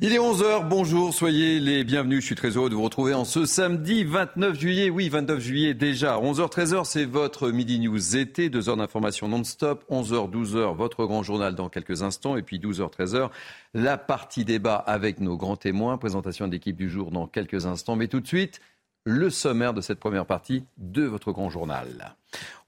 Il 0.00 0.12
est 0.12 0.18
11h, 0.18 0.68
bonjour, 0.68 1.12
soyez 1.12 1.58
les 1.58 1.82
bienvenus. 1.82 2.20
Je 2.20 2.26
suis 2.26 2.34
très 2.36 2.50
heureux 2.50 2.70
de 2.70 2.76
vous 2.76 2.84
retrouver 2.84 3.14
en 3.14 3.24
ce 3.24 3.46
samedi 3.46 4.04
29 4.04 4.56
juillet. 4.56 4.90
Oui, 4.90 5.08
29 5.08 5.40
juillet 5.40 5.74
déjà. 5.74 6.20
11h, 6.20 6.52
13h, 6.52 6.84
c'est 6.84 7.04
votre 7.04 7.50
Midi 7.50 7.80
News 7.80 8.16
été. 8.16 8.48
Deux 8.48 8.68
heures 8.68 8.76
d'information 8.76 9.26
non-stop. 9.26 9.84
11h, 9.90 10.30
12h, 10.30 10.76
votre 10.76 11.04
grand 11.04 11.24
journal 11.24 11.56
dans 11.56 11.68
quelques 11.68 12.04
instants. 12.04 12.36
Et 12.36 12.42
puis 12.42 12.60
12h, 12.60 12.92
13h, 12.92 13.30
la 13.74 13.98
partie 13.98 14.44
débat 14.44 14.76
avec 14.76 15.18
nos 15.18 15.36
grands 15.36 15.56
témoins. 15.56 15.98
Présentation 15.98 16.46
d'équipe 16.46 16.76
du 16.76 16.88
jour 16.88 17.10
dans 17.10 17.26
quelques 17.26 17.66
instants. 17.66 17.96
Mais 17.96 18.06
tout 18.06 18.20
de 18.20 18.28
suite, 18.28 18.60
le 19.08 19.30
sommaire 19.30 19.72
de 19.72 19.80
cette 19.80 19.98
première 19.98 20.26
partie 20.26 20.64
de 20.76 21.04
votre 21.04 21.32
grand 21.32 21.48
journal. 21.48 22.14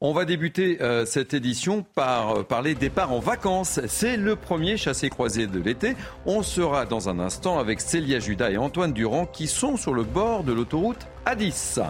On 0.00 0.14
va 0.14 0.25
débuter 0.25 0.80
euh, 0.80 1.04
cette 1.04 1.34
édition 1.34 1.84
par 1.95 2.39
euh, 2.39 2.43
parler 2.43 2.75
départ 2.75 3.12
en 3.12 3.18
vacances. 3.18 3.79
C'est 3.86 4.16
le 4.16 4.36
premier 4.36 4.79
chassé-croisé 4.79 5.46
de 5.46 5.61
l'été. 5.61 5.96
On 6.25 6.43
sera 6.43 6.86
dans 6.86 7.11
un 7.11 7.18
instant 7.18 7.58
avec 7.58 7.82
Célia 7.82 8.21
Judas 8.21 8.50
et 8.50 8.57
Antoine 8.57 8.95
Durand 8.95 9.26
qui 9.26 9.46
sont 9.46 9.76
sur 9.76 9.93
le 9.93 10.03
bord 10.03 10.43
de 10.43 10.54
l'autoroute 10.54 11.07
A10. 11.26 11.82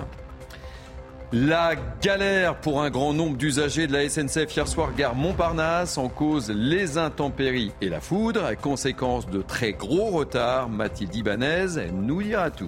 La 1.32 1.77
galère 2.02 2.56
pour 2.56 2.82
un 2.82 2.91
grand 2.91 3.12
nombre 3.12 3.36
d'usagers 3.36 3.86
de 3.86 3.92
la 3.92 4.08
SNCF 4.08 4.52
hier 4.52 4.66
soir 4.66 4.92
gare 4.96 5.14
Montparnasse 5.14 5.96
en 5.96 6.08
cause 6.08 6.50
les 6.50 6.98
intempéries 6.98 7.70
et 7.80 7.88
la 7.88 8.00
foudre, 8.00 8.50
conséquence 8.60 9.30
de 9.30 9.42
très 9.42 9.74
gros 9.74 10.06
retards. 10.06 10.69
Mathilde 10.69 11.14
Ibanez 11.14 11.92
nous 11.92 12.20
dira 12.20 12.50
tout. 12.50 12.66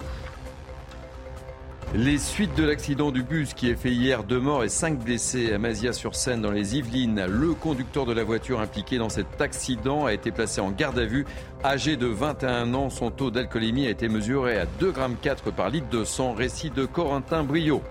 Les 1.94 2.16
suites 2.16 2.56
de 2.56 2.64
l'accident 2.64 3.10
du 3.10 3.22
bus 3.22 3.52
qui 3.52 3.70
a 3.70 3.76
fait 3.76 3.90
hier 3.90 4.24
deux 4.24 4.40
morts 4.40 4.64
et 4.64 4.70
cinq 4.70 4.98
blessés 4.98 5.52
à 5.52 5.58
Mazia-sur-Seine 5.58 6.40
dans 6.40 6.50
les 6.50 6.78
Yvelines. 6.78 7.26
Le 7.28 7.52
conducteur 7.52 8.06
de 8.06 8.14
la 8.14 8.24
voiture 8.24 8.60
impliqué 8.60 8.96
dans 8.96 9.10
cet 9.10 9.42
accident 9.42 10.06
a 10.06 10.14
été 10.14 10.30
placé 10.30 10.62
en 10.62 10.70
garde 10.70 10.98
à 10.98 11.04
vue. 11.04 11.26
Âgé 11.62 11.98
de 11.98 12.06
21 12.06 12.72
ans, 12.72 12.88
son 12.88 13.10
taux 13.10 13.30
d'alcoolémie 13.30 13.88
a 13.88 13.90
été 13.90 14.08
mesuré 14.08 14.56
à 14.56 14.64
2,4 14.64 15.22
g 15.22 15.52
par 15.54 15.68
litre 15.68 15.90
de 15.90 16.02
sang. 16.04 16.32
Récit 16.32 16.70
de 16.70 16.86
Corentin 16.86 17.44
Brio. 17.44 17.82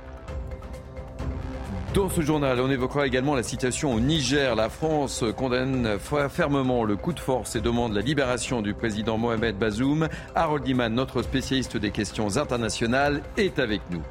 Dans 1.94 2.10
ce 2.10 2.22
journal, 2.22 2.62
on 2.62 2.70
évoquera 2.72 3.06
également 3.06 3.36
la 3.36 3.44
situation 3.44 3.94
au 3.94 4.00
Niger. 4.00 4.56
La 4.56 4.70
France 4.70 5.26
condamne 5.36 6.00
fermement 6.30 6.86
le 6.86 6.96
coup 6.96 7.12
de 7.12 7.20
force 7.20 7.58
et 7.58 7.62
demande 7.62 7.94
la 7.94 8.00
libération 8.00 8.62
du 8.62 8.74
président 8.74 9.18
Mohamed 9.18 9.58
Bazoum. 9.58 10.08
Harold 10.34 10.66
Iman, 10.66 10.94
notre 10.94 11.22
spécialiste 11.22 11.76
des 11.76 11.92
questions 11.92 12.38
internationales, 12.38 13.22
est 13.36 13.60
avec 13.60 13.82
nous. 13.90 14.02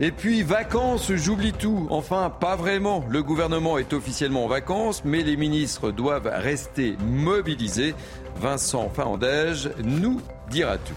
Et 0.00 0.10
puis 0.10 0.42
vacances, 0.42 1.12
j'oublie 1.12 1.52
tout. 1.52 1.86
Enfin, 1.90 2.30
pas 2.30 2.56
vraiment. 2.56 3.04
Le 3.10 3.22
gouvernement 3.22 3.76
est 3.76 3.92
officiellement 3.92 4.46
en 4.46 4.48
vacances, 4.48 5.02
mais 5.04 5.22
les 5.22 5.36
ministres 5.36 5.90
doivent 5.90 6.32
rester 6.32 6.96
mobilisés. 7.06 7.94
Vincent 8.36 8.88
Fahandège 8.88 9.68
nous 9.84 10.22
dira 10.48 10.78
tout. 10.78 10.96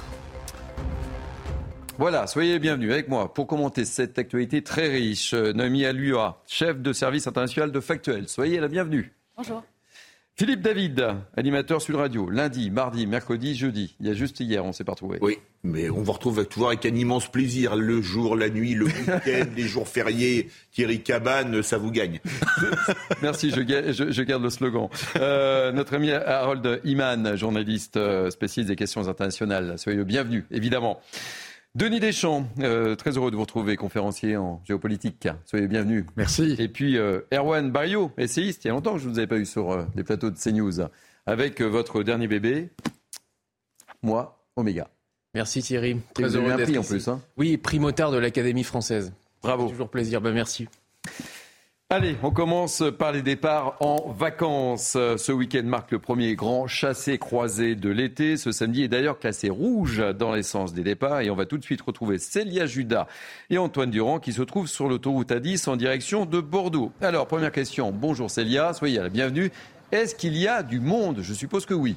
Voilà, 2.00 2.26
soyez 2.26 2.54
les 2.54 2.60
bienvenus 2.60 2.92
avec 2.92 3.08
moi 3.08 3.34
pour 3.34 3.46
commenter 3.46 3.86
cette 3.86 4.18
actualité 4.18 4.64
très 4.64 4.88
riche. 4.88 5.34
Noémie 5.34 5.86
Alua, 5.86 6.42
chef 6.48 6.82
de 6.82 6.92
service 6.92 7.28
international 7.28 7.72
de 7.72 7.80
Factuel. 7.80 8.28
Soyez 8.28 8.60
la 8.60 8.68
bienvenue. 8.68 9.14
Bonjour. 9.38 9.64
Philippe 10.36 10.62
David, 10.62 11.06
animateur 11.38 11.80
sur 11.80 12.00
Radio, 12.00 12.28
lundi, 12.28 12.72
mardi, 12.72 13.06
mercredi, 13.06 13.56
jeudi. 13.56 13.96
Il 14.00 14.08
y 14.08 14.10
a 14.10 14.14
juste 14.14 14.40
hier, 14.40 14.66
on 14.66 14.72
s'est 14.72 14.84
pas 14.84 14.94
retrouvé. 14.94 15.20
Oui, 15.22 15.38
mais 15.62 15.92
on 15.92 16.02
vous 16.02 16.12
retrouve 16.12 16.44
toujours 16.48 16.70
avec 16.70 16.84
un 16.88 16.96
immense 16.96 17.32
plaisir. 17.32 17.76
Le 17.76 18.02
jour, 18.02 18.36
la 18.36 18.50
nuit, 18.50 18.74
le 18.74 18.86
week-end, 18.86 19.46
les 19.56 19.64
jours 19.64 19.88
fériés. 19.88 20.50
Thierry 20.72 21.04
Cabane, 21.04 21.62
ça 21.62 21.78
vous 21.78 21.92
gagne. 21.92 22.20
Merci, 23.22 23.52
je, 23.52 23.62
garde 23.62 24.42
le 24.44 24.50
slogan. 24.50 24.90
Euh, 25.18 25.72
notre 25.72 25.94
ami 25.94 26.10
Harold 26.12 26.82
Iman, 26.84 27.36
journaliste 27.36 27.98
euh, 27.98 28.32
spécialiste 28.32 28.70
des 28.70 28.76
questions 28.76 29.08
internationales. 29.08 29.76
Soyez 29.78 30.00
le 30.00 30.04
bienvenu, 30.04 30.46
évidemment. 30.50 31.00
Denis 31.76 32.00
Deschamps, 32.00 32.46
euh, 32.60 32.96
très 32.96 33.18
heureux 33.18 33.32
de 33.32 33.36
vous 33.36 33.42
retrouver, 33.42 33.78
conférencier 33.78 34.38
en 34.38 34.62
géopolitique. 34.64 35.28
Soyez 35.46 35.68
bienvenue. 35.68 36.06
Merci. 36.16 36.56
Et 36.60 36.68
puis 36.68 37.00
euh, 37.00 37.22
Erwan 37.34 37.72
Barrio, 37.72 38.12
essayiste. 38.16 38.64
Il 38.64 38.68
y 38.68 38.70
a 38.70 38.74
longtemps 38.76 38.94
que 38.94 39.00
je 39.00 39.08
ne 39.08 39.14
vous 39.14 39.18
avais 39.18 39.28
pas 39.28 39.38
eu 39.38 39.46
sur 39.48 39.72
euh, 39.72 39.86
les 39.96 40.04
plateaux 40.04 40.30
de 40.30 40.38
CNews. 40.38 40.88
Avec 41.26 41.62
votre 41.62 42.04
dernier 42.04 42.28
bébé, 42.28 42.70
moi, 44.04 44.46
Oméga. 44.56 44.88
Merci 45.34 45.64
Thierry. 45.64 45.98
Très 46.14 46.36
heureux 46.36 46.56
d'être 46.56 46.78
en 46.78 46.84
plus. 46.84 47.08
Hein. 47.08 47.22
oui, 47.38 47.58
primotard 47.58 48.12
de 48.12 48.18
l'Académie 48.18 48.64
française. 48.64 49.12
Bravo. 49.42 49.68
Toujours 49.68 49.90
plaisir. 49.90 50.22
Ben, 50.22 50.32
merci. 50.32 50.68
Allez, 51.96 52.18
on 52.24 52.32
commence 52.32 52.84
par 52.98 53.12
les 53.12 53.22
départs 53.22 53.76
en 53.80 54.12
vacances. 54.18 54.94
Ce 54.94 55.32
week-end 55.32 55.62
marque 55.64 55.92
le 55.92 56.00
premier 56.00 56.34
grand 56.34 56.66
chassé-croisé 56.66 57.76
de 57.76 57.92
l'été. 57.92 58.36
Ce 58.36 58.52
samedi 58.52 58.82
est 58.82 58.88
d'ailleurs 58.88 59.20
classé 59.20 59.52
rouge 59.52 60.04
dans 60.18 60.32
l'essence 60.32 60.74
des 60.74 60.82
départs. 60.82 61.22
Et 61.22 61.30
on 61.30 61.36
va 61.36 61.46
tout 61.46 61.60
de 61.60 61.64
suite 61.64 61.84
retrouver 61.84 62.18
Célia 62.18 62.66
Judas 62.66 63.06
et 63.52 63.60
Antoine 63.60 63.92
Durand 63.92 64.18
qui 64.18 64.34
se 64.34 64.42
trouvent 64.42 64.66
sur 64.66 64.90
l'autoroute 64.90 65.30
A10 65.30 65.70
en 65.70 65.76
direction 65.76 66.26
de 66.26 66.42
Bordeaux. 66.42 66.92
Alors, 67.00 67.28
première 67.28 67.52
question. 67.52 67.92
Bonjour 67.92 68.32
Célia, 68.32 68.74
soyez 68.74 68.98
la 68.98 69.10
bienvenue. 69.10 69.52
Est-ce 69.92 70.16
qu'il 70.16 70.36
y 70.36 70.48
a 70.48 70.64
du 70.64 70.80
monde? 70.80 71.20
Je 71.22 71.36
suppose 71.36 71.68
que 71.68 71.76
oui. 71.76 71.96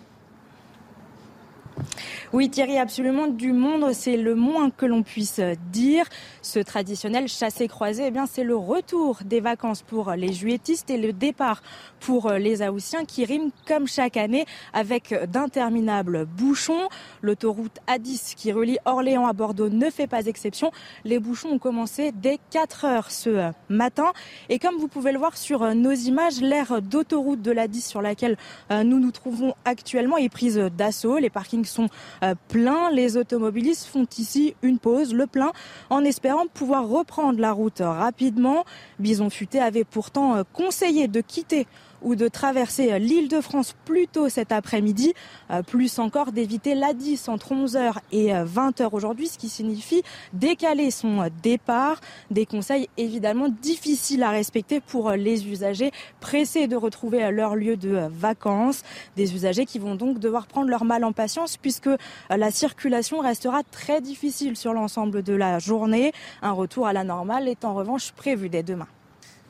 Oui, 2.33 2.51
Thierry, 2.51 2.79
absolument 2.79 3.29
du 3.29 3.53
monde, 3.53 3.93
c'est 3.93 4.17
le 4.17 4.35
moins 4.35 4.71
que 4.71 4.87
l'on 4.87 5.03
puisse 5.03 5.41
dire. 5.73 6.05
Ce 6.43 6.59
traditionnel 6.59 7.29
chassé-croisé, 7.29 8.05
eh 8.07 8.11
bien, 8.11 8.27
c'est 8.27 8.45
le 8.45 8.57
retour 8.57 9.19
des 9.25 9.41
vacances 9.41 9.83
pour 9.83 10.11
les 10.13 10.33
juilletistes 10.33 10.91
et 10.91 10.99
le 10.99 11.13
départ 11.13 11.63
pour 12.01 12.33
les 12.33 12.63
Aoussiens 12.63 13.05
qui 13.05 13.25
riment 13.25 13.51
comme 13.67 13.87
chaque 13.87 14.17
année 14.17 14.45
avec 14.73 15.15
d'interminables 15.31 16.27
bouchons. 16.27 16.89
L'autoroute 17.23 17.79
A10 17.89 18.35
qui 18.35 18.53
relie 18.53 18.79
Orléans 18.85 19.27
à 19.27 19.33
Bordeaux 19.33 19.69
ne 19.69 19.91
fait 19.91 20.07
pas 20.07 20.27
exception. 20.27 20.73
Les 21.05 21.19
bouchons 21.19 21.51
ont 21.51 21.59
commencé 21.59 22.13
dès 22.13 22.39
4 22.51 22.85
heures 22.85 23.11
ce 23.11 23.51
matin. 23.69 24.13
Et 24.49 24.59
comme 24.59 24.77
vous 24.77 24.89
pouvez 24.89 25.13
le 25.13 25.19
voir 25.19 25.37
sur 25.37 25.75
nos 25.75 25.93
images, 25.93 26.41
l'aire 26.41 26.83
d'autoroute 26.83 27.43
de 27.43 27.53
l'A10 27.53 27.87
sur 27.87 28.03
laquelle 28.03 28.37
euh, 28.71 28.83
nous 28.83 28.99
nous 28.99 29.11
trouvons 29.11 29.55
actuellement 29.65 30.17
est 30.17 30.29
prise 30.29 30.57
d'assaut. 30.77 31.19
Les 31.19 31.31
parkings 31.31 31.66
sont 31.66 31.88
euh, 32.22 32.34
pleins. 32.49 32.91
Les 32.91 33.16
automobilistes 33.16 33.87
font 33.87 34.06
ici 34.19 34.54
une 34.62 34.78
pause, 34.78 35.15
le 35.15 35.27
plein, 35.27 35.53
en 35.91 36.04
espérant 36.04 36.47
pouvoir 36.53 36.88
reprendre 36.88 37.41
la 37.41 37.53
route 37.53 37.81
rapidement. 37.81 38.65
Bison 38.99 39.31
Futé 39.31 39.60
avait 39.60 39.84
pourtant 39.84 40.37
euh, 40.37 40.43
conseillé 40.53 41.09
de 41.09 41.21
quitter 41.21 41.66
ou 42.03 42.15
de 42.15 42.29
traverser 42.29 42.99
l'île 42.99 43.29
de 43.29 43.41
France 43.41 43.75
plus 43.84 44.07
tôt 44.07 44.29
cet 44.29 44.53
après-midi, 44.53 45.15
euh, 45.51 45.62
plus 45.62 45.99
encore 45.99 46.33
d'éviter 46.33 46.75
l'A10 46.75 47.31
entre 47.31 47.53
11h 47.53 47.95
et 48.12 48.29
20h 48.33 48.83
euh, 48.83 48.89
aujourd'hui, 48.93 49.29
ce 49.29 49.39
qui 49.39 49.49
signifie 49.49 50.03
décaler 50.33 50.91
son 50.91 51.29
départ. 51.43 52.01
Des 52.31 52.47
conseils 52.47 52.89
évidemment 52.97 53.49
difficiles 53.49 54.23
à 54.23 54.31
respecter 54.31 54.81
pour 54.81 55.11
les 55.12 55.49
usagers 55.49 55.93
pressés 56.21 56.67
de 56.67 56.77
retrouver 56.77 57.31
leur 57.31 57.57
lieu 57.57 57.77
de 57.77 58.09
vacances. 58.11 58.83
Des 59.17 59.34
usagers 59.34 59.67
qui 59.67 59.78
vont 59.78 59.95
donc 59.95 60.19
devoir 60.19 60.47
prendre 60.47 60.69
leur 60.69 60.84
mal 60.84 61.05
en 61.05 61.13
patience 61.13 61.57
puisque 61.57 61.91
la 62.31 62.51
circulation 62.51 63.21
restera 63.21 63.63
très 63.63 64.01
difficile 64.01 64.57
sur 64.57 64.73
l'ensemble 64.73 65.23
de 65.23 65.34
la 65.34 65.59
journée. 65.59 66.13
Un 66.43 66.53
retour 66.53 66.87
à 66.87 66.93
la 66.93 67.05
normale 67.05 67.49
est 67.49 67.65
en 67.65 67.75
revanche 67.75 68.13
prévu 68.13 68.49
dès 68.49 68.63
demain. 68.63 68.89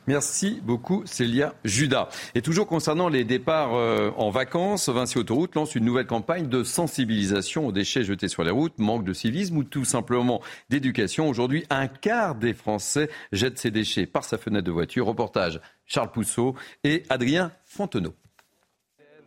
Merci 0.07 0.61
beaucoup 0.63 1.05
Célia 1.05 1.53
Judas. 1.65 2.07
Et 2.33 2.41
toujours 2.41 2.65
concernant 2.65 3.09
les 3.09 3.25
départs 3.25 3.75
euh, 3.75 4.11
en 4.15 4.29
vacances, 4.29 4.87
Vinci 4.87 5.17
Autoroute 5.17 5.55
lance 5.55 5.75
une 5.75 5.83
nouvelle 5.83 6.07
campagne 6.07 6.47
de 6.47 6.63
sensibilisation 6.63 7.67
aux 7.67 7.73
déchets 7.73 8.05
jetés 8.05 8.29
sur 8.29 8.45
les 8.45 8.51
routes, 8.51 8.79
manque 8.79 9.03
de 9.03 9.11
civisme 9.11 9.57
ou 9.57 9.63
tout 9.65 9.83
simplement 9.83 10.41
d'éducation. 10.69 11.27
Aujourd'hui, 11.27 11.65
un 11.69 11.87
quart 11.87 12.35
des 12.35 12.53
Français 12.53 13.09
jettent 13.33 13.59
ces 13.59 13.69
déchets 13.69 14.05
par 14.05 14.23
sa 14.23 14.37
fenêtre 14.37 14.65
de 14.65 14.71
voiture. 14.71 15.07
Reportage 15.07 15.59
Charles 15.85 16.11
Pousseau 16.11 16.55
et 16.85 17.03
Adrien 17.09 17.51
Fontenot. 17.65 18.15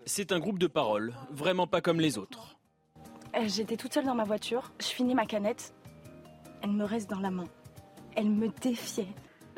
C'est 0.06 0.32
un 0.32 0.38
groupe 0.38 0.58
de 0.58 0.66
paroles, 0.66 1.12
vraiment 1.30 1.66
pas 1.66 1.82
comme 1.82 2.00
les 2.00 2.16
autres. 2.16 2.56
Euh, 3.36 3.40
j'étais 3.46 3.76
toute 3.76 3.92
seule 3.92 4.06
dans 4.06 4.14
ma 4.14 4.24
voiture, 4.24 4.72
je 4.80 4.86
finis 4.86 5.14
ma 5.14 5.26
canette, 5.26 5.74
elle 6.62 6.72
me 6.72 6.84
reste 6.84 7.10
dans 7.10 7.20
la 7.20 7.30
main. 7.30 7.46
Elle 8.16 8.30
me 8.30 8.48
défiait. 8.48 9.06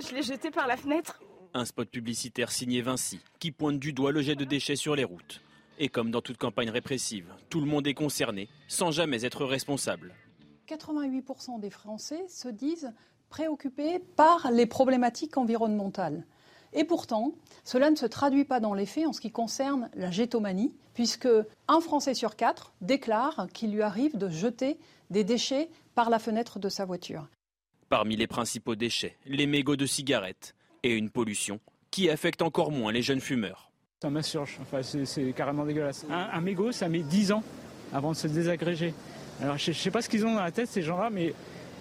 Je 0.08 0.14
l'ai 0.14 0.22
jeté 0.22 0.50
par 0.50 0.66
la 0.66 0.76
fenêtre. 0.76 1.20
Un 1.54 1.64
spot 1.64 1.88
publicitaire 1.88 2.50
signé 2.50 2.82
Vinci 2.82 3.20
qui 3.38 3.52
pointe 3.52 3.78
du 3.78 3.93
doigt 3.93 4.10
le 4.10 4.20
jet 4.20 4.34
de 4.34 4.44
déchets 4.44 4.75
sur 4.75 4.96
les 4.96 5.04
routes. 5.04 5.40
Et 5.78 5.88
comme 5.88 6.10
dans 6.10 6.20
toute 6.20 6.38
campagne 6.38 6.70
répressive, 6.70 7.32
tout 7.50 7.60
le 7.60 7.66
monde 7.66 7.87
est 7.87 7.94
concerné 7.94 8.49
sans 8.69 8.90
jamais 8.90 9.25
être 9.25 9.44
responsable. 9.44 10.14
88% 10.69 11.60
des 11.60 11.70
Français 11.70 12.25
se 12.28 12.49
disent 12.49 12.93
préoccupés 13.28 14.00
par 14.16 14.50
les 14.50 14.66
problématiques 14.66 15.37
environnementales. 15.37 16.26
Et 16.72 16.84
pourtant, 16.84 17.32
cela 17.64 17.90
ne 17.90 17.96
se 17.96 18.06
traduit 18.06 18.44
pas 18.44 18.60
dans 18.60 18.75
les 18.75 18.87
faits 18.87 19.06
en 19.06 19.12
ce 19.12 19.20
qui 19.20 19.31
concerne 19.31 19.88
la 19.94 20.10
gétomanie, 20.10 20.75
puisque 20.94 21.28
un 21.69 21.81
Français 21.81 22.14
sur 22.14 22.34
quatre 22.34 22.72
déclare 22.81 23.46
qu'il 23.52 23.72
lui 23.72 23.82
arrive 23.82 24.16
de 24.16 24.28
jeter 24.28 24.78
des 25.10 25.22
déchets 25.22 25.69
par 25.94 26.10
la 26.10 26.19
fenêtre 26.19 26.58
de 26.58 26.69
sa 26.69 26.84
voiture. 26.84 27.28
Parmi 27.93 28.17
les 28.17 28.27
principaux 28.27 28.75
déchets, 28.75 29.19
les 29.27 29.44
mégots 29.44 29.77
de 29.77 29.85
cigarettes 29.85 30.55
et 30.83 30.97
une 30.97 31.11
pollution 31.11 31.61
qui 31.91 32.09
affecte 32.09 32.41
encore 32.41 32.73
moins 32.73 32.91
les 32.91 33.03
jeunes 33.03 33.21
fumeurs. 33.21 33.71
Ça 34.00 34.09
m'insurge, 34.09 34.56
enfin, 34.62 34.81
c'est 34.83 35.35
carrément 35.35 35.67
dégueulasse. 35.67 36.06
Un, 36.09 36.41
mégot, 36.41 36.73
ça 36.73 36.89
met 36.89 37.00
10 37.03 37.33
ans 37.33 37.43
avant 37.93 38.12
de 38.12 38.17
se 38.17 38.29
désagréger. 38.29 38.94
Alors 39.43 39.59
je 39.59 39.73
ne 39.73 39.75
sais 39.75 39.91
pas 39.91 40.00
ce 40.00 40.09
qu'ils 40.09 40.25
ont 40.25 40.33
dans 40.33 40.43
la 40.43 40.50
tête 40.50 40.69
ces 40.69 40.81
gens-là, 40.81 41.11
mais 41.11 41.35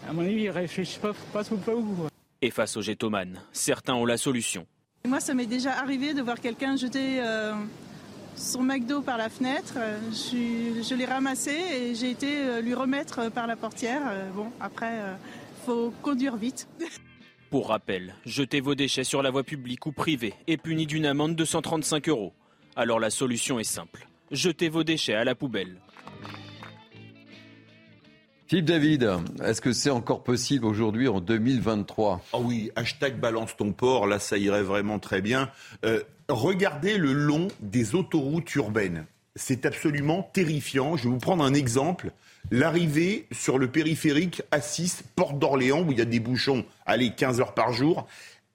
à 0.05 0.11
mon 0.11 0.23
avis 0.23 0.33
ils 0.33 0.49
réfléchissent 0.49 0.97
pas, 0.97 1.13
pas 1.31 1.45
pas 1.45 1.73
où. 1.73 2.07
Et 2.41 2.51
face 2.51 2.75
aux 2.75 2.81
jetomanes, 2.81 3.39
certains 3.53 3.93
ont 3.93 4.05
la 4.05 4.17
solution. 4.17 4.67
Moi 5.07 5.21
ça 5.21 5.33
m'est 5.33 5.45
déjà 5.45 5.79
arrivé 5.79 6.13
de 6.13 6.21
voir 6.21 6.41
quelqu'un 6.41 6.75
jeter 6.75 7.21
euh, 7.21 7.53
son 8.35 8.63
McDo 8.63 9.01
par 9.01 9.17
la 9.17 9.29
fenêtre. 9.29 9.75
Je, 10.11 10.83
je 10.83 10.93
l'ai 10.93 11.05
ramassé 11.05 11.51
et 11.51 11.95
j'ai 11.95 12.11
été 12.11 12.35
euh, 12.35 12.59
lui 12.59 12.73
remettre 12.73 13.31
par 13.31 13.47
la 13.47 13.55
portière. 13.55 14.01
Euh, 14.09 14.29
bon 14.31 14.51
après, 14.59 14.91
faut 15.65 15.93
conduire 16.01 16.35
vite. 16.35 16.67
Pour 17.49 17.69
rappel, 17.69 18.15
jeter 18.25 18.61
vos 18.61 18.75
déchets 18.75 19.03
sur 19.03 19.21
la 19.21 19.29
voie 19.29 19.43
publique 19.43 19.85
ou 19.85 19.91
privée 19.91 20.33
est 20.47 20.57
puni 20.57 20.85
d'une 20.85 21.05
amende 21.05 21.35
de 21.35 21.45
135 21.45 22.09
euros. 22.09 22.33
Alors 22.75 22.99
la 22.99 23.09
solution 23.09 23.59
est 23.59 23.65
simple. 23.65 24.07
Jetez 24.31 24.69
vos 24.69 24.83
déchets 24.83 25.15
à 25.15 25.25
la 25.25 25.35
poubelle. 25.35 25.75
Philippe 28.47 28.65
David, 28.65 29.09
est-ce 29.43 29.61
que 29.61 29.71
c'est 29.71 29.89
encore 29.89 30.23
possible 30.23 30.65
aujourd'hui 30.65 31.07
en 31.07 31.21
2023 31.21 32.21
Ah 32.33 32.39
oui, 32.39 32.69
hashtag 32.75 33.17
balance 33.17 33.55
ton 33.55 33.71
port, 33.71 34.07
là 34.07 34.19
ça 34.19 34.37
irait 34.37 34.63
vraiment 34.63 34.99
très 34.99 35.21
bien. 35.21 35.49
Euh, 35.85 36.01
regardez 36.27 36.97
le 36.97 37.13
long 37.13 37.47
des 37.61 37.95
autoroutes 37.95 38.53
urbaines. 38.55 39.05
C'est 39.37 39.65
absolument 39.65 40.29
terrifiant. 40.33 40.97
Je 40.97 41.05
vais 41.05 41.09
vous 41.09 41.17
prendre 41.17 41.45
un 41.45 41.53
exemple. 41.53 42.11
L'arrivée 42.49 43.27
sur 43.31 43.57
le 43.57 43.67
périphérique 43.67 44.41
A6, 44.51 45.01
porte 45.15 45.37
d'Orléans, 45.37 45.81
où 45.81 45.91
il 45.91 45.99
y 45.99 46.01
a 46.01 46.05
des 46.05 46.19
bouchons, 46.19 46.65
allez, 46.85 47.11
15 47.11 47.39
heures 47.39 47.53
par 47.53 47.71
jour. 47.71 48.07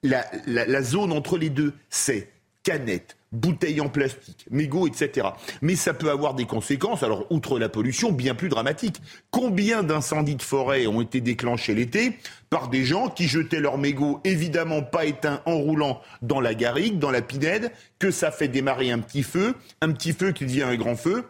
La 0.03 0.81
zone 0.81 1.11
entre 1.11 1.37
les 1.37 1.49
deux, 1.49 1.73
c'est 1.89 2.29
canettes, 2.63 3.15
bouteilles 3.31 3.79
en 3.79 3.87
plastique, 3.87 4.45
mégots, 4.51 4.87
etc. 4.87 5.27
Mais 5.61 5.77
ça 5.77 5.93
peut 5.93 6.11
avoir 6.11 6.33
des 6.33 6.43
conséquences, 6.43 7.01
alors 7.01 7.25
outre 7.29 7.59
la 7.59 7.69
pollution, 7.69 8.11
bien 8.11 8.35
plus 8.35 8.49
dramatiques. 8.49 9.01
Combien 9.31 9.83
d'incendies 9.83 10.35
de 10.35 10.41
forêt 10.41 10.85
ont 10.85 10.99
été 10.99 11.21
déclenchés 11.21 11.73
l'été 11.73 12.17
par 12.49 12.67
des 12.67 12.83
gens 12.83 13.09
qui 13.09 13.29
jetaient 13.29 13.61
leurs 13.61 13.77
mégots, 13.77 14.19
évidemment 14.25 14.81
pas 14.81 15.05
éteints, 15.05 15.41
en 15.45 15.55
roulant 15.55 16.01
dans 16.21 16.41
la 16.41 16.53
garrigue, 16.53 16.99
dans 16.99 17.11
la 17.11 17.21
pinède, 17.21 17.71
que 17.99 18.11
ça 18.11 18.31
fait 18.31 18.49
démarrer 18.49 18.91
un 18.91 18.99
petit 18.99 19.23
feu, 19.23 19.55
un 19.81 19.93
petit 19.93 20.11
feu 20.11 20.33
qui 20.33 20.45
devient 20.45 20.63
un 20.63 20.75
grand 20.75 20.97
feu. 20.97 21.23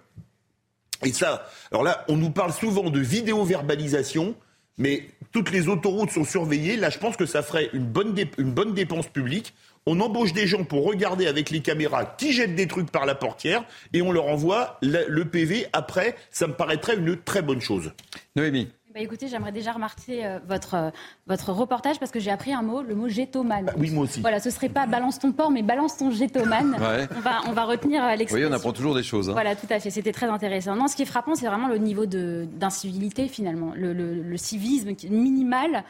Et 1.03 1.13
ça, 1.13 1.47
alors 1.71 1.83
là, 1.83 2.05
on 2.07 2.17
nous 2.17 2.31
parle 2.31 2.53
souvent 2.53 2.89
de 2.89 2.99
vidéo-verbalisation, 2.99 4.35
mais 4.77 5.07
toutes 5.31 5.51
les 5.51 5.67
autoroutes 5.67 6.11
sont 6.11 6.25
surveillées. 6.25 6.75
Là, 6.75 6.89
je 6.89 6.97
pense 6.97 7.17
que 7.17 7.25
ça 7.25 7.43
ferait 7.43 7.69
une 7.73 7.85
bonne, 7.85 8.15
une 8.37 8.51
bonne 8.51 8.73
dépense 8.73 9.07
publique 9.07 9.53
on 9.87 10.01
embauche 10.01 10.33
des 10.33 10.47
gens 10.47 10.65
pour 10.65 10.85
regarder 10.85 11.27
avec 11.27 11.49
les 11.49 11.61
caméras 11.61 12.05
qui 12.17 12.33
jettent 12.33 12.55
des 12.55 12.67
trucs 12.67 12.91
par 12.91 13.05
la 13.05 13.15
portière 13.15 13.63
et 13.93 14.01
on 14.01 14.11
leur 14.11 14.27
envoie 14.27 14.77
le, 14.81 15.23
PV 15.23 15.65
après. 15.71 16.15
Ça 16.29 16.45
me 16.45 16.53
paraîtrait 16.53 16.97
une 16.97 17.15
très 17.15 17.41
bonne 17.41 17.61
chose. 17.61 17.93
Noémie. 18.35 18.67
Bah, 18.97 19.03
écoutez, 19.03 19.27
j'aimerais 19.27 19.51
déjà 19.51 19.73
remarquer 19.73 20.25
euh, 20.25 20.39
votre, 20.47 20.73
euh, 20.73 20.89
votre 21.27 21.51
reportage 21.51 21.99
parce 21.99 22.09
que 22.09 22.19
j'ai 22.19 22.31
appris 22.31 22.51
un 22.51 22.63
mot, 22.63 22.81
le 22.81 22.95
mot 22.95 23.07
gétomane. 23.07 23.71
oui, 23.77 23.91
moi 23.91 24.05
aussi. 24.05 24.21
Voilà, 24.21 24.39
ce 24.39 24.49
serait 24.49 24.69
pas 24.69 24.87
balance 24.87 25.19
ton 25.19 25.33
port, 25.33 25.51
mais 25.51 25.61
balance 25.61 25.97
ton 25.97 26.09
gétomane. 26.09 26.75
on, 27.15 27.19
va, 27.19 27.41
on 27.47 27.51
va 27.51 27.65
retenir 27.65 28.03
euh, 28.03 28.15
l'expression. 28.15 28.47
Oui, 28.47 28.51
on 28.51 28.55
apprend 28.55 28.73
toujours 28.73 28.95
des 28.95 29.03
choses. 29.03 29.29
Hein. 29.29 29.33
Voilà, 29.33 29.55
tout 29.55 29.67
à 29.69 29.79
fait. 29.79 29.91
C'était 29.91 30.11
très 30.11 30.25
intéressant. 30.25 30.75
Non, 30.75 30.87
ce 30.87 30.95
qui 30.95 31.03
est 31.03 31.05
frappant, 31.05 31.35
c'est 31.35 31.45
vraiment 31.45 31.67
le 31.67 31.77
niveau 31.77 32.07
d'incivilité 32.07 33.27
finalement, 33.27 33.71
le, 33.75 33.93
le, 33.93 34.37
civisme 34.37 34.89
minimal 35.11 35.83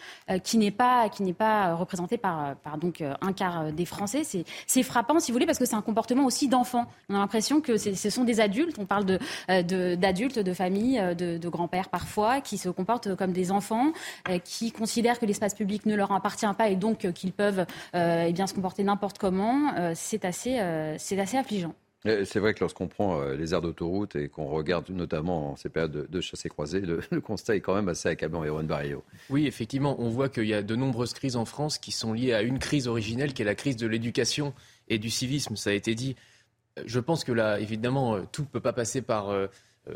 qui 0.44 0.57
n'est 0.57 0.71
pas, 0.71 1.07
qui 1.07 1.24
n'est 1.24 1.33
pas 1.33 1.75
représenté 1.75 2.18
par, 2.18 2.56
par 2.57 2.77
donc 2.77 3.01
un 3.21 3.31
quart 3.31 3.71
des 3.71 3.86
Français. 3.86 4.24
C'est 4.24 4.83
frappant, 4.83 5.19
si 5.19 5.31
vous 5.31 5.36
voulez, 5.36 5.45
parce 5.45 5.59
que 5.59 5.65
c'est 5.65 5.75
un 5.75 5.81
comportement 5.81 6.25
aussi 6.25 6.50
d'enfant. 6.50 6.88
On 7.09 7.15
a 7.15 7.19
l'impression 7.19 7.62
que 7.62 7.77
ce 7.77 8.09
sont 8.09 8.25
des 8.25 8.42
adultes. 8.42 8.77
On 8.80 8.86
parle 8.86 9.06
de 9.06 9.19
d'adultes, 9.95 10.39
de, 10.39 10.42
de 10.42 10.54
familles, 10.54 11.15
de, 11.18 11.38
de 11.38 11.50
grands-pères 11.50 11.89
parfois, 11.89 12.42
qui 12.42 12.57
se 12.57 12.69
comportent 12.69 12.96
comme 13.17 13.31
des 13.31 13.51
enfants, 13.51 13.91
euh, 14.29 14.39
qui 14.39 14.71
considèrent 14.71 15.19
que 15.19 15.25
l'espace 15.25 15.53
public 15.53 15.85
ne 15.85 15.95
leur 15.95 16.11
appartient 16.11 16.45
pas 16.57 16.69
et 16.69 16.75
donc 16.75 17.05
euh, 17.05 17.11
qu'ils 17.11 17.33
peuvent 17.33 17.65
euh, 17.95 18.25
eh 18.27 18.33
bien, 18.33 18.47
se 18.47 18.53
comporter 18.53 18.83
n'importe 18.83 19.17
comment, 19.17 19.73
c'est 19.95 20.25
assez, 20.25 20.59
c'est 20.97 21.19
assez 21.19 21.38
affligeant. 21.38 21.73
C'est 22.03 22.39
vrai 22.39 22.53
que 22.53 22.61
lorsqu'on 22.61 22.88
prend 22.88 23.21
les 23.31 23.53
aires 23.53 23.61
d'autoroute 23.61 24.15
et 24.15 24.29
qu'on 24.29 24.45
regarde 24.45 24.89
notamment 24.89 25.51
en 25.51 25.55
ces 25.55 25.69
périodes 25.69 26.07
de, 26.09 26.21
chasse 26.21 26.45
et 26.45 26.49
croisée, 26.49 26.81
le, 27.11 27.21
constat 27.21 27.55
est 27.55 27.59
quand 27.59 27.75
même 27.75 27.89
assez 27.89 28.07
accablant, 28.07 28.44
Erwan 28.45 28.65
Barrio. 28.65 29.03
Oui, 29.29 29.47
effectivement, 29.47 29.95
on 29.99 30.09
voit 30.09 30.29
qu'il 30.29 30.45
y 30.45 30.53
a 30.53 30.61
de 30.61 30.75
nombreuses 30.75 31.13
crises 31.13 31.35
en 31.35 31.45
France 31.45 31.77
qui 31.77 31.91
sont 31.91 32.13
liées 32.13 32.33
à 32.33 32.41
une 32.41 32.59
crise 32.59 32.88
originelle 32.88 33.33
qui 33.33 33.41
est 33.41 33.45
la 33.45 33.55
crise 33.55 33.75
de 33.77 33.88
l'éducation 33.88 34.53
et 34.88 34.99
du 34.99 35.09
civisme, 35.09 35.55
ça 35.55 35.71
a 35.71 35.73
été 35.73 35.95
dit. 35.95 36.15
Je 36.85 36.99
pense 36.99 37.23
que 37.23 37.31
là, 37.31 37.59
évidemment, 37.59 38.19
tout 38.31 38.44
ne 38.44 38.47
peut 38.47 38.61
pas 38.61 38.73
passer 38.73 39.01
par 39.01 39.29
euh, 39.29 39.47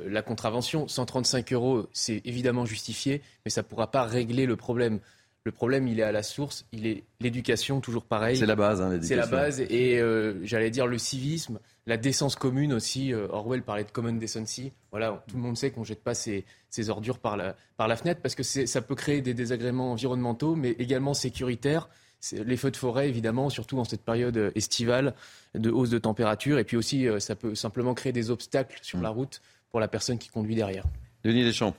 la 0.06 0.22
contravention, 0.22 0.88
135 0.88 1.54
euros, 1.54 1.88
c'est 1.94 2.22
évidemment 2.26 2.66
justifié, 2.66 3.22
mais 3.46 3.52
ça 3.52 3.62
ne 3.62 3.68
pourra 3.68 3.92
pas 3.92 4.04
régler 4.04 4.46
le 4.46 4.56
problème. 4.56 5.00
Le 5.44 5.52
problème, 5.52 5.88
il 5.88 6.00
est 6.00 6.04
à 6.04 6.12
la 6.12 6.22
source, 6.22 6.68
il 6.72 6.86
est 6.86 7.04
l'éducation, 7.20 7.82
toujours 7.82 8.06
pareil. 8.06 8.38
C'est 8.38 8.46
la 8.46 8.56
base, 8.56 8.80
hein, 8.80 9.00
C'est 9.02 9.16
la 9.16 9.26
base, 9.26 9.60
et 9.60 10.00
euh, 10.00 10.36
j'allais 10.44 10.70
dire 10.70 10.86
le 10.86 11.00
civisme, 11.00 11.60
la 11.88 11.98
décence 11.98 12.36
commune 12.36 12.74
aussi. 12.74 13.12
Euh, 13.12 13.28
Orwell 13.32 13.64
parlait 13.64 13.84
de 13.84 13.90
common 13.90 14.14
decency. 14.14 14.72
Voilà, 14.92 15.24
tout 15.28 15.38
le 15.38 15.42
monde 15.42 15.58
sait 15.58 15.72
qu'on 15.72 15.80
ne 15.80 15.86
jette 15.86 16.04
pas 16.04 16.14
ses, 16.14 16.46
ordures 16.90 17.18
par 17.18 17.38
la, 17.38 17.56
par 17.76 17.88
la 17.88 17.96
fenêtre 17.96 18.22
parce 18.22 18.36
que 18.36 18.44
ça 18.44 18.82
peut 18.82 18.94
créer 18.94 19.22
des 19.22 19.34
désagréments 19.34 19.94
environnementaux, 19.94 20.56
mais 20.56 20.72
également 20.78 21.16
sécuritaires. 21.16 21.90
Les 22.32 22.56
feux 22.56 22.70
de 22.70 22.78
forêt, 22.78 23.10
évidemment, 23.10 23.50
surtout 23.50 23.80
en 23.80 23.84
cette 23.84 24.04
période 24.04 24.52
estivale 24.54 25.16
de 25.56 25.72
hausse 25.72 25.90
de 25.90 25.98
température, 25.98 26.60
et 26.60 26.64
puis 26.64 26.78
aussi, 26.78 27.08
ça 27.18 27.36
peut 27.36 27.56
simplement 27.56 27.96
créer 27.96 28.14
des 28.14 28.30
obstacles 28.30 28.78
sur 28.84 29.00
mm. 29.00 29.04
la 29.04 29.10
route 29.10 29.42
pour 29.72 29.80
la 29.80 29.88
personne 29.88 30.18
qui 30.18 30.30
conduit 30.30 30.56
derrière. 30.56 30.86
Denis 31.24 31.44
Deschamps. 31.44 31.76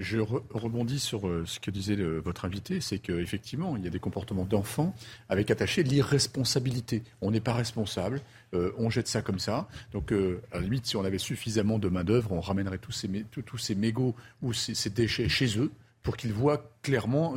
Je 0.00 0.18
rebondis 0.18 0.98
sur 0.98 1.28
euh, 1.28 1.44
ce 1.46 1.60
que 1.60 1.70
disait 1.70 1.94
votre 1.94 2.44
invité, 2.44 2.80
c'est 2.80 2.98
qu'effectivement, 2.98 3.76
il 3.76 3.84
y 3.84 3.86
a 3.86 3.90
des 3.90 4.00
comportements 4.00 4.44
d'enfants 4.44 4.92
avec 5.28 5.52
attaché 5.52 5.84
l'irresponsabilité. 5.84 7.04
On 7.20 7.30
n'est 7.30 7.40
pas 7.40 7.52
responsable, 7.52 8.20
euh, 8.54 8.72
on 8.76 8.90
jette 8.90 9.06
ça 9.06 9.22
comme 9.22 9.38
ça. 9.38 9.68
Donc, 9.92 10.12
euh, 10.12 10.42
à 10.50 10.56
la 10.56 10.62
limite, 10.62 10.86
si 10.86 10.96
on 10.96 11.04
avait 11.04 11.18
suffisamment 11.18 11.78
de 11.78 11.88
main-d'œuvre, 11.88 12.32
on 12.32 12.40
ramènerait 12.40 12.78
tous 12.78 12.90
ces, 12.90 13.08
tous 13.30 13.58
ces 13.58 13.76
mégots 13.76 14.16
ou 14.42 14.52
ces, 14.52 14.90
déchets 14.90 15.28
chez 15.28 15.60
eux 15.60 15.70
pour 16.02 16.16
qu'ils 16.16 16.32
voient 16.32 16.72
clairement 16.82 17.34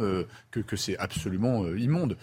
que, 0.52 0.60
que 0.60 0.76
c'est 0.76 0.98
absolument 0.98 1.66
immonde 1.76 2.18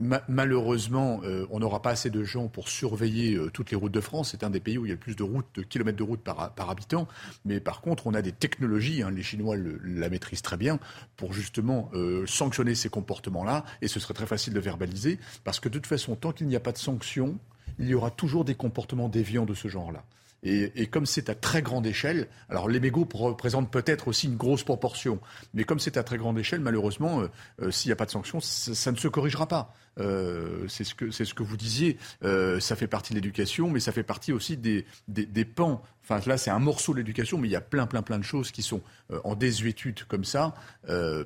malheureusement, 0.00 1.20
euh, 1.24 1.46
on 1.50 1.60
n'aura 1.60 1.80
pas 1.80 1.90
assez 1.90 2.10
de 2.10 2.24
gens 2.24 2.48
pour 2.48 2.68
surveiller 2.68 3.36
euh, 3.36 3.50
toutes 3.50 3.70
les 3.70 3.76
routes 3.76 3.92
de 3.92 4.00
France. 4.00 4.30
C'est 4.32 4.44
un 4.44 4.50
des 4.50 4.60
pays 4.60 4.78
où 4.78 4.86
il 4.86 4.88
y 4.88 4.92
a 4.92 4.94
le 4.94 5.00
plus 5.00 5.16
de 5.16 5.22
routes, 5.22 5.66
kilomètres 5.68 5.98
de 5.98 6.02
route 6.02 6.20
par, 6.20 6.52
habitant. 6.68 7.06
Mais 7.44 7.60
par 7.60 7.80
contre, 7.80 8.06
on 8.06 8.14
a 8.14 8.22
des 8.22 8.32
technologies, 8.32 9.02
hein, 9.02 9.10
les 9.10 9.22
Chinois 9.22 9.56
la 9.56 10.08
maîtrisent 10.08 10.42
très 10.42 10.56
bien, 10.56 10.78
pour 11.16 11.32
justement 11.32 11.90
euh, 11.94 12.26
sanctionner 12.26 12.74
ces 12.74 12.88
comportements-là. 12.88 13.64
Et 13.82 13.88
ce 13.88 14.00
serait 14.00 14.14
très 14.14 14.26
facile 14.26 14.52
de 14.52 14.60
verbaliser, 14.60 15.18
parce 15.44 15.60
que 15.60 15.68
de 15.68 15.74
toute 15.74 15.86
façon, 15.86 16.16
tant 16.16 16.32
qu'il 16.32 16.48
n'y 16.48 16.56
a 16.56 16.60
pas 16.60 16.72
de 16.72 16.78
sanctions, 16.78 17.38
il 17.78 17.88
y 17.88 17.94
aura 17.94 18.10
toujours 18.10 18.44
des 18.44 18.54
comportements 18.54 19.08
déviants 19.08 19.46
de 19.46 19.54
ce 19.54 19.68
genre-là. 19.68 20.04
Et, 20.46 20.88
comme 20.88 21.06
c'est 21.06 21.30
à 21.30 21.34
très 21.34 21.62
grande 21.62 21.86
échelle, 21.86 22.28
alors 22.50 22.68
les 22.68 22.78
mégots 22.78 23.08
représentent 23.14 23.70
peut-être 23.70 24.08
aussi 24.08 24.26
une 24.26 24.36
grosse 24.36 24.62
proportion, 24.62 25.18
mais 25.54 25.64
comme 25.64 25.78
c'est 25.78 25.96
à 25.96 26.02
très 26.02 26.18
grande 26.18 26.38
échelle, 26.38 26.60
malheureusement, 26.60 27.22
s'il 27.70 27.88
n'y 27.88 27.94
a 27.94 27.96
pas 27.96 28.04
de 28.04 28.10
sanctions, 28.10 28.40
ça 28.40 28.92
ne 28.92 28.96
se 28.98 29.08
corrigera 29.08 29.48
pas. 29.48 29.74
Euh, 30.00 30.66
c'est 30.68 30.84
ce 30.84 30.94
que 31.34 31.42
vous 31.42 31.56
disiez. 31.56 31.98
Euh, 32.24 32.60
ça 32.60 32.76
fait 32.76 32.86
partie 32.86 33.12
de 33.12 33.18
l'éducation, 33.18 33.70
mais 33.70 33.80
ça 33.80 33.92
fait 33.92 34.02
partie 34.02 34.32
aussi 34.32 34.56
des, 34.56 34.84
pans. 35.44 35.82
Enfin 36.02 36.20
là, 36.26 36.36
c'est 36.36 36.50
un 36.50 36.58
morceau 36.58 36.92
de 36.92 36.98
l'éducation, 36.98 37.38
mais 37.38 37.48
il 37.48 37.52
y 37.52 37.56
a 37.56 37.62
plein 37.62 37.86
plein 37.86 38.02
plein 38.02 38.18
de 38.18 38.24
choses 38.24 38.50
qui 38.50 38.62
sont 38.62 38.82
euh, 39.10 39.20
en 39.24 39.34
désuétude 39.34 40.04
comme 40.04 40.24
ça, 40.24 40.54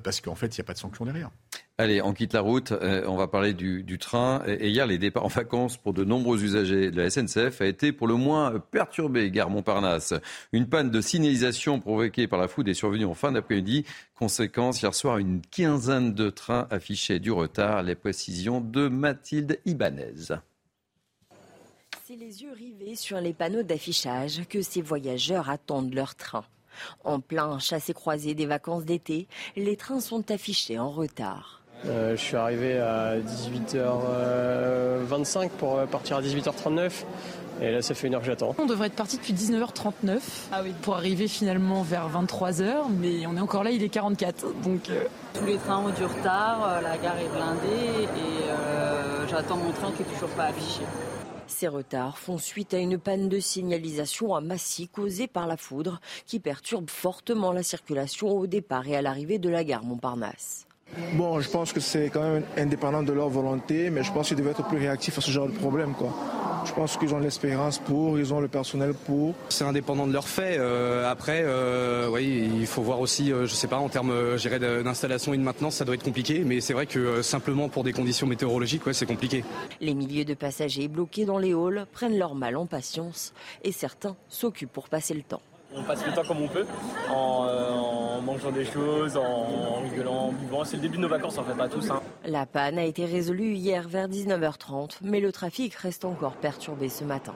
parce 0.03 0.21
qu'en 0.21 0.35
fait, 0.35 0.57
il 0.57 0.59
n'y 0.59 0.63
a 0.63 0.65
pas 0.65 0.73
de 0.73 0.79
sanction 0.79 1.05
derrière. 1.05 1.31
Allez, 1.77 2.01
on 2.01 2.13
quitte 2.13 2.33
la 2.33 2.41
route, 2.41 2.73
on 2.73 3.15
va 3.15 3.27
parler 3.27 3.53
du, 3.53 3.83
du 3.83 3.97
train. 3.97 4.43
Et 4.45 4.69
hier, 4.69 4.85
les 4.85 4.97
départs 4.97 5.23
en 5.23 5.29
vacances 5.29 5.77
pour 5.77 5.93
de 5.93 6.03
nombreux 6.03 6.43
usagers 6.43 6.91
de 6.91 7.01
la 7.01 7.09
SNCF 7.09 7.61
a 7.61 7.65
été 7.65 7.93
pour 7.93 8.05
le 8.05 8.15
moins 8.15 8.59
perturbé, 8.59 9.31
gare 9.31 9.49
Montparnasse. 9.49 10.13
Une 10.51 10.67
panne 10.67 10.91
de 10.91 10.99
signalisation 10.99 11.79
provoquée 11.79 12.27
par 12.27 12.37
la 12.37 12.49
foudre 12.49 12.69
est 12.69 12.73
survenue 12.73 13.05
en 13.05 13.13
fin 13.13 13.31
d'après-midi. 13.31 13.85
Conséquence, 14.19 14.81
hier 14.81 14.93
soir, 14.93 15.17
une 15.17 15.41
quinzaine 15.41 16.13
de 16.13 16.29
trains 16.29 16.67
affichaient 16.71 17.21
du 17.21 17.31
retard. 17.31 17.83
Les 17.83 17.95
précisions 17.95 18.59
de 18.59 18.89
Mathilde 18.89 19.61
Ibanez. 19.63 20.33
C'est 22.05 22.17
les 22.17 22.43
yeux 22.43 22.51
rivés 22.51 22.97
sur 22.97 23.21
les 23.21 23.31
panneaux 23.31 23.63
d'affichage 23.63 24.41
que 24.49 24.61
ces 24.61 24.81
voyageurs 24.81 25.49
attendent 25.49 25.93
leur 25.93 26.15
train. 26.15 26.43
En 27.05 27.21
plein 27.21 27.59
chassé-croisé 27.59 28.33
des 28.33 28.45
vacances 28.45 28.83
d'été, 28.83 29.29
les 29.55 29.77
trains 29.77 30.01
sont 30.01 30.29
affichés 30.31 30.77
en 30.77 30.91
retard. 30.91 31.58
Euh, 31.85 32.15
je 32.15 32.21
suis 32.21 32.35
arrivé 32.35 32.79
à 32.79 33.19
18h25 33.19 35.49
pour 35.49 35.79
partir 35.87 36.17
à 36.17 36.21
18h39. 36.21 37.05
Et 37.61 37.71
là, 37.71 37.81
ça 37.81 37.93
fait 37.93 38.07
une 38.07 38.15
heure 38.15 38.21
que 38.21 38.27
j'attends. 38.27 38.55
On 38.57 38.65
devrait 38.65 38.87
être 38.87 38.95
parti 38.95 39.17
depuis 39.17 39.33
19h39 39.33 40.19
ah 40.51 40.61
pour 40.81 40.95
arriver 40.95 41.27
finalement 41.27 41.81
vers 41.81 42.09
23h, 42.09 42.85
mais 42.99 43.27
on 43.27 43.35
est 43.35 43.41
encore 43.41 43.63
là, 43.63 43.71
il 43.71 43.83
est 43.83 43.89
44. 43.89 44.45
Donc, 44.63 44.89
euh, 44.89 45.03
Tous 45.33 45.45
les 45.45 45.57
trains 45.57 45.79
ont 45.79 45.89
du 45.89 46.03
retard, 46.03 46.63
euh, 46.63 46.81
la 46.81 46.97
gare 46.97 47.19
est 47.19 47.27
blindée 47.27 48.03
et 48.03 48.49
euh, 48.49 49.27
j'attends 49.27 49.57
mon 49.57 49.71
train 49.71 49.91
qui 49.91 50.03
n'est 50.03 50.09
toujours 50.09 50.29
pas 50.29 50.45
affiché. 50.45 50.81
Ces 51.47 51.67
retards 51.67 52.17
font 52.17 52.37
suite 52.37 52.73
à 52.73 52.77
une 52.77 52.97
panne 52.97 53.27
de 53.27 53.39
signalisation 53.39 54.35
à 54.35 54.39
Massy 54.39 54.87
causée 54.87 55.27
par 55.27 55.45
la 55.45 55.57
foudre 55.57 55.99
qui 56.25 56.39
perturbe 56.39 56.89
fortement 56.89 57.51
la 57.51 57.63
circulation 57.63 58.29
au 58.29 58.47
départ 58.47 58.87
et 58.87 58.95
à 58.95 59.01
l'arrivée 59.01 59.39
de 59.39 59.49
la 59.49 59.65
gare 59.65 59.83
Montparnasse. 59.83 60.68
Bon, 61.13 61.39
je 61.39 61.49
pense 61.49 61.73
que 61.73 61.79
c'est 61.79 62.09
quand 62.09 62.21
même 62.21 62.43
indépendant 62.57 63.03
de 63.03 63.13
leur 63.13 63.29
volonté, 63.29 63.89
mais 63.89 64.03
je 64.03 64.11
pense 64.11 64.27
qu'ils 64.27 64.37
devaient 64.37 64.51
être 64.51 64.67
plus 64.67 64.77
réactifs 64.77 65.17
à 65.17 65.21
ce 65.21 65.31
genre 65.31 65.47
de 65.47 65.53
problème. 65.53 65.93
Quoi. 65.93 66.13
Je 66.65 66.73
pense 66.73 66.97
qu'ils 66.97 67.13
ont 67.13 67.19
l'espérance 67.19 67.79
pour, 67.79 68.19
ils 68.19 68.33
ont 68.33 68.39
le 68.39 68.47
personnel 68.47 68.93
pour. 68.93 69.33
C'est 69.49 69.63
indépendant 69.63 70.07
de 70.07 70.13
leurs 70.13 70.27
faits. 70.27 70.59
Euh, 70.59 71.09
après, 71.09 71.41
euh, 71.43 72.09
oui, 72.09 72.49
il 72.59 72.67
faut 72.67 72.81
voir 72.81 72.99
aussi, 72.99 73.31
euh, 73.31 73.45
je 73.45 73.53
sais 73.53 73.67
pas, 73.67 73.77
en 73.77 73.89
termes 73.89 74.13
d'installation 74.83 75.33
et 75.33 75.37
de 75.37 75.43
maintenance, 75.43 75.75
ça 75.75 75.85
doit 75.85 75.95
être 75.95 76.03
compliqué. 76.03 76.43
Mais 76.45 76.61
c'est 76.61 76.73
vrai 76.73 76.85
que 76.85 77.21
simplement 77.21 77.69
pour 77.69 77.83
des 77.83 77.93
conditions 77.93 78.27
météorologiques, 78.27 78.85
ouais, 78.85 78.93
c'est 78.93 79.05
compliqué. 79.05 79.43
Les 79.81 79.93
milliers 79.93 80.25
de 80.25 80.33
passagers 80.33 80.87
bloqués 80.87 81.25
dans 81.25 81.37
les 81.37 81.53
halls 81.53 81.85
prennent 81.91 82.17
leur 82.17 82.35
mal 82.35 82.55
en 82.55 82.65
patience 82.65 83.33
et 83.63 83.71
certains 83.71 84.15
s'occupent 84.27 84.73
pour 84.73 84.89
passer 84.89 85.13
le 85.13 85.21
temps. 85.21 85.41
On 85.75 85.83
passe 85.83 86.05
le 86.05 86.11
temps 86.13 86.23
comme 86.27 86.41
on 86.41 86.47
peut, 86.47 86.65
en, 87.09 88.21
mangeant 88.21 88.51
des 88.51 88.65
choses, 88.65 89.15
en, 89.17 89.81
rigolant, 89.83 90.27
en 90.27 90.31
buvant. 90.31 90.63
C'est 90.63 90.77
le 90.77 90.81
début 90.81 90.97
de 90.97 91.03
nos 91.03 91.07
vacances 91.07 91.37
en 91.37 91.43
fait, 91.43 91.61
à 91.61 91.67
tous. 91.67 91.89
Hein. 91.91 92.01
La 92.25 92.45
panne 92.45 92.77
a 92.79 92.83
été 92.83 93.05
résolue 93.05 93.53
hier 93.53 93.87
vers 93.87 94.07
19h30, 94.07 94.97
mais 95.03 95.19
le 95.19 95.31
trafic 95.31 95.75
reste 95.75 96.05
encore 96.05 96.33
perturbé 96.33 96.89
ce 96.89 97.03
matin. 97.03 97.35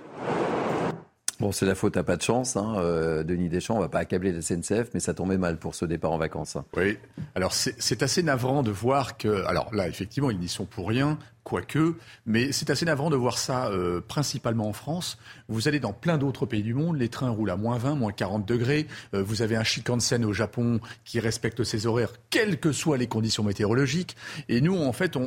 Bon, 1.43 1.51
c'est 1.51 1.65
la 1.65 1.75
faute 1.75 1.97
à 1.97 2.03
pas 2.03 2.15
de 2.15 2.21
chance. 2.21 2.55
Hein. 2.55 2.75
Euh, 2.77 3.25
Denis 3.25 3.49
Deschamps, 3.49 3.75
on 3.75 3.81
va 3.81 3.89
pas 3.89 3.99
accabler 3.99 4.31
la 4.31 4.41
SNCF, 4.41 4.91
mais 4.93 5.01
ça 5.01 5.13
tombait 5.13 5.37
mal 5.37 5.57
pour 5.57 5.75
ce 5.75 5.83
départ 5.83 6.13
en 6.13 6.17
vacances. 6.17 6.55
Hein. 6.55 6.63
Oui. 6.77 6.97
Alors 7.35 7.51
c'est 7.51 8.01
assez 8.01 8.23
navrant 8.23 8.63
de 8.63 8.71
voir 8.71 9.17
que, 9.17 9.43
alors 9.43 9.75
là, 9.75 9.89
effectivement, 9.89 10.31
ils 10.31 10.39
n'y 10.39 10.47
sont 10.47 10.63
pour 10.63 10.87
rien, 10.87 11.19
quoique, 11.43 11.95
mais 12.25 12.53
c'est 12.53 12.69
assez 12.69 12.85
navrant 12.85 13.09
de 13.09 13.17
voir 13.17 13.37
ça 13.37 13.67
euh, 13.67 13.99
principalement 13.99 14.69
en 14.69 14.71
France. 14.71 15.17
Vous 15.49 15.67
allez 15.67 15.81
dans 15.81 15.91
plein 15.91 16.17
d'autres 16.17 16.45
pays 16.45 16.63
du 16.63 16.73
monde, 16.73 16.95
les 16.95 17.09
trains 17.09 17.31
roulent 17.31 17.51
à 17.51 17.57
moins 17.57 17.77
20, 17.77 17.95
moins 17.95 18.13
40 18.13 18.47
degrés. 18.47 18.87
Euh, 19.13 19.21
vous 19.21 19.41
avez 19.41 19.57
un 19.57 19.65
Shinkansen 19.65 20.23
au 20.23 20.31
Japon 20.31 20.79
qui 21.03 21.19
respecte 21.19 21.65
ses 21.65 21.87
horaires, 21.87 22.13
quelles 22.29 22.57
que 22.57 22.71
soient 22.71 22.97
les 22.97 23.07
conditions 23.07 23.43
météorologiques. 23.43 24.15
Et 24.47 24.61
nous, 24.61 24.81
en 24.81 24.93
fait, 24.93 25.17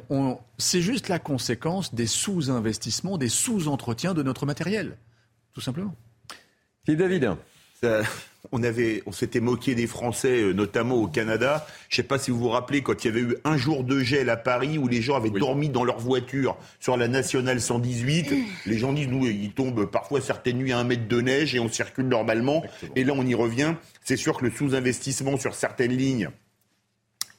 c'est 0.56 0.80
juste 0.80 1.10
la 1.10 1.18
conséquence 1.18 1.94
des 1.94 2.06
sous-investissements, 2.06 3.18
des 3.18 3.28
sous-entretiens 3.28 4.14
de 4.14 4.22
notre 4.22 4.46
matériel 4.46 4.96
tout 5.56 5.62
simplement. 5.62 5.94
Philippe 6.86 7.00
David. 7.00 7.30
on 8.52 8.62
avait, 8.62 9.02
on 9.06 9.12
s'était 9.12 9.40
moqué 9.40 9.74
des 9.74 9.88
Français, 9.88 10.40
euh, 10.40 10.52
notamment 10.52 10.94
au 10.94 11.08
Canada. 11.08 11.66
Je 11.88 11.94
ne 11.94 11.96
sais 11.96 12.06
pas 12.06 12.16
si 12.16 12.30
vous 12.30 12.38
vous 12.38 12.48
rappelez 12.48 12.80
quand 12.82 13.04
il 13.04 13.08
y 13.08 13.10
avait 13.10 13.22
eu 13.22 13.36
un 13.42 13.56
jour 13.56 13.82
de 13.82 13.98
gel 13.98 14.30
à 14.30 14.36
Paris 14.36 14.78
où 14.78 14.86
les 14.86 15.02
gens 15.02 15.16
avaient 15.16 15.30
dormi 15.30 15.68
dans 15.68 15.82
leur 15.82 15.98
voiture 15.98 16.56
sur 16.78 16.96
la 16.96 17.08
nationale 17.08 17.60
118. 17.60 18.32
Les 18.66 18.78
gens 18.78 18.92
disent 18.92 19.08
nous, 19.08 19.26
il 19.26 19.50
tombe 19.50 19.84
parfois 19.86 20.20
certaines 20.20 20.58
nuits 20.58 20.70
à 20.70 20.78
un 20.78 20.84
mètre 20.84 21.08
de 21.08 21.20
neige 21.20 21.56
et 21.56 21.58
on 21.58 21.68
circule 21.68 22.06
normalement. 22.06 22.62
Et 22.94 23.02
là, 23.02 23.14
on 23.16 23.26
y 23.26 23.34
revient. 23.34 23.74
C'est 24.04 24.16
sûr 24.16 24.36
que 24.36 24.44
le 24.44 24.52
sous-investissement 24.52 25.36
sur 25.38 25.56
certaines 25.56 25.96
lignes 25.96 26.30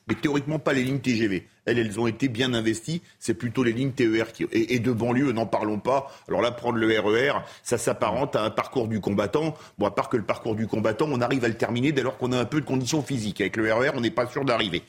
mais 0.08 0.16
théoriquement 0.16 0.60
pas 0.60 0.74
les 0.74 0.84
lignes 0.84 1.00
TGV. 1.00 1.48
Elles, 1.66 1.80
elles 1.80 2.00
ont 2.00 2.08
été 2.08 2.30
bien 2.30 2.54
investies. 2.54 3.02
C'est 3.20 3.34
plutôt 3.34 3.64
les 3.64 3.74
lignes 3.74 3.92
TER 3.92 4.32
qui, 4.32 4.46
et, 4.52 4.80
de 4.80 4.92
banlieue, 4.92 5.34
n'en 5.34 5.46
parlons 5.46 5.80
pas. 5.80 6.12
Alors 6.28 6.42
là, 6.42 6.52
prendre 6.52 6.78
le 6.78 6.88
RER, 6.88 7.30
e 7.30 7.32
ça 7.62 7.78
s'apparente 7.78 8.36
à 8.36 8.44
un 8.44 8.50
parcours 8.50 8.88
du 8.88 9.02
combattant. 9.02 9.56
Bon, 9.78 9.86
à 9.86 9.92
part 9.92 10.08
que 10.08 10.18
le 10.18 10.24
parcours 10.24 10.56
du 10.56 10.66
combattant, 10.66 11.08
on 11.12 11.20
arrive 11.20 11.44
à 11.44 11.50
le 11.50 11.56
terminer 11.56 11.92
dès 11.92 12.04
lors 12.04 12.18
qu'on 12.18 12.32
a 12.32 12.40
un 12.40 12.46
peu 12.46 12.62
de 12.62 12.66
conditions 12.66 13.02
physiques. 13.02 13.42
Avec 13.42 13.58
le 13.58 13.72
RER, 13.72 13.90
e 13.90 13.92
on 13.96 14.02
n'est 14.02 14.12
pas 14.12 14.28
sûr 14.28 14.46
d'arriver. 14.46 14.84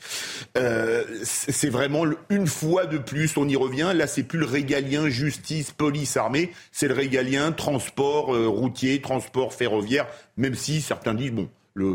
Euh, 0.57 1.03
c'est 1.23 1.69
vraiment 1.69 2.05
une 2.29 2.47
fois 2.47 2.85
de 2.85 2.97
plus, 2.97 3.35
on 3.35 3.47
y 3.47 3.57
revient. 3.57 3.91
Là, 3.93 4.07
c'est 4.07 4.23
plus 4.23 4.39
le 4.39 4.45
régalien 4.45 5.09
justice, 5.09 5.71
police, 5.71 6.15
armée. 6.15 6.51
C'est 6.71 6.87
le 6.87 6.93
régalien 6.93 7.51
transport 7.51 8.33
euh, 8.33 8.47
routier, 8.47 9.01
transport 9.01 9.53
ferroviaire. 9.53 10.07
Même 10.37 10.55
si 10.55 10.79
certains 10.79 11.13
disent 11.13 11.31
bon 11.31 11.49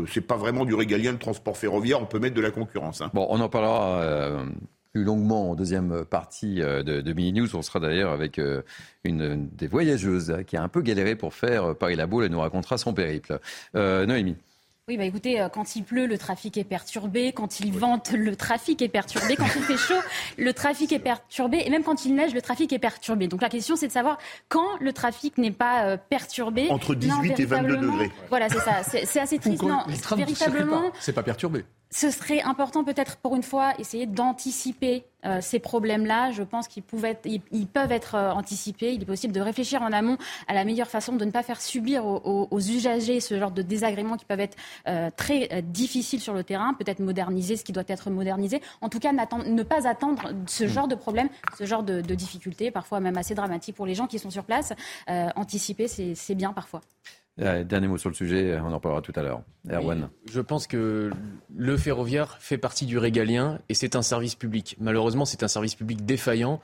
c'est 0.07 0.21
pas 0.21 0.37
vraiment 0.37 0.65
du 0.65 0.73
régalien 0.73 1.13
de 1.13 1.17
transport 1.17 1.57
ferroviaire, 1.57 2.01
on 2.01 2.05
peut 2.05 2.19
mettre 2.19 2.35
de 2.35 2.41
la 2.41 2.51
concurrence. 2.51 3.01
Hein. 3.01 3.11
Bon, 3.13 3.27
on 3.29 3.39
en 3.39 3.49
parlera 3.49 4.01
euh, 4.01 4.45
plus 4.93 5.03
longuement 5.03 5.51
en 5.51 5.55
deuxième 5.55 6.05
partie 6.05 6.61
euh, 6.61 6.83
de, 6.83 7.01
de 7.01 7.13
Mini 7.13 7.33
News. 7.33 7.55
On 7.55 7.61
sera 7.61 7.79
d'ailleurs 7.79 8.11
avec 8.11 8.39
euh, 8.39 8.61
une, 9.03 9.49
des 9.49 9.67
voyageuses 9.67 10.37
qui 10.47 10.57
a 10.57 10.63
un 10.63 10.69
peu 10.69 10.81
galéré 10.81 11.15
pour 11.15 11.33
faire 11.33 11.75
Paris-La 11.75 12.07
Baule. 12.07 12.25
Elle 12.25 12.31
nous 12.31 12.39
racontera 12.39 12.77
son 12.77 12.93
périple. 12.93 13.39
Noémie. 13.73 14.37
Oui, 14.87 14.97
bah 14.97 15.05
écoutez, 15.05 15.41
euh, 15.41 15.49
quand 15.49 15.75
il 15.75 15.83
pleut, 15.83 16.05
le 16.05 16.15
trafic 16.15 16.57
est 16.57 16.63
perturbé. 16.63 17.33
Quand 17.33 17.59
il 17.59 17.75
vente, 17.75 18.11
le 18.11 18.35
trafic 18.35 18.83
est 18.83 18.87
perturbé. 18.87 19.35
Quand 19.35 19.47
il 19.55 19.63
fait 19.63 19.77
chaud, 19.77 19.99
le 20.37 20.53
trafic 20.53 20.91
est 20.91 20.99
perturbé. 20.99 21.63
Et 21.65 21.71
même 21.71 21.83
quand 21.83 22.05
il 22.05 22.13
neige, 22.13 22.35
le 22.35 22.41
trafic 22.43 22.71
est 22.71 22.77
perturbé. 22.77 23.27
Donc 23.27 23.41
la 23.41 23.49
question, 23.49 23.75
c'est 23.75 23.87
de 23.87 23.91
savoir 23.91 24.19
quand 24.47 24.77
le 24.79 24.93
trafic 24.93 25.39
n'est 25.39 25.49
pas 25.49 25.85
euh, 25.85 25.97
perturbé. 25.97 26.69
Entre 26.69 26.93
18 26.93 27.39
et 27.39 27.45
22 27.45 27.77
degrés. 27.77 28.11
Voilà, 28.29 28.47
c'est 28.47 28.59
ça. 28.59 28.83
C'est 28.83 29.19
assez 29.19 29.39
triste. 29.39 29.63
Non, 29.63 29.85
véritablement. 30.15 30.91
C'est 30.99 31.13
pas 31.13 31.23
perturbé 31.23 31.65
ce 31.95 32.11
serait 32.11 32.41
important 32.41 32.83
peut-être 32.83 33.15
pour 33.17 33.37
une 33.37 33.43
fois 33.43 33.73
essayer 33.79 34.05
d'anticiper 34.05 35.05
euh, 35.25 35.39
ces 35.41 35.59
problèmes-là. 35.59 36.31
Je 36.31 36.43
pense 36.43 36.67
qu'ils 36.67 36.83
ils, 37.51 37.67
peuvent 37.67 37.91
être 37.91 38.15
euh, 38.15 38.31
anticipés. 38.31 38.93
Il 38.93 39.01
est 39.01 39.05
possible 39.05 39.33
de 39.33 39.41
réfléchir 39.41 39.81
en 39.81 39.91
amont 39.91 40.17
à 40.47 40.53
la 40.53 40.63
meilleure 40.63 40.87
façon 40.87 41.13
de 41.15 41.25
ne 41.25 41.31
pas 41.31 41.43
faire 41.43 41.61
subir 41.61 42.05
aux, 42.05 42.59
usagers 42.59 43.19
ce 43.19 43.37
genre 43.39 43.51
de 43.51 43.61
désagréments 43.61 44.17
qui 44.17 44.25
peuvent 44.25 44.39
être 44.39 44.57
euh, 44.87 45.09
très 45.15 45.61
difficiles 45.61 46.19
sur 46.19 46.33
le 46.33 46.43
terrain. 46.43 46.73
Peut-être 46.73 46.99
moderniser 46.99 47.57
ce 47.57 47.63
qui 47.63 47.71
doit 47.71 47.83
être 47.87 48.09
modernisé. 48.09 48.61
En 48.81 48.89
tout 48.89 48.99
cas, 48.99 49.11
ne 49.11 49.63
pas 49.63 49.87
attendre 49.87 50.31
ce 50.47 50.63
hmm. 50.63 50.67
genre 50.67 50.87
de 50.87 50.95
problème, 50.95 51.29
ce 51.57 51.65
genre 51.65 51.83
de, 51.83 52.01
de 52.01 52.15
difficultés, 52.15 52.71
parfois 52.71 52.99
même 52.99 53.17
assez 53.17 53.35
dramatiques 53.35 53.75
pour 53.75 53.85
les 53.85 53.95
gens 53.95 54.07
qui 54.07 54.19
sont 54.19 54.29
sur 54.29 54.43
place. 54.43 54.73
anticiper, 55.07 55.87
c'est 55.87 56.35
bien 56.35 56.53
parfois. 56.53 56.81
Dernier 57.37 57.87
mot 57.87 57.97
sur 57.97 58.09
le 58.09 58.15
sujet, 58.15 58.57
on 58.63 58.71
en 58.71 58.79
parlera 58.79 59.01
tout 59.01 59.11
à 59.15 59.21
l'heure. 59.21 59.41
Erwan. 59.69 60.09
je 60.31 60.39
pense 60.39 60.67
que 60.67 61.11
le 61.53 61.77
ferroviaire 61.77 62.37
fait 62.39 62.57
partie 62.57 62.85
du 62.85 62.97
régalien 62.97 63.59
et 63.67 63.73
c'est 63.73 63.97
un 63.97 64.01
service 64.01 64.35
public. 64.35 64.77
Malheureusement, 64.79 65.25
c'est 65.25 65.43
un 65.43 65.49
service 65.49 65.75
public 65.75 66.05
défaillant. 66.05 66.61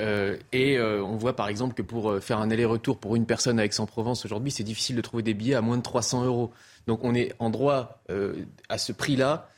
Euh, 0.00 0.36
et 0.52 0.78
euh, 0.78 1.02
on 1.04 1.16
voit 1.16 1.34
par 1.34 1.48
exemple 1.48 1.74
que 1.74 1.82
pour 1.82 2.10
euh, 2.10 2.20
faire 2.20 2.38
un 2.38 2.50
aller-retour 2.50 2.98
pour 2.98 3.16
une 3.16 3.26
personne 3.26 3.58
à 3.58 3.64
Aix-en-Provence 3.64 4.24
aujourd'hui, 4.24 4.52
c'est 4.52 4.62
difficile 4.62 4.94
de 4.94 5.00
trouver 5.00 5.24
des 5.24 5.34
billets 5.34 5.56
à 5.56 5.60
moins 5.60 5.76
de 5.76 5.82
300 5.82 6.24
euros. 6.24 6.52
Donc 6.86 7.04
on 7.04 7.14
est 7.14 7.34
en 7.38 7.50
droit 7.50 8.02
à 8.68 8.78
ce 8.78 8.92
prix-là 8.92 9.48
euh, 9.48 9.57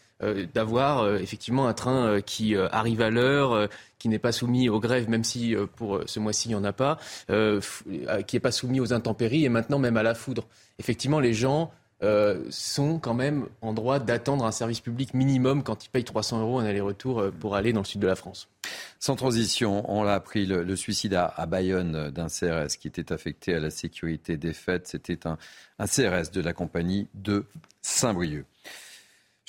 d'avoir 0.55 1.01
euh, 1.01 1.19
effectivement 1.19 1.67
un 1.67 1.73
train 1.73 2.07
euh, 2.07 2.21
qui 2.21 2.57
arrive 2.57 3.01
à 3.01 3.11
l'heure, 3.11 3.69
qui 3.99 4.09
n'est 4.09 4.19
pas 4.19 4.33
soumis 4.33 4.69
aux 4.69 4.81
grèves, 4.81 5.09
même 5.09 5.25
si 5.25 5.55
pour 5.77 6.01
ce 6.07 6.21
mois-ci 6.21 6.49
il 6.49 6.53
n'y 6.53 6.55
en 6.55 6.65
a 6.65 6.73
pas, 6.73 6.99
qui 7.29 8.37
n'est 8.37 8.41
pas 8.41 8.53
soumis 8.53 8.81
aux 8.81 8.93
intempéries 8.93 9.45
et 9.45 9.49
maintenant 9.49 9.79
même 9.79 9.97
à 9.97 10.03
la 10.03 10.15
foudre. 10.15 10.47
Effectivement, 10.79 11.21
les 11.21 11.35
gens 11.35 11.71
sont 12.49 12.99
quand 12.99 13.13
même 13.13 13.47
en 13.61 13.75
droit 13.75 13.99
d'attendre 13.99 14.47
un 14.47 14.53
service 14.53 14.81
public 14.81 15.13
minimum 15.13 15.63
quand 15.63 15.85
ils 15.85 15.91
payent 15.91 16.05
300 16.05 16.41
euros 16.41 16.59
un 16.59 16.65
aller-retour 16.65 17.25
pour 17.39 17.57
aller 17.57 17.75
dans 17.75 17.81
le 17.81 17.87
sud 17.87 18.01
de 18.01 18.07
la 18.07 18.17
France. 18.17 18.49
Sans 18.99 19.17
transition, 19.17 19.85
on 19.91 20.03
l'a 20.03 20.15
appris, 20.15 20.47
le, 20.47 20.77
suicide 20.77 21.13
à, 21.13 21.47
Bayonne 21.47 22.11
d'un 22.11 22.29
CRS 22.29 22.79
qui 22.81 22.89
était 22.89 23.13
affecté 23.13 23.55
à 23.55 23.61
la 23.61 23.71
sécurité 23.71 24.39
des 24.39 24.55
fêtes, 24.55 24.87
c'était 24.87 25.27
un, 25.27 25.37
un 25.79 25.87
CRS 25.87 26.31
de 26.33 26.41
la 26.41 26.55
compagnie 26.55 27.09
de 27.15 27.45
Saint-Brieuc. 27.83 28.47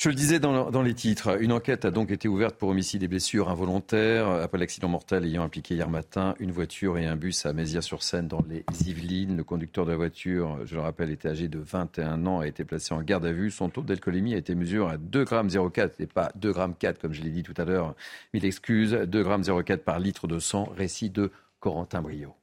Je 0.02 0.10
le 0.10 0.16
disais 0.16 0.40
dans, 0.40 0.82
les 0.82 0.96
titres, 0.96 1.40
une 1.44 1.52
enquête 1.52 1.86
a 1.86 1.92
donc 1.92 2.10
été 2.10 2.28
ouverte 2.28 2.56
pour 2.56 2.70
homicide 2.70 3.04
et 3.04 3.08
blessures 3.08 3.50
involontaires 3.50 4.28
après 4.30 4.58
l'accident 4.58 4.88
mortel 4.88 5.26
ayant 5.26 5.44
impliqué 5.44 5.76
hier 5.76 5.92
matin 5.92 6.34
une 6.40 6.52
voiture 6.52 6.98
et 6.98 7.06
un 7.06 7.16
bus 7.16 7.46
à 7.46 7.54
Mézières-sur-Seine 7.54 8.28
dans 8.28 8.44
les 8.50 8.66
Yvelines. 8.84 9.38
Le 9.38 9.44
conducteur 9.44 9.86
de 9.86 9.92
la 9.92 9.98
voiture, 9.98 10.58
je 10.66 10.74
le 10.74 10.82
rappelle, 10.82 11.12
était 11.12 11.28
âgé 11.28 11.50
de 11.50 11.60
21 11.60 12.26
ans, 12.26 12.40
a 12.40 12.48
été 12.48 12.66
placé 12.66 12.96
en 12.96 13.04
garde 13.04 13.28
à 13.28 13.32
vue. 13.32 13.52
Son 13.52 13.70
taux 13.70 13.84
d'alcoolémie 13.84 14.34
a 14.34 14.38
été 14.38 14.56
mesuré 14.56 14.94
à 14.94 14.98
2,04 14.98 15.76
g 15.76 15.90
et 16.00 16.08
pas 16.08 16.32
2,4 16.36 16.82
g 16.82 16.94
comme 17.00 17.14
je 17.14 17.22
l'ai 17.22 17.30
dit 17.30 17.44
tout 17.44 17.54
à 17.58 17.66
l'heure. 17.66 17.94
Mille 18.34 18.46
excuses, 18.46 18.96
2,04 18.96 19.68
g 19.68 19.78
par 19.78 20.00
litre 20.00 20.26
de 20.26 20.40
sang. 20.40 20.68
Récit 20.76 21.12
de 21.12 21.30
Corentin 21.60 22.02
Brio. 22.02 22.34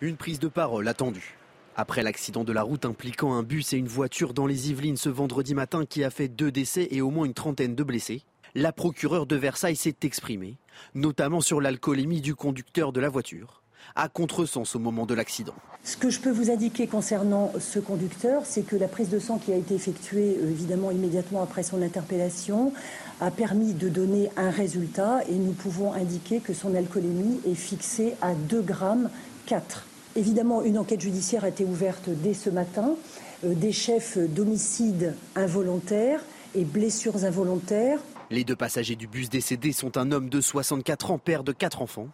Une 0.00 0.16
prise 0.16 0.38
de 0.38 0.46
parole 0.46 0.86
attendue. 0.86 1.39
Après 1.76 2.02
l'accident 2.02 2.44
de 2.44 2.52
la 2.52 2.62
route 2.62 2.84
impliquant 2.84 3.32
un 3.34 3.42
bus 3.42 3.72
et 3.72 3.76
une 3.76 3.88
voiture 3.88 4.34
dans 4.34 4.46
les 4.46 4.70
Yvelines 4.70 4.96
ce 4.96 5.08
vendredi 5.08 5.54
matin 5.54 5.86
qui 5.86 6.02
a 6.02 6.10
fait 6.10 6.28
deux 6.28 6.50
décès 6.50 6.88
et 6.90 7.00
au 7.00 7.10
moins 7.10 7.26
une 7.26 7.34
trentaine 7.34 7.74
de 7.74 7.84
blessés, 7.84 8.22
la 8.56 8.72
procureure 8.72 9.26
de 9.26 9.36
Versailles 9.36 9.76
s'est 9.76 9.96
exprimée, 10.02 10.58
notamment 10.94 11.40
sur 11.40 11.60
l'alcoolémie 11.60 12.20
du 12.20 12.34
conducteur 12.34 12.92
de 12.92 13.00
la 13.00 13.08
voiture, 13.08 13.62
à 13.94 14.08
contresens 14.08 14.74
au 14.74 14.80
moment 14.80 15.06
de 15.06 15.14
l'accident. 15.14 15.54
Ce 15.84 15.96
que 15.96 16.10
je 16.10 16.20
peux 16.20 16.30
vous 16.30 16.50
indiquer 16.50 16.88
concernant 16.88 17.52
ce 17.60 17.78
conducteur, 17.78 18.42
c'est 18.44 18.62
que 18.62 18.74
la 18.74 18.88
prise 18.88 19.08
de 19.08 19.20
sang 19.20 19.38
qui 19.38 19.52
a 19.52 19.56
été 19.56 19.74
effectuée 19.74 20.38
euh, 20.42 20.50
évidemment 20.50 20.90
immédiatement 20.90 21.42
après 21.42 21.62
son 21.62 21.80
interpellation 21.80 22.72
a 23.20 23.30
permis 23.30 23.74
de 23.74 23.88
donner 23.88 24.30
un 24.36 24.50
résultat 24.50 25.20
et 25.28 25.34
nous 25.36 25.52
pouvons 25.52 25.92
indiquer 25.92 26.40
que 26.40 26.52
son 26.52 26.74
alcoolémie 26.74 27.40
est 27.46 27.54
fixée 27.54 28.14
à 28.20 28.34
2 28.34 28.60
grammes 28.60 29.08
4. 29.46 29.86
Évidemment, 30.16 30.62
une 30.62 30.78
enquête 30.78 31.00
judiciaire 31.00 31.44
a 31.44 31.48
été 31.48 31.64
ouverte 31.64 32.08
dès 32.08 32.34
ce 32.34 32.50
matin. 32.50 32.96
Euh, 33.44 33.54
des 33.54 33.72
chefs 33.72 34.18
d'homicide 34.18 35.14
involontaire 35.34 36.20
et 36.54 36.64
blessures 36.64 37.24
involontaires. 37.24 38.00
Les 38.30 38.44
deux 38.44 38.56
passagers 38.56 38.96
du 38.96 39.06
bus 39.06 39.30
décédé 39.30 39.72
sont 39.72 39.96
un 39.96 40.12
homme 40.12 40.28
de 40.28 40.40
64 40.40 41.12
ans, 41.12 41.18
père 41.18 41.42
de 41.42 41.52
quatre 41.52 41.80
enfants, 41.80 42.08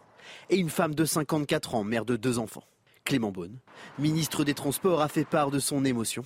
et 0.49 0.57
une 0.57 0.69
femme 0.69 0.95
de 0.95 1.05
54 1.05 1.75
ans, 1.75 1.83
mère 1.83 2.05
de 2.05 2.15
deux 2.15 2.39
enfants. 2.39 2.63
Clément 3.03 3.31
Beaune, 3.31 3.57
ministre 3.99 4.43
des 4.43 4.53
Transports, 4.53 5.01
a 5.01 5.07
fait 5.07 5.25
part 5.25 5.51
de 5.51 5.59
son 5.59 5.85
émotion 5.85 6.23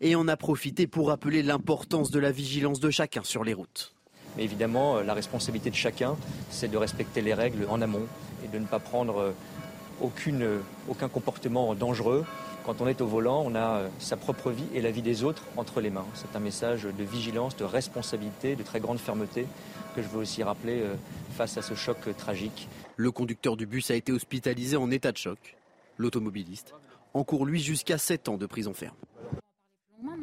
et 0.00 0.14
en 0.14 0.28
a 0.28 0.36
profité 0.36 0.86
pour 0.86 1.08
rappeler 1.08 1.42
l'importance 1.42 2.10
de 2.10 2.18
la 2.18 2.32
vigilance 2.32 2.80
de 2.80 2.90
chacun 2.90 3.22
sur 3.22 3.44
les 3.44 3.54
routes. 3.54 3.94
Mais 4.36 4.44
évidemment, 4.44 5.00
la 5.00 5.14
responsabilité 5.14 5.70
de 5.70 5.74
chacun, 5.74 6.16
c'est 6.50 6.70
de 6.70 6.76
respecter 6.76 7.22
les 7.22 7.34
règles 7.34 7.66
en 7.68 7.80
amont 7.80 8.06
et 8.44 8.48
de 8.48 8.58
ne 8.58 8.66
pas 8.66 8.78
prendre 8.78 9.34
aucun 10.00 11.08
comportement 11.08 11.74
dangereux. 11.74 12.24
Quand 12.64 12.80
on 12.80 12.86
est 12.86 13.00
au 13.00 13.06
volant, 13.06 13.42
on 13.46 13.54
a 13.54 13.82
sa 13.98 14.16
propre 14.16 14.50
vie 14.50 14.66
et 14.74 14.80
la 14.80 14.90
vie 14.90 15.02
des 15.02 15.24
autres 15.24 15.44
entre 15.56 15.80
les 15.80 15.90
mains. 15.90 16.06
C'est 16.14 16.36
un 16.36 16.40
message 16.40 16.84
de 16.84 17.04
vigilance, 17.04 17.56
de 17.56 17.64
responsabilité, 17.64 18.56
de 18.56 18.62
très 18.62 18.80
grande 18.80 18.98
fermeté 18.98 19.46
que 19.96 20.02
je 20.02 20.08
veux 20.08 20.18
aussi 20.18 20.42
rappeler 20.42 20.82
face 21.32 21.56
à 21.56 21.62
ce 21.62 21.74
choc 21.74 21.96
tragique. 22.16 22.68
Le 22.96 23.10
conducteur 23.10 23.56
du 23.56 23.66
bus 23.66 23.90
a 23.90 23.94
été 23.94 24.12
hospitalisé 24.12 24.76
en 24.76 24.90
état 24.90 25.12
de 25.12 25.16
choc. 25.16 25.56
L'automobiliste 25.96 26.74
encourt 27.14 27.46
lui 27.46 27.60
jusqu'à 27.60 27.96
7 27.96 28.28
ans 28.28 28.36
de 28.36 28.46
prison 28.46 28.74
ferme. 28.74 28.94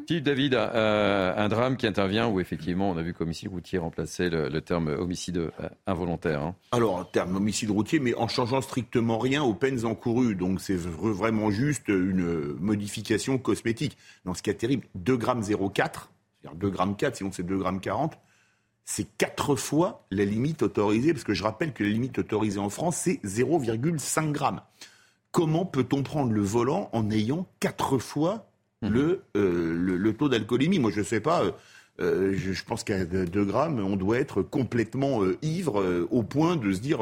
Philippe 0.08 0.24
David, 0.24 0.53
euh, 0.53 1.34
un 1.36 1.50
drame 1.50 1.77
qui 1.77 1.88
intervient 1.88 2.27
où 2.27 2.39
effectivement 2.39 2.91
on 2.91 2.98
a 2.98 3.01
vu 3.01 3.13
qu'homicide 3.13 3.50
routier 3.50 3.77
remplaçait 3.77 4.29
le, 4.29 4.62
terme 4.62 4.88
homicide 4.88 5.38
euh, 5.38 5.70
involontaire. 5.88 6.41
Hein. 6.41 6.55
Alors, 6.72 7.10
terme 7.12 7.36
homicide 7.36 7.72
routier, 7.72 8.00
mais 8.00 8.13
en 8.15 8.27
changeant 8.27 8.62
strictement 8.62 9.17
rien 9.17 9.44
aux 9.44 9.53
peines 9.53 9.86
encourues. 9.86 10.36
Donc 10.36 10.62
c'est 10.62 10.77
vraiment 10.77 11.50
juste 11.50 11.89
une 11.89 12.53
modification 12.60 13.38
cosmétique. 13.38 13.98
Dans 14.24 14.34
ce 14.34 14.44
cas 14.44 14.53
terrible, 14.53 14.86
2 14.96 15.17
grammes 15.17 15.41
0,4, 15.41 15.74
c'est-à-dire 15.75 16.55
2 16.55 16.70
grammes 16.70 16.96
4, 16.96 17.17
sinon 17.17 17.32
c'est 17.34 17.44
2 17.44 17.58
grammes 17.58 17.82
40, 17.82 18.17
c'est 18.86 19.08
quatre 19.17 19.55
fois 19.55 20.05
la 20.12 20.24
limite 20.24 20.62
autorisée, 20.62 21.12
parce 21.12 21.24
que 21.24 21.34
je 21.34 21.44
rappelle 21.44 21.74
que 21.74 21.84
la 21.84 21.89
limite 21.89 22.20
autorisée 22.20 22.60
en 22.60 22.70
France, 22.70 22.98
c'est 22.98 23.20
0,5 23.25 24.32
grammes. 24.32 24.62
Comment 25.32 25.65
peut-on 25.65 26.03
prendre 26.03 26.32
le 26.32 26.41
volant 26.41 26.89
en 26.94 27.10
ayant 27.12 27.46
quatre 27.60 27.98
fois 27.98 28.48
le, 28.82 29.22
euh, 29.36 29.74
le, 29.75 30.13
taux 30.13 30.29
d'alcoolémie. 30.29 30.79
Moi, 30.79 30.91
je 30.91 31.00
ne 31.00 31.05
sais 31.05 31.20
pas. 31.20 31.44
Euh, 31.44 31.51
euh, 32.01 32.36
je, 32.36 32.62
pense 32.65 32.84
qu'à 32.84 33.05
2 33.05 33.46
grammes, 33.46 33.79
on 33.79 33.96
doit 33.96 34.17
être 34.17 34.41
complètement 34.41 35.22
ivre 35.41 36.05
au 36.12 36.24
point 36.24 36.58
de 36.58 36.74
se 36.74 36.82
dire 36.82 37.00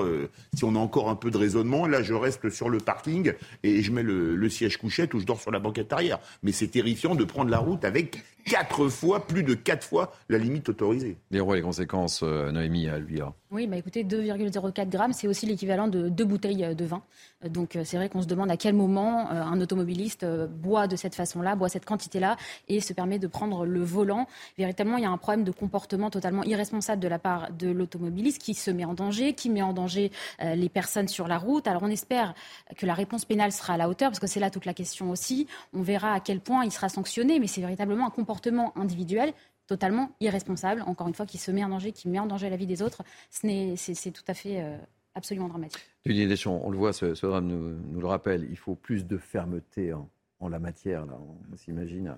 si 0.53 0.63
on 0.65 0.75
a 0.75 0.77
encore 0.77 1.09
un 1.09 1.15
peu 1.15 1.31
de 1.31 1.37
raisonnement, 1.37 1.87
là 1.87 2.03
je 2.03 2.13
reste 2.13 2.51
sur 2.51 2.69
le 2.69 2.77
parking 2.77 3.33
et 3.63 3.81
je 3.81 3.91
mets 3.91 4.03
le, 4.03 4.35
le 4.35 4.49
siège 4.49 4.77
couchette 4.77 5.15
ou 5.15 5.19
je 5.19 5.25
dors 5.25 5.41
sur 5.41 5.49
la 5.49 5.57
banquette 5.57 5.91
arrière. 5.91 6.19
Mais 6.43 6.51
c'est 6.51 6.67
terrifiant 6.67 7.15
de 7.15 7.23
prendre 7.23 7.49
la 7.49 7.57
route 7.57 7.85
avec 7.85 8.23
quatre 8.45 8.89
fois, 8.89 9.25
plus 9.25 9.43
de 9.43 9.53
quatre 9.53 9.85
fois 9.85 10.13
la 10.29 10.37
limite 10.37 10.69
autorisée. 10.69 11.17
Les 11.31 11.39
rois, 11.39 11.55
les 11.55 11.61
conséquences, 11.61 12.21
euh, 12.23 12.51
Noémie, 12.51 12.87
à 12.87 12.97
lui. 12.97 13.19
Oui, 13.51 13.67
bah 13.67 13.77
écoutez, 13.77 14.03
2,04 14.03 14.89
grammes, 14.89 15.13
c'est 15.13 15.27
aussi 15.27 15.45
l'équivalent 15.45 15.87
de 15.87 16.09
deux 16.09 16.25
bouteilles 16.25 16.63
euh, 16.63 16.73
de 16.73 16.85
vin. 16.85 17.03
Euh, 17.45 17.49
donc 17.49 17.77
c'est 17.83 17.97
vrai 17.97 18.09
qu'on 18.09 18.21
se 18.21 18.27
demande 18.27 18.51
à 18.51 18.57
quel 18.57 18.73
moment 18.73 19.29
un 19.29 19.59
automobiliste 19.61 20.25
boit 20.25 20.87
de 20.87 20.95
cette 20.95 21.15
façon-là, 21.15 21.55
boit 21.55 21.69
cette 21.69 21.85
quantité-là 21.85 22.37
et 22.67 22.79
se 22.79 22.93
permet 22.93 23.19
de 23.19 23.27
prendre 23.27 23.65
le 23.65 23.83
volant. 23.83 24.27
Véritablement, 24.57 24.97
il 24.97 25.03
y 25.03 25.05
a 25.05 25.11
un 25.11 25.17
problème 25.17 25.43
de 25.43 25.51
comportement 25.51 26.09
totalement 26.09 26.43
irresponsable 26.43 27.01
de 27.01 27.07
la 27.07 27.19
part 27.19 27.51
de 27.51 27.69
l'automobiliste 27.69 28.41
qui 28.41 28.53
se 28.53 28.71
met 28.71 28.85
en 28.85 28.93
danger, 28.93 29.33
qui 29.33 29.49
met 29.49 29.61
en 29.61 29.73
danger 29.73 30.11
les 30.41 30.69
personnes 30.69 31.07
sur 31.07 31.27
la 31.27 31.37
route. 31.37 31.67
Alors 31.67 31.83
on 31.83 31.89
espère 31.89 32.33
que 32.77 32.85
la 32.85 32.93
réponse 32.93 33.25
pénale 33.25 33.51
sera 33.51 33.73
à 33.73 33.77
la 33.77 33.89
hauteur, 33.89 34.09
parce 34.09 34.19
que 34.19 34.27
c'est 34.27 34.39
là 34.39 34.49
toute 34.49 34.65
la 34.65 34.73
question 34.73 35.11
aussi. 35.11 35.47
On 35.73 35.81
verra 35.81 36.13
à 36.13 36.19
quel 36.19 36.39
point 36.39 36.63
il 36.65 36.71
sera 36.71 36.89
sanctionné, 36.89 37.39
mais 37.39 37.47
c'est 37.47 37.61
véritablement 37.61 38.07
un 38.07 38.09
comportement 38.09 38.32
comportement 38.33 38.75
individuel 38.77 39.33
totalement 39.67 40.11
irresponsable, 40.19 40.81
encore 40.81 41.07
une 41.07 41.13
fois, 41.13 41.25
qui 41.25 41.37
se 41.37 41.51
met 41.51 41.63
en 41.63 41.69
danger, 41.69 41.91
qui 41.91 42.09
met 42.09 42.19
en 42.19 42.25
danger 42.25 42.49
la 42.49 42.57
vie 42.57 42.65
des 42.65 42.81
autres, 42.81 43.03
c'est 43.29 44.11
tout 44.11 44.23
à 44.27 44.33
fait 44.33 44.61
euh, 44.61 44.75
absolument 45.15 45.47
dramatique. 45.47 45.81
Didier 46.05 46.27
Deschamps, 46.27 46.59
on 46.63 46.69
le 46.71 46.77
voit, 46.77 46.93
ce, 46.93 47.25
drame 47.25 47.47
nous, 47.47 47.99
le 48.01 48.07
rappelle, 48.07 48.47
il 48.49 48.57
faut 48.57 48.75
plus 48.75 49.05
de 49.05 49.17
fermeté 49.17 49.93
en, 49.93 50.09
la 50.49 50.59
matière. 50.59 51.05
Là. 51.05 51.17
On 51.53 51.55
s'imagine 51.55 52.13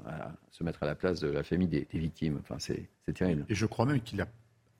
se 0.49 0.63
mettre 0.63 0.81
à 0.81 0.87
la 0.87 0.95
place 0.95 1.19
de 1.19 1.27
la 1.27 1.43
famille 1.43 1.67
des, 1.67 1.85
des 1.91 1.99
victimes. 1.99 2.39
Enfin, 2.41 2.55
c'est 2.57 2.89
terrible. 3.13 3.45
Et 3.49 3.53
je 3.53 3.67
crois 3.67 3.85
même 3.85 4.01
qu'il 4.01 4.19
a 4.21 4.27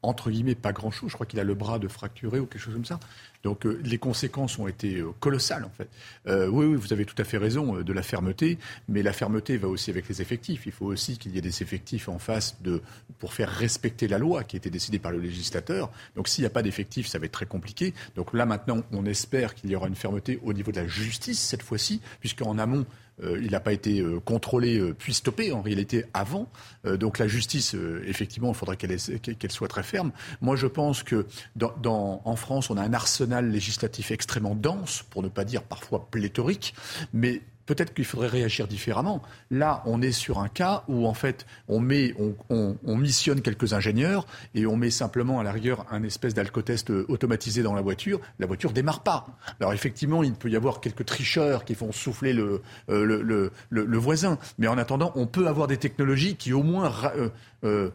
entre 0.07 0.31
guillemets, 0.31 0.55
pas 0.55 0.71
grand-chose. 0.71 1.09
Je 1.09 1.15
crois 1.15 1.25
qu'il 1.25 1.39
a 1.39 1.43
le 1.43 1.53
bras 1.53 1.79
de 1.79 1.87
fracturé 1.87 2.39
ou 2.39 2.45
quelque 2.45 2.61
chose 2.61 2.73
comme 2.73 2.85
ça. 2.85 2.99
Donc 3.43 3.65
euh, 3.65 3.79
les 3.83 3.97
conséquences 3.97 4.57
ont 4.57 4.67
été 4.67 4.97
euh, 4.97 5.11
colossales, 5.19 5.65
en 5.65 5.69
fait. 5.69 5.87
Euh, 6.27 6.47
oui, 6.47 6.65
oui, 6.65 6.75
vous 6.75 6.93
avez 6.93 7.05
tout 7.05 7.15
à 7.19 7.23
fait 7.23 7.37
raison 7.37 7.81
de 7.81 7.93
la 7.93 8.01
fermeté, 8.01 8.57
mais 8.87 9.03
la 9.03 9.13
fermeté 9.13 9.57
va 9.57 9.67
aussi 9.67 9.91
avec 9.91 10.07
les 10.09 10.21
effectifs. 10.21 10.65
Il 10.65 10.71
faut 10.71 10.87
aussi 10.87 11.17
qu'il 11.17 11.33
y 11.35 11.37
ait 11.37 11.41
des 11.41 11.61
effectifs 11.61 12.09
en 12.09 12.19
face 12.19 12.57
de, 12.61 12.81
pour 13.19 13.33
faire 13.33 13.49
respecter 13.49 14.07
la 14.07 14.17
loi 14.17 14.43
qui 14.43 14.55
a 14.55 14.57
été 14.57 14.69
décidée 14.69 14.99
par 14.99 15.11
le 15.11 15.19
législateur. 15.19 15.91
Donc 16.15 16.27
s'il 16.27 16.41
n'y 16.41 16.47
a 16.47 16.51
pas 16.51 16.63
d'effectifs, 16.63 17.07
ça 17.07 17.19
va 17.19 17.25
être 17.25 17.31
très 17.31 17.45
compliqué. 17.45 17.93
Donc 18.15 18.33
là, 18.33 18.45
maintenant, 18.45 18.81
on 18.91 19.05
espère 19.05 19.53
qu'il 19.53 19.69
y 19.69 19.75
aura 19.75 19.87
une 19.87 19.95
fermeté 19.95 20.39
au 20.43 20.53
niveau 20.53 20.71
de 20.71 20.79
la 20.79 20.87
justice 20.87 21.39
cette 21.39 21.63
fois-ci, 21.63 22.01
puisqu'en 22.19 22.57
amont, 22.57 22.85
il 23.21 23.51
n'a 23.51 23.59
pas 23.59 23.73
été 23.73 24.01
euh, 24.01 24.19
contrôlé 24.19 24.77
euh, 24.77 24.93
puis 24.93 25.13
stoppé 25.13 25.51
en 25.51 25.61
réalité 25.61 26.05
avant. 26.13 26.49
donc 26.83 27.17
la 27.17 27.27
justice, 27.27 27.75
effectivement, 28.05 28.49
il 28.49 28.55
faudrait 28.55 28.77
qu'elle 28.77 29.51
soit 29.51 29.67
très 29.67 29.83
ferme. 29.83 30.11
Moi, 30.41 30.55
je 30.55 30.67
pense 30.67 31.03
que 31.03 31.25
dans, 31.55 32.21
en 32.23 32.35
France, 32.35 32.69
on 32.69 32.77
a 32.77 32.81
un 32.81 32.93
arsenal 32.93 33.49
législatif 33.49 34.11
extrêmement 34.11 34.55
dense, 34.55 35.03
pour 35.09 35.23
ne 35.23 35.29
pas 35.29 35.45
dire 35.45 35.63
parfois 35.63 36.07
pléthorique, 36.09 36.75
mais 37.13 37.41
peut-être 37.65 37.93
qu'il 37.93 38.05
faudrait 38.05 38.27
réagir 38.27 38.67
différemment. 38.67 39.21
Là, 39.51 39.81
on 39.85 40.01
est 40.01 40.11
sur 40.11 40.39
un 40.39 40.47
cas 40.47 40.83
où, 40.87 41.07
en 41.07 41.13
fait, 41.13 41.45
on, 41.67 41.79
met, 41.79 42.13
on, 42.49 42.97
missionne 42.97 43.41
quelques 43.41 43.73
ingénieurs 43.73 44.25
et 44.53 44.65
on 44.65 44.75
met 44.75 44.89
simplement 44.89 45.39
à 45.39 45.43
la 45.43 45.51
rigueur 45.51 45.85
un 45.91 46.03
espèce 46.03 46.33
d'alcotest 46.33 46.89
automatisé 46.89 47.63
dans 47.63 47.73
la 47.73 47.81
voiture. 47.81 48.19
La 48.39 48.47
voiture 48.47 48.71
démarre 48.71 49.03
pas. 49.03 49.27
Alors, 49.59 49.73
effectivement, 49.73 50.23
il 50.23 50.33
peut 50.33 50.49
y 50.49 50.55
avoir 50.55 50.81
quelques 50.81 51.05
tricheurs 51.05 51.65
qui 51.65 51.75
font 51.75 51.91
souffler 51.91 52.33
le, 52.33 52.61
euh, 52.89 53.51
le, 53.69 53.97
voisin. 53.97 54.37
Mais 54.57 54.67
en 54.67 54.77
attendant, 54.77 55.11
on 55.15 55.27
peut 55.27 55.47
avoir 55.47 55.67
des 55.67 55.77
technologies 55.77 56.35
qui, 56.35 56.53
au 56.53 56.63
moins, 56.63 56.93
euh, 57.15 57.29
euh, 57.63 57.89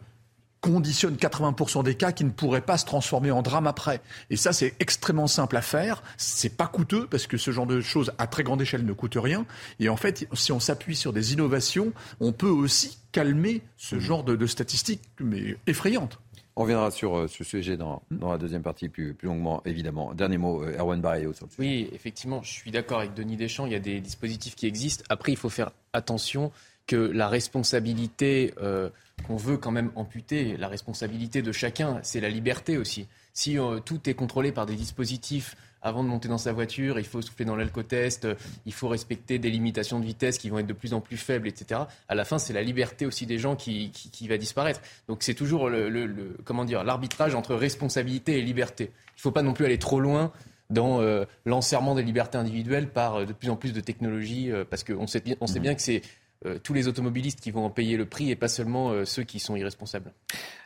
conditionne 0.61 1.15
80% 1.15 1.83
des 1.83 1.95
cas 1.95 2.11
qui 2.11 2.23
ne 2.23 2.29
pourraient 2.29 2.61
pas 2.61 2.77
se 2.77 2.85
transformer 2.85 3.31
en 3.31 3.41
drame 3.41 3.67
après. 3.67 3.99
Et 4.29 4.37
ça, 4.37 4.53
c'est 4.53 4.75
extrêmement 4.79 5.27
simple 5.27 5.57
à 5.57 5.61
faire. 5.61 6.03
C'est 6.17 6.55
pas 6.55 6.67
coûteux 6.67 7.07
parce 7.09 7.27
que 7.27 7.37
ce 7.37 7.51
genre 7.51 7.65
de 7.65 7.81
choses 7.81 8.13
à 8.19 8.27
très 8.27 8.43
grande 8.43 8.61
échelle 8.61 8.85
ne 8.85 8.93
coûte 8.93 9.17
rien. 9.17 9.45
Et 9.79 9.89
en 9.89 9.97
fait, 9.97 10.27
si 10.33 10.51
on 10.51 10.59
s'appuie 10.59 10.95
sur 10.95 11.13
des 11.13 11.33
innovations, 11.33 11.91
on 12.19 12.31
peut 12.31 12.47
aussi 12.47 12.99
calmer 13.11 13.61
ce 13.75 13.95
mmh. 13.95 13.99
genre 13.99 14.23
de, 14.23 14.45
statistiques, 14.45 15.01
mais 15.19 15.57
effrayantes. 15.67 16.19
On 16.55 16.63
reviendra 16.63 16.91
sur 16.91 17.17
euh, 17.17 17.27
ce 17.27 17.43
sujet 17.43 17.77
dans, 17.77 18.03
la 18.11 18.37
deuxième 18.37 18.61
partie 18.61 18.89
plus, 18.89 19.13
plus 19.13 19.27
longuement, 19.27 19.63
évidemment. 19.65 20.13
Dernier 20.13 20.37
mot, 20.37 20.63
euh, 20.63 20.77
Erwan 20.77 20.99
Barrio. 21.01 21.33
Oui, 21.57 21.89
effectivement, 21.93 22.43
je 22.43 22.51
suis 22.51 22.71
d'accord 22.71 22.99
avec 22.99 23.13
Denis 23.13 23.37
Deschamps. 23.37 23.65
Il 23.65 23.71
y 23.71 23.75
a 23.75 23.79
des 23.79 23.99
dispositifs 24.01 24.55
qui 24.55 24.67
existent. 24.67 25.03
Après, 25.09 25.31
il 25.31 25.37
faut 25.37 25.49
faire 25.49 25.71
attention 25.93 26.51
que 26.87 26.95
la 26.95 27.29
responsabilité 27.29 28.53
euh, 28.61 28.89
qu'on 29.21 29.35
veut 29.35 29.57
quand 29.57 29.71
même 29.71 29.91
amputer, 29.95 30.57
la 30.57 30.67
responsabilité 30.67 31.41
de 31.41 31.51
chacun, 31.51 31.99
c'est 32.03 32.19
la 32.19 32.29
liberté 32.29 32.77
aussi. 32.77 33.07
Si 33.33 33.57
euh, 33.57 33.79
tout 33.79 34.09
est 34.09 34.13
contrôlé 34.13 34.51
par 34.51 34.65
des 34.65 34.75
dispositifs 34.75 35.55
avant 35.81 36.03
de 36.03 36.09
monter 36.09 36.27
dans 36.27 36.37
sa 36.37 36.53
voiture, 36.53 36.99
il 36.99 37.05
faut 37.05 37.21
souffler 37.21 37.45
dans 37.45 37.55
l'alcotest, 37.55 38.25
euh, 38.25 38.35
il 38.65 38.73
faut 38.73 38.87
respecter 38.87 39.39
des 39.39 39.49
limitations 39.49 39.99
de 39.99 40.05
vitesse 40.05 40.37
qui 40.37 40.49
vont 40.49 40.59
être 40.59 40.67
de 40.67 40.73
plus 40.73 40.93
en 40.93 41.01
plus 41.01 41.17
faibles, 41.17 41.47
etc. 41.47 41.81
À 42.07 42.15
la 42.15 42.25
fin, 42.25 42.37
c'est 42.37 42.53
la 42.53 42.61
liberté 42.61 43.05
aussi 43.05 43.25
des 43.25 43.37
gens 43.37 43.55
qui, 43.55 43.91
qui, 43.91 44.27
va 44.27 44.37
disparaître. 44.37 44.81
Donc 45.07 45.23
c'est 45.23 45.33
toujours 45.33 45.69
le, 45.69 46.35
comment 46.43 46.65
dire 46.65 46.83
l'arbitrage 46.83 47.33
entre 47.33 47.55
responsabilité 47.55 48.37
et 48.37 48.41
liberté. 48.41 48.85
Il 48.85 49.17
ne 49.17 49.21
faut 49.21 49.31
pas 49.31 49.41
non 49.43 49.53
plus 49.53 49.65
aller 49.65 49.79
trop 49.79 49.99
loin 49.99 50.31
dans 50.69 51.01
l'enserrement 51.45 51.95
des 51.95 52.03
libertés 52.03 52.37
individuelles 52.37 52.87
par 52.87 53.25
de 53.25 53.33
plus 53.33 53.49
en 53.49 53.57
plus 53.57 53.73
de 53.73 53.81
technologies, 53.81 54.49
parce 54.69 54.85
qu'on 54.85 55.05
sait, 55.05 55.21
on 55.41 55.47
sait 55.47 55.59
mmh. 55.59 55.61
bien 55.61 55.75
que 55.75 55.81
c'est 55.81 56.01
euh, 56.47 56.57
tous 56.57 56.73
les 56.73 56.87
automobilistes 56.87 57.39
qui 57.39 57.51
vont 57.51 57.65
en 57.65 57.69
payer 57.69 57.97
le 57.97 58.07
prix 58.07 58.31
et 58.31 58.35
pas 58.35 58.47
seulement 58.47 58.89
euh, 58.89 59.05
ceux 59.05 59.21
qui 59.21 59.39
sont 59.39 59.55
irresponsables. 59.55 60.11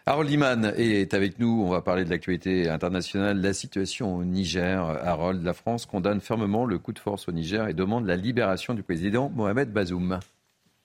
Harold 0.06 0.30
Liman 0.30 0.72
est 0.78 1.14
avec 1.14 1.38
nous. 1.38 1.64
On 1.66 1.70
va 1.70 1.82
parler 1.82 2.06
de 2.06 2.10
l'actualité 2.10 2.70
internationale. 2.70 3.42
La 3.42 3.52
situation 3.52 4.16
au 4.16 4.24
Niger. 4.24 4.82
Harold, 5.04 5.44
la 5.44 5.52
France 5.54 5.86
condamne 5.86 6.22
fermement 6.22 6.66
le 6.66 6.80
coup 6.80 6.94
de 6.94 7.00
force 7.00 7.28
au 7.28 7.34
Niger 7.34 7.68
et 7.68 7.74
demande 7.74 8.06
la 8.06 8.16
libération 8.16 8.74
du 8.74 8.84
président 8.84 9.30
Mohamed 9.36 9.74
Bazoum. 9.74 10.20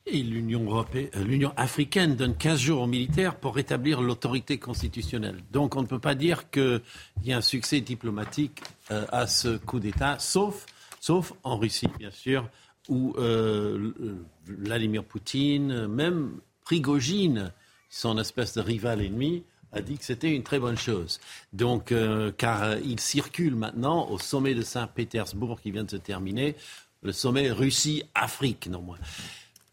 Et 0.07 0.25
l'Union 0.25 0.65
européenne, 0.65 1.09
euh, 1.15 1.23
l'Union 1.23 1.53
africaine 1.57 2.17
donne 2.17 2.35
15 2.35 2.59
jours 2.59 2.83
aux 2.83 2.89
militaires 2.89 3.37
pour 3.37 3.55
rétablir 3.55 4.03
l'autorité 4.03 4.59
constitutionnelle. 4.59 5.37
Donc 5.53 5.77
on 5.77 5.83
ne 5.83 5.87
peut 5.87 6.01
pas 6.01 6.17
dire 6.17 6.51
qu'il 6.51 6.81
y 7.23 7.33
a 7.33 7.37
un 7.37 7.43
succès 7.43 7.81
diplomatique 7.81 8.61
à 8.89 9.29
ce 9.29 9.57
coup 9.57 9.79
d'État, 9.79 10.17
sauf, 10.19 10.67
sauf 10.99 11.33
en 11.45 11.59
Russie, 11.59 11.87
bien 11.97 12.11
sûr, 12.11 12.49
où 12.91 13.15
euh, 13.17 13.93
Vladimir 14.45 15.05
Poutine, 15.05 15.87
même 15.87 16.41
Prigogine, 16.65 17.53
son 17.89 18.19
espèce 18.19 18.55
de 18.55 18.61
rival 18.61 19.01
ennemi, 19.01 19.45
a 19.73 19.81
dit 19.81 19.97
que 19.97 20.05
c'était 20.05 20.35
une 20.35 20.43
très 20.43 20.59
bonne 20.59 20.77
chose. 20.77 21.21
Donc, 21.53 21.93
euh, 21.93 22.33
car 22.37 22.79
il 22.79 23.01
circule 23.01 23.55
maintenant 23.55 24.09
au 24.11 24.19
sommet 24.19 24.55
de 24.55 24.63
Saint-Pétersbourg 24.63 25.61
qui 25.61 25.71
vient 25.71 25.85
de 25.85 25.91
se 25.91 25.97
terminer, 25.97 26.57
le 27.03 27.13
sommet 27.13 27.51
Russie-Afrique, 27.51 28.69
non 28.69 28.83
moins. 28.83 28.99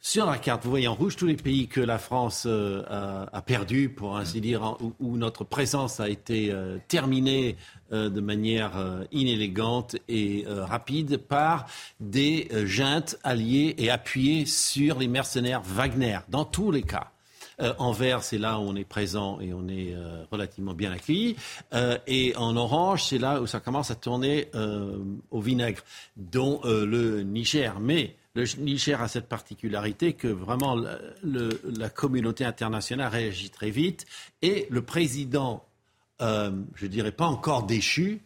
Sur 0.09 0.25
la 0.25 0.37
carte, 0.37 0.63
vous 0.63 0.69
voyez 0.69 0.87
en 0.87 0.95
rouge 0.95 1.17
tous 1.17 1.25
les 1.25 1.35
pays 1.35 1.67
que 1.67 1.81
la 1.81 1.97
France 1.97 2.45
euh, 2.47 2.81
a, 3.29 3.41
perdu, 3.41 3.89
pour 3.89 4.15
ainsi 4.15 4.39
dire, 4.39 4.77
où, 5.01 5.17
notre 5.17 5.43
présence 5.43 5.99
a 5.99 6.07
été 6.07 6.49
euh, 6.49 6.77
terminée 6.87 7.57
euh, 7.91 8.09
de 8.09 8.21
manière 8.21 8.71
inélégante 9.11 9.97
et 10.07 10.45
rapide 10.47 11.17
par 11.17 11.65
des 11.99 12.47
juntes 12.63 13.17
alliées 13.25 13.75
et 13.79 13.89
appuyées 13.89 14.45
sur 14.45 14.97
les 14.97 15.09
mercenaires 15.09 15.61
Wagner, 15.61 16.19
dans 16.29 16.45
tous 16.45 16.71
les 16.71 16.83
cas. 16.83 17.11
en 17.59 17.91
vert, 17.91 18.23
c'est 18.23 18.37
là 18.37 18.59
où 18.59 18.61
on 18.61 18.77
est 18.77 18.87
présent 18.87 19.41
et 19.41 19.51
on 19.53 19.67
est 19.67 19.93
relativement 20.31 20.73
bien 20.73 20.91
accueilli. 20.93 21.35
et 22.07 22.33
en 22.37 22.55
orange, 22.55 23.03
c'est 23.03 23.17
là 23.17 23.41
où 23.41 23.47
ça 23.47 23.59
commence 23.59 23.91
à 23.91 23.95
tourner 23.95 24.47
au 25.31 25.41
vinaigre, 25.41 25.81
dont 26.15 26.61
le 26.63 27.23
Niger. 27.23 27.79
Mais 27.81 28.15
le 28.37 28.45
Niger 28.61 29.01
a 29.01 29.07
cette 29.07 29.27
particularité 29.27 30.13
que 30.13 30.27
vraiment 30.27 30.75
la 31.23 31.89
communauté 31.89 32.45
internationale 32.45 33.11
réagit 33.11 33.49
très 33.49 33.71
vite 33.71 34.05
et 34.43 34.67
le 34.69 34.83
président, 34.83 35.65
euh, 36.21 36.51
je 36.75 36.85
dirais 36.85 37.11
pas 37.11 37.25
encore 37.25 37.63
déchu, 37.63 38.21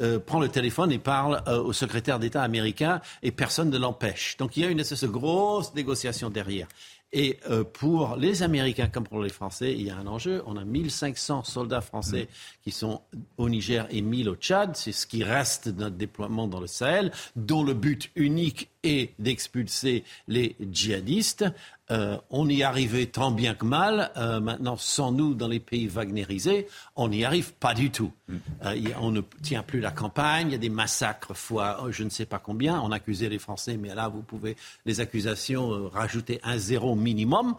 euh, 0.00 0.18
prend 0.18 0.40
le 0.40 0.48
téléphone 0.48 0.92
et 0.92 0.98
parle 0.98 1.42
euh, 1.46 1.62
au 1.62 1.72
secrétaire 1.72 2.18
d'État 2.18 2.42
américain 2.42 3.00
et 3.22 3.30
personne 3.30 3.70
ne 3.70 3.78
l'empêche. 3.78 4.36
Donc 4.36 4.56
il 4.56 4.64
y 4.64 4.66
a 4.66 4.68
une 4.68 4.82
grosse 5.06 5.72
négociation 5.74 6.28
derrière. 6.30 6.68
Et 7.16 7.38
euh, 7.48 7.62
pour 7.62 8.16
les 8.16 8.42
Américains 8.42 8.88
comme 8.88 9.04
pour 9.04 9.22
les 9.22 9.28
Français, 9.28 9.72
il 9.72 9.82
y 9.82 9.90
a 9.90 9.96
un 9.96 10.08
enjeu. 10.08 10.42
On 10.46 10.56
a 10.56 10.64
1500 10.64 11.44
soldats 11.44 11.80
français 11.80 12.26
qui 12.64 12.72
sont 12.72 13.02
au 13.38 13.48
Niger 13.48 13.86
et 13.90 14.02
1000 14.02 14.28
au 14.28 14.34
Tchad. 14.34 14.74
C'est 14.74 14.90
ce 14.90 15.06
qui 15.06 15.22
reste 15.22 15.68
de 15.68 15.84
notre 15.84 15.94
déploiement 15.94 16.48
dans 16.48 16.58
le 16.58 16.66
Sahel, 16.66 17.12
dont 17.36 17.62
le 17.62 17.72
but 17.72 18.10
unique 18.16 18.68
est 18.82 19.14
d'expulser 19.20 20.02
les 20.26 20.56
djihadistes. 20.60 21.44
Euh, 21.90 22.16
on 22.30 22.48
y 22.48 22.62
arrivait 22.62 23.06
tant 23.06 23.30
bien 23.30 23.54
que 23.54 23.64
mal. 23.64 24.10
Euh, 24.16 24.40
maintenant, 24.40 24.76
sans 24.76 25.12
nous, 25.12 25.34
dans 25.34 25.48
les 25.48 25.60
pays 25.60 25.86
wagnerisés, 25.86 26.66
on 26.96 27.08
n'y 27.08 27.24
arrive 27.24 27.52
pas 27.54 27.74
du 27.74 27.90
tout. 27.90 28.10
Mm. 28.28 28.36
Euh, 28.64 28.76
on 29.00 29.10
ne 29.10 29.20
tient 29.42 29.62
plus 29.62 29.80
la 29.80 29.90
campagne. 29.90 30.48
Il 30.48 30.52
y 30.52 30.54
a 30.54 30.58
des 30.58 30.70
massacres 30.70 31.34
fois 31.34 31.82
oh, 31.82 31.90
je 31.90 32.04
ne 32.04 32.08
sais 32.08 32.26
pas 32.26 32.38
combien. 32.38 32.80
On 32.80 32.90
accusait 32.90 33.28
les 33.28 33.38
Français, 33.38 33.76
mais 33.76 33.94
là, 33.94 34.08
vous 34.08 34.22
pouvez 34.22 34.56
les 34.86 35.00
accusations 35.00 35.90
rajouter 35.90 36.40
un 36.42 36.56
zéro 36.56 36.94
minimum. 36.94 37.54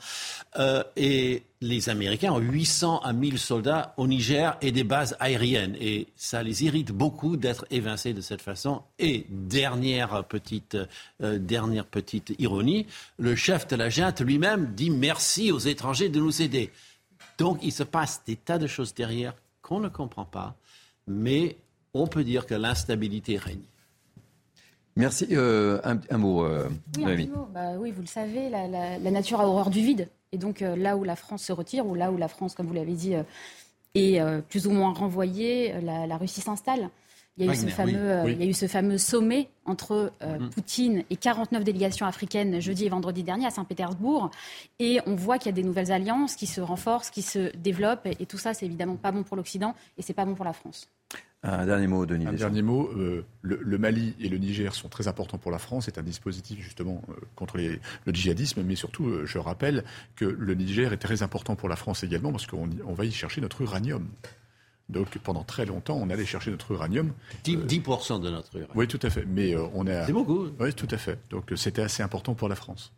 et 0.96 1.44
les 1.66 1.90
Américains 1.90 2.32
ont 2.32 2.40
800 2.40 3.00
à 3.00 3.12
1000 3.12 3.40
soldats 3.40 3.96
au 3.98 4.06
Niger 4.06 4.56
et 4.62 4.72
des 4.72 4.84
bases 4.84 5.18
aériennes. 5.20 5.76
Et 5.82 6.08
ça 6.16 6.44
les 6.44 6.64
irrite 6.64 6.92
beaucoup 6.92 7.38
d'être 7.38 7.66
évincés 7.72 8.14
de 8.14 8.22
cette 8.22 8.44
façon. 8.44 8.84
Et 9.00 9.26
dernière 9.30 10.24
petite, 10.26 10.78
euh, 11.24 11.40
dernière 11.40 11.86
petite 11.86 12.36
ironie, 12.38 12.86
le 13.18 13.36
chef 13.36 13.68
de 13.68 13.76
la 13.76 13.90
junte 13.90 14.22
lui-même 14.22 14.74
dit 14.76 14.92
merci 14.92 15.52
aux 15.52 15.60
étrangers 15.60 16.10
de 16.10 16.20
nous 16.20 16.42
aider. 16.42 16.72
Donc 17.40 17.58
il 17.64 17.72
se 17.72 17.84
passe 17.84 18.22
des 18.28 18.36
tas 18.36 18.60
de 18.60 18.68
choses 18.68 18.94
derrière 18.94 19.34
qu'on 19.64 19.80
ne 19.80 19.90
comprend 19.90 20.26
pas, 20.26 20.56
mais 21.08 21.58
on 21.96 22.06
peut 22.06 22.24
dire 22.24 22.46
que 22.46 22.54
l'instabilité 22.54 23.38
règne. 23.38 23.66
Merci. 24.98 25.28
Euh, 25.32 25.82
un, 25.84 26.18
mot, 26.18 26.46
euh, 26.46 26.70
oui, 27.00 27.30
bah, 27.54 27.72
oui, 27.78 27.92
vous 27.92 28.02
le 28.02 28.08
savez, 28.08 28.50
la, 28.50 28.68
la 28.68 29.12
nature 29.12 29.42
a 29.42 29.48
horreur 29.48 29.70
du 29.70 29.82
vide. 29.82 30.08
Et 30.36 30.38
donc 30.38 30.62
euh, 30.62 30.76
là 30.76 30.98
où 30.98 31.06
la 31.06 31.16
France 31.16 31.44
se 31.44 31.54
retire, 31.54 31.88
ou 31.88 31.96
là 31.96 32.12
où 32.12 32.18
la 32.18 32.28
France, 32.28 32.56
comme 32.56 32.68
vous 32.68 32.74
l'avez 32.74 32.92
dit, 32.92 33.16
euh, 33.16 33.24
est 33.94 34.20
euh, 34.20 34.42
plus 34.42 34.68
ou 34.68 34.72
moins 34.72 34.94
renvoyée, 34.94 35.74
la, 35.80 36.18
Russie 36.18 36.42
s'installe. 36.42 36.90
Il 37.38 37.46
y, 37.46 37.50
a 37.50 37.52
eu 37.52 37.56
ce 37.56 37.68
fameux, 37.68 38.32
il 38.32 38.40
y 38.40 38.44
a 38.44 38.46
eu 38.46 38.54
ce 38.54 38.68
fameux 38.68 38.98
sommet 38.98 39.50
entre 39.66 40.14
mm. 40.22 40.50
Poutine 40.52 41.04
et 41.10 41.18
49 41.18 41.64
délégations 41.66 42.06
africaines 42.06 42.62
jeudi 42.62 42.86
et 42.86 42.90
vendredi 42.90 43.24
dernier 43.24 43.46
à 43.46 43.50
Saint-Pétersbourg. 43.50 44.32
Et 44.80 45.00
on 45.06 45.16
voit 45.16 45.38
qu'il 45.38 45.48
y 45.48 45.54
a 45.54 45.56
des 45.56 45.64
nouvelles 45.64 45.92
alliances 45.92 46.36
qui 46.36 46.48
se 46.48 46.62
renforcent, 46.62 47.10
qui 47.10 47.22
se 47.22 47.56
développent. 47.58 48.06
Et, 48.06 48.16
et 48.22 48.26
tout 48.26 48.38
ça, 48.38 48.54
c'est 48.54 48.66
évidemment 48.66 48.96
pas 48.96 49.12
bon 49.12 49.24
pour 49.24 49.36
l'Occident 49.36 49.76
et 49.98 50.02
c'est 50.02 50.14
pas 50.14 50.24
bon 50.24 50.36
pour 50.36 50.46
la 50.46 50.54
France. 50.54 50.88
Un 51.48 51.66
dernier 51.68 51.86
mot, 51.86 52.06
Denis. 52.08 52.26
Un 52.26 52.34
dernier 52.34 52.64
mot. 52.64 52.90
Euh, 52.98 53.24
le, 53.44 53.78
Mali 53.78 54.16
et 54.20 54.30
le 54.30 54.38
Niger 54.38 54.74
sont 54.74 54.90
très 54.90 55.08
importants 55.08 55.38
pour 55.38 55.52
la 55.52 55.60
France. 55.60 55.86
C'est 55.86 56.00
un 56.00 56.04
dispositif 56.04 56.60
justement 56.60 57.04
euh, 57.10 57.14
contre 57.36 57.58
le 57.58 58.14
djihadisme, 58.14 58.64
mais 58.64 58.76
surtout, 58.76 59.06
euh, 59.06 59.26
je 59.26 59.38
rappelle 59.38 59.84
que 60.16 60.26
le 60.26 60.56
Niger 60.56 60.92
est 60.92 60.98
très 60.98 61.22
important 61.22 61.56
pour 61.56 61.70
la 61.70 61.76
France 61.76 62.04
également 62.04 62.32
parce 62.32 62.48
qu'on 62.48 62.68
va 62.94 63.06
y 63.06 63.12
chercher 63.12 63.42
notre 63.42 63.62
uranium. 63.62 64.08
Donc 64.90 65.18
pendant 65.18 65.44
très 65.44 65.66
longtemps, 65.66 65.98
on 66.02 66.10
allait 66.10 66.26
chercher 66.26 66.52
notre 66.52 66.72
uranium. 66.72 67.14
10%, 67.44 68.22
de 68.22 68.30
notre 68.30 68.56
uranium. 68.56 68.72
Oui, 68.76 68.88
tout 68.88 69.00
à 69.02 69.10
fait. 69.10 69.26
Mais 69.26 69.56
on 69.74 69.88
a. 69.88 70.06
C'est 70.06 70.14
beaucoup. 70.14 70.48
Oui, 70.60 70.74
tout 70.74 70.88
à 70.92 70.98
fait. 70.98 71.20
Donc 71.30 71.52
c'était 71.56 71.82
assez 71.82 72.04
important 72.04 72.36
pour 72.36 72.50
la 72.50 72.56
France. 72.56 72.94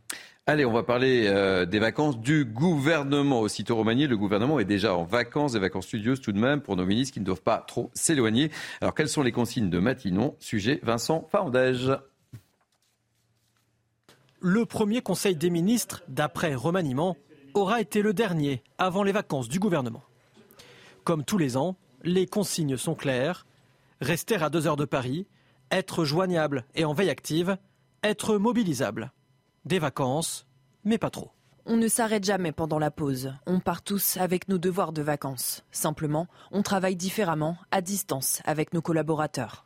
Allez, 0.50 0.64
on 0.64 0.72
va 0.72 0.84
parler 0.84 1.26
euh, 1.28 1.66
des 1.66 1.78
vacances 1.80 2.18
du 2.18 2.46
gouvernement. 2.46 3.42
Aussitôt 3.42 3.76
remanié, 3.76 4.08
le 4.08 4.16
gouvernement 4.16 4.60
est 4.62 4.66
déjà 4.66 4.96
en 4.96 5.04
vacances, 5.04 5.52
des 5.52 5.60
vacances 5.60 5.88
studieuses 5.88 6.22
tout 6.22 6.32
de 6.32 6.40
même 6.40 6.62
pour 6.62 6.78
nos 6.78 6.86
ministres 6.86 7.14
qui 7.14 7.20
ne 7.20 7.26
doivent 7.26 7.42
pas 7.42 7.58
trop 7.68 7.92
s'éloigner. 7.94 8.50
Alors, 8.80 8.96
quelles 8.96 9.10
sont 9.10 9.24
les 9.24 9.34
consignes 9.34 9.70
de 9.70 9.80
Matignon 9.80 10.38
Sujet 10.40 10.80
Vincent 10.84 11.28
Fandège. 11.34 11.92
Le 14.40 14.66
premier 14.66 15.02
conseil 15.02 15.36
des 15.36 15.50
ministres, 15.50 16.04
d'après 16.08 16.56
remaniement, 16.56 17.18
aura 17.54 17.82
été 17.82 18.02
le 18.02 18.14
dernier 18.14 18.64
avant 18.78 19.04
les 19.04 19.12
vacances 19.12 19.50
du 19.50 19.60
gouvernement. 19.60 20.04
Comme 21.08 21.24
tous 21.24 21.38
les 21.38 21.56
ans, 21.56 21.78
les 22.04 22.26
consignes 22.26 22.76
sont 22.76 22.94
claires. 22.94 23.46
Rester 24.02 24.36
à 24.44 24.50
deux 24.50 24.68
heures 24.68 24.76
de 24.76 24.84
Paris, 24.84 25.26
être 25.72 26.04
joignable 26.04 26.66
et 26.76 26.84
en 26.84 26.92
veille 26.92 27.10
active, 27.10 27.58
être 28.04 28.36
mobilisable 28.36 29.14
des 29.64 29.80
vacances, 29.80 30.48
mais 30.84 30.98
pas 30.98 31.10
trop. 31.10 31.32
On 31.66 31.78
ne 31.78 31.88
s'arrête 31.88 32.26
jamais 32.26 32.52
pendant 32.52 32.78
la 32.78 32.92
pause. 32.92 33.32
On 33.46 33.62
part 33.62 33.84
tous 33.84 34.18
avec 34.18 34.50
nos 34.50 34.58
devoirs 34.58 34.92
de 34.92 35.02
vacances. 35.02 35.64
Simplement, 35.72 36.28
on 36.52 36.62
travaille 36.62 36.98
différemment, 36.98 37.56
à 37.72 37.80
distance, 37.80 38.42
avec 38.44 38.74
nos 38.74 38.82
collaborateurs. 38.82 39.64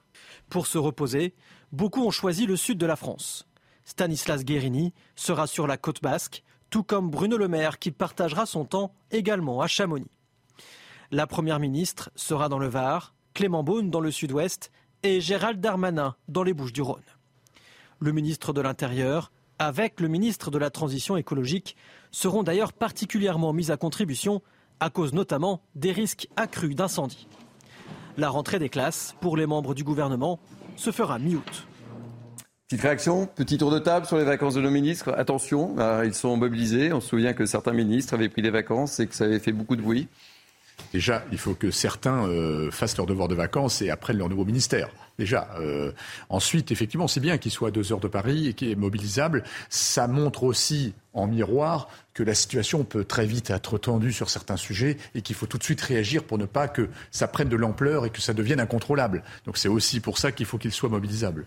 Pour 0.48 0.68
se 0.68 0.78
reposer, 0.78 1.34
beaucoup 1.72 2.06
ont 2.06 2.12
choisi 2.12 2.46
le 2.46 2.56
sud 2.56 2.78
de 2.78 2.86
la 2.86 2.96
France. 2.96 3.48
Stanislas 3.84 4.46
Guérini 4.46 4.94
sera 5.16 5.48
sur 5.48 5.66
la 5.66 5.78
côte 5.78 6.04
basque, 6.04 6.44
tout 6.70 6.84
comme 6.84 7.10
Bruno 7.10 7.36
Le 7.36 7.48
Maire 7.48 7.80
qui 7.80 7.90
partagera 7.90 8.46
son 8.46 8.64
temps 8.64 8.94
également 9.10 9.62
à 9.62 9.66
Chamonix. 9.66 10.12
La 11.14 11.28
Première 11.28 11.60
ministre 11.60 12.10
sera 12.16 12.48
dans 12.48 12.58
le 12.58 12.70
Var, 12.70 13.14
Clément 13.34 13.64
Beaune 13.64 13.90
dans 13.90 14.00
le 14.00 14.12
sud-ouest 14.12 14.72
et 15.04 15.20
Gérald 15.20 15.60
Darmanin 15.60 16.16
dans 16.30 16.42
les 16.42 16.54
Bouches-du-Rhône. 16.54 17.04
Le 18.00 18.14
ministre 18.14 18.54
de 18.54 18.62
l'Intérieur 18.62 19.34
avec 19.60 20.00
le 20.00 20.08
ministre 20.08 20.52
de 20.52 20.58
la 20.58 20.70
Transition 20.70 21.18
écologique 21.18 21.76
seront 22.12 22.44
d'ailleurs 22.44 22.72
particulièrement 22.72 23.52
mises 23.52 23.72
à 23.72 23.78
contribution 23.78 24.42
à 24.80 24.90
cause 24.90 25.12
notamment 25.12 25.62
des 25.76 25.92
risques 25.92 26.30
accrus 26.38 26.78
d'incendie. 26.78 27.28
La 28.16 28.30
rentrée 28.30 28.58
des 28.58 28.70
classes 28.70 29.14
pour 29.20 29.36
les 29.36 29.46
membres 29.46 29.74
du 29.74 29.84
gouvernement 29.84 30.40
se 30.78 30.92
fera 30.92 31.20
mi-août. 31.20 31.68
Petite 32.70 32.84
réaction, 32.84 33.26
petit 33.28 33.58
tour 33.58 33.70
de 33.70 33.80
table 33.80 34.06
sur 34.06 34.18
les 34.18 34.24
vacances 34.24 34.54
de 34.54 34.62
nos 34.62 34.72
ministres. 34.72 35.14
Attention, 35.18 35.76
euh, 35.78 36.06
ils 36.06 36.14
sont 36.14 36.38
mobilisés. 36.38 36.94
On 36.94 37.02
se 37.02 37.10
souvient 37.10 37.34
que 37.34 37.46
certains 37.46 37.74
ministres 37.74 38.14
avaient 38.14 38.30
pris 38.30 38.42
des 38.42 38.50
vacances 38.50 39.02
et 39.02 39.08
que 39.08 39.14
ça 39.14 39.26
avait 39.26 39.40
fait 39.40 39.52
beaucoup 39.52 39.76
de 39.76 39.82
bruit. 39.82 40.08
Déjà, 40.94 41.24
il 41.32 41.38
faut 41.38 41.54
que 41.54 41.72
certains 41.72 42.28
euh, 42.28 42.72
fassent 42.72 42.98
leur 42.98 43.06
devoir 43.06 43.28
de 43.28 43.36
vacances 43.36 43.82
et 43.82 43.90
apprennent 43.90 44.18
leur 44.18 44.30
nouveau 44.30 44.46
ministère. 44.46 44.90
Déjà. 45.18 45.50
Euh, 45.60 45.92
ensuite, 46.30 46.72
effectivement, 46.72 47.08
c'est 47.08 47.20
bien 47.20 47.38
qu'il 47.38 47.52
soit 47.52 47.70
à 47.70 47.72
deux 47.72 47.92
heures 47.92 48.00
de 48.00 48.08
Paris 48.08 48.48
et 48.48 48.54
qu'il 48.54 48.70
est 48.70 48.76
mobilisable. 48.76 49.44
Ça 49.70 50.08
montre 50.08 50.44
aussi 50.44 50.94
en 51.14 51.28
miroir 51.28 51.90
que 52.14 52.24
la 52.24 52.34
situation 52.34 52.84
peut 52.84 53.04
très 53.04 53.26
vite 53.26 53.50
être 53.50 53.78
tendue 53.78 54.14
sur 54.14 54.30
certains 54.30 54.58
sujets 54.58 54.98
et 55.16 55.22
qu'il 55.22 55.36
faut 55.36 55.46
tout 55.46 55.58
de 55.58 55.64
suite 55.64 55.82
réagir 55.82 56.24
pour 56.24 56.38
ne 56.38 56.46
pas 56.46 56.68
que 56.68 56.90
ça 57.12 57.28
prenne 57.28 57.50
de 57.50 57.56
l'ampleur 57.56 58.06
et 58.06 58.10
que 58.10 58.22
ça 58.22 58.34
devienne 58.34 58.60
incontrôlable. 58.60 59.24
Donc 59.46 59.58
c'est 59.58 59.70
aussi 59.70 60.00
pour 60.00 60.18
ça 60.18 60.32
qu'il 60.32 60.46
faut 60.46 60.58
qu'il 60.58 60.72
soit 60.72 60.90
mobilisable. 60.90 61.46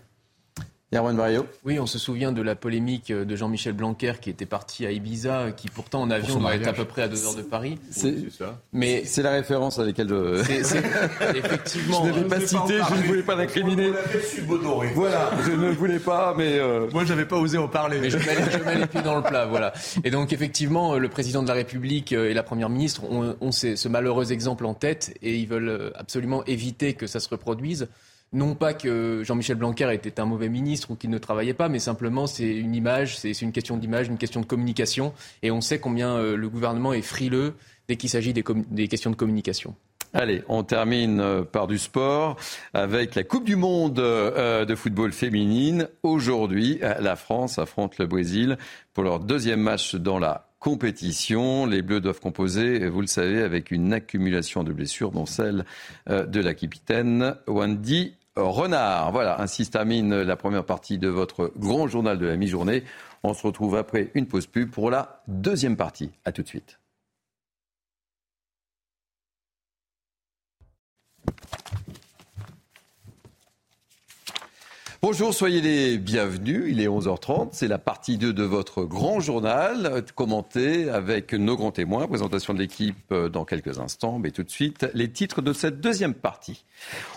Oui, 1.65 1.79
on 1.79 1.85
se 1.85 1.99
souvient 1.99 2.31
de 2.31 2.41
la 2.41 2.55
polémique 2.55 3.11
de 3.11 3.35
Jean-Michel 3.35 3.73
Blanquer 3.73 4.13
qui 4.21 4.29
était 4.29 4.45
parti 4.45 4.85
à 4.85 4.91
Ibiza, 4.91 5.51
qui 5.51 5.69
pourtant 5.69 6.01
en 6.01 6.09
avion 6.09 6.39
doit 6.39 6.55
être 6.55 6.67
à 6.67 6.73
peu 6.73 6.85
près 6.85 7.03
à 7.03 7.07
deux 7.07 7.25
heures 7.25 7.35
de 7.35 7.41
Paris. 7.41 7.77
C'est 7.89 8.31
ça. 8.31 8.59
Mais 8.73 9.03
c'est 9.05 9.21
la 9.21 9.31
référence 9.31 9.79
avec 9.79 9.97
laquelle 9.97 10.09
je. 10.09 10.51
effectivement. 11.37 12.05
je 12.05 12.11
ne 12.11 12.15
l'ai 12.15 12.27
pas 12.27 12.39
cité, 12.39 12.79
je 12.89 12.95
ne 12.95 13.07
voulais 13.07 13.23
pas 13.23 13.35
l'incriminer. 13.35 13.91
Voilà, 14.93 15.31
je 15.45 15.51
ne 15.51 15.71
voulais 15.71 15.99
pas, 15.99 16.33
mais 16.37 16.59
euh... 16.59 16.87
moi 16.91 17.05
j'avais 17.05 17.25
pas 17.25 17.37
osé 17.37 17.57
en 17.57 17.67
parler. 17.67 17.99
Mais 17.99 18.09
je 18.09 18.17
mets, 18.17 18.75
les 18.75 18.87
pieds 18.87 19.01
dans 19.01 19.15
le 19.15 19.23
plat, 19.23 19.45
voilà. 19.45 19.73
Et 20.03 20.11
donc 20.11 20.33
effectivement, 20.33 20.97
le 20.97 21.09
président 21.09 21.43
de 21.43 21.47
la 21.47 21.53
République 21.53 22.11
et 22.11 22.33
la 22.33 22.43
première 22.43 22.69
ministre 22.69 23.03
ont, 23.03 23.35
ont 23.39 23.51
ce 23.51 23.87
malheureux 23.87 24.31
exemple 24.31 24.65
en 24.65 24.73
tête 24.73 25.17
et 25.21 25.35
ils 25.35 25.47
veulent 25.47 25.91
absolument 25.95 26.43
éviter 26.45 26.93
que 26.93 27.07
ça 27.07 27.19
se 27.19 27.29
reproduise. 27.29 27.87
Non 28.33 28.55
pas 28.55 28.73
que 28.73 29.23
Jean-Michel 29.23 29.55
Blanquer 29.55 29.93
était 29.93 30.19
un 30.19 30.25
mauvais 30.25 30.49
ministre 30.49 30.91
ou 30.91 30.95
qu'il 30.95 31.09
ne 31.09 31.17
travaillait 31.17 31.53
pas, 31.53 31.69
mais 31.69 31.79
simplement 31.79 32.27
c'est 32.27 32.53
une 32.53 32.75
image, 32.75 33.17
c'est 33.17 33.41
une 33.41 33.51
question 33.51 33.77
d'image, 33.77 34.07
une 34.07 34.17
question 34.17 34.41
de 34.41 34.45
communication. 34.45 35.13
Et 35.41 35.51
on 35.51 35.61
sait 35.61 35.79
combien 35.79 36.17
euh, 36.17 36.35
le 36.35 36.49
gouvernement 36.49 36.93
est 36.93 37.01
frileux 37.01 37.53
dès 37.87 37.95
qu'il 37.95 38.09
s'agit 38.09 38.33
des, 38.33 38.87
questions 38.87 39.11
de 39.11 39.15
communication. 39.15 39.75
Allez, 40.13 40.43
on 40.47 40.63
termine 40.63 41.19
euh, 41.19 41.43
par 41.43 41.67
du 41.67 41.77
sport 41.77 42.37
avec 42.73 43.15
la 43.15 43.23
Coupe 43.23 43.45
du 43.45 43.55
Monde 43.55 43.99
euh, 43.99 44.65
de 44.65 44.75
football 44.75 45.11
féminine. 45.11 45.87
Aujourd'hui, 46.03 46.79
la 46.81 47.15
France 47.15 47.59
affronte 47.59 47.97
le 47.99 48.07
Brésil 48.07 48.57
pour 48.93 49.03
leur 49.03 49.19
deuxième 49.19 49.61
match 49.61 49.95
dans 49.95 50.19
la 50.19 50.47
Les 50.65 51.81
Bleus 51.83 52.01
doivent 52.01 52.19
composer, 52.19 52.89
vous 52.89 53.01
le 53.01 53.07
savez, 53.07 53.43
avec 53.43 53.69
une 53.69 53.93
accumulation 53.93 54.63
de 54.63 54.73
blessures, 54.73 55.11
dont 55.11 55.27
celle 55.27 55.63
de 56.07 56.39
la 56.39 56.53
capitaine 56.55 57.35
Wendy 57.45 58.15
Renard. 58.35 59.11
Voilà, 59.11 59.39
ainsi 59.39 59.65
se 59.65 59.71
termine 59.71 60.21
la 60.21 60.35
première 60.35 60.65
partie 60.65 60.97
de 60.97 61.07
votre 61.07 61.53
grand 61.55 61.87
journal 61.87 62.17
de 62.17 62.25
la 62.25 62.35
mi-journée. 62.35 62.83
On 63.23 63.33
se 63.33 63.45
retrouve 63.45 63.75
après 63.75 64.11
une 64.15 64.25
pause 64.25 64.47
pub 64.47 64.71
pour 64.71 64.89
la 64.89 65.23
deuxième 65.27 65.77
partie. 65.77 66.11
A 66.25 66.31
tout 66.31 66.41
de 66.41 66.47
suite. 66.47 66.79
Bonjour, 75.07 75.35
soyez 75.35 75.61
les 75.61 75.99
bienvenus. 75.99 76.63
Il 76.67 76.81
est 76.81 76.87
11h30. 76.87 77.49
C'est 77.51 77.67
la 77.67 77.77
partie 77.77 78.17
2 78.17 78.33
de 78.33 78.41
votre 78.41 78.85
grand 78.85 79.19
journal, 79.19 80.03
commenté 80.15 80.89
avec 80.89 81.31
nos 81.33 81.55
grands 81.55 81.69
témoins. 81.69 82.07
Présentation 82.07 82.55
de 82.55 82.57
l'équipe 82.57 82.97
euh, 83.11 83.29
dans 83.29 83.45
quelques 83.45 83.77
instants. 83.77 84.17
Mais 84.17 84.31
tout 84.31 84.41
de 84.41 84.49
suite, 84.49 84.87
les 84.95 85.11
titres 85.11 85.43
de 85.43 85.53
cette 85.53 85.79
deuxième 85.79 86.15
partie. 86.15 86.65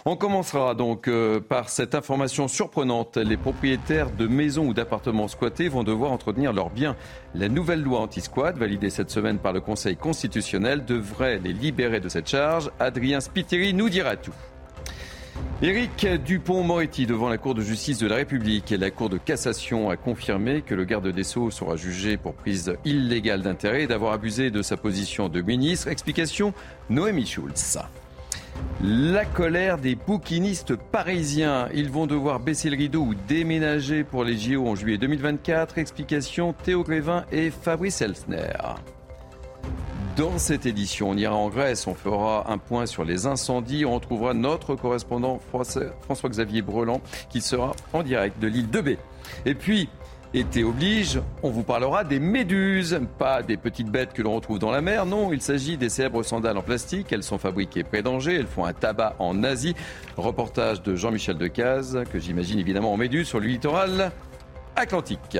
On 0.04 0.16
commencera 0.16 0.74
donc 0.74 1.08
euh, 1.08 1.40
par 1.40 1.70
cette 1.70 1.94
information 1.94 2.46
surprenante. 2.46 3.16
Les 3.16 3.38
propriétaires 3.38 4.10
de 4.10 4.26
maisons 4.26 4.66
ou 4.66 4.74
d'appartements 4.74 5.26
squattés 5.26 5.68
vont 5.68 5.82
devoir 5.82 6.12
entretenir 6.12 6.52
leurs 6.52 6.68
biens. 6.68 6.94
La 7.34 7.48
nouvelle 7.48 7.80
loi 7.80 8.00
anti-squat, 8.00 8.58
validée 8.58 8.90
cette 8.90 9.10
semaine 9.10 9.38
par 9.38 9.54
le 9.54 9.62
Conseil 9.62 9.96
constitutionnel, 9.96 10.84
devrait 10.84 11.38
les 11.38 11.54
libérer 11.54 12.00
de 12.00 12.10
cette 12.10 12.28
charge. 12.28 12.70
Adrien 12.80 13.22
Spiteri 13.22 13.72
nous 13.72 13.88
dira 13.88 14.16
tout. 14.16 14.34
Éric 15.60 16.06
Dupont-Moretti 16.24 17.06
devant 17.06 17.28
la 17.28 17.36
Cour 17.36 17.54
de 17.54 17.62
justice 17.62 17.98
de 17.98 18.06
la 18.06 18.16
République 18.16 18.70
la 18.78 18.90
Cour 18.92 19.08
de 19.08 19.18
cassation 19.18 19.90
a 19.90 19.96
confirmé 19.96 20.62
que 20.62 20.74
le 20.74 20.84
garde 20.84 21.08
des 21.08 21.24
Sceaux 21.24 21.50
sera 21.50 21.76
jugé 21.76 22.16
pour 22.16 22.34
prise 22.34 22.76
illégale 22.84 23.42
d'intérêt 23.42 23.82
et 23.82 23.86
d'avoir 23.88 24.12
abusé 24.12 24.50
de 24.50 24.62
sa 24.62 24.76
position 24.76 25.28
de 25.28 25.40
ministre. 25.40 25.88
Explication 25.88 26.54
Noémie 26.90 27.26
Schulz. 27.26 27.78
La 28.82 29.24
colère 29.24 29.78
des 29.78 29.96
bouquinistes 29.96 30.76
parisiens. 30.76 31.68
Ils 31.74 31.90
vont 31.90 32.06
devoir 32.06 32.38
baisser 32.38 32.70
le 32.70 32.76
rideau 32.76 33.02
ou 33.02 33.14
déménager 33.26 34.04
pour 34.04 34.22
les 34.22 34.36
JO 34.36 34.66
en 34.66 34.76
juillet 34.76 34.98
2024. 34.98 35.78
Explication 35.78 36.52
Théo 36.52 36.84
Grévin 36.84 37.24
et 37.32 37.50
Fabrice 37.50 38.00
Elsner. 38.00 38.52
Dans 40.18 40.36
cette 40.36 40.66
édition, 40.66 41.10
on 41.10 41.16
ira 41.16 41.36
en 41.36 41.48
Grèce, 41.48 41.86
on 41.86 41.94
fera 41.94 42.50
un 42.50 42.58
point 42.58 42.86
sur 42.86 43.04
les 43.04 43.26
incendies, 43.26 43.84
on 43.84 43.94
retrouvera 43.94 44.34
notre 44.34 44.74
correspondant 44.74 45.38
François-Xavier 46.08 46.60
Brelan 46.60 47.00
qui 47.30 47.40
sera 47.40 47.70
en 47.92 48.02
direct 48.02 48.40
de 48.40 48.48
l'île 48.48 48.68
de 48.68 48.80
B. 48.80 48.88
Et 49.46 49.54
puis, 49.54 49.88
été 50.34 50.64
oblige, 50.64 51.20
on 51.44 51.50
vous 51.50 51.62
parlera 51.62 52.02
des 52.02 52.18
méduses, 52.18 53.00
pas 53.16 53.44
des 53.44 53.56
petites 53.56 53.92
bêtes 53.92 54.12
que 54.12 54.22
l'on 54.22 54.34
retrouve 54.34 54.58
dans 54.58 54.72
la 54.72 54.80
mer, 54.80 55.06
non, 55.06 55.32
il 55.32 55.40
s'agit 55.40 55.76
des 55.76 55.88
célèbres 55.88 56.24
sandales 56.24 56.58
en 56.58 56.62
plastique, 56.62 57.12
elles 57.12 57.22
sont 57.22 57.38
fabriquées 57.38 57.84
près 57.84 58.02
d'Angers, 58.02 58.34
elles 58.34 58.48
font 58.48 58.64
un 58.64 58.72
tabac 58.72 59.14
en 59.20 59.44
Asie. 59.44 59.76
Reportage 60.16 60.82
de 60.82 60.96
Jean-Michel 60.96 61.38
Decaze, 61.38 62.02
que 62.12 62.18
j'imagine 62.18 62.58
évidemment 62.58 62.92
en 62.92 62.96
méduse 62.96 63.28
sur 63.28 63.38
le 63.38 63.46
littoral 63.46 64.10
atlantique. 64.74 65.38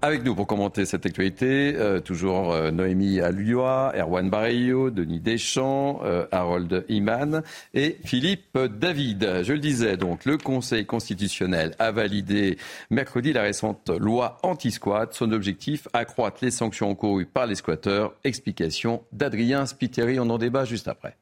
Avec 0.00 0.22
nous 0.22 0.36
pour 0.36 0.46
commenter 0.46 0.86
cette 0.86 1.06
actualité, 1.06 1.74
euh, 1.74 1.98
toujours 1.98 2.52
euh, 2.52 2.70
Noémie 2.70 3.20
Alluois, 3.20 3.92
Erwan 3.96 4.30
Barreillot, 4.30 4.90
Denis 4.90 5.18
Deschamps, 5.18 6.00
euh, 6.04 6.24
Harold 6.30 6.84
Iman 6.88 7.42
et 7.74 7.98
Philippe 8.04 8.56
David. 8.56 9.42
Je 9.42 9.52
le 9.52 9.58
disais 9.58 9.96
donc, 9.96 10.24
le 10.24 10.38
Conseil 10.38 10.86
constitutionnel 10.86 11.74
a 11.80 11.90
validé 11.90 12.58
mercredi 12.90 13.32
la 13.32 13.42
récente 13.42 13.90
loi 13.90 14.38
anti-squat. 14.44 15.14
Son 15.14 15.32
objectif, 15.32 15.88
accroître 15.92 16.38
les 16.42 16.52
sanctions 16.52 16.90
encourues 16.90 17.26
par 17.26 17.46
les 17.46 17.56
squatteurs. 17.56 18.14
Explication 18.22 19.02
d'Adrien 19.10 19.66
Spiteri. 19.66 20.20
On 20.20 20.30
en 20.30 20.38
débat 20.38 20.64
juste 20.64 20.86
après. 20.86 21.16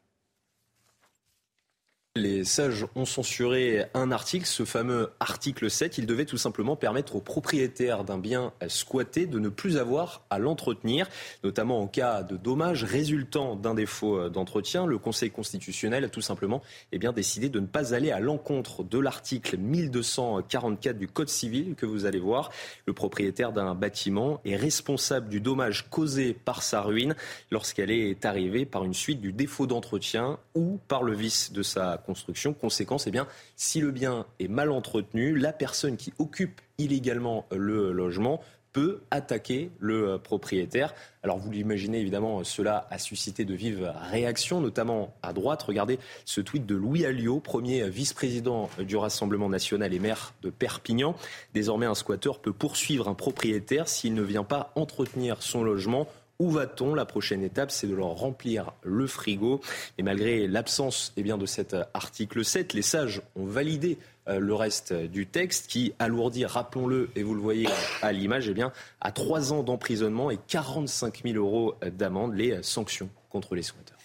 Les 2.17 2.45
sages 2.45 2.87
ont 2.95 3.05
censuré 3.05 3.85
un 3.93 4.11
article, 4.11 4.47
ce 4.47 4.65
fameux 4.65 5.11
article 5.21 5.71
7. 5.71 5.99
Il 5.99 6.07
devait 6.07 6.25
tout 6.25 6.39
simplement 6.39 6.75
permettre 6.75 7.15
aux 7.15 7.21
propriétaires 7.21 8.05
d'un 8.05 8.17
bien 8.17 8.55
squatté 8.69 9.27
de 9.27 9.39
ne 9.39 9.51
plus 9.51 9.77
avoir 9.77 10.23
à 10.31 10.39
l'entretenir, 10.39 11.11
notamment 11.45 11.79
en 11.79 11.87
cas 11.87 12.23
de 12.23 12.39
dommages 12.39 12.85
résultant 12.85 13.55
d'un 13.55 13.75
défaut 13.75 14.31
d'entretien. 14.31 14.87
Le 14.87 14.97
Conseil 14.97 15.31
constitutionnel 15.31 16.05
a 16.05 16.09
tout 16.09 16.23
simplement 16.23 16.63
eh 16.91 16.99
bien, 16.99 17.13
décidé 17.13 17.51
de 17.51 17.61
ne 17.61 17.67
pas 17.67 17.93
aller 17.93 18.11
à 18.11 18.19
l'encontre 18.19 18.83
de 18.83 18.99
l'article 18.99 19.59
1244 19.59 20.97
du 20.97 21.09
Code 21.09 21.29
civil 21.29 21.75
que 21.75 21.85
vous 21.85 22.07
allez 22.07 22.19
voir. 22.19 22.51
Le 22.87 22.95
propriétaire 22.95 23.53
d'un 23.53 23.75
bâtiment 23.75 24.41
est 24.47 24.57
responsable 24.57 25.29
du 25.29 25.43
dommage 25.43 25.91
causé 25.91 26.33
par 26.33 26.63
sa 26.63 26.81
ruine 26.81 27.15
lorsqu'elle 27.51 27.91
est 27.91 28.25
arrivée 28.25 28.65
par 28.65 28.85
une 28.87 28.95
suite 28.95 29.21
du 29.21 29.35
défaut 29.35 29.67
d'entretien 29.67 30.39
ou 30.55 30.81
par 30.89 31.03
le 31.03 31.13
vice 31.13 31.53
de 31.53 31.63
sa 31.63 31.99
construction. 32.07 32.55
Conséquence, 32.55 33.07
eh 33.07 33.11
bien, 33.11 33.27
si 33.57 33.81
le 33.81 33.91
bien 33.91 34.27
est 34.41 34.49
mal 34.49 34.71
entretenu, 34.71 35.37
la 35.37 35.53
personne 35.53 35.97
qui 35.97 36.13
occupe 36.19 36.61
illégalement 36.79 37.47
le 37.51 37.93
logement 37.93 38.41
peut 38.77 39.01
attaquer 39.11 39.71
le 39.79 40.11
euh, 40.11 40.19
propriétaire. 40.19 40.95
Alors 41.23 41.39
vous 41.39 41.51
l'imaginez 41.51 41.99
évidemment, 41.99 42.45
cela 42.45 42.87
a 42.91 42.99
suscité 42.99 43.47
de 43.47 43.55
vives 43.55 43.91
réactions, 44.11 44.61
notamment 44.61 45.15
à 45.23 45.33
droite. 45.33 45.63
Regardez 45.63 45.99
ce 46.27 46.43
tweet 46.43 46.67
de 46.67 46.75
Louis 46.75 47.07
Alliot, 47.07 47.41
premier 47.41 47.89
vice-président 47.89 48.69
du 48.79 48.99
Rassemblement 48.99 49.49
national 49.49 49.95
et 49.95 49.99
maire 49.99 50.35
de 50.43 50.51
Perpignan. 50.51 51.17
Désormais, 51.55 51.87
un 51.87 51.95
squatteur 51.95 52.39
peut 52.39 52.53
poursuivre 52.53 53.09
un 53.09 53.15
propriétaire 53.15 53.89
s'il 53.89 54.13
ne 54.13 54.23
vient 54.23 54.45
pas 54.45 54.73
entretenir 54.75 55.43
son 55.43 55.65
logement 55.65 56.07
où 56.39 56.51
va-t-on? 56.51 56.95
La 56.95 57.05
prochaine 57.05 57.43
étape, 57.43 57.71
c'est 57.71 57.87
de 57.87 57.95
leur 57.95 58.09
remplir 58.09 58.73
le 58.83 59.07
frigo. 59.07 59.61
Et 59.99 60.03
malgré 60.03 60.47
l'absence 60.47 61.13
eh 61.17 61.23
bien, 61.23 61.39
de 61.39 61.47
cet 61.47 61.77
article 61.95 62.45
7, 62.45 62.73
les 62.75 62.83
sages 62.83 63.23
ont 63.37 63.47
validé 63.47 63.99
euh, 64.29 64.39
le 64.39 64.55
reste 64.55 64.93
du 64.93 65.27
texte 65.27 65.69
qui 65.69 65.93
alourdit, 65.99 66.45
rappelons-le, 66.45 67.11
et 67.15 67.23
vous 67.23 67.35
le 67.35 67.41
voyez 67.41 67.69
à 68.03 68.13
l'image, 68.13 68.49
eh 68.49 68.55
bien, 68.55 68.73
à 69.01 69.13
trois 69.13 69.53
ans 69.53 69.63
d'emprisonnement 69.63 70.31
et 70.31 70.39
45 70.49 71.23
000 71.25 71.37
euros 71.37 71.75
d'amende 71.97 72.35
les 72.35 72.63
sanctions 72.63 73.09
contre 73.31 73.55
les 73.55 73.63
squatteurs. 73.63 73.96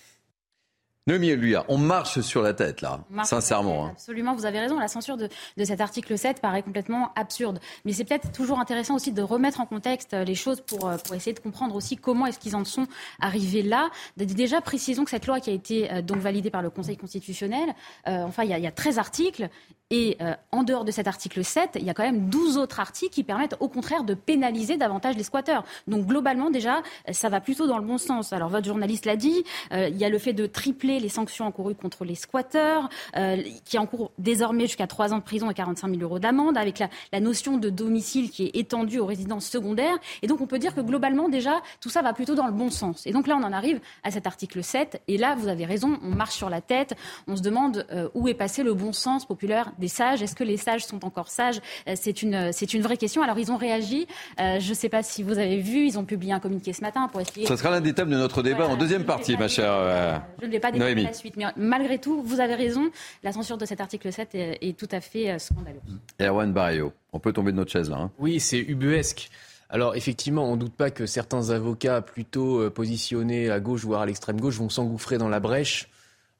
Noémie 1.07 1.35
lui, 1.35 1.55
on 1.67 1.79
marche 1.79 2.21
sur 2.21 2.43
la 2.43 2.53
tête 2.53 2.81
là, 2.81 2.99
sincèrement. 3.23 3.87
Hein. 3.87 3.89
Absolument, 3.93 4.35
vous 4.35 4.45
avez 4.45 4.59
raison. 4.59 4.77
La 4.77 4.87
censure 4.87 5.17
de, 5.17 5.29
cet 5.63 5.81
article 5.81 6.15
7 6.15 6.41
paraît 6.41 6.61
complètement 6.61 7.11
absurde. 7.15 7.59
Mais 7.85 7.93
c'est 7.93 8.05
peut-être 8.05 8.31
toujours 8.31 8.59
intéressant 8.59 8.95
aussi 8.95 9.11
de 9.11 9.23
remettre 9.23 9.61
en 9.61 9.65
contexte 9.65 10.13
les 10.13 10.35
choses 10.35 10.61
pour, 10.61 10.87
euh, 10.87 10.97
pour 10.97 11.15
essayer 11.15 11.33
de 11.33 11.39
comprendre 11.39 11.75
aussi 11.75 11.97
comment 11.97 12.27
est-ce 12.27 12.37
qu'ils 12.37 12.55
en 12.55 12.65
sont 12.65 12.85
arrivés 13.19 13.63
là. 13.63 13.89
Déjà, 14.15 14.61
précisons 14.61 15.03
que 15.03 15.09
cette 15.09 15.25
loi 15.25 15.39
qui 15.39 15.49
a 15.49 15.53
été 15.53 15.91
euh, 15.91 16.01
donc 16.03 16.17
validée 16.17 16.51
par 16.51 16.61
le 16.61 16.69
Conseil 16.69 16.97
constitutionnel, 16.97 17.73
euh, 18.07 18.23
enfin, 18.23 18.43
il 18.43 18.51
y, 18.51 18.53
a, 18.53 18.59
il 18.59 18.63
y 18.63 18.67
a 18.67 18.71
13 18.71 18.99
articles. 18.99 19.49
Et 19.91 20.17
en 20.51 20.63
dehors 20.63 20.85
de 20.85 20.91
cet 20.91 21.07
article 21.07 21.43
7, 21.43 21.71
il 21.75 21.85
y 21.85 21.89
a 21.89 21.93
quand 21.93 22.03
même 22.03 22.29
12 22.29 22.57
autres 22.57 22.79
articles 22.79 23.13
qui 23.13 23.23
permettent 23.23 23.55
au 23.59 23.67
contraire 23.67 24.03
de 24.03 24.13
pénaliser 24.13 24.77
davantage 24.77 25.15
les 25.17 25.23
squatteurs. 25.23 25.63
Donc 25.87 26.05
globalement, 26.05 26.49
déjà, 26.49 26.81
ça 27.11 27.29
va 27.29 27.41
plutôt 27.41 27.67
dans 27.67 27.77
le 27.77 27.85
bon 27.85 27.97
sens. 27.97 28.33
Alors 28.33 28.49
votre 28.49 28.65
journaliste 28.65 29.05
l'a 29.05 29.15
dit, 29.15 29.43
il 29.71 29.97
y 29.97 30.05
a 30.05 30.09
le 30.09 30.17
fait 30.17 30.33
de 30.33 30.45
tripler 30.45 30.99
les 30.99 31.09
sanctions 31.09 31.45
encourues 31.45 31.75
contre 31.75 32.05
les 32.05 32.15
squatteurs, 32.15 32.89
euh, 33.17 33.41
qui 33.65 33.77
encourent 33.77 34.11
désormais 34.17 34.65
jusqu'à 34.65 34.87
3 34.87 35.13
ans 35.13 35.17
de 35.17 35.23
prison 35.23 35.49
et 35.49 35.53
45 35.53 35.89
000 35.89 36.01
euros 36.01 36.19
d'amende, 36.19 36.57
avec 36.57 36.79
la, 37.11 37.19
notion 37.19 37.57
de 37.57 37.69
domicile 37.69 38.31
qui 38.31 38.45
est 38.45 38.55
étendue 38.55 38.99
aux 38.99 39.05
résidences 39.05 39.45
secondaires. 39.45 39.97
Et 40.21 40.27
donc 40.27 40.41
on 40.41 40.47
peut 40.47 40.59
dire 40.59 40.73
que 40.73 40.81
globalement, 40.81 41.29
déjà, 41.29 41.61
tout 41.79 41.89
ça 41.89 42.01
va 42.01 42.13
plutôt 42.13 42.35
dans 42.35 42.47
le 42.47 42.53
bon 42.53 42.69
sens. 42.69 43.05
Et 43.05 43.11
donc 43.11 43.27
là, 43.27 43.37
on 43.39 43.43
en 43.43 43.51
arrive 43.51 43.79
à 44.03 44.11
cet 44.11 44.25
article 44.25 44.63
7. 44.63 45.01
Et 45.07 45.17
là, 45.17 45.35
vous 45.35 45.47
avez 45.47 45.65
raison, 45.65 45.99
on 46.03 46.15
marche 46.15 46.35
sur 46.35 46.49
la 46.49 46.61
tête. 46.61 46.95
On 47.27 47.35
se 47.35 47.41
demande 47.41 47.85
euh, 47.91 48.09
où 48.15 48.27
est 48.27 48.33
passé 48.33 48.63
le 48.63 48.73
bon 48.73 48.93
sens 48.93 49.25
populaire 49.25 49.71
des 49.81 49.89
sages. 49.89 50.21
Est-ce 50.21 50.35
que 50.35 50.45
les 50.45 50.55
sages 50.55 50.85
sont 50.85 51.03
encore 51.03 51.27
sages? 51.27 51.59
Euh, 51.89 51.95
C'est 51.97 52.21
une, 52.21 52.53
c'est 52.53 52.73
une 52.73 52.81
vraie 52.81 52.95
question. 52.95 53.21
Alors 53.21 53.37
ils 53.37 53.51
ont 53.51 53.57
réagi. 53.57 54.07
je 54.39 54.69
ne 54.69 54.73
sais 54.73 54.87
pas 54.87 55.03
si 55.03 55.23
vous 55.23 55.37
avez 55.37 55.59
vu, 55.59 55.85
ils 55.85 55.99
ont 55.99 56.05
publié 56.05 56.31
un 56.31 56.39
communiqué 56.39 56.71
ce 56.71 56.81
matin 56.81 57.09
pour 57.11 57.19
essayer. 57.19 57.45
Ça 57.45 57.57
sera 57.57 57.71
l'un 57.71 57.81
des 57.81 57.93
thèmes 57.93 58.09
de 58.09 58.17
notre 58.17 58.41
débat 58.41 58.67
en 58.67 58.77
deuxième 58.77 59.03
partie, 59.03 59.35
ma 59.35 59.49
chère. 59.49 60.21
je 60.39 60.45
ne 60.45 60.51
vais 60.51 60.59
pas 60.59 60.71
la 60.71 61.13
suite. 61.13 61.35
Mais 61.35 61.45
malgré 61.57 61.97
tout, 61.99 62.21
vous 62.23 62.39
avez 62.39 62.55
raison, 62.55 62.89
la 63.23 63.31
censure 63.31 63.57
de 63.57 63.65
cet 63.65 63.81
article 63.81 64.11
7 64.11 64.29
est, 64.33 64.77
tout 64.77 64.87
à 64.91 65.01
fait 65.01 65.31
euh, 65.31 65.39
scandaleuse. 65.39 65.81
Erwan 66.19 66.53
Barrio, 66.53 66.93
on 67.13 67.19
peut 67.19 67.33
tomber 67.33 67.51
de 67.51 67.57
notre 67.57 67.71
chaise 67.71 67.89
là. 67.89 67.97
Hein. 67.97 68.11
Oui, 68.19 68.39
c'est 68.39 68.59
ubuesque. 68.59 69.29
Alors 69.69 69.95
effectivement, 69.95 70.45
on 70.45 70.55
ne 70.55 70.61
doute 70.61 70.75
pas 70.75 70.91
que 70.91 71.05
certains 71.05 71.49
avocats 71.49 72.01
plutôt 72.01 72.59
euh, 72.59 72.69
positionnés 72.69 73.49
à 73.49 73.59
gauche, 73.59 73.83
voire 73.83 74.01
à 74.01 74.05
l'extrême 74.05 74.39
gauche, 74.39 74.55
vont 74.55 74.69
s'engouffrer 74.69 75.17
dans 75.17 75.29
la 75.29 75.39
brèche 75.39 75.89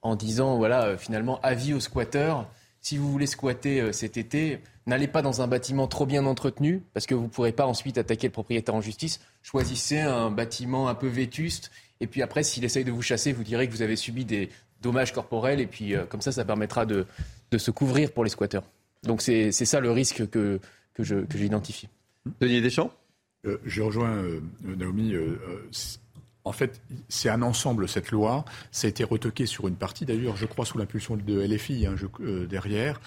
en 0.01 0.15
disant, 0.15 0.57
voilà, 0.57 0.85
euh, 0.85 0.97
finalement, 0.97 1.39
avis 1.41 1.73
aux 1.73 1.79
squatteurs. 1.79 2.47
Si 2.81 2.97
vous 2.97 3.11
voulez 3.11 3.27
squatter 3.27 3.93
cet 3.93 4.17
été, 4.17 4.59
n'allez 4.85 5.07
pas 5.07 5.21
dans 5.21 5.41
un 5.41 5.47
bâtiment 5.47 5.87
trop 5.87 6.05
bien 6.05 6.25
entretenu, 6.25 6.81
parce 6.93 7.05
que 7.05 7.15
vous 7.15 7.23
ne 7.23 7.29
pourrez 7.29 7.51
pas 7.51 7.65
ensuite 7.65 7.97
attaquer 7.97 8.27
le 8.27 8.33
propriétaire 8.33 8.75
en 8.75 8.81
justice. 8.81 9.21
Choisissez 9.43 9.99
un 9.99 10.31
bâtiment 10.31 10.89
un 10.89 10.95
peu 10.95 11.07
vétuste, 11.07 11.71
et 11.99 12.07
puis 12.07 12.21
après, 12.21 12.43
s'il 12.43 12.63
essaye 12.63 12.83
de 12.83 12.91
vous 12.91 13.03
chasser, 13.03 13.31
vous 13.33 13.43
direz 13.43 13.67
que 13.67 13.71
vous 13.73 13.83
avez 13.83 13.95
subi 13.95 14.25
des 14.25 14.49
dommages 14.81 15.13
corporels, 15.13 15.59
et 15.59 15.67
puis 15.67 15.93
comme 16.09 16.21
ça, 16.21 16.31
ça 16.31 16.43
permettra 16.43 16.85
de, 16.85 17.05
de 17.51 17.57
se 17.57 17.69
couvrir 17.71 18.11
pour 18.11 18.23
les 18.23 18.31
squatteurs. 18.31 18.63
Donc 19.03 19.21
c'est 19.21 19.51
ça 19.51 19.79
le 19.79 19.91
risque 19.91 20.27
que, 20.29 20.59
que 20.93 21.37
j'identifie. 21.37 21.87
Denis 22.39 22.61
Deschamps? 22.61 22.91
Euh, 23.45 23.57
Je 23.65 23.81
rejoins 23.81 24.11
euh, 24.11 24.41
Naomi. 24.63 25.13
Euh, 26.45 26.49
en 26.49 26.51
fait, 26.51 26.81
c'est 27.09 27.29
un 27.29 27.41
ensemble, 27.41 27.87
cette 27.87 28.11
loi. 28.11 28.45
Ça 28.71 28.87
a 28.87 28.89
été 28.89 29.03
retoqué 29.03 29.45
sur 29.45 29.67
une 29.67 29.75
partie, 29.75 30.05
d'ailleurs, 30.05 30.35
je 30.35 30.45
crois, 30.45 30.65
sous 30.65 30.77
l'impulsion 30.77 31.17
de 31.17 31.41
LFI 31.41 31.85
hein, 31.85 31.95
derrière. 32.49 32.99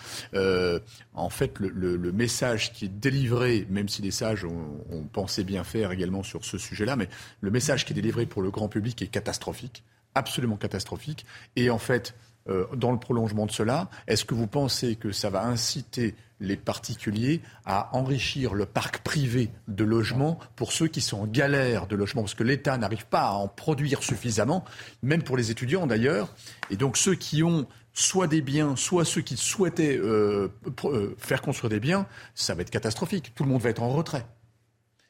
en 1.14 1.31
fait, 1.31 1.59
le, 1.59 2.12
message 2.12 2.73
qui 2.73 2.87
est 2.87 2.88
délivré, 2.88 3.66
même 3.70 3.88
si 3.88 4.03
les 4.03 4.11
sages 4.11 4.44
ont, 4.44 4.85
ont 4.90 5.03
pensé 5.03 5.44
bien 5.44 5.64
faire 5.64 5.90
également 5.90 6.23
sur 6.23 6.44
ce 6.44 6.59
sujet-là, 6.59 6.97
mais 6.97 7.09
le 7.40 7.51
message 7.51 7.85
qui 7.85 7.92
est 7.92 7.97
délivré 7.97 8.27
pour 8.27 8.42
le 8.42 8.51
grand 8.51 8.68
public 8.68 9.03
est 9.03 9.09
catastrophique, 9.09 9.83
absolument 10.14 10.57
catastrophique. 10.57 11.27
Et 11.57 11.70
en 11.70 11.79
fait, 11.79 12.14
euh, 12.48 12.66
dans 12.76 12.92
le 12.92 12.98
prolongement 12.98 13.46
de 13.46 13.50
cela, 13.50 13.88
est-ce 14.07 14.24
que 14.24 14.35
vous 14.35 14.46
pensez 14.46 14.96
que 14.96 15.12
ça 15.12 15.30
va 15.30 15.44
inciter 15.44 16.14
les 16.40 16.57
particuliers 16.57 17.40
à 17.64 17.94
enrichir 17.96 18.54
le 18.54 18.66
parc 18.66 18.98
privé 18.98 19.50
de 19.68 19.85
logements 19.85 20.38
pour 20.57 20.72
ceux 20.72 20.88
qui 20.88 21.00
sont 21.00 21.20
en 21.20 21.26
galère 21.26 21.87
de 21.87 21.96
logement, 21.96 22.22
parce 22.22 22.35
que 22.35 22.42
l'État 22.42 22.76
n'arrive 22.76 23.07
pas 23.07 23.28
à 23.28 23.33
en 23.33 23.48
produire 23.48 24.02
suffisamment, 24.02 24.64
même 25.02 25.22
pour 25.22 25.37
les 25.37 25.50
étudiants 25.50 25.87
d'ailleurs. 25.87 26.35
Et 26.70 26.76
donc 26.76 26.96
ceux 26.96 27.14
qui 27.14 27.42
ont 27.42 27.66
soit 27.94 28.26
des 28.26 28.42
biens, 28.42 28.76
soit 28.76 29.04
ceux 29.04 29.22
qui 29.22 29.37
souhaitaient 29.37 29.96
euh, 29.96 30.48
euh, 30.85 31.14
faire 31.16 31.40
construire 31.40 31.70
des 31.70 31.80
biens, 31.80 32.07
ça 32.35 32.54
va 32.54 32.62
être 32.62 32.70
catastrophique. 32.70 33.33
Tout 33.35 33.44
le 33.44 33.50
monde 33.50 33.62
va 33.62 33.70
être 33.70 33.83
en 33.83 33.90
retrait. 33.90 34.26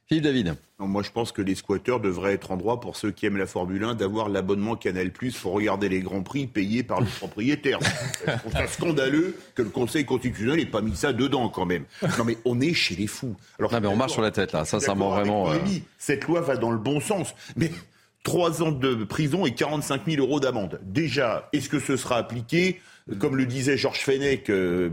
Philippe 0.07 0.25
David. 0.25 0.55
moi, 0.79 1.03
je 1.03 1.11
pense 1.11 1.33
que 1.33 1.40
les 1.40 1.55
squatteurs 1.55 1.99
devraient 1.99 2.35
être 2.35 2.51
en 2.51 2.59
droit, 2.59 2.79
pour 2.79 2.97
ceux 2.97 3.11
qui 3.11 3.25
aiment 3.25 3.38
la 3.38 3.47
Formule 3.47 3.83
1, 3.85 3.95
d'avoir 3.95 4.29
l'abonnement 4.29 4.77
Canal 4.77 5.11
Plus 5.11 5.35
pour 5.35 5.53
regarder 5.53 5.88
les 5.88 6.01
Grands 6.01 6.23
Prix 6.23 6.47
payés 6.47 6.83
par 6.83 7.01
le 7.01 7.07
propriétaire. 7.07 7.79
je 8.27 8.37
trouve 8.38 8.53
ça 8.53 8.67
scandaleux 8.67 9.35
que 9.55 9.62
le 9.62 9.71
Conseil 9.71 10.05
constitutionnel 10.05 10.59
n'ait 10.59 10.67
pas 10.67 10.83
mis 10.83 10.95
ça 10.95 11.14
dedans, 11.14 11.49
quand 11.49 11.64
même. 11.64 11.85
Non, 12.19 12.25
mais 12.27 12.37
on 12.45 12.61
est 12.61 12.75
chez 12.75 12.97
les 12.97 13.07
fous. 13.07 13.35
Alors, 13.59 13.73
non, 13.73 13.81
mais 13.81 13.87
on 13.87 13.97
marche 13.97 14.12
sur 14.12 14.23
la 14.23 14.31
tête, 14.31 14.53
là. 14.53 14.67
Sincèrement, 14.67 15.09
vraiment. 15.09 15.51
Euh... 15.51 15.59
Cette 15.97 16.25
loi 16.25 16.43
va 16.43 16.59
dans 16.59 16.71
le 16.71 16.79
bon 16.79 17.01
sens. 17.01 17.35
Mais 17.57 17.71
trois 18.25 18.62
ans 18.62 18.73
de 18.73 19.05
prison 19.05 19.47
et 19.47 19.55
45 19.55 20.03
000 20.07 20.23
euros 20.23 20.38
d'amende. 20.38 20.81
Déjà, 20.83 21.49
est-ce 21.55 21.71
que 21.71 21.81
ce 21.81 21.97
sera 21.97 22.17
appliqué? 22.17 22.81
Comme 23.21 23.37
le 23.37 23.47
disait 23.47 23.79
Georges 23.79 24.01
Fenech, 24.01 24.51
euh, 24.51 24.90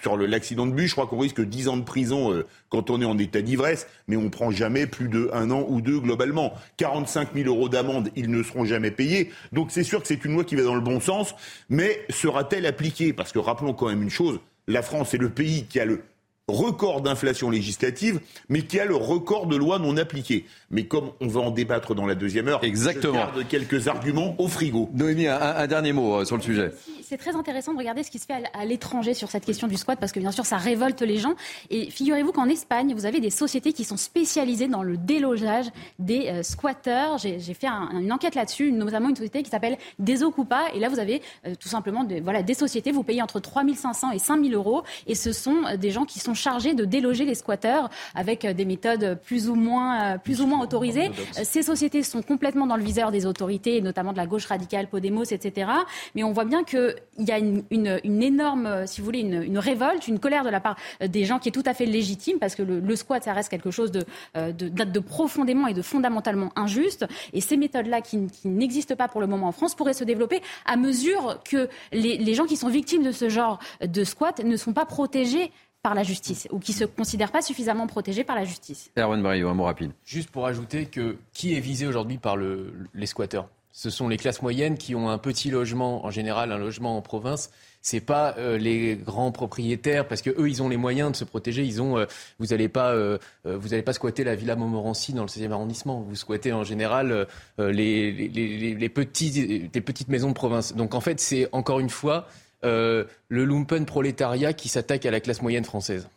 sur 0.00 0.16
l'accident 0.16 0.66
de 0.66 0.72
bus, 0.72 0.88
je 0.88 0.92
crois 0.92 1.06
qu'on 1.06 1.18
risque 1.18 1.40
10 1.40 1.68
ans 1.68 1.76
de 1.76 1.84
prison 1.84 2.32
euh, 2.32 2.46
quand 2.70 2.90
on 2.90 3.00
est 3.00 3.04
en 3.04 3.18
état 3.18 3.42
d'ivresse, 3.42 3.86
mais 4.08 4.16
on 4.16 4.30
prend 4.30 4.50
jamais 4.50 4.86
plus 4.86 5.08
de 5.08 5.30
un 5.32 5.50
an 5.50 5.64
ou 5.68 5.80
deux 5.80 6.00
globalement. 6.00 6.54
45 6.78 7.34
000 7.34 7.48
euros 7.48 7.68
d'amende, 7.68 8.10
ils 8.16 8.30
ne 8.30 8.42
seront 8.42 8.64
jamais 8.64 8.90
payés. 8.90 9.30
Donc 9.52 9.70
c'est 9.70 9.84
sûr 9.84 10.00
que 10.00 10.08
c'est 10.08 10.24
une 10.24 10.32
loi 10.32 10.44
qui 10.44 10.56
va 10.56 10.62
dans 10.62 10.74
le 10.74 10.80
bon 10.80 11.00
sens, 11.00 11.34
mais 11.68 12.04
sera-t-elle 12.10 12.66
appliquée? 12.66 13.12
Parce 13.12 13.32
que 13.32 13.38
rappelons 13.38 13.74
quand 13.74 13.88
même 13.88 14.02
une 14.02 14.10
chose, 14.10 14.40
la 14.66 14.82
France 14.82 15.14
est 15.14 15.18
le 15.18 15.28
pays 15.28 15.66
qui 15.66 15.80
a 15.80 15.84
le 15.84 16.02
record 16.48 17.02
d'inflation 17.02 17.50
législative, 17.50 18.20
mais 18.48 18.62
qui 18.62 18.80
a 18.80 18.84
le 18.84 18.96
record 18.96 19.46
de 19.46 19.56
lois 19.56 19.78
non 19.78 19.96
appliquées. 19.96 20.44
Mais 20.70 20.86
comme 20.86 21.10
on 21.20 21.28
va 21.28 21.40
en 21.40 21.50
débattre 21.50 21.94
dans 21.94 22.06
la 22.06 22.14
deuxième 22.14 22.48
heure, 22.48 22.64
Exactement. 22.64 23.14
je 23.14 23.18
garde 23.18 23.48
quelques 23.48 23.88
arguments 23.88 24.34
au 24.38 24.48
frigo. 24.48 24.90
Noémie, 24.92 25.28
un, 25.28 25.66
dernier 25.66 25.92
mot 25.92 26.16
euh, 26.16 26.24
sur 26.24 26.36
le 26.36 26.42
sujet. 26.42 26.72
C'est 27.02 27.18
très 27.18 27.36
intéressant 27.36 27.74
de 27.74 27.78
regarder 27.78 28.02
ce 28.02 28.10
qui 28.10 28.18
se 28.18 28.26
fait 28.26 28.42
à 28.54 28.64
l'étranger 28.64 29.14
sur 29.14 29.30
cette 29.30 29.44
question 29.44 29.68
du 29.68 29.76
squat, 29.76 29.98
parce 30.00 30.12
que 30.12 30.18
bien 30.18 30.32
sûr, 30.32 30.44
ça 30.44 30.56
révolte 30.56 31.02
les 31.02 31.18
gens. 31.18 31.34
Et 31.70 31.90
figurez-vous 31.90 32.32
qu'en 32.32 32.48
Espagne, 32.48 32.94
vous 32.94 33.06
avez 33.06 33.20
des 33.20 33.30
sociétés 33.30 33.72
qui 33.72 33.84
sont 33.84 33.96
spécialisées 33.96 34.68
dans 34.68 34.82
le 34.82 34.96
délogeage 34.96 35.66
des 35.98 36.28
euh, 36.28 36.42
squatteurs. 36.42 37.18
J'ai 37.18 37.38
fait 37.54 37.68
une 37.68 38.12
enquête 38.12 38.34
là-dessus, 38.34 38.72
notamment 38.72 39.10
une 39.10 39.16
société 39.16 39.42
qui 39.42 39.50
s'appelle 39.50 39.76
Desocupa. 39.98 40.70
Et 40.74 40.80
là, 40.80 40.88
vous 40.88 40.98
avez 40.98 41.22
euh, 41.46 41.54
tout 41.60 41.68
simplement 41.68 42.04
voilà, 42.22 42.42
des 42.42 42.54
sociétés, 42.54 42.90
vous 42.90 43.04
payez 43.04 43.22
entre 43.22 43.38
3500 43.38 44.10
et 44.12 44.18
5000 44.18 44.54
euros. 44.54 44.82
Et 45.06 45.14
ce 45.14 45.32
sont 45.32 45.76
des 45.78 45.90
gens 45.90 46.04
qui 46.04 46.18
sont 46.18 46.31
chargés 46.34 46.74
de 46.74 46.84
déloger 46.84 47.24
les 47.24 47.34
squatteurs 47.34 47.90
avec 48.14 48.46
des 48.46 48.64
méthodes 48.64 49.18
plus 49.24 49.48
ou 49.48 49.54
moins, 49.54 50.18
plus 50.18 50.40
ou 50.40 50.46
moins 50.46 50.60
autorisées. 50.60 51.10
Ces 51.32 51.62
sociétés 51.62 52.02
sont 52.02 52.22
complètement 52.22 52.66
dans 52.66 52.76
le 52.76 52.82
viseur 52.82 53.10
des 53.10 53.26
autorités, 53.26 53.80
notamment 53.80 54.12
de 54.12 54.16
la 54.16 54.26
gauche 54.26 54.46
radicale, 54.46 54.88
Podemos, 54.88 55.24
etc. 55.24 55.70
Mais 56.14 56.22
on 56.22 56.32
voit 56.32 56.44
bien 56.44 56.64
qu'il 56.64 56.94
y 57.18 57.30
a 57.30 57.38
une, 57.38 57.64
une, 57.70 58.22
énorme, 58.22 58.86
si 58.86 59.00
vous 59.00 59.04
voulez, 59.04 59.20
une, 59.20 59.42
une, 59.42 59.58
révolte, 59.58 60.08
une 60.08 60.18
colère 60.18 60.44
de 60.44 60.50
la 60.50 60.60
part 60.60 60.76
des 61.04 61.24
gens 61.24 61.38
qui 61.38 61.48
est 61.48 61.52
tout 61.52 61.62
à 61.66 61.74
fait 61.74 61.86
légitime, 61.86 62.38
parce 62.38 62.54
que 62.54 62.62
le, 62.62 62.80
le 62.80 62.96
squat, 62.96 63.22
ça 63.24 63.32
reste 63.32 63.48
quelque 63.48 63.70
chose 63.70 63.90
de, 63.90 64.04
de, 64.34 64.68
de, 64.68 65.00
profondément 65.00 65.66
et 65.66 65.74
de 65.74 65.82
fondamentalement 65.82 66.52
injuste. 66.56 67.06
Et 67.32 67.40
ces 67.40 67.56
méthodes-là, 67.56 68.00
qui, 68.00 68.26
qui 68.26 68.48
n'existent 68.48 68.96
pas 68.96 69.08
pour 69.08 69.20
le 69.20 69.26
moment 69.26 69.48
en 69.48 69.52
France, 69.52 69.74
pourraient 69.74 69.94
se 69.94 70.04
développer 70.04 70.40
à 70.66 70.76
mesure 70.76 71.40
que 71.44 71.68
les, 71.92 72.18
les 72.18 72.34
gens 72.34 72.46
qui 72.46 72.56
sont 72.56 72.68
victimes 72.68 73.02
de 73.02 73.12
ce 73.12 73.28
genre 73.28 73.58
de 73.84 74.04
squat 74.04 74.40
ne 74.44 74.56
sont 74.56 74.72
pas 74.72 74.86
protégés 74.86 75.52
par 75.82 75.94
la 75.94 76.04
justice 76.04 76.46
ou 76.50 76.58
qui 76.58 76.72
ne 76.72 76.76
se 76.76 76.84
considèrent 76.84 77.32
pas 77.32 77.42
suffisamment 77.42 77.86
protégés 77.86 78.24
par 78.24 78.36
la 78.36 78.44
justice. 78.44 78.90
Erwan 78.96 79.20
Mario, 79.20 79.48
un 79.48 79.54
mot 79.54 79.64
rapide. 79.64 79.90
Juste 80.04 80.30
pour 80.30 80.46
ajouter 80.46 80.86
que 80.86 81.16
qui 81.32 81.56
est 81.56 81.60
visé 81.60 81.86
aujourd'hui 81.86 82.18
par 82.18 82.36
le, 82.36 82.72
les 82.94 83.06
squatteurs 83.06 83.48
Ce 83.72 83.90
sont 83.90 84.08
les 84.08 84.16
classes 84.16 84.42
moyennes 84.42 84.78
qui 84.78 84.94
ont 84.94 85.10
un 85.10 85.18
petit 85.18 85.50
logement, 85.50 86.06
en 86.06 86.10
général 86.10 86.52
un 86.52 86.58
logement 86.58 86.96
en 86.96 87.02
province. 87.02 87.50
C'est 87.84 88.00
pas 88.00 88.36
euh, 88.38 88.58
les 88.58 88.94
grands 88.94 89.32
propriétaires 89.32 90.06
parce 90.06 90.22
que 90.22 90.30
eux 90.30 90.48
ils 90.48 90.62
ont 90.62 90.68
les 90.68 90.76
moyens 90.76 91.10
de 91.10 91.16
se 91.16 91.24
protéger. 91.24 91.64
Ils 91.64 91.82
ont, 91.82 91.98
euh, 91.98 92.06
vous 92.38 92.46
n'allez 92.46 92.68
pas, 92.68 92.92
euh, 92.92 93.18
vous 93.44 93.74
allez 93.74 93.82
pas 93.82 93.92
squatter 93.92 94.22
la 94.22 94.36
villa 94.36 94.54
Montmorency 94.54 95.12
dans 95.14 95.22
le 95.22 95.28
16e 95.28 95.50
arrondissement. 95.50 96.00
Vous 96.00 96.14
squattez 96.14 96.52
en 96.52 96.62
général 96.62 97.26
les, 97.58 98.12
les, 98.12 98.28
les, 98.28 98.74
les, 98.76 98.88
petits, 98.88 99.68
les 99.74 99.80
petites 99.80 100.08
maisons 100.08 100.28
de 100.28 100.34
province. 100.34 100.76
Donc 100.76 100.94
en 100.94 101.00
fait 101.00 101.18
c'est 101.18 101.48
encore 101.50 101.80
une 101.80 101.90
fois 101.90 102.28
euh, 102.28 102.28
le 102.62 103.06
lumpen 103.28 103.86
prolétariat 103.86 104.52
qui 104.52 104.68
s'attaque 104.68 105.06
à 105.06 105.10
la 105.10 105.20
classe 105.20 105.42
moyenne 105.42 105.64
française. 105.64 106.08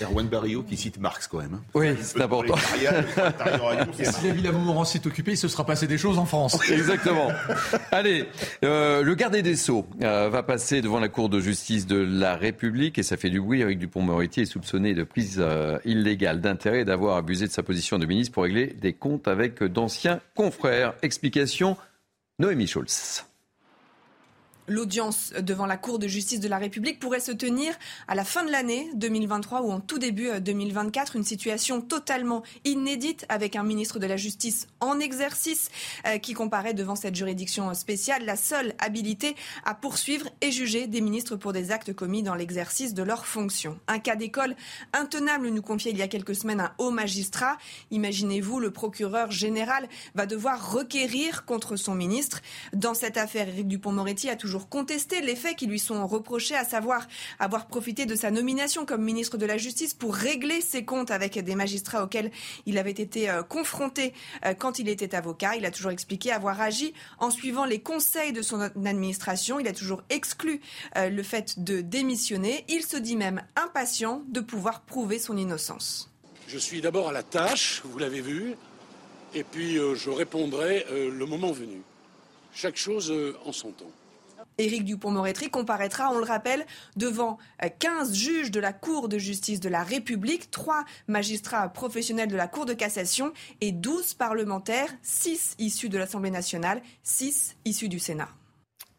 Erwan 0.00 0.26
Barrio 0.26 0.62
qui 0.62 0.76
cite 0.76 0.98
Marx 0.98 1.26
quand 1.26 1.38
même. 1.38 1.54
Hein. 1.54 1.62
Oui, 1.74 1.88
c'est 2.00 2.20
important. 2.20 2.54
si 2.56 4.26
la 4.26 4.32
ville 4.32 4.46
à 4.46 4.52
Montmorency 4.52 4.98
est 4.98 5.06
occupée, 5.06 5.32
il 5.32 5.36
se 5.36 5.48
sera 5.48 5.66
passé 5.66 5.86
des 5.86 5.98
choses 5.98 6.18
en 6.18 6.24
France. 6.24 6.58
Exactement. 6.70 7.28
Allez, 7.90 8.26
euh, 8.64 9.02
le 9.02 9.14
gardé 9.14 9.42
des 9.42 9.56
Sceaux 9.56 9.86
euh, 10.02 10.28
va 10.28 10.42
passer 10.42 10.80
devant 10.80 11.00
la 11.00 11.08
Cour 11.08 11.28
de 11.28 11.40
justice 11.40 11.86
de 11.86 11.96
la 11.96 12.36
République 12.36 12.98
et 12.98 13.02
ça 13.02 13.16
fait 13.16 13.30
du 13.30 13.40
bruit. 13.40 13.62
avec 13.62 13.78
Dupont-Moretti 13.78 14.42
est 14.42 14.46
soupçonné 14.46 14.94
de 14.94 15.04
prise 15.04 15.42
illégale 15.84 16.40
d'intérêt 16.40 16.80
et 16.80 16.84
d'avoir 16.84 17.16
abusé 17.16 17.46
de 17.46 17.52
sa 17.52 17.62
position 17.62 17.98
de 17.98 18.06
ministre 18.06 18.32
pour 18.32 18.44
régler 18.44 18.68
des 18.80 18.92
comptes 18.92 19.28
avec 19.28 19.62
d'anciens 19.62 20.20
confrères. 20.34 20.94
Explication 21.02 21.76
Noémie 22.38 22.66
Schulz. 22.66 23.24
L'audience 24.72 25.34
devant 25.38 25.66
la 25.66 25.76
Cour 25.76 25.98
de 25.98 26.08
justice 26.08 26.40
de 26.40 26.48
la 26.48 26.56
République 26.56 26.98
pourrait 26.98 27.20
se 27.20 27.30
tenir 27.30 27.74
à 28.08 28.14
la 28.14 28.24
fin 28.24 28.42
de 28.42 28.50
l'année 28.50 28.88
2023 28.94 29.60
ou 29.60 29.70
en 29.70 29.80
tout 29.80 29.98
début 29.98 30.30
2024. 30.40 31.16
Une 31.16 31.24
situation 31.24 31.82
totalement 31.82 32.42
inédite 32.64 33.26
avec 33.28 33.54
un 33.54 33.64
ministre 33.64 33.98
de 33.98 34.06
la 34.06 34.16
Justice 34.16 34.68
en 34.80 34.98
exercice 34.98 35.68
euh, 36.06 36.16
qui 36.16 36.32
comparait 36.32 36.72
devant 36.72 36.96
cette 36.96 37.14
juridiction 37.14 37.74
spéciale 37.74 38.24
la 38.24 38.36
seule 38.36 38.72
habilité 38.78 39.36
à 39.66 39.74
poursuivre 39.74 40.26
et 40.40 40.50
juger 40.50 40.86
des 40.86 41.02
ministres 41.02 41.36
pour 41.36 41.52
des 41.52 41.70
actes 41.70 41.92
commis 41.92 42.22
dans 42.22 42.34
l'exercice 42.34 42.94
de 42.94 43.02
leurs 43.02 43.26
fonctions. 43.26 43.78
Un 43.88 43.98
cas 43.98 44.16
d'école 44.16 44.56
intenable 44.94 45.50
nous 45.50 45.62
confiait 45.62 45.90
il 45.90 45.98
y 45.98 46.02
a 46.02 46.08
quelques 46.08 46.34
semaines 46.34 46.60
un 46.60 46.72
haut 46.78 46.90
magistrat. 46.90 47.58
Imaginez-vous, 47.90 48.58
le 48.58 48.70
procureur 48.70 49.30
général 49.30 49.86
va 50.14 50.24
devoir 50.24 50.72
requérir 50.72 51.44
contre 51.44 51.76
son 51.76 51.94
ministre. 51.94 52.40
Dans 52.72 52.94
cette 52.94 53.18
affaire, 53.18 53.48
Éric 53.48 53.68
Dupont-Moretti 53.68 54.30
a 54.30 54.36
toujours 54.36 54.61
contester 54.68 55.20
les 55.20 55.36
faits 55.36 55.56
qui 55.56 55.66
lui 55.66 55.78
sont 55.78 56.06
reprochés, 56.06 56.54
à 56.54 56.64
savoir 56.64 57.06
avoir 57.38 57.66
profité 57.66 58.06
de 58.06 58.14
sa 58.14 58.30
nomination 58.30 58.86
comme 58.86 59.02
ministre 59.02 59.36
de 59.36 59.46
la 59.46 59.58
Justice 59.58 59.94
pour 59.94 60.14
régler 60.14 60.60
ses 60.60 60.84
comptes 60.84 61.10
avec 61.10 61.38
des 61.38 61.54
magistrats 61.54 62.04
auxquels 62.04 62.30
il 62.66 62.78
avait 62.78 62.90
été 62.90 63.30
euh, 63.30 63.42
confronté 63.42 64.12
euh, 64.44 64.54
quand 64.54 64.78
il 64.78 64.88
était 64.88 65.14
avocat. 65.14 65.56
Il 65.56 65.64
a 65.64 65.70
toujours 65.70 65.90
expliqué 65.90 66.32
avoir 66.32 66.60
agi 66.60 66.94
en 67.18 67.30
suivant 67.30 67.64
les 67.64 67.80
conseils 67.80 68.32
de 68.32 68.42
son 68.42 68.60
administration. 68.60 69.60
Il 69.60 69.68
a 69.68 69.72
toujours 69.72 70.02
exclu 70.10 70.60
euh, 70.96 71.08
le 71.08 71.22
fait 71.22 71.62
de 71.62 71.80
démissionner. 71.80 72.64
Il 72.68 72.82
se 72.82 72.96
dit 72.96 73.16
même 73.16 73.42
impatient 73.56 74.22
de 74.28 74.40
pouvoir 74.40 74.82
prouver 74.82 75.18
son 75.18 75.36
innocence. 75.36 76.10
Je 76.48 76.58
suis 76.58 76.80
d'abord 76.80 77.08
à 77.08 77.12
la 77.12 77.22
tâche, 77.22 77.82
vous 77.84 77.98
l'avez 77.98 78.20
vu, 78.20 78.54
et 79.34 79.42
puis 79.42 79.76
je 79.76 80.10
répondrai 80.10 80.84
le 80.90 81.24
moment 81.24 81.52
venu. 81.52 81.80
Chaque 82.52 82.76
chose 82.76 83.12
en 83.46 83.52
son 83.52 83.70
temps. 83.70 83.90
Éric 84.58 84.84
Dupont-Moretti 84.84 85.50
comparaîtra, 85.50 86.10
on 86.12 86.18
le 86.18 86.24
rappelle, 86.24 86.64
devant 86.96 87.38
15 87.78 88.10
euh, 88.10 88.14
juges 88.14 88.50
de 88.50 88.60
la 88.60 88.72
Cour 88.72 89.08
de 89.08 89.18
justice 89.18 89.60
de 89.60 89.68
la 89.68 89.82
République, 89.82 90.50
3 90.50 90.84
magistrats 91.08 91.68
professionnels 91.68 92.28
de 92.28 92.36
la 92.36 92.48
Cour 92.48 92.66
de 92.66 92.74
cassation 92.74 93.32
et 93.60 93.72
12 93.72 94.14
parlementaires, 94.14 94.88
6 95.02 95.56
issus 95.58 95.88
de 95.88 95.98
l'Assemblée 95.98 96.30
nationale, 96.30 96.82
6 97.02 97.56
issus 97.64 97.88
du 97.88 97.98
Sénat. 97.98 98.28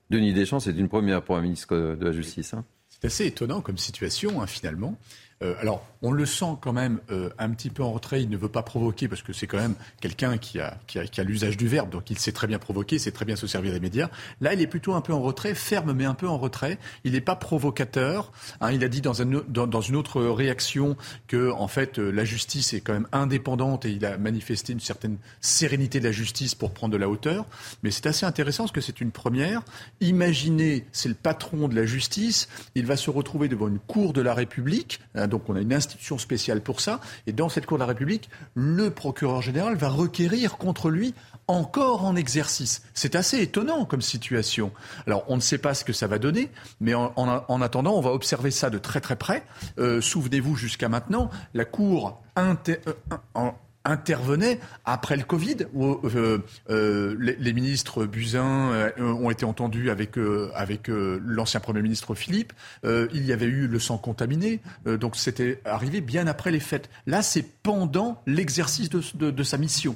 Denis 0.10 0.34
Deschamps, 0.34 0.60
c'est 0.60 0.72
une 0.72 0.90
première 0.90 1.24
pour 1.24 1.36
un 1.38 1.42
ministre 1.42 1.76
de 1.76 2.06
la 2.06 2.12
Justice. 2.12 2.54
Hein 2.54 2.66
C'est 2.90 3.06
assez 3.06 3.26
étonnant 3.26 3.62
comme 3.62 3.78
situation, 3.78 4.42
hein, 4.42 4.48
finalement. 4.48 4.98
Euh, 5.44 5.56
alors, 5.60 5.86
on 6.02 6.12
le 6.12 6.26
sent 6.26 6.58
quand 6.60 6.74
même 6.74 7.00
euh, 7.12 7.30
un 7.40 7.50
petit 7.52 7.70
peu 7.70 7.82
en 7.82 7.94
retrait. 7.94 8.22
Il 8.22 8.30
ne 8.30 8.38
veut 8.38 8.50
pas 8.50 8.62
provoquer 8.62 9.08
parce 9.08 9.22
que 9.22 9.32
c'est 9.32 9.48
quand 9.48 9.58
même 9.58 9.76
quelqu'un 10.02 10.38
qui 10.38 10.60
a, 10.60 10.78
l'usage 11.24 11.56
du 11.56 11.68
verbe, 11.68 11.90
donc 11.90 12.10
il 12.12 12.20
sait 12.20 12.34
très 12.34 12.46
bien 12.46 12.60
provoquer, 12.60 13.00
sait 13.00 13.12
très 13.12 13.24
bien 13.24 13.38
se 13.38 13.48
servir 13.48 13.72
des 13.72 13.80
médias. 13.80 14.10
Là, 14.42 14.54
il 14.54 14.62
est 14.62 14.68
plutôt 14.68 14.94
un 14.94 15.02
peu 15.02 15.14
en 15.14 15.22
retrait, 15.22 15.56
ferme 15.56 15.94
mais 15.94 16.04
un 16.04 16.14
peu 16.14 16.28
en 16.28 16.38
retrait. 16.38 16.78
Il 17.06 17.14
n'est 17.14 17.22
pas 17.22 17.38
provocateur. 17.38 18.34
Hein, 18.60 18.74
il 18.74 18.84
a 18.84 18.90
dit 18.90 19.02
dans, 19.02 19.14
une 19.14 19.96
autre 19.96 20.22
réaction 20.22 20.98
que, 21.28 21.52
en 21.52 21.70
fait, 21.70 22.00
euh, 22.00 22.12
la 22.12 22.26
justice 22.26 22.74
est 22.74 22.82
quand 22.82 22.94
même 22.94 23.08
indépendante 23.14 23.86
et 23.86 23.92
il 23.92 24.06
a 24.06 24.18
manifesté 24.18 24.74
une 24.74 24.82
certaine 24.82 25.18
sérénité 25.40 26.02
de 26.02 26.06
la 26.06 26.12
justice 26.12 26.54
pour 26.54 26.72
prendre 26.72 26.92
de 26.92 26.98
la 26.98 27.08
hauteur. 27.08 27.46
Mais 27.82 27.92
c'est 27.92 28.08
assez 28.08 28.26
intéressant 28.26 28.64
parce 28.64 28.74
que 28.74 28.82
c'est 28.82 29.00
une 29.00 29.12
première. 29.12 29.62
Imaginez, 30.02 30.86
c'est 30.92 31.10
le 31.10 31.16
patron 31.16 31.70
de 31.70 31.76
la 31.76 31.86
justice, 31.86 32.50
il 32.76 32.86
va 32.86 32.98
se 32.98 33.10
retrouver 33.10 33.48
devant 33.48 33.70
une 33.70 33.80
cour 33.80 34.12
de 34.12 34.22
la 34.22 34.34
République. 34.34 35.00
Hein, 35.16 35.28
donc 35.34 35.50
on 35.50 35.56
a 35.56 35.62
une 35.62 35.74
institution 35.74 36.20
spéciale 36.20 36.62
pour 36.62 36.80
ça. 36.80 37.02
Et 37.26 37.34
dans 37.34 37.50
cette 37.50 37.66
Cour 37.66 37.78
de 37.78 37.84
la 37.84 37.88
République, 37.88 38.30
le 38.54 38.92
procureur 38.92 39.42
général 39.42 39.76
va 39.76 39.90
requérir 39.90 40.58
contre 40.58 40.92
lui 40.92 41.16
encore 41.48 42.06
en 42.06 42.16
exercice. 42.16 42.84
C'est 42.94 43.16
assez 43.16 43.42
étonnant 43.42 43.84
comme 43.86 44.02
situation. 44.02 44.72
Alors 45.08 45.26
on 45.28 45.36
ne 45.36 45.42
sait 45.42 45.58
pas 45.58 45.74
ce 45.74 45.84
que 45.84 45.92
ça 45.92 46.06
va 46.06 46.20
donner, 46.20 46.52
mais 46.80 46.94
en, 46.94 47.12
en, 47.16 47.44
en 47.48 47.62
attendant, 47.62 47.96
on 47.96 48.02
va 48.02 48.12
observer 48.12 48.52
ça 48.52 48.70
de 48.70 48.78
très 48.78 49.02
très 49.02 49.16
près. 49.16 49.44
Euh, 49.80 50.02
Souvenez-vous, 50.02 50.56
jusqu'à 50.56 50.88
maintenant, 50.88 51.32
la 51.56 51.66
Cour 51.66 52.22
inter, 52.36 52.78
euh, 52.88 53.52
intervenait 53.86 54.60
après 54.86 55.18
le 55.18 55.24
Covid, 55.24 55.58
où 55.74 56.00
euh, 56.06 56.40
euh, 56.70 57.16
les, 57.20 57.36
les, 57.36 57.54
ministres 57.54 58.06
Buzyn 58.06 58.72
euh, 58.72 58.92
ont 58.98 59.30
été 59.30 59.46
entendus 59.46 59.90
avec, 59.90 60.18
euh, 60.18 60.52
avec 60.56 60.90
euh, 60.90 61.20
l'ancien 61.26 61.60
Premier 61.60 61.82
ministre 61.82 62.16
Philippe. 62.16 62.54
il 62.84 63.26
y 63.26 63.34
avait 63.34 63.46
eu 63.46 63.68
le 63.68 63.80
sang 63.80 63.98
contaminé, 63.98 64.60
donc 64.86 65.16
c'était 65.16 65.60
arrivé 65.66 66.02
bien 66.02 66.28
après 66.28 66.52
les 66.52 66.60
fêtes. 66.60 66.90
Là, 67.08 67.22
c'est 67.22 67.46
pendant 67.64 68.22
l'exercice 68.26 68.90
de, 68.90 69.02
de, 69.16 69.32
de, 69.32 69.44
sa 69.44 69.58
mission. 69.58 69.96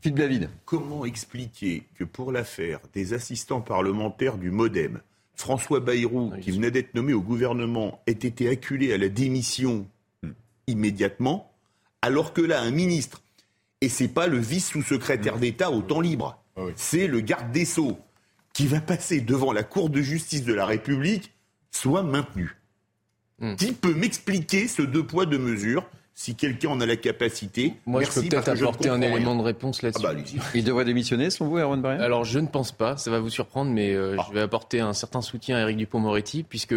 Philippe 0.00 0.18
David. 0.18 0.50
Comment 0.64 1.04
expliquer 1.04 1.84
que 1.96 2.04
pour 2.04 2.32
l'affaire 2.32 2.80
des 2.94 3.12
assistants 3.12 3.60
parlementaires 3.60 4.38
du 4.38 4.50
Modem, 4.50 5.00
François 5.34 5.80
Bayrou, 5.80 6.32
qui 6.40 6.50
venait 6.50 6.70
d'être 6.70 6.94
nommé 6.94 7.12
au 7.12 7.22
gouvernement, 7.22 8.00
ait 8.06 8.12
été 8.12 8.48
acculé 8.48 8.92
à 8.92 8.98
la 8.98 9.08
démission 9.08 9.86
hmm. 10.22 10.30
immédiatement 10.66 11.49
alors 12.02 12.32
que 12.32 12.40
là, 12.40 12.60
un 12.60 12.70
ministre, 12.70 13.22
et 13.80 13.88
c'est 13.88 14.08
pas 14.08 14.26
le 14.26 14.38
vice-sous-secrétaire 14.38 15.36
mmh. 15.36 15.40
d'État 15.40 15.70
au 15.70 15.82
temps 15.82 16.00
libre, 16.00 16.42
ah 16.56 16.62
oui. 16.64 16.72
c'est 16.76 17.06
le 17.06 17.20
garde 17.20 17.50
des 17.52 17.64
Sceaux 17.64 17.98
qui 18.52 18.66
va 18.66 18.80
passer 18.80 19.20
devant 19.20 19.52
la 19.52 19.62
Cour 19.62 19.90
de 19.90 20.00
justice 20.00 20.44
de 20.44 20.54
la 20.54 20.66
République, 20.66 21.32
soit 21.70 22.02
maintenu. 22.02 22.56
Mmh. 23.38 23.56
Qui 23.56 23.72
peut 23.72 23.94
m'expliquer 23.94 24.68
ce 24.68 24.82
deux 24.82 25.06
poids, 25.06 25.24
deux 25.24 25.38
mesures 25.38 25.88
si 26.14 26.34
quelqu'un 26.34 26.70
en 26.70 26.80
a 26.80 26.86
la 26.86 26.96
capacité? 26.96 27.74
Moi, 27.86 28.00
Merci, 28.00 28.16
je 28.16 28.24
peux 28.24 28.28
peut-être 28.28 28.48
apporter 28.48 28.88
un 28.90 29.00
élément 29.00 29.34
de 29.36 29.42
réponse 29.42 29.80
là-dessus. 29.80 30.04
Ah 30.06 30.12
bah, 30.12 30.20
il 30.54 30.64
devrait 30.64 30.84
démissionner, 30.84 31.30
selon 31.30 31.48
vous, 31.48 31.58
Erwan 31.58 31.80
Barrière 31.80 32.02
Alors, 32.02 32.24
je 32.24 32.38
ne 32.38 32.46
pense 32.46 32.72
pas, 32.72 32.98
ça 32.98 33.10
va 33.10 33.20
vous 33.20 33.30
surprendre, 33.30 33.70
mais 33.70 33.94
euh, 33.94 34.16
ah. 34.18 34.26
je 34.28 34.34
vais 34.34 34.40
apporter 34.40 34.80
un 34.80 34.92
certain 34.92 35.22
soutien 35.22 35.56
à 35.56 35.60
Éric 35.60 35.78
Dupont-Moretti, 35.78 36.42
puisque 36.42 36.74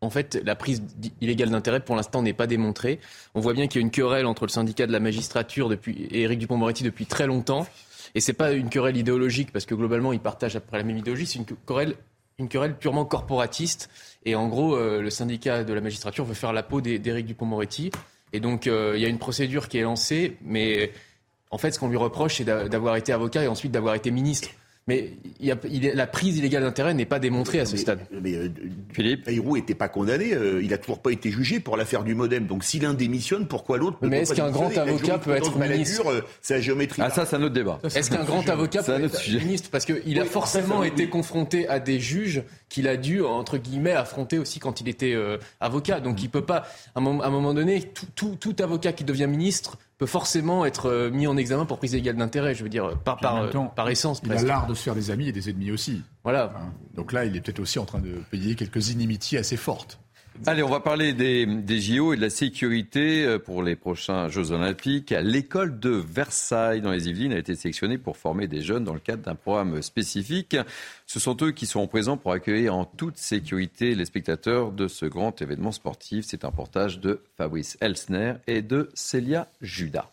en 0.00 0.10
fait, 0.10 0.40
la 0.44 0.54
prise 0.54 0.82
illégale 1.20 1.50
d'intérêt, 1.50 1.80
pour 1.80 1.96
l'instant, 1.96 2.22
n'est 2.22 2.32
pas 2.32 2.46
démontrée. 2.46 3.00
On 3.34 3.40
voit 3.40 3.52
bien 3.52 3.66
qu'il 3.66 3.80
y 3.80 3.82
a 3.82 3.86
une 3.86 3.90
querelle 3.90 4.26
entre 4.26 4.44
le 4.44 4.50
syndicat 4.50 4.86
de 4.86 4.92
la 4.92 5.00
magistrature 5.00 5.72
et 5.72 6.20
Éric 6.22 6.38
Dupont-Moretti 6.38 6.84
depuis 6.84 7.06
très 7.06 7.26
longtemps. 7.26 7.66
Et 8.14 8.20
c'est 8.20 8.32
pas 8.32 8.52
une 8.52 8.70
querelle 8.70 8.96
idéologique, 8.96 9.52
parce 9.52 9.66
que 9.66 9.74
globalement, 9.74 10.12
ils 10.12 10.20
partagent 10.20 10.56
après 10.56 10.78
la 10.78 10.84
même 10.84 10.96
idéologie. 10.96 11.26
C'est 11.26 11.40
une 11.40 11.44
querelle, 11.44 11.94
une 12.38 12.48
querelle 12.48 12.76
purement 12.76 13.04
corporatiste. 13.04 13.90
Et 14.24 14.36
en 14.36 14.46
gros, 14.46 14.76
euh, 14.76 15.02
le 15.02 15.10
syndicat 15.10 15.64
de 15.64 15.72
la 15.72 15.80
magistrature 15.80 16.24
veut 16.24 16.34
faire 16.34 16.52
la 16.52 16.62
peau 16.62 16.80
d'Éric 16.80 17.26
Dupont-Moretti. 17.26 17.90
Et 18.32 18.40
donc, 18.40 18.66
euh, 18.66 18.92
il 18.94 19.02
y 19.02 19.04
a 19.04 19.08
une 19.08 19.18
procédure 19.18 19.68
qui 19.68 19.78
est 19.78 19.82
lancée, 19.82 20.36
mais 20.42 20.92
en 21.50 21.58
fait, 21.58 21.72
ce 21.72 21.78
qu'on 21.78 21.88
lui 21.88 21.96
reproche, 21.96 22.36
c'est 22.36 22.44
d'avoir 22.44 22.96
été 22.96 23.12
avocat 23.12 23.42
et 23.42 23.48
ensuite 23.48 23.72
d'avoir 23.72 23.94
été 23.94 24.10
ministre. 24.10 24.50
Mais 24.88 25.12
il 25.38 25.46
y 25.46 25.52
a, 25.52 25.56
il 25.70 25.84
est, 25.84 25.94
la 25.94 26.06
prise 26.06 26.38
illégale 26.38 26.62
d'intérêt 26.62 26.94
n'est 26.94 27.04
pas 27.04 27.18
démontrée 27.18 27.60
à 27.60 27.66
ce 27.66 27.72
mais, 27.72 27.78
stade. 27.78 28.00
Mais, 28.22 28.34
euh, 28.34 28.48
Philippe 28.92 29.26
Bayrou 29.26 29.56
n'était 29.56 29.74
pas 29.74 29.90
condamné, 29.90 30.32
euh, 30.32 30.62
il 30.62 30.70
n'a 30.70 30.78
toujours 30.78 31.00
pas 31.00 31.12
été 31.12 31.30
jugé 31.30 31.60
pour 31.60 31.76
l'affaire 31.76 32.04
du 32.04 32.14
modem. 32.14 32.46
Donc 32.46 32.64
s'il 32.64 32.82
l'un 32.82 32.94
démissionne, 32.94 33.46
pourquoi 33.46 33.76
l'autre 33.76 33.98
Mais 34.00 34.22
est-ce 34.22 34.34
qu'un 34.34 34.50
grand 34.50 34.74
avocat 34.76 35.18
peut 35.18 35.32
être 35.32 35.58
ministre 35.58 36.06
euh, 36.06 36.22
C'est 36.40 36.54
la 36.54 36.60
géométrie. 36.62 37.02
Ah 37.04 37.10
ça, 37.10 37.26
c'est 37.26 37.36
un 37.36 37.42
autre 37.42 37.54
débat. 37.54 37.78
Est-ce 37.84 38.10
qu'un 38.10 38.24
grand 38.24 38.48
avocat 38.48 38.82
peut 38.82 39.04
être 39.04 39.18
sujet. 39.18 39.40
ministre? 39.40 39.68
Parce 39.70 39.84
qu'il 39.84 40.00
oui, 40.06 40.18
a 40.18 40.24
forcément 40.24 40.82
été 40.82 41.04
oui. 41.04 41.10
confronté 41.10 41.68
à 41.68 41.80
des 41.80 42.00
juges 42.00 42.42
qu'il 42.70 42.88
a 42.88 42.96
dû, 42.96 43.22
entre 43.22 43.58
guillemets, 43.58 43.92
affronter 43.92 44.38
aussi 44.38 44.58
quand 44.58 44.80
il 44.80 44.88
était 44.88 45.12
euh, 45.12 45.36
avocat. 45.60 46.00
Donc 46.00 46.22
il 46.22 46.30
peut 46.30 46.46
pas, 46.46 46.66
à 46.94 46.98
un 46.98 47.00
moment, 47.00 47.22
à 47.22 47.26
un 47.26 47.30
moment 47.30 47.52
donné, 47.52 47.82
tout, 47.82 48.06
tout, 48.14 48.36
tout 48.40 48.56
avocat 48.62 48.92
qui 48.92 49.04
devient 49.04 49.26
ministre 49.26 49.76
peut 49.98 50.06
forcément 50.06 50.64
être 50.64 50.86
euh, 50.86 51.10
mis 51.10 51.26
en 51.26 51.36
examen 51.36 51.66
pour 51.66 51.78
prise 51.78 51.92
illégale 51.92 52.16
d'intérêt, 52.16 52.54
je 52.54 52.62
veux 52.62 52.68
dire, 52.68 52.96
par, 53.00 53.18
par, 53.18 53.50
temps, 53.50 53.66
par 53.66 53.88
essence. 53.90 54.20
Il 54.22 54.28
presque. 54.28 54.44
a 54.44 54.48
l'art 54.48 54.66
de 54.66 54.74
se 54.74 54.82
faire 54.82 54.94
des 54.94 55.10
amis 55.10 55.28
et 55.28 55.32
des 55.32 55.50
ennemis 55.50 55.72
aussi. 55.72 56.02
Voilà. 56.22 56.54
Hein 56.56 56.72
Donc 56.94 57.12
là, 57.12 57.24
il 57.24 57.36
est 57.36 57.40
peut-être 57.40 57.60
aussi 57.60 57.78
en 57.78 57.84
train 57.84 57.98
de 57.98 58.14
payer 58.30 58.54
quelques 58.54 58.90
inimitiés 58.90 59.38
assez 59.38 59.56
fortes. 59.56 59.98
Allez, 60.46 60.62
on 60.62 60.68
va 60.68 60.80
parler 60.80 61.12
des, 61.12 61.80
JO 61.80 62.12
et 62.12 62.16
de 62.16 62.22
la 62.22 62.30
sécurité 62.30 63.24
euh, 63.24 63.38
pour 63.38 63.62
les 63.62 63.74
prochains 63.74 64.28
Jeux 64.28 64.52
Olympiques. 64.52 65.10
L'école 65.10 65.80
de 65.80 65.90
Versailles 65.90 66.80
dans 66.80 66.92
les 66.92 67.08
Yvelines 67.08 67.32
a 67.32 67.38
été 67.38 67.56
sélectionnée 67.56 67.98
pour 67.98 68.16
former 68.16 68.46
des 68.46 68.62
jeunes 68.62 68.84
dans 68.84 68.94
le 68.94 69.00
cadre 69.00 69.22
d'un 69.22 69.34
programme 69.34 69.82
spécifique. 69.82 70.56
Ce 71.06 71.18
sont 71.18 71.36
eux 71.42 71.50
qui 71.50 71.66
seront 71.66 71.88
présents 71.88 72.16
pour 72.16 72.32
accueillir 72.32 72.76
en 72.76 72.84
toute 72.84 73.18
sécurité 73.18 73.94
les 73.96 74.04
spectateurs 74.04 74.70
de 74.70 74.86
ce 74.86 75.06
grand 75.06 75.42
événement 75.42 75.72
sportif. 75.72 76.24
C'est 76.26 76.44
un 76.44 76.52
portage 76.52 77.00
de 77.00 77.20
Fabrice 77.36 77.76
Elsner 77.80 78.34
et 78.46 78.62
de 78.62 78.90
Célia 78.94 79.48
Judas. 79.60 80.10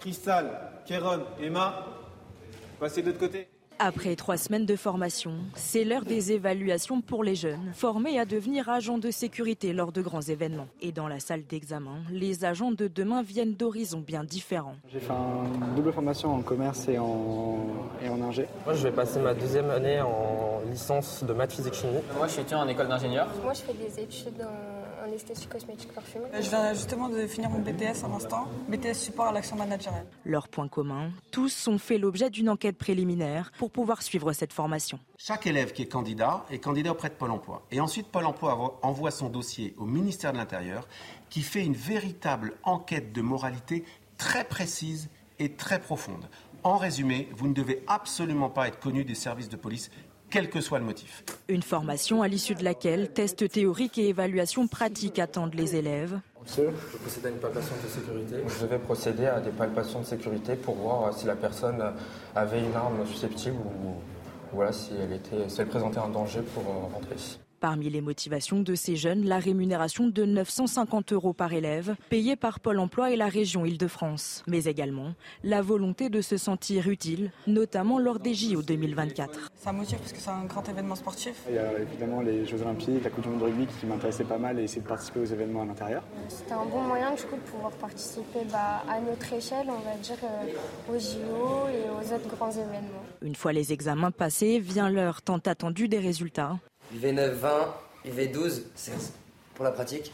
Cristal, 0.00 0.70
Kéron, 0.86 1.24
Emma, 1.40 1.86
passez 2.78 3.02
de 3.02 3.08
l'autre 3.08 3.18
côté. 3.18 3.48
Après 3.80 4.14
trois 4.14 4.36
semaines 4.36 4.66
de 4.66 4.76
formation, 4.76 5.32
c'est 5.54 5.84
l'heure 5.84 6.04
des 6.04 6.32
évaluations 6.32 7.00
pour 7.00 7.24
les 7.24 7.34
jeunes, 7.34 7.72
formés 7.74 8.18
à 8.20 8.24
devenir 8.24 8.68
agents 8.68 8.98
de 8.98 9.10
sécurité 9.10 9.72
lors 9.72 9.90
de 9.90 10.00
grands 10.00 10.20
événements. 10.20 10.68
Et 10.80 10.92
dans 10.92 11.08
la 11.08 11.18
salle 11.18 11.44
d'examen, 11.44 11.98
les 12.10 12.44
agents 12.44 12.70
de 12.70 12.86
demain 12.86 13.22
viennent 13.22 13.54
d'horizons 13.54 14.00
bien 14.00 14.22
différents. 14.22 14.76
J'ai 14.92 15.00
fait 15.00 15.12
une 15.12 15.74
double 15.74 15.92
formation 15.92 16.34
en 16.34 16.42
commerce 16.42 16.88
et 16.88 16.98
en, 16.98 17.66
et 18.02 18.08
en 18.08 18.22
ingé. 18.22 18.46
Moi, 18.64 18.74
je 18.74 18.82
vais 18.84 18.92
passer 18.92 19.18
ma 19.18 19.34
deuxième 19.34 19.70
année 19.70 20.00
en 20.00 20.60
licence 20.70 21.24
de 21.24 21.32
maths, 21.32 21.52
physique, 21.52 21.74
chimie. 21.74 21.94
Moi, 22.16 22.26
je 22.28 22.32
suis 22.32 22.40
étudiant 22.42 22.60
en 22.60 22.68
école 22.68 22.88
d'ingénieur. 22.88 23.26
Moi, 23.42 23.52
je 23.54 23.62
fais 23.62 23.74
des 23.74 24.00
études 24.00 24.40
en 24.42 24.73
en 25.04 25.12
esthétique 25.12 25.48
cosmétique 25.48 25.92
parfumée. 25.92 26.26
Je 26.34 26.48
viens 26.48 26.72
justement 26.72 27.08
de 27.08 27.26
finir 27.26 27.50
mon 27.50 27.58
BTS 27.58 28.04
à 28.04 28.08
l'instant, 28.08 28.48
BTS 28.68 28.94
support 28.94 29.26
à 29.26 29.32
l'action 29.32 29.56
managériale. 29.56 30.06
Leur 30.24 30.48
point 30.48 30.68
commun, 30.68 31.10
tous 31.30 31.68
ont 31.68 31.78
fait 31.78 31.98
l'objet 31.98 32.30
d'une 32.30 32.48
enquête 32.48 32.78
préliminaire 32.78 33.52
pour 33.58 33.70
pouvoir 33.70 34.02
suivre 34.02 34.32
cette 34.32 34.52
formation. 34.52 34.98
Chaque 35.18 35.46
élève 35.46 35.72
qui 35.72 35.82
est 35.82 35.88
candidat 35.88 36.44
est 36.50 36.58
candidat 36.58 36.92
auprès 36.92 37.10
de 37.10 37.14
Pôle 37.14 37.30
emploi. 37.30 37.62
Et 37.70 37.80
ensuite, 37.80 38.08
Pôle 38.08 38.24
emploi 38.24 38.78
envoie 38.82 39.10
son 39.10 39.28
dossier 39.28 39.74
au 39.76 39.84
ministère 39.84 40.32
de 40.32 40.38
l'Intérieur 40.38 40.88
qui 41.28 41.42
fait 41.42 41.64
une 41.64 41.74
véritable 41.74 42.54
enquête 42.62 43.12
de 43.12 43.20
moralité 43.20 43.84
très 44.16 44.44
précise 44.44 45.10
et 45.38 45.52
très 45.52 45.80
profonde. 45.80 46.28
En 46.62 46.78
résumé, 46.78 47.28
vous 47.36 47.46
ne 47.46 47.52
devez 47.52 47.82
absolument 47.88 48.48
pas 48.48 48.68
être 48.68 48.80
connu 48.80 49.04
des 49.04 49.14
services 49.14 49.50
de 49.50 49.56
police 49.56 49.90
quel 50.34 50.50
que 50.50 50.60
soit 50.60 50.80
le 50.80 50.84
motif. 50.84 51.22
Une 51.46 51.62
formation 51.62 52.20
à 52.20 52.26
l'issue 52.26 52.56
de 52.56 52.64
laquelle 52.64 53.08
tests 53.08 53.48
théoriques 53.48 53.98
et 53.98 54.08
évaluations 54.08 54.66
pratiques 54.66 55.20
attendent 55.20 55.54
les 55.54 55.76
élèves. 55.76 56.18
Monsieur, 56.42 56.70
je 56.92 56.96
procède 56.98 57.26
à 57.26 57.28
une 57.28 57.36
palpation 57.36 57.74
de 57.84 57.88
sécurité. 57.88 58.36
Je 58.60 58.66
vais 58.66 58.78
procéder 58.80 59.26
à 59.26 59.40
des 59.40 59.52
palpations 59.52 60.00
de 60.00 60.04
sécurité 60.04 60.56
pour 60.56 60.74
voir 60.74 61.16
si 61.16 61.26
la 61.26 61.36
personne 61.36 61.80
avait 62.34 62.58
une 62.58 62.74
arme 62.74 63.06
susceptible 63.06 63.58
ou 63.58 63.94
voilà, 64.52 64.72
si 64.72 64.90
elle, 65.00 65.12
était, 65.12 65.48
si 65.48 65.60
elle 65.60 65.68
présentait 65.68 66.00
un 66.00 66.08
danger 66.08 66.40
pour 66.52 66.64
rentrer 66.64 67.14
ici. 67.14 67.38
Parmi 67.64 67.88
les 67.88 68.02
motivations 68.02 68.60
de 68.60 68.74
ces 68.74 68.94
jeunes, 68.94 69.24
la 69.24 69.38
rémunération 69.38 70.06
de 70.06 70.26
950 70.26 71.14
euros 71.14 71.32
par 71.32 71.54
élève, 71.54 71.96
payée 72.10 72.36
par 72.36 72.60
Pôle 72.60 72.78
emploi 72.78 73.10
et 73.10 73.16
la 73.16 73.26
région 73.26 73.64
Île-de-France. 73.64 74.44
Mais 74.46 74.64
également 74.64 75.14
la 75.42 75.62
volonté 75.62 76.10
de 76.10 76.20
se 76.20 76.36
sentir 76.36 76.90
utile, 76.90 77.32
notamment 77.46 77.98
lors 77.98 78.18
des 78.18 78.34
JO 78.34 78.60
2024. 78.60 79.50
Ça 79.56 79.72
motive 79.72 79.96
parce 79.96 80.12
que 80.12 80.18
c'est 80.18 80.28
un 80.28 80.44
grand 80.44 80.68
événement 80.68 80.94
sportif. 80.94 81.36
Il 81.48 81.54
y 81.54 81.58
a 81.58 81.78
évidemment 81.78 82.20
les 82.20 82.44
Jeux 82.44 82.60
Olympiques, 82.60 83.02
la 83.02 83.08
Coupe 83.08 83.24
du 83.24 83.30
Monde 83.30 83.40
de 83.40 83.44
rugby 83.44 83.66
qui 83.80 83.86
m'intéressait 83.86 84.24
pas 84.24 84.36
mal 84.36 84.60
et 84.60 84.64
essayer 84.64 84.82
de 84.82 84.86
participer 84.86 85.20
aux 85.20 85.24
événements 85.24 85.62
à 85.62 85.64
l'intérieur. 85.64 86.02
C'était 86.28 86.52
un 86.52 86.66
bon 86.66 86.82
moyen 86.82 87.14
du 87.14 87.22
coup 87.22 87.36
de 87.36 87.50
pouvoir 87.50 87.72
participer 87.72 88.40
bah, 88.52 88.84
à 88.86 89.00
notre 89.00 89.32
échelle, 89.32 89.68
on 89.70 89.80
va 89.88 89.96
dire, 90.02 90.18
euh, 90.22 90.94
aux 90.94 90.98
JO 90.98 91.68
et 91.68 91.88
aux 91.88 92.14
autres 92.14 92.28
grands 92.36 92.50
événements. 92.50 93.04
Une 93.22 93.34
fois 93.34 93.54
les 93.54 93.72
examens 93.72 94.10
passés, 94.10 94.58
vient 94.58 94.90
l'heure 94.90 95.22
tant 95.22 95.38
attendue 95.38 95.88
des 95.88 95.98
résultats. 95.98 96.58
UV9, 96.94 97.32
20, 97.32 97.74
UV12, 98.06 98.62
16 98.74 99.12
pour 99.54 99.64
la 99.64 99.72
pratique. 99.72 100.12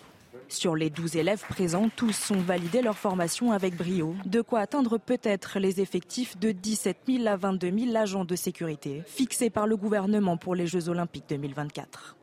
Sur 0.49 0.77
les 0.77 0.91
12 0.91 1.17
élèves 1.17 1.43
présents, 1.49 1.89
tous 1.95 2.31
ont 2.31 2.41
validé 2.41 2.83
leur 2.83 2.97
formation 2.97 3.53
avec 3.53 3.77
brio, 3.77 4.15
de 4.25 4.41
quoi 4.41 4.61
atteindre 4.61 4.99
peut-être 4.99 5.59
les 5.59 5.81
effectifs 5.81 6.39
de 6.39 6.53
17 6.53 6.99
000 7.07 7.27
à 7.27 7.37
22 7.37 7.71
000 7.71 7.97
agents 7.97 8.25
de 8.25 8.37
sécurité 8.37 9.03
fixés 9.07 9.51
par 9.51 9.67
le 9.67 9.77
gouvernement 9.77 10.37
pour 10.37 10.55
les 10.55 10.67
Jeux 10.67 10.89
olympiques 10.89 11.27
2024. 11.29 12.17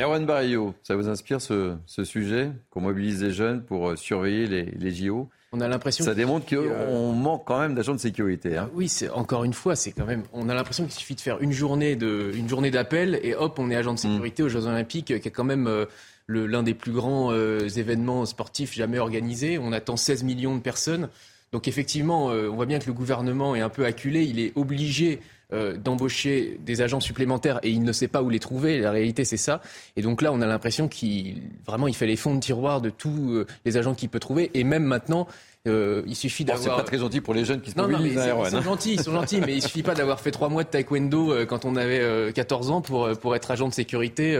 Erwan 0.00 0.24
Barrio, 0.24 0.74
ça 0.82 0.96
vous 0.96 1.08
inspire 1.08 1.42
ce, 1.42 1.76
sujet 2.04 2.50
Qu'on 2.70 2.80
mobilise 2.80 3.22
les 3.22 3.32
jeunes 3.32 3.62
pour 3.62 3.90
euh, 3.90 3.96
surveiller 3.96 4.46
les, 4.46 4.62
les 4.62 4.90
JO 4.92 5.28
on 5.52 5.60
a 5.60 5.66
l'impression 5.66 6.04
ça 6.04 6.14
démontre 6.14 6.46
qu'on 6.46 6.58
euh, 6.58 7.12
manque 7.12 7.44
quand 7.44 7.58
même 7.58 7.74
d'agents 7.74 7.94
de 7.94 7.98
sécurité. 7.98 8.56
Hein. 8.56 8.70
Oui, 8.72 8.88
c'est 8.88 9.10
encore 9.10 9.42
une 9.42 9.52
fois, 9.52 9.74
c'est 9.74 9.90
quand 9.90 10.06
même. 10.06 10.22
On 10.32 10.48
a 10.48 10.54
l'impression 10.54 10.84
qu'il 10.84 10.92
suffit 10.92 11.16
de 11.16 11.20
faire 11.20 11.42
une 11.42 11.50
journée 11.50 11.96
de, 11.96 12.30
une 12.36 12.48
journée 12.48 12.70
d'appel 12.70 13.18
et 13.24 13.34
hop, 13.34 13.58
on 13.58 13.68
est 13.68 13.74
agent 13.74 13.90
de 13.90 13.98
mm. 13.98 14.12
sécurité 14.12 14.42
aux 14.44 14.48
Jeux 14.48 14.66
Olympiques, 14.66 15.06
qui 15.06 15.12
est 15.12 15.32
quand 15.32 15.42
même 15.42 15.66
euh, 15.66 15.86
l'un 16.28 16.62
des 16.62 16.74
plus 16.74 16.92
grands 16.92 17.34
événements 17.34 18.24
sportifs 18.26 18.74
jamais 18.74 19.00
organisés. 19.00 19.58
On 19.58 19.72
attend 19.72 19.96
16 19.96 20.22
millions 20.22 20.54
de 20.54 20.60
personnes. 20.60 21.08
Donc 21.50 21.66
effectivement, 21.66 22.26
on 22.26 22.54
voit 22.54 22.66
bien 22.66 22.78
que 22.78 22.86
le 22.86 22.92
gouvernement 22.92 23.56
est 23.56 23.60
un 23.60 23.70
peu 23.70 23.84
acculé. 23.84 24.22
Il 24.22 24.38
est 24.38 24.52
obligé 24.54 25.18
euh, 25.52 25.76
d'embaucher 25.76 26.58
des 26.64 26.80
agents 26.80 27.00
supplémentaires 27.00 27.58
et 27.62 27.70
il 27.70 27.82
ne 27.82 27.92
sait 27.92 28.08
pas 28.08 28.22
où 28.22 28.30
les 28.30 28.38
trouver. 28.38 28.78
La 28.78 28.90
réalité, 28.90 29.24
c'est 29.24 29.36
ça. 29.36 29.60
Et 29.96 30.02
donc 30.02 30.22
là, 30.22 30.32
on 30.32 30.40
a 30.40 30.46
l'impression 30.46 30.86
qu'il 30.86 31.42
vraiment 31.66 31.88
il 31.88 31.94
fait 31.94 32.06
les 32.06 32.16
fonds 32.16 32.34
de 32.34 32.40
tiroir 32.40 32.80
de 32.80 32.90
tous 32.90 33.32
euh, 33.32 33.46
les 33.64 33.76
agents 33.76 33.94
qu'il 33.94 34.08
peut 34.10 34.20
trouver. 34.20 34.50
Et 34.54 34.62
même 34.62 34.84
maintenant, 34.84 35.26
euh, 35.66 36.02
il 36.06 36.14
suffit 36.14 36.44
d'avoir. 36.44 36.76
c'est 36.76 36.82
pas 36.82 36.86
très 36.86 36.98
gentil 36.98 37.20
pour 37.20 37.34
les 37.34 37.44
jeunes 37.44 37.60
qui 37.60 37.72
se 37.72 37.76
non, 37.76 37.88
non, 37.88 37.98
mais 37.98 38.10
ils, 38.10 38.50
sont 38.50 38.62
gentils, 38.62 38.94
ils 38.94 39.02
sont 39.02 39.12
gentils, 39.12 39.40
mais 39.40 39.56
il 39.56 39.62
suffit 39.62 39.82
pas 39.82 39.94
d'avoir 39.94 40.20
fait 40.20 40.30
trois 40.30 40.48
mois 40.48 40.62
de 40.62 40.68
taekwondo 40.68 41.46
quand 41.46 41.64
on 41.64 41.76
avait 41.76 42.32
14 42.32 42.70
ans 42.70 42.80
pour 42.80 43.10
pour 43.18 43.34
être 43.34 43.50
agent 43.50 43.68
de 43.68 43.74
sécurité 43.74 44.38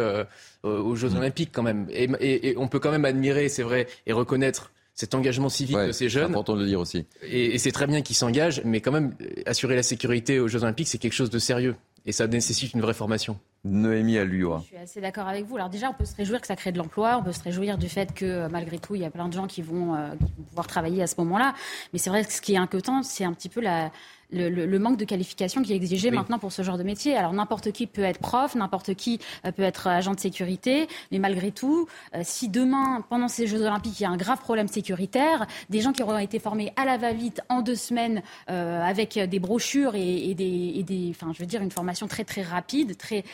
aux 0.63 0.97
Jeux. 0.97 1.15
Olympiques 1.17 1.51
quand 1.53 1.63
même. 1.63 1.87
Et, 1.91 2.05
et, 2.21 2.51
et, 2.51 2.57
on 2.57 2.69
peut 2.69 2.79
quand 2.79 2.91
même 2.91 3.05
admirer, 3.05 3.49
c'est 3.49 3.63
vrai, 3.63 3.87
et 4.07 4.13
reconnaître 4.13 4.71
cet 5.01 5.15
engagement 5.15 5.49
civique 5.49 5.79
de 5.79 5.93
ces 5.93 6.11
jeunes. 6.11 6.25
C'est 6.25 6.31
important 6.31 6.55
de 6.55 6.61
le 6.61 6.67
dire 6.67 6.79
aussi. 6.79 7.07
Et, 7.23 7.57
c'est 7.57 7.73
très 7.73 7.87
bien 7.87 8.03
qu'ils 8.03 8.17
s'engagent, 8.17 8.61
mais 8.67 8.83
quand 8.83 8.93
même, 8.93 9.15
assurer 9.47 9.75
la 9.75 9.83
sécurité 9.83 10.39
aux 10.39 10.47
Jeux 10.47 10.63
Olympiques, 10.63 10.89
c'est 10.89 10.99
quelque 10.99 11.15
chose 11.15 11.31
de 11.31 11.39
sérieux. 11.39 11.75
Et 12.05 12.13
ça 12.13 12.27
nécessite 12.27 12.75
une 12.75 12.83
vraie 12.83 12.95
formation. 12.95 13.39
Noémie 13.65 14.19
Alluois. 14.19 14.61
Je 14.63 14.69
suis 14.69 14.77
assez 14.77 15.01
d'accord 15.01 15.27
avec 15.27 15.47
vous. 15.47 15.57
Alors 15.57 15.71
déjà, 15.71 15.89
on 15.89 15.95
peut 15.95 16.05
se 16.05 16.15
réjouir 16.17 16.41
que 16.43 16.47
ça 16.47 16.57
crée 16.57 16.73
de 16.73 16.79
l'emploi, 16.79 17.17
on 17.19 17.23
peut 17.23 17.33
se 17.33 17.43
réjouir 17.43 17.79
du 17.79 17.89
fait 17.89 18.13
que 18.13 18.27
euh, 18.27 18.49
malgré 18.51 18.79
tout, 18.79 18.95
il 18.95 19.01
y 19.01 19.05
a 19.07 19.11
plein 19.11 19.29
de 19.29 19.33
gens 19.33 19.47
qui 19.47 19.63
vont, 19.63 19.95
euh, 19.95 20.11
qui 20.17 20.33
vont 20.37 20.45
pouvoir 20.45 20.67
travailler 20.67 21.03
à 21.03 21.07
ce 21.07 21.15
moment-là. 21.19 21.55
Mais 21.93 21.99
c'est 21.99 22.11
vrai 22.11 22.23
que 22.25 22.33
ce 22.33 22.43
qui 22.43 22.55
est 22.55 22.59
inquiétant, 22.59 23.03
c'est 23.03 23.25
un 23.25 23.33
petit 23.33 23.49
peu 23.49 23.61
la, 23.61 23.91
le, 24.33 24.79
manque 24.79 24.97
de 24.97 25.05
qualification 25.05 25.63
qui 25.63 25.73
est 25.73 25.77
exigé 25.77 26.11
maintenant 26.11 26.39
pour 26.39 26.53
ce 26.53 26.63
genre 26.63 26.79
de 26.79 26.83
métier. 26.83 27.17
Alors 27.17 27.33
n'importe 27.33 27.73
qui 27.73 27.87
peut 27.87 28.03
être 28.03 28.21
prof, 28.21 28.55
n'importe 28.55 28.95
qui 28.95 29.21
euh, 29.45 29.53
peut 29.53 29.63
être 29.63 29.87
agent 29.87 30.15
de 30.15 30.21
sécurité, 30.21 30.89
mais 31.13 31.19
malgré 31.19 31.51
tout, 31.51 31.87
euh, 32.15 32.21
si 32.25 32.49
demain, 32.49 33.05
pendant 33.09 33.29
ces 33.29 33.47
Jeux 33.47 33.63
Olympiques, 33.63 34.01
il 34.01 34.05
y 34.05 34.07
a 34.07 34.11
un 34.11 34.17
grave 34.17 34.41
problème 34.41 34.69
sécuritaire, 34.69 35.47
des 35.69 35.81
gens 35.81 35.93
qui 35.93 36.03
auront 36.03 36.19
été 36.19 36.39
formés 36.39 36.73
à 36.77 36.85
la 36.85 36.97
va-vite 36.97 37.41
en 37.49 37.63
deux 37.63 37.75
semaines 37.75 38.23
euh, 38.51 38.83
avec 38.83 39.19
des 39.19 39.39
brochures 39.39 39.95
et, 39.95 40.35
des, 40.35 40.83
des, 40.83 41.09
enfin, 41.11 41.33
je 41.33 41.41
veux 41.41 41.47
dire, 41.47 41.63
une 41.63 41.71
formation 41.71 42.07
très 42.07 42.25
très 42.25 42.43
rapide, 42.43 42.97
très 42.97 43.25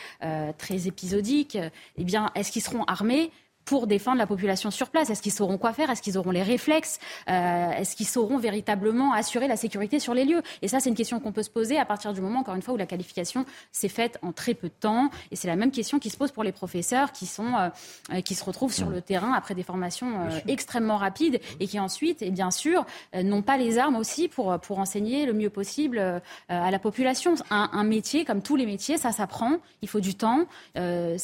très 0.57 0.87
épisodique, 0.87 1.57
eh 1.97 2.03
bien, 2.03 2.31
est-ce 2.35 2.51
qu'ils 2.51 2.61
seront 2.61 2.83
armés? 2.83 3.31
Pour 3.67 3.85
défendre 3.85 4.17
la 4.17 4.25
population 4.25 4.71
sur 4.71 4.89
place. 4.89 5.09
Est-ce 5.09 5.21
qu'ils 5.21 5.33
sauront 5.33 5.57
quoi 5.57 5.73
faire? 5.73 5.89
Est-ce 5.89 6.01
qu'ils 6.01 6.17
auront 6.17 6.31
les 6.31 6.41
réflexes? 6.41 6.99
Euh, 7.29 7.71
Est-ce 7.71 7.97
qu'ils 7.97 8.07
sauront 8.07 8.37
véritablement 8.37 9.11
assurer 9.11 9.47
la 9.47 9.57
sécurité 9.57 9.99
sur 9.99 10.13
les 10.13 10.23
lieux? 10.23 10.41
Et 10.61 10.69
ça, 10.69 10.79
c'est 10.79 10.89
une 10.89 10.95
question 10.95 11.19
qu'on 11.19 11.33
peut 11.33 11.43
se 11.43 11.49
poser 11.49 11.77
à 11.77 11.83
partir 11.83 12.13
du 12.13 12.21
moment, 12.21 12.39
encore 12.39 12.55
une 12.55 12.61
fois, 12.61 12.73
où 12.73 12.77
la 12.77 12.85
qualification 12.85 13.45
s'est 13.73 13.89
faite 13.89 14.17
en 14.21 14.31
très 14.31 14.53
peu 14.53 14.69
de 14.69 14.73
temps. 14.79 15.09
Et 15.31 15.35
c'est 15.35 15.49
la 15.49 15.57
même 15.57 15.71
question 15.71 15.99
qui 15.99 16.09
se 16.09 16.15
pose 16.15 16.31
pour 16.31 16.45
les 16.45 16.53
professeurs 16.53 17.11
qui, 17.11 17.25
sont, 17.25 17.55
euh, 17.55 17.67
euh, 18.13 18.21
qui 18.21 18.35
se 18.35 18.43
retrouvent 18.45 18.73
sur 18.73 18.89
le 18.89 19.01
terrain 19.01 19.33
après 19.33 19.53
des 19.53 19.63
formations 19.63 20.07
extrêmement 20.47 20.95
rapides 20.95 21.41
et 21.59 21.67
qui 21.67 21.77
ensuite, 21.77 22.21
et 22.21 22.31
bien 22.31 22.51
sûr, 22.51 22.85
n'ont 23.13 23.41
pas 23.41 23.57
les 23.57 23.77
armes 23.77 23.97
aussi 23.97 24.29
pour, 24.29 24.57
pour 24.59 24.79
enseigner 24.79 25.25
le 25.25 25.33
mieux 25.33 25.49
possible 25.49 26.21
à 26.47 26.71
la 26.71 26.79
population. 26.79 27.35
Un, 27.49 27.83
métier, 27.83 28.23
comme 28.23 28.41
tous 28.41 28.55
les 28.55 28.65
métiers, 28.65 28.97
ça 28.97 29.11
s'apprend, 29.11 29.57
il 29.81 29.89
faut 29.89 29.99
du 29.99 30.15
temps 30.15 30.45
et, 30.75 31.17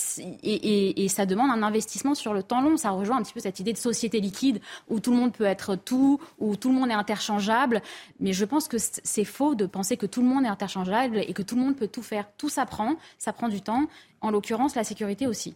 et, 0.44 1.06
et 1.06 1.08
ça 1.08 1.26
demande 1.26 1.52
un 1.52 1.64
investissement 1.64 2.16
sur 2.16 2.33
le 2.34 2.44
temps 2.44 2.62
long. 2.62 2.78
Ça 2.78 2.92
rejoint 2.92 3.18
un 3.18 3.24
petit 3.24 3.34
peu 3.34 3.40
cette 3.40 3.60
idée 3.60 3.74
de 3.74 3.78
société 3.78 4.20
liquide 4.20 4.62
où 4.90 5.00
tout 5.00 5.12
le 5.12 5.18
monde 5.18 5.34
peut 5.34 5.46
être 5.46 5.76
tout, 5.76 6.20
où 6.40 6.56
tout 6.56 6.70
le 6.70 6.76
monde 6.76 6.90
est 6.90 6.94
interchangeable. 6.94 7.82
Mais 8.20 8.34
je 8.34 8.46
pense 8.46 8.68
que 8.68 8.78
c'est 8.80 9.26
faux 9.26 9.56
de 9.56 9.66
penser 9.66 9.98
que 9.98 10.06
tout 10.06 10.22
le 10.22 10.28
monde 10.28 10.46
est 10.46 10.50
interchangeable 10.50 11.18
et 11.20 11.34
que 11.34 11.42
tout 11.42 11.56
le 11.56 11.62
monde 11.62 11.76
peut 11.76 11.88
tout 11.88 12.04
faire. 12.04 12.28
Tout 12.38 12.50
s'apprend, 12.50 12.96
ça 13.18 13.34
prend 13.34 13.48
du 13.48 13.62
temps. 13.62 13.86
En 14.22 14.32
l'occurrence, 14.32 14.76
la 14.76 14.84
sécurité 14.84 15.28
aussi. 15.28 15.56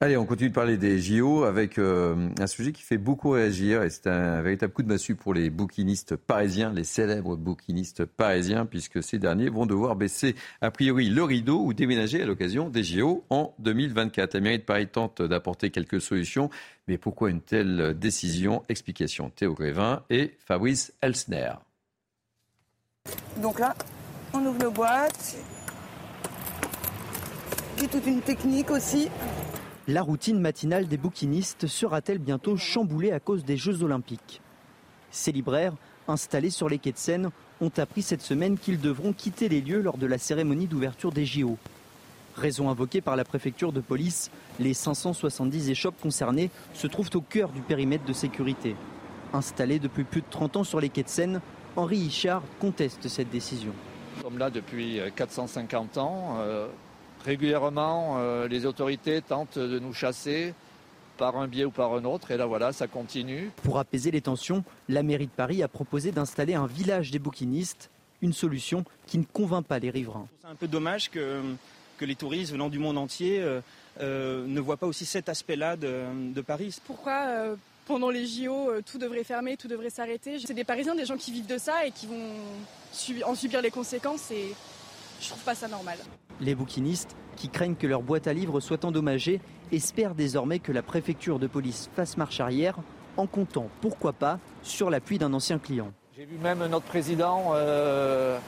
Allez, 0.00 0.16
on 0.16 0.26
continue 0.26 0.48
de 0.50 0.54
parler 0.54 0.76
des 0.76 0.98
JO 0.98 1.44
avec 1.44 1.78
euh, 1.78 2.28
un 2.40 2.46
sujet 2.48 2.72
qui 2.72 2.82
fait 2.82 2.98
beaucoup 2.98 3.30
réagir 3.30 3.84
et 3.84 3.90
c'est 3.90 4.08
un 4.08 4.42
véritable 4.42 4.72
coup 4.72 4.82
de 4.82 4.88
massue 4.88 5.14
pour 5.14 5.32
les 5.32 5.50
bouquinistes 5.50 6.16
parisiens, 6.16 6.72
les 6.72 6.82
célèbres 6.82 7.36
bouquinistes 7.36 8.04
parisiens, 8.04 8.66
puisque 8.66 9.04
ces 9.04 9.20
derniers 9.20 9.48
vont 9.48 9.66
devoir 9.66 9.94
baisser 9.94 10.34
a 10.60 10.72
priori 10.72 11.08
le 11.08 11.22
rideau 11.22 11.60
ou 11.64 11.72
déménager 11.72 12.20
à 12.20 12.26
l'occasion 12.26 12.68
des 12.68 12.82
JO 12.82 13.24
en 13.30 13.54
2024. 13.60 14.36
La 14.36 14.58
de 14.58 14.62
Paris 14.62 14.88
tente 14.88 15.22
d'apporter 15.22 15.70
quelques 15.70 16.00
solutions, 16.00 16.50
mais 16.88 16.98
pourquoi 16.98 17.30
une 17.30 17.40
telle 17.40 17.96
décision? 17.96 18.64
Explication 18.68 19.30
Théo 19.30 19.54
Grévin 19.54 20.02
et 20.10 20.34
Fabrice 20.44 20.92
Elsner. 21.02 21.52
Donc 23.36 23.60
là, 23.60 23.76
on 24.32 24.44
ouvre 24.44 24.60
le 24.60 24.70
boîte. 24.70 25.36
C'est 27.76 27.90
toute 27.90 28.06
une 28.06 28.22
technique 28.22 28.70
aussi. 28.70 29.08
La 29.86 30.00
routine 30.00 30.40
matinale 30.40 30.88
des 30.88 30.96
bouquinistes 30.96 31.66
sera-t-elle 31.66 32.18
bientôt 32.18 32.56
chamboulée 32.56 33.12
à 33.12 33.20
cause 33.20 33.44
des 33.44 33.58
Jeux 33.58 33.82
Olympiques? 33.82 34.40
Ces 35.10 35.30
libraires, 35.30 35.74
installés 36.08 36.48
sur 36.48 36.70
les 36.70 36.78
quais 36.78 36.92
de 36.92 36.96
Seine, 36.96 37.28
ont 37.60 37.70
appris 37.76 38.00
cette 38.00 38.22
semaine 38.22 38.56
qu'ils 38.56 38.80
devront 38.80 39.12
quitter 39.12 39.50
les 39.50 39.60
lieux 39.60 39.82
lors 39.82 39.98
de 39.98 40.06
la 40.06 40.16
cérémonie 40.16 40.68
d'ouverture 40.68 41.12
des 41.12 41.26
JO. 41.26 41.58
Raison 42.34 42.70
invoquée 42.70 43.02
par 43.02 43.14
la 43.14 43.26
préfecture 43.26 43.72
de 43.72 43.82
police, 43.82 44.30
les 44.58 44.72
570 44.72 45.68
échoppes 45.68 46.00
concernées 46.00 46.50
se 46.72 46.86
trouvent 46.86 47.10
au 47.12 47.20
cœur 47.20 47.50
du 47.50 47.60
périmètre 47.60 48.06
de 48.06 48.14
sécurité. 48.14 48.76
Installés 49.34 49.80
depuis 49.80 50.04
plus 50.04 50.22
de 50.22 50.30
30 50.30 50.56
ans 50.56 50.64
sur 50.64 50.80
les 50.80 50.88
quais 50.88 51.02
de 51.02 51.10
Seine, 51.10 51.42
Henri 51.76 51.98
Hichard 51.98 52.42
conteste 52.58 53.06
cette 53.08 53.28
décision. 53.28 53.72
Nous 54.30 54.38
là 54.38 54.48
depuis 54.48 54.98
450 55.14 55.98
ans. 55.98 56.38
Régulièrement, 57.24 58.16
euh, 58.18 58.48
les 58.48 58.66
autorités 58.66 59.22
tentent 59.22 59.58
de 59.58 59.78
nous 59.78 59.94
chasser 59.94 60.52
par 61.16 61.36
un 61.36 61.48
biais 61.48 61.64
ou 61.64 61.70
par 61.70 61.94
un 61.94 62.04
autre. 62.04 62.30
Et 62.30 62.36
là, 62.36 62.44
voilà, 62.44 62.72
ça 62.72 62.86
continue. 62.86 63.50
Pour 63.62 63.78
apaiser 63.78 64.10
les 64.10 64.20
tensions, 64.20 64.62
la 64.88 65.02
mairie 65.02 65.26
de 65.26 65.32
Paris 65.32 65.62
a 65.62 65.68
proposé 65.68 66.12
d'installer 66.12 66.54
un 66.54 66.66
village 66.66 67.10
des 67.10 67.18
bouquinistes, 67.18 67.90
une 68.20 68.34
solution 68.34 68.84
qui 69.06 69.16
ne 69.16 69.24
convainc 69.24 69.64
pas 69.64 69.78
les 69.78 69.90
riverains. 69.90 70.26
C'est 70.42 70.48
un 70.48 70.54
peu 70.54 70.68
dommage 70.68 71.10
que, 71.10 71.40
que 71.96 72.04
les 72.04 72.14
touristes 72.14 72.52
venant 72.52 72.68
du 72.68 72.78
monde 72.78 72.98
entier 72.98 73.40
euh, 73.40 73.60
euh, 74.00 74.46
ne 74.46 74.60
voient 74.60 74.76
pas 74.76 74.86
aussi 74.86 75.06
cet 75.06 75.30
aspect-là 75.30 75.76
de, 75.76 76.40
Paris. 76.42 76.76
Pourquoi 76.86 77.56
pendant 77.86 78.08
les 78.08 78.26
JO, 78.26 78.70
tout 78.86 78.96
devrait 78.96 79.24
fermer, 79.24 79.58
tout 79.58 79.68
devrait 79.68 79.90
s'arrêter? 79.90 80.38
C'est 80.38 80.54
des 80.54 80.64
Parisiens, 80.64 80.94
des 80.94 81.04
gens 81.04 81.18
qui 81.18 81.32
vivent 81.32 81.46
de 81.46 81.58
ça 81.58 81.86
et 81.86 81.90
qui 81.90 82.06
vont 82.06 83.26
en 83.26 83.34
subir 83.34 83.60
les 83.60 83.70
conséquences. 83.70 84.30
Et 84.30 84.54
je 85.20 85.28
trouve 85.28 85.42
pas 85.42 85.54
ça 85.54 85.68
normal. 85.68 85.98
Les 86.40 86.54
bouquinistes, 86.54 87.16
qui 87.36 87.48
craignent 87.48 87.74
que 87.74 87.86
leur 87.86 88.02
boîte 88.02 88.26
à 88.26 88.32
livres 88.32 88.60
soit 88.60 88.84
endommagée, 88.84 89.40
espèrent 89.72 90.14
désormais 90.14 90.58
que 90.58 90.72
la 90.72 90.82
préfecture 90.82 91.38
de 91.38 91.46
police 91.46 91.90
fasse 91.94 92.16
marche 92.16 92.40
arrière 92.40 92.76
en 93.16 93.26
comptant, 93.26 93.68
pourquoi 93.80 94.12
pas, 94.12 94.38
sur 94.62 94.90
l'appui 94.90 95.18
d'un 95.18 95.32
ancien 95.32 95.58
client. 95.58 95.92
J'ai 96.16 96.24
vu 96.24 96.36
même 96.38 96.64
notre 96.66 96.86
président 96.86 97.52
euh, 97.54 98.38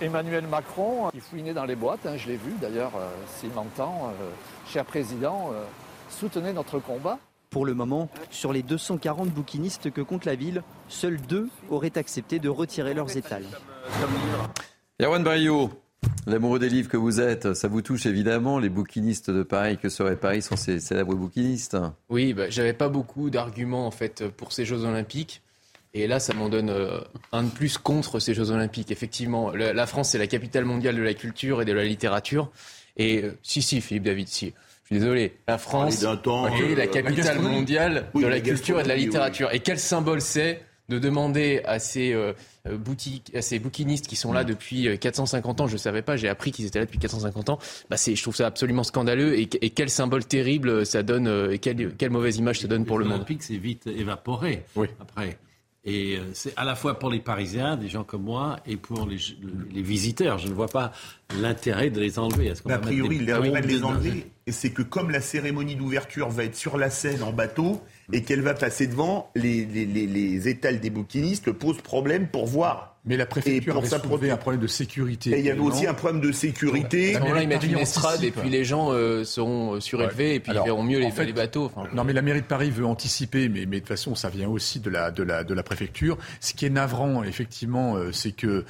Emmanuel 0.00 0.46
Macron 0.46 1.10
qui 1.10 1.20
fouinait 1.20 1.54
dans 1.54 1.64
les 1.64 1.76
boîtes, 1.76 2.06
hein, 2.06 2.16
je 2.16 2.28
l'ai 2.28 2.36
vu 2.36 2.52
d'ailleurs, 2.60 2.92
euh, 2.96 3.08
s'il 3.36 3.50
m'entend, 3.50 4.12
euh, 4.20 4.30
cher 4.68 4.84
président, 4.84 5.52
soutenez 6.10 6.52
notre 6.52 6.78
combat. 6.78 7.18
Pour 7.50 7.64
le 7.64 7.74
moment, 7.74 8.10
sur 8.30 8.52
les 8.52 8.62
240 8.62 9.30
bouquinistes 9.30 9.90
que 9.90 10.02
compte 10.02 10.26
la 10.26 10.34
ville, 10.34 10.62
seuls 10.88 11.20
deux 11.20 11.48
auraient 11.70 11.96
accepté 11.96 12.38
de 12.38 12.48
retirer 12.50 12.92
leurs 12.92 13.16
étals. 13.16 13.46
Erwan 15.00 15.24
Bayou, 15.24 15.70
L'amoureux 16.26 16.58
des 16.58 16.68
livres 16.68 16.88
que 16.88 16.96
vous 16.96 17.20
êtes, 17.20 17.54
ça 17.54 17.68
vous 17.68 17.80
touche 17.80 18.06
évidemment. 18.06 18.58
Les 18.58 18.68
bouquinistes 18.68 19.30
de 19.30 19.42
Paris, 19.42 19.78
que 19.78 19.88
serait 19.88 20.16
Paris 20.16 20.42
sans 20.42 20.56
ces 20.56 20.78
célèbres 20.78 21.14
bouquinistes? 21.14 21.76
Oui, 22.10 22.34
bah, 22.34 22.50
j'avais 22.50 22.74
pas 22.74 22.88
beaucoup 22.88 23.30
d'arguments 23.30 23.86
en 23.86 23.90
fait 23.90 24.28
pour 24.28 24.52
ces 24.52 24.64
Jeux 24.64 24.84
Olympiques. 24.84 25.42
Et 25.94 26.06
là, 26.06 26.20
ça 26.20 26.34
m'en 26.34 26.48
donne 26.48 26.68
euh, 26.68 27.00
un 27.32 27.44
de 27.44 27.48
plus 27.48 27.78
contre 27.78 28.20
ces 28.20 28.34
Jeux 28.34 28.50
Olympiques. 28.50 28.90
Effectivement, 28.90 29.52
la 29.52 29.86
France, 29.86 30.10
c'est 30.10 30.18
la 30.18 30.26
capitale 30.26 30.64
mondiale 30.64 30.96
de 30.96 31.02
la 31.02 31.14
culture 31.14 31.62
et 31.62 31.64
de 31.64 31.72
la 31.72 31.84
littérature. 31.84 32.50
Et 32.98 33.22
euh, 33.22 33.38
si, 33.42 33.62
si, 33.62 33.80
Philippe 33.80 34.04
David, 34.04 34.28
si. 34.28 34.52
Je 34.84 34.94
suis 34.94 35.00
désolé. 35.00 35.36
La 35.46 35.58
France 35.58 36.02
est 36.02 36.04
la 36.04 36.12
euh, 36.12 36.86
capitale 36.86 37.40
mondiale 37.40 38.06
de 38.14 38.26
la 38.26 38.40
culture 38.40 38.80
et 38.80 38.82
de 38.82 38.88
la 38.88 38.96
littérature. 38.96 39.52
Et 39.52 39.60
quel 39.60 39.78
symbole 39.78 40.20
c'est 40.20 40.62
de 40.88 40.98
demander 40.98 41.60
à 41.64 41.78
ces 41.78 42.12
euh, 42.12 42.32
boutiques, 42.70 43.34
à 43.34 43.42
ces 43.42 43.58
bouquinistes 43.58 44.06
qui 44.06 44.16
sont 44.16 44.32
là 44.32 44.44
depuis 44.44 44.98
450 44.98 45.60
ans, 45.60 45.66
je 45.66 45.74
ne 45.74 45.78
savais 45.78 46.02
pas, 46.02 46.16
j'ai 46.16 46.28
appris 46.28 46.52
qu'ils 46.52 46.66
étaient 46.66 46.78
là 46.78 46.86
depuis 46.86 46.98
450 46.98 47.50
ans, 47.50 47.58
bah 47.90 47.96
je 47.96 48.20
trouve 48.22 48.36
ça 48.36 48.46
absolument 48.46 48.84
scandaleux 48.84 49.38
et, 49.38 49.46
quel 49.48 49.90
symbole 49.90 50.24
terrible 50.24 50.86
ça 50.86 51.02
donne, 51.02 51.50
et 51.52 51.58
quelle, 51.58 51.94
quelle 51.94 52.10
mauvaise 52.10 52.36
image 52.36 52.60
ça 52.60 52.68
donne 52.68 52.84
pour 52.84 52.98
le 52.98 53.04
monde. 53.04 53.24
c'est 53.40 53.56
vite 53.56 53.86
évaporé 53.86 54.64
après. 55.00 55.38
Et 55.88 56.18
euh, 56.18 56.20
c'est 56.34 56.52
à 56.58 56.64
la 56.64 56.74
fois 56.74 56.98
pour 56.98 57.08
les 57.08 57.18
Parisiens, 57.18 57.78
des 57.78 57.88
gens 57.88 58.04
comme 58.04 58.24
moi, 58.24 58.60
et 58.66 58.76
pour 58.76 59.06
les, 59.06 59.16
les 59.72 59.80
visiteurs. 59.80 60.36
Je 60.36 60.48
ne 60.48 60.52
vois 60.52 60.68
pas 60.68 60.92
l'intérêt 61.40 61.88
de 61.88 61.98
les 61.98 62.18
enlever. 62.18 62.50
a 62.50 62.78
priori, 62.78 63.20
l'intérêt 63.20 63.62
de 63.62 63.66
les 63.66 63.82
enlever, 63.82 64.26
c'est 64.48 64.70
que 64.70 64.82
comme 64.82 65.10
la 65.10 65.22
cérémonie 65.22 65.76
d'ouverture 65.76 66.28
va 66.28 66.44
être 66.44 66.56
sur 66.56 66.76
la 66.76 66.90
scène 66.90 67.22
en 67.22 67.32
bateau 67.32 67.82
et 68.12 68.22
qu'elle 68.22 68.42
va 68.42 68.52
passer 68.52 68.86
devant, 68.86 69.30
les, 69.34 69.64
les 69.64 70.48
étals 70.48 70.78
des 70.78 70.90
bouquinistes 70.90 71.52
posent 71.52 71.80
problème 71.80 72.28
pour 72.28 72.46
voir 72.46 72.97
mais 73.08 73.16
la 73.16 73.26
préfecture 73.26 73.76
a 73.76 74.14
avait 74.14 74.30
un 74.30 74.36
problème 74.36 74.60
de 74.60 74.66
sécurité. 74.66 75.30
Et 75.30 75.38
il 75.38 75.44
y 75.44 75.50
avait 75.50 75.60
aussi 75.60 75.86
un 75.86 75.94
problème 75.94 76.20
de 76.20 76.30
sécurité. 76.30 77.16
À 77.16 77.20
là 77.20 77.42
ils 77.42 77.48
mettent 77.48 77.64
une 77.64 77.78
estrade 77.78 78.22
et 78.22 78.30
puis 78.30 78.50
les 78.50 78.64
gens 78.64 78.92
euh, 78.92 79.24
seront 79.24 79.74
euh, 79.74 79.80
surélevés 79.80 80.34
et 80.34 80.40
puis 80.40 80.52
ils 80.54 80.62
verront 80.62 80.82
mieux 80.82 80.98
les, 80.98 81.10
les 81.24 81.32
bateaux. 81.32 81.72
non, 81.94 82.04
mais 82.04 82.12
la 82.12 82.22
mairie 82.22 82.42
de 82.42 82.46
Paris 82.46 82.70
veut 82.70 82.84
anticiper, 82.84 83.48
mais, 83.48 83.64
mais 83.66 83.76
de 83.76 83.80
toute 83.80 83.88
façon, 83.88 84.14
ça 84.14 84.28
vient 84.28 84.48
aussi 84.48 84.80
de 84.80 84.90
la, 84.90 85.10
de 85.10 85.22
la, 85.22 85.44
de 85.44 85.54
la 85.54 85.62
préfecture. 85.62 86.18
Ce 86.40 86.52
qui 86.52 86.66
est 86.66 86.70
navrant, 86.70 87.22
effectivement, 87.22 87.96
euh, 87.96 88.12
c'est 88.12 88.32
que 88.32 88.64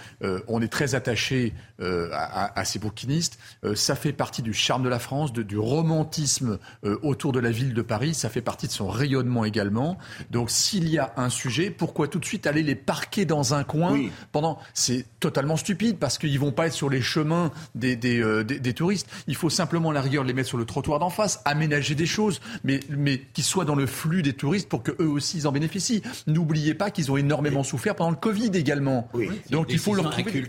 on 0.46 0.60
est 0.60 0.68
très 0.68 0.94
attaché 0.94 1.52
à, 1.80 2.58
à, 2.58 2.64
ces 2.64 2.78
bouquinistes. 2.78 3.38
ça 3.74 3.94
fait 3.94 4.12
partie 4.12 4.42
du 4.42 4.52
charme 4.52 4.82
de 4.82 4.88
la 4.88 4.98
France, 4.98 5.32
de, 5.32 5.42
du 5.42 5.58
romantisme 5.58 6.58
autour 7.02 7.32
de 7.32 7.40
la 7.40 7.50
ville 7.50 7.74
de 7.74 7.82
Paris. 7.82 8.14
Ça 8.14 8.28
fait 8.28 8.42
partie 8.42 8.66
de 8.66 8.72
son 8.72 8.88
rayonnement 8.88 9.44
également. 9.44 9.98
Donc, 10.30 10.50
s'il 10.50 10.88
y 10.88 10.98
a 10.98 11.12
un 11.16 11.30
sujet, 11.30 11.70
pourquoi 11.70 12.08
tout 12.08 12.18
de 12.18 12.24
suite 12.24 12.46
aller 12.46 12.62
les 12.62 12.74
parquer 12.74 13.24
dans 13.24 13.54
un 13.54 13.64
coin 13.64 13.98
pendant. 14.32 14.58
C'est 14.74 15.04
totalement 15.20 15.56
stupide 15.56 15.98
parce 15.98 16.18
qu'ils 16.18 16.38
vont 16.38 16.52
pas 16.52 16.66
être 16.66 16.72
sur 16.72 16.90
les 16.90 17.00
chemins 17.00 17.50
des, 17.74 17.96
des, 17.96 18.20
euh, 18.20 18.44
des, 18.44 18.74
touristes. 18.74 19.08
Il 19.26 19.36
faut 19.36 19.50
simplement, 19.50 19.90
à 19.90 19.92
la 19.92 20.00
rigueur, 20.00 20.24
les 20.24 20.32
mettre 20.32 20.48
sur 20.48 20.58
le 20.58 20.64
trottoir 20.64 20.98
d'en 20.98 21.10
face, 21.10 21.40
aménager 21.44 21.94
des 21.94 22.06
choses, 22.06 22.40
mais, 22.64 22.80
mais 22.90 23.18
qu'ils 23.32 23.44
soient 23.44 23.64
dans 23.64 23.74
le 23.74 23.86
flux 23.86 24.22
des 24.22 24.32
touristes 24.32 24.68
pour 24.68 24.82
qu'eux 24.82 25.06
aussi 25.06 25.38
ils 25.38 25.46
en 25.46 25.52
bénéficient. 25.52 26.02
N'oubliez 26.26 26.74
pas 26.74 26.90
qu'ils 26.90 27.10
ont 27.10 27.16
énormément 27.16 27.62
souffert 27.62 27.94
pendant 27.94 28.10
le 28.10 28.16
Covid 28.16 28.50
également. 28.54 29.08
Donc 29.50 29.66
il 29.70 29.78
faut 29.78 29.94
leur 29.94 30.10
trouver... 30.10 30.44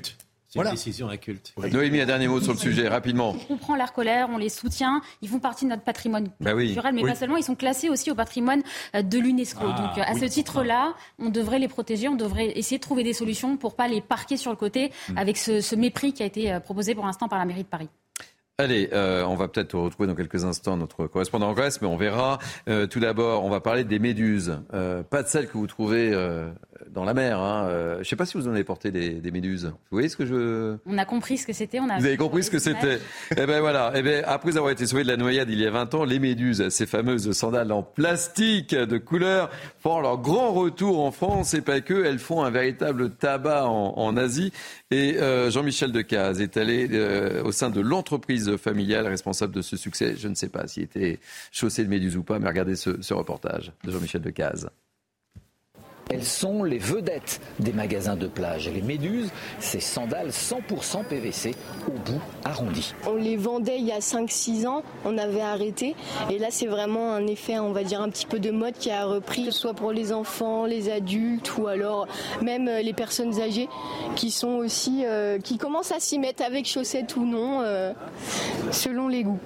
C'est 0.49 0.59
une 0.59 0.71
décision 0.71 1.09
inculte. 1.09 1.53
Noémie, 1.71 2.01
un 2.01 2.07
dernier 2.07 2.27
mot 2.27 2.41
sur 2.41 2.53
le 2.53 2.57
sujet, 2.57 2.87
rapidement. 2.87 3.35
On 3.35 3.53
comprend 3.53 3.75
leur 3.75 3.93
colère, 3.93 4.29
on 4.31 4.37
les 4.39 4.49
soutient, 4.49 5.01
ils 5.21 5.29
font 5.29 5.37
partie 5.37 5.65
de 5.65 5.69
notre 5.69 5.83
patrimoine 5.83 6.29
bah 6.39 6.55
culturel, 6.55 6.95
mais 6.95 7.03
pas 7.03 7.13
seulement, 7.13 7.37
ils 7.37 7.43
sont 7.43 7.53
classés 7.53 7.87
aussi 7.87 8.09
au 8.09 8.15
patrimoine 8.15 8.63
euh, 8.95 9.03
de 9.03 9.19
l'UNESCO. 9.19 9.61
Ah, 9.63 9.77
Donc 9.95 10.03
à 10.03 10.15
ce 10.15 10.25
titre-là, 10.25 10.95
on 11.19 11.29
devrait 11.29 11.59
les 11.59 11.67
protéger, 11.67 12.07
on 12.07 12.15
devrait 12.15 12.57
essayer 12.57 12.77
de 12.77 12.83
trouver 12.83 13.03
des 13.03 13.13
solutions 13.13 13.57
pour 13.57 13.75
pas 13.75 13.87
les 13.87 14.01
parquer 14.01 14.37
sur 14.37 14.49
le 14.49 14.57
côté 14.57 14.91
hmm. 15.09 15.19
avec 15.19 15.37
ce, 15.37 15.61
ce 15.61 15.75
mépris 15.75 16.13
qui 16.13 16.23
a 16.23 16.25
été 16.25 16.51
euh, 16.51 16.59
proposé 16.59 16.95
pour 16.95 17.05
l'instant 17.05 17.27
par 17.27 17.37
la 17.37 17.45
mairie 17.45 17.63
de 17.63 17.67
Paris. 17.67 17.89
Allez, 18.59 18.89
euh, 18.91 19.23
on 19.23 19.35
va 19.35 19.47
peut-être 19.47 19.79
retrouver 19.79 20.07
dans 20.07 20.15
quelques 20.15 20.43
instants 20.43 20.75
notre 20.75 21.07
correspondant 21.07 21.47
en 21.47 21.53
Grèce, 21.53 21.81
mais 21.81 21.87
on 21.87 21.95
verra. 21.95 22.39
Euh, 22.67 22.87
tout 22.87 22.99
d'abord, 22.99 23.45
on 23.45 23.49
va 23.49 23.61
parler 23.61 23.85
des 23.85 23.99
méduses. 23.99 24.59
Euh, 24.73 25.01
pas 25.01 25.23
de 25.23 25.29
celles 25.29 25.47
que 25.47 25.57
vous 25.57 25.65
trouvez 25.65 26.11
dans 26.89 27.03
la 27.03 27.13
mer. 27.13 27.39
Hein. 27.39 27.67
je 27.95 27.99
ne 27.99 28.03
sais 28.03 28.15
pas 28.15 28.25
si 28.25 28.37
vous 28.37 28.47
en 28.47 28.51
avez 28.51 28.63
porté 28.63 28.91
des, 28.91 29.31
méduses. 29.31 29.65
Vous 29.65 29.95
voyez 29.95 30.09
ce 30.09 30.17
que 30.17 30.25
je... 30.25 30.77
On 30.85 30.97
a 30.97 31.05
compris 31.05 31.37
ce 31.37 31.45
que 31.45 31.53
c'était. 31.53 31.79
Vous 31.79 31.89
avez 31.89 32.17
compris 32.17 32.43
ce 32.43 32.51
que 32.51 32.59
c'était. 32.59 32.99
Eh 33.31 33.45
ben 33.45 33.59
voilà. 33.59 33.91
Eh 33.95 34.01
ben, 34.01 34.23
après 34.25 34.57
avoir 34.57 34.71
été 34.71 34.87
sauvé 34.87 35.03
de 35.03 35.07
la 35.07 35.17
noyade 35.17 35.49
il 35.49 35.59
y 35.59 35.65
a 35.65 35.71
20 35.71 35.93
ans, 35.93 36.03
les 36.03 36.19
méduses, 36.19 36.69
ces 36.69 36.85
fameuses 36.85 37.31
sandales 37.31 37.71
en 37.71 37.83
plastique 37.83 38.73
de 38.73 38.97
couleur, 38.97 39.49
font 39.79 39.99
leur 39.99 40.17
grand 40.17 40.51
retour 40.51 41.03
en 41.03 41.11
France. 41.11 41.53
Et 41.53 41.61
pas 41.61 41.81
que, 41.81 42.05
elles 42.05 42.19
font 42.19 42.43
un 42.43 42.49
véritable 42.49 43.11
tabac 43.11 43.67
en, 43.67 43.93
en 43.97 44.17
Asie. 44.17 44.51
Et 44.91 45.17
Jean-Michel 45.49 45.91
Decaze 45.91 46.41
est 46.41 46.57
allé 46.57 46.89
au 47.43 47.51
sein 47.51 47.69
de 47.69 47.81
l'entreprise 47.81 48.57
familial 48.57 49.07
responsable 49.07 49.53
de 49.53 49.61
ce 49.61 49.77
succès. 49.77 50.15
Je 50.17 50.27
ne 50.27 50.35
sais 50.35 50.49
pas 50.49 50.67
s'il 50.67 50.83
était 50.83 51.19
chaussé 51.51 51.83
de 51.83 51.89
méduse 51.89 52.17
ou 52.17 52.23
pas, 52.23 52.39
mais 52.39 52.47
regardez 52.47 52.75
ce, 52.75 53.01
ce 53.01 53.13
reportage 53.13 53.71
de 53.83 53.91
Jean-Michel 53.91 54.21
Decaze. 54.21 54.69
Elles 56.11 56.25
sont 56.25 56.63
les 56.63 56.79
vedettes 56.79 57.39
des 57.59 57.71
magasins 57.71 58.15
de 58.15 58.25
plage. 58.25 58.67
Les 58.67 58.81
méduses, 58.81 59.29
ces 59.59 59.79
sandales 59.79 60.29
100% 60.29 61.03
PVC 61.05 61.53
au 61.87 61.91
bout 61.91 62.19
arrondi. 62.43 62.95
On 63.05 63.13
les 63.13 63.37
vendait 63.37 63.77
il 63.77 63.85
y 63.85 63.91
a 63.91 63.99
5-6 63.99 64.65
ans, 64.65 64.81
on 65.05 65.19
avait 65.19 65.41
arrêté. 65.41 65.95
Et 66.31 66.39
là, 66.39 66.47
c'est 66.49 66.65
vraiment 66.65 67.13
un 67.13 67.27
effet, 67.27 67.59
on 67.59 67.73
va 67.73 67.83
dire, 67.83 68.01
un 68.01 68.09
petit 68.09 68.25
peu 68.25 68.39
de 68.39 68.49
mode 68.49 68.73
qui 68.73 68.89
a 68.89 69.05
repris, 69.05 69.45
que 69.45 69.51
ce 69.51 69.59
soit 69.59 69.75
pour 69.75 69.91
les 69.91 70.11
enfants, 70.11 70.65
les 70.65 70.91
adultes 70.91 71.55
ou 71.57 71.67
alors 71.67 72.07
même 72.41 72.67
euh, 72.67 72.81
les 72.81 72.93
personnes 72.93 73.39
âgées 73.39 73.69
qui 74.15 74.31
sont 74.31 74.55
aussi, 74.55 75.03
euh, 75.05 75.37
qui 75.37 75.59
commencent 75.59 75.91
à 75.91 75.99
s'y 75.99 76.17
mettre 76.17 76.43
avec 76.43 76.65
chaussettes 76.65 77.15
ou 77.17 77.25
non, 77.25 77.61
euh, 77.61 77.93
selon 78.71 79.07
les 79.07 79.23
goûts. 79.23 79.39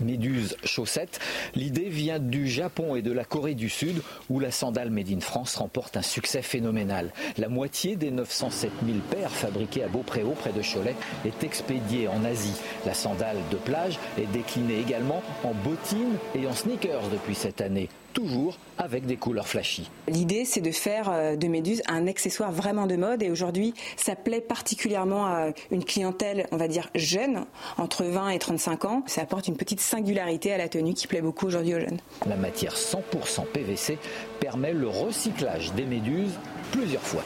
Méduse 0.00 0.56
chaussettes, 0.62 1.18
l'idée 1.56 1.88
vient 1.88 2.20
du 2.20 2.46
Japon 2.46 2.94
et 2.94 3.02
de 3.02 3.10
la 3.10 3.24
Corée 3.24 3.54
du 3.54 3.68
Sud 3.68 4.00
où 4.30 4.38
la 4.38 4.52
sandale 4.52 4.90
Made 4.90 5.10
in 5.10 5.20
France 5.20 5.56
un 5.96 6.02
succès 6.02 6.42
phénoménal. 6.42 7.12
La 7.36 7.48
moitié 7.48 7.96
des 7.96 8.10
907 8.10 8.70
000 8.84 8.98
paires 9.10 9.30
fabriquées 9.30 9.84
à 9.84 9.88
Beaupréau, 9.88 10.30
près 10.32 10.52
de 10.52 10.62
Cholet, 10.62 10.96
est 11.24 11.44
expédiée 11.44 12.08
en 12.08 12.24
Asie. 12.24 12.60
La 12.86 12.94
sandale 12.94 13.38
de 13.50 13.56
plage 13.56 13.98
est 14.18 14.30
déclinée 14.32 14.80
également 14.80 15.22
en 15.44 15.52
bottines 15.52 16.16
et 16.34 16.46
en 16.46 16.52
sneakers 16.52 17.08
depuis 17.10 17.34
cette 17.34 17.60
année 17.60 17.88
toujours 18.18 18.58
avec 18.78 19.06
des 19.06 19.16
couleurs 19.16 19.46
flashy. 19.46 19.88
L'idée, 20.08 20.44
c'est 20.44 20.60
de 20.60 20.72
faire 20.72 21.08
euh, 21.08 21.36
de 21.36 21.46
Méduse 21.46 21.82
un 21.86 22.08
accessoire 22.08 22.50
vraiment 22.50 22.88
de 22.88 22.96
mode 22.96 23.22
et 23.22 23.30
aujourd'hui, 23.30 23.74
ça 23.96 24.16
plaît 24.16 24.40
particulièrement 24.40 25.26
à 25.26 25.50
une 25.70 25.84
clientèle, 25.84 26.48
on 26.50 26.56
va 26.56 26.66
dire, 26.66 26.88
jeune, 26.96 27.44
entre 27.76 28.04
20 28.04 28.30
et 28.30 28.38
35 28.40 28.84
ans. 28.86 29.02
Ça 29.06 29.22
apporte 29.22 29.46
une 29.46 29.56
petite 29.56 29.80
singularité 29.80 30.52
à 30.52 30.58
la 30.58 30.68
tenue 30.68 30.94
qui 30.94 31.06
plaît 31.06 31.22
beaucoup 31.22 31.46
aujourd'hui 31.46 31.74
aux 31.76 31.80
jeunes. 31.80 31.98
La 32.26 32.36
matière 32.36 32.74
100% 32.74 33.46
PVC 33.52 33.98
permet 34.40 34.72
le 34.72 34.88
recyclage 34.88 35.72
des 35.74 35.84
méduses 35.84 36.38
plusieurs 36.72 37.02
fois. 37.02 37.22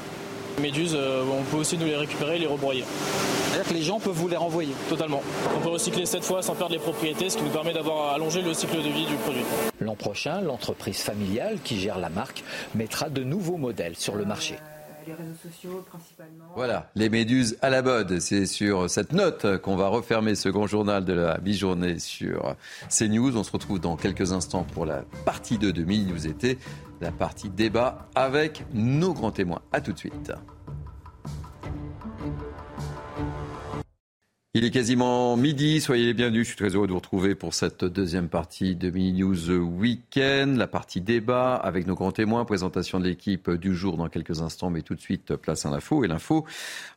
Méduses, 0.60 0.94
euh, 0.94 1.24
on 1.30 1.42
peut 1.44 1.58
aussi 1.58 1.78
nous 1.78 1.86
les 1.86 1.96
récupérer 1.96 2.36
et 2.36 2.38
les 2.38 2.46
rebroyer. 2.46 2.84
C'est-à-dire 3.48 3.68
que 3.68 3.74
les 3.74 3.82
gens 3.82 4.00
peuvent 4.00 4.14
vous 4.14 4.28
les 4.28 4.36
renvoyer 4.36 4.72
Totalement. 4.88 5.22
On 5.56 5.60
peut 5.60 5.68
recycler 5.68 6.06
cette 6.06 6.24
fois 6.24 6.42
sans 6.42 6.54
perdre 6.54 6.72
les 6.72 6.78
propriétés, 6.78 7.28
ce 7.30 7.36
qui 7.36 7.44
nous 7.44 7.50
permet 7.50 7.72
d'avoir 7.72 8.14
allongé 8.14 8.40
le 8.42 8.54
cycle 8.54 8.76
de 8.76 8.88
vie 8.88 9.06
du 9.06 9.14
produit. 9.16 9.44
L'an 9.80 9.94
prochain, 9.94 10.40
l'entreprise 10.40 10.98
familiale 10.98 11.58
qui 11.62 11.78
gère 11.78 11.98
la 11.98 12.08
marque 12.08 12.42
mettra 12.74 13.08
de 13.08 13.22
nouveaux 13.22 13.58
modèles 13.58 13.96
sur 13.96 14.14
le 14.14 14.24
marché 14.24 14.56
les 15.06 15.14
réseaux 15.14 15.36
sociaux 15.42 15.84
principalement. 15.88 16.44
Voilà, 16.54 16.90
les 16.94 17.08
méduses 17.08 17.56
à 17.62 17.70
la 17.70 17.82
mode. 17.82 18.20
C'est 18.20 18.46
sur 18.46 18.88
cette 18.88 19.12
note 19.12 19.58
qu'on 19.58 19.76
va 19.76 19.88
refermer 19.88 20.34
ce 20.34 20.48
grand 20.48 20.66
journal 20.66 21.04
de 21.04 21.12
la 21.12 21.38
mi-journée 21.38 21.98
sur 21.98 22.56
CNews. 22.88 23.36
On 23.36 23.42
se 23.42 23.52
retrouve 23.52 23.80
dans 23.80 23.96
quelques 23.96 24.32
instants 24.32 24.64
pour 24.64 24.86
la 24.86 25.04
partie 25.24 25.58
2 25.58 25.72
de 25.72 25.84
Mini 25.84 26.12
été, 26.26 26.58
la 27.00 27.10
partie 27.10 27.48
débat 27.48 28.08
avec 28.14 28.64
nos 28.72 29.12
grands 29.12 29.32
témoins. 29.32 29.62
A 29.72 29.80
tout 29.80 29.92
de 29.92 29.98
suite. 29.98 30.32
Il 34.54 34.66
est 34.66 34.70
quasiment 34.70 35.34
midi, 35.38 35.80
soyez 35.80 36.04
les 36.04 36.12
bienvenus. 36.12 36.42
Je 36.42 36.48
suis 36.48 36.58
très 36.58 36.74
heureux 36.76 36.86
de 36.86 36.92
vous 36.92 36.98
retrouver 36.98 37.34
pour 37.34 37.54
cette 37.54 37.86
deuxième 37.86 38.28
partie 38.28 38.76
de 38.76 38.90
Mini 38.90 39.22
News 39.22 39.50
Weekend, 39.50 40.58
la 40.58 40.66
partie 40.66 41.00
débat 41.00 41.54
avec 41.54 41.86
nos 41.86 41.94
grands 41.94 42.12
témoins, 42.12 42.44
présentation 42.44 43.00
de 43.00 43.06
l'équipe 43.06 43.50
du 43.50 43.74
jour 43.74 43.96
dans 43.96 44.10
quelques 44.10 44.42
instants, 44.42 44.68
mais 44.68 44.82
tout 44.82 44.94
de 44.94 45.00
suite 45.00 45.36
place 45.36 45.64
à 45.64 45.70
l'info. 45.70 46.04
Et 46.04 46.06
l'info 46.06 46.44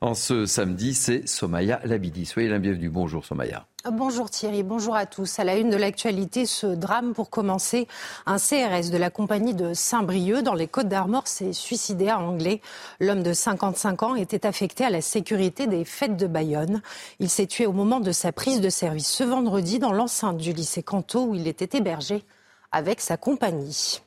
en 0.02 0.16
ce 0.16 0.46
samedi, 0.46 0.94
c'est 0.94 1.30
Somaya 1.30 1.80
Labidi. 1.86 2.26
Soyez 2.26 2.50
la 2.50 2.60
bienvenue. 2.60 2.90
Bonjour 2.90 3.24
Somaya. 3.24 3.66
Bonjour 3.92 4.32
Thierry, 4.32 4.64
bonjour 4.64 4.96
à 4.96 5.06
tous. 5.06 5.38
À 5.38 5.44
la 5.44 5.58
une 5.58 5.70
de 5.70 5.76
l'actualité, 5.76 6.48
ce 6.48 6.66
drame 6.66 7.14
pour 7.14 7.30
commencer. 7.30 7.88
Un 8.26 8.38
CRS 8.38 8.90
de 8.90 8.98
la 8.98 9.12
compagnie 9.12 9.54
de 9.54 9.76
Saint-Brieuc 9.76 10.42
dans 10.42 10.56
les 10.56 10.68
Côtes 10.68 10.88
d'Armor 10.88 11.28
s'est 11.28 11.54
suicidé 11.54 12.10
à 12.10 12.20
Anglais. 12.20 12.62
L'homme 13.00 13.22
de 13.22 13.32
55 13.32 14.02
ans 14.02 14.16
était 14.16 14.48
affecté 14.48 14.86
à 14.86 14.90
la 14.90 15.02
sécurité 15.02 15.68
des 15.68 15.86
fêtes 15.86 16.18
de 16.18 16.26
Bayonne. 16.26 16.82
Il 17.20 17.30
s'est 17.30 17.46
tué 17.46 17.68
au 17.68 17.74
moment 17.74 18.00
de 18.00 18.12
sa 18.12 18.32
prise 18.32 18.60
de 18.60 18.70
service 18.70 19.08
ce 19.08 19.24
vendredi 19.24 19.78
dans 19.78 19.94
l'enceinte 19.94 20.38
du 20.38 20.52
lycée 20.52 20.82
Canto 20.82 21.24
où 21.24 21.36
il 21.36 21.48
était 21.48 21.78
hébergé 21.78 22.24
avec 22.72 23.02
sa 23.02 23.18
compagnie. 23.18 24.02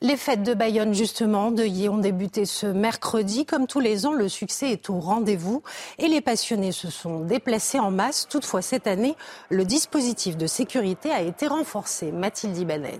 Les 0.00 0.16
fêtes 0.16 0.42
de 0.42 0.54
Bayonne, 0.54 0.94
justement, 0.94 1.50
de 1.50 1.64
Y 1.64 1.88
ont 1.88 1.98
débuté 1.98 2.44
ce 2.44 2.66
mercredi. 2.66 3.46
Comme 3.46 3.66
tous 3.66 3.80
les 3.80 4.06
ans, 4.06 4.12
le 4.12 4.28
succès 4.28 4.70
est 4.70 4.90
au 4.90 5.00
rendez-vous 5.00 5.62
et 5.98 6.08
les 6.08 6.20
passionnés 6.20 6.72
se 6.72 6.90
sont 6.90 7.20
déplacés 7.20 7.80
en 7.80 7.90
masse. 7.90 8.26
Toutefois, 8.28 8.62
cette 8.62 8.86
année, 8.86 9.16
le 9.48 9.64
dispositif 9.64 10.36
de 10.36 10.46
sécurité 10.46 11.10
a 11.10 11.22
été 11.22 11.46
renforcé. 11.46 12.12
Mathilde 12.12 12.56
Ibanez. 12.56 12.98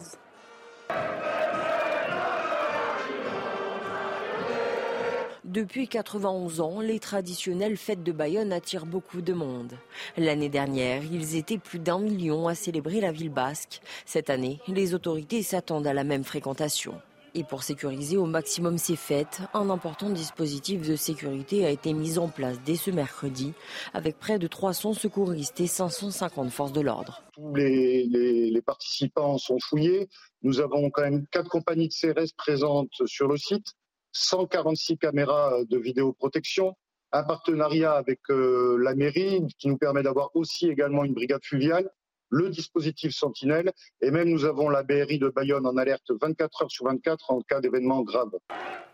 Depuis 5.51 5.89
91 5.89 6.61
ans, 6.61 6.79
les 6.81 7.01
traditionnelles 7.01 7.77
fêtes 7.77 8.05
de 8.05 8.13
Bayonne 8.13 8.53
attirent 8.53 8.87
beaucoup 8.87 9.21
de 9.21 9.33
monde. 9.33 9.73
L'année 10.17 10.49
dernière, 10.49 11.03
ils 11.03 11.35
étaient 11.35 11.59
plus 11.59 11.81
d'un 11.81 11.99
million 11.99 12.47
à 12.47 12.55
célébrer 12.55 13.01
la 13.01 13.11
ville 13.11 13.33
basque. 13.33 13.81
Cette 14.07 14.31
année, 14.31 14.61
les 14.69 14.95
autorités 14.95 15.43
s'attendent 15.43 15.89
à 15.89 15.93
la 15.93 16.05
même 16.05 16.23
fréquentation. 16.23 16.95
Et 17.35 17.43
pour 17.43 17.65
sécuriser 17.65 18.17
au 18.17 18.27
maximum 18.27 18.79
ces 18.79 18.95
fêtes, 18.95 19.41
un 19.53 19.71
important 19.71 20.11
dispositif 20.11 20.89
de 20.89 20.95
sécurité 20.95 21.67
a 21.67 21.71
été 21.71 21.95
mis 21.95 22.19
en 22.19 22.29
place 22.29 22.61
dès 22.65 22.77
ce 22.77 22.93
mercredi, 22.93 23.53
avec 23.93 24.21
près 24.21 24.39
de 24.39 24.47
300 24.47 24.95
secouristes 24.95 25.61
et 25.61 25.67
550 25.67 26.51
forces 26.51 26.73
de 26.73 26.81
l'ordre. 26.81 27.25
Tous 27.33 27.57
les, 27.57 28.63
participants 28.65 29.37
sont 29.37 29.59
fouillés. 29.59 30.09
Nous 30.43 30.61
avons 30.61 30.91
quand 30.91 31.03
même 31.03 31.27
quatre 31.33 31.49
compagnies 31.49 31.89
de 31.89 31.93
CRS 31.93 32.33
présentes 32.37 33.03
sur 33.07 33.27
le 33.27 33.37
site, 33.37 33.75
146 34.13 34.99
caméras 34.99 35.65
de 35.65 35.79
vidéoprotection, 35.79 36.75
un 37.13 37.23
partenariat 37.25 37.93
avec 37.93 38.21
euh, 38.31 38.79
la 38.81 38.95
mairie 38.95 39.43
qui 39.59 39.69
nous 39.69 39.79
permet 39.79 40.03
d'avoir 40.03 40.31
aussi 40.35 40.69
également 40.69 41.05
une 41.05 41.15
brigade 41.15 41.45
fluviale 41.45 41.91
le 42.31 42.49
dispositif 42.49 43.13
Sentinelle 43.13 43.73
et 44.01 44.11
même 44.11 44.29
nous 44.29 44.45
avons 44.45 44.69
la 44.69 44.83
BRI 44.83 45.19
de 45.19 45.29
Bayonne 45.29 45.67
en 45.67 45.77
alerte 45.77 46.11
24 46.21 46.63
heures 46.63 46.71
sur 46.71 46.87
24 46.87 47.31
en 47.31 47.41
cas 47.43 47.61
d'événement 47.61 48.03
grave. 48.03 48.31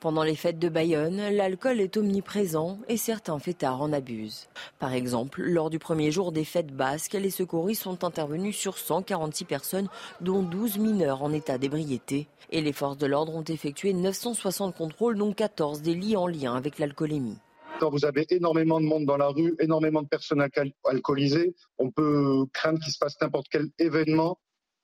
Pendant 0.01 0.23
les 0.23 0.37
fêtes 0.37 0.59
de 0.59 0.69
Bayonne, 0.69 1.17
l'alcool 1.31 1.81
est 1.81 1.97
omniprésent 1.97 2.79
et 2.89 2.97
certains 2.97 3.39
fêtards 3.39 3.81
en 3.81 3.93
abusent. 3.93 4.49
Par 4.79 4.93
exemple, 4.93 5.43
lors 5.43 5.71
du 5.71 5.79
premier 5.79 6.11
jour 6.11 6.33
des 6.33 6.45
fêtes 6.45 6.75
basques, 6.75 7.15
les 7.15 7.31
secouristes 7.31 7.83
sont 7.83 8.05
intervenus 8.05 8.57
sur 8.57 8.79
146 8.79 9.45
personnes, 9.45 9.89
dont 10.21 10.43
12 10.43 10.79
mineurs 10.79 11.23
en 11.23 11.33
état 11.33 11.59
d'ébriété. 11.59 12.29
Et 12.51 12.61
les 12.61 12.73
forces 12.73 12.99
de 12.99 13.07
l'ordre 13.07 13.35
ont 13.35 13.45
effectué 13.45 13.93
960 13.93 14.77
contrôles, 14.77 15.17
dont 15.17 15.33
14 15.33 15.83
délits 15.83 16.17
en 16.17 16.27
lien 16.27 16.55
avec 16.55 16.79
l'alcoolémie. 16.79 17.39
Quand 17.79 17.91
vous 17.91 18.05
avez 18.05 18.27
énormément 18.31 18.81
de 18.81 18.87
monde 18.87 19.05
dans 19.05 19.17
la 19.17 19.29
rue, 19.29 19.55
énormément 19.61 20.03
de 20.03 20.09
personnes 20.09 20.47
alcoolisées, 20.85 21.55
on 21.79 21.91
peut 21.91 22.47
craindre 22.53 22.79
qu'il 22.81 22.93
se 22.93 22.99
passe 22.99 23.17
n'importe 23.21 23.49
quel 23.51 23.69
événement 23.79 24.39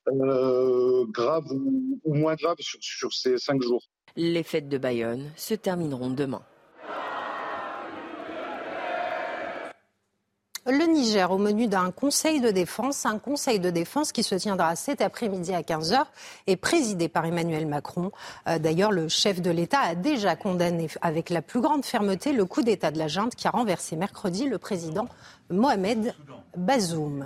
euh, 0.09 1.07
grave 1.07 1.45
ou, 1.51 2.15
moins 2.15 2.35
grave 2.35 2.57
sur 2.59 3.13
ces 3.13 3.39
cinq 3.39 3.63
jours. 3.63 3.83
Les 4.17 4.43
fêtes 4.43 4.69
de 4.69 4.77
Bayonne 4.77 5.31
se 5.37 5.55
termineront 5.55 6.11
demain. 6.11 6.43
Le 10.65 10.87
Niger 10.87 11.29
au 11.33 11.39
menu 11.39 11.67
d'un 11.67 11.91
conseil 11.91 12.41
de 12.41 12.51
défense, 12.53 13.05
un 13.05 13.19
conseil 13.19 13.59
de 13.59 13.69
défense 13.69 14.13
qui 14.13 14.23
se 14.23 14.37
tiendra 14.37 14.77
cet 14.77 15.01
après-midi 15.01 15.53
à 15.53 15.63
15h 15.63 16.05
et 16.47 16.55
présidé 16.55 17.09
par 17.09 17.25
Emmanuel 17.25 17.67
Macron. 17.67 18.13
Euh, 18.47 18.61
d'ailleurs, 18.61 18.93
le 18.93 19.09
chef 19.09 19.43
de 19.43 19.51
l'État 19.51 19.81
a 19.81 19.97
déjà 19.97 20.37
condamné 20.37 20.87
avec 21.01 21.31
la 21.31 21.43
plus 21.43 21.61
grande 21.61 21.85
fermeté 21.85 22.33
le 22.33 22.45
coup 22.45 22.63
d'État 22.63 22.93
de 22.93 22.99
la 22.99 23.09
junte 23.09 23.35
qui 23.35 23.49
a 23.49 23.51
renversé 23.51 23.97
mercredi 23.97 24.49
le 24.49 24.59
président 24.59 25.09
Mohamed 25.53 26.15
Bazoum. 26.57 27.25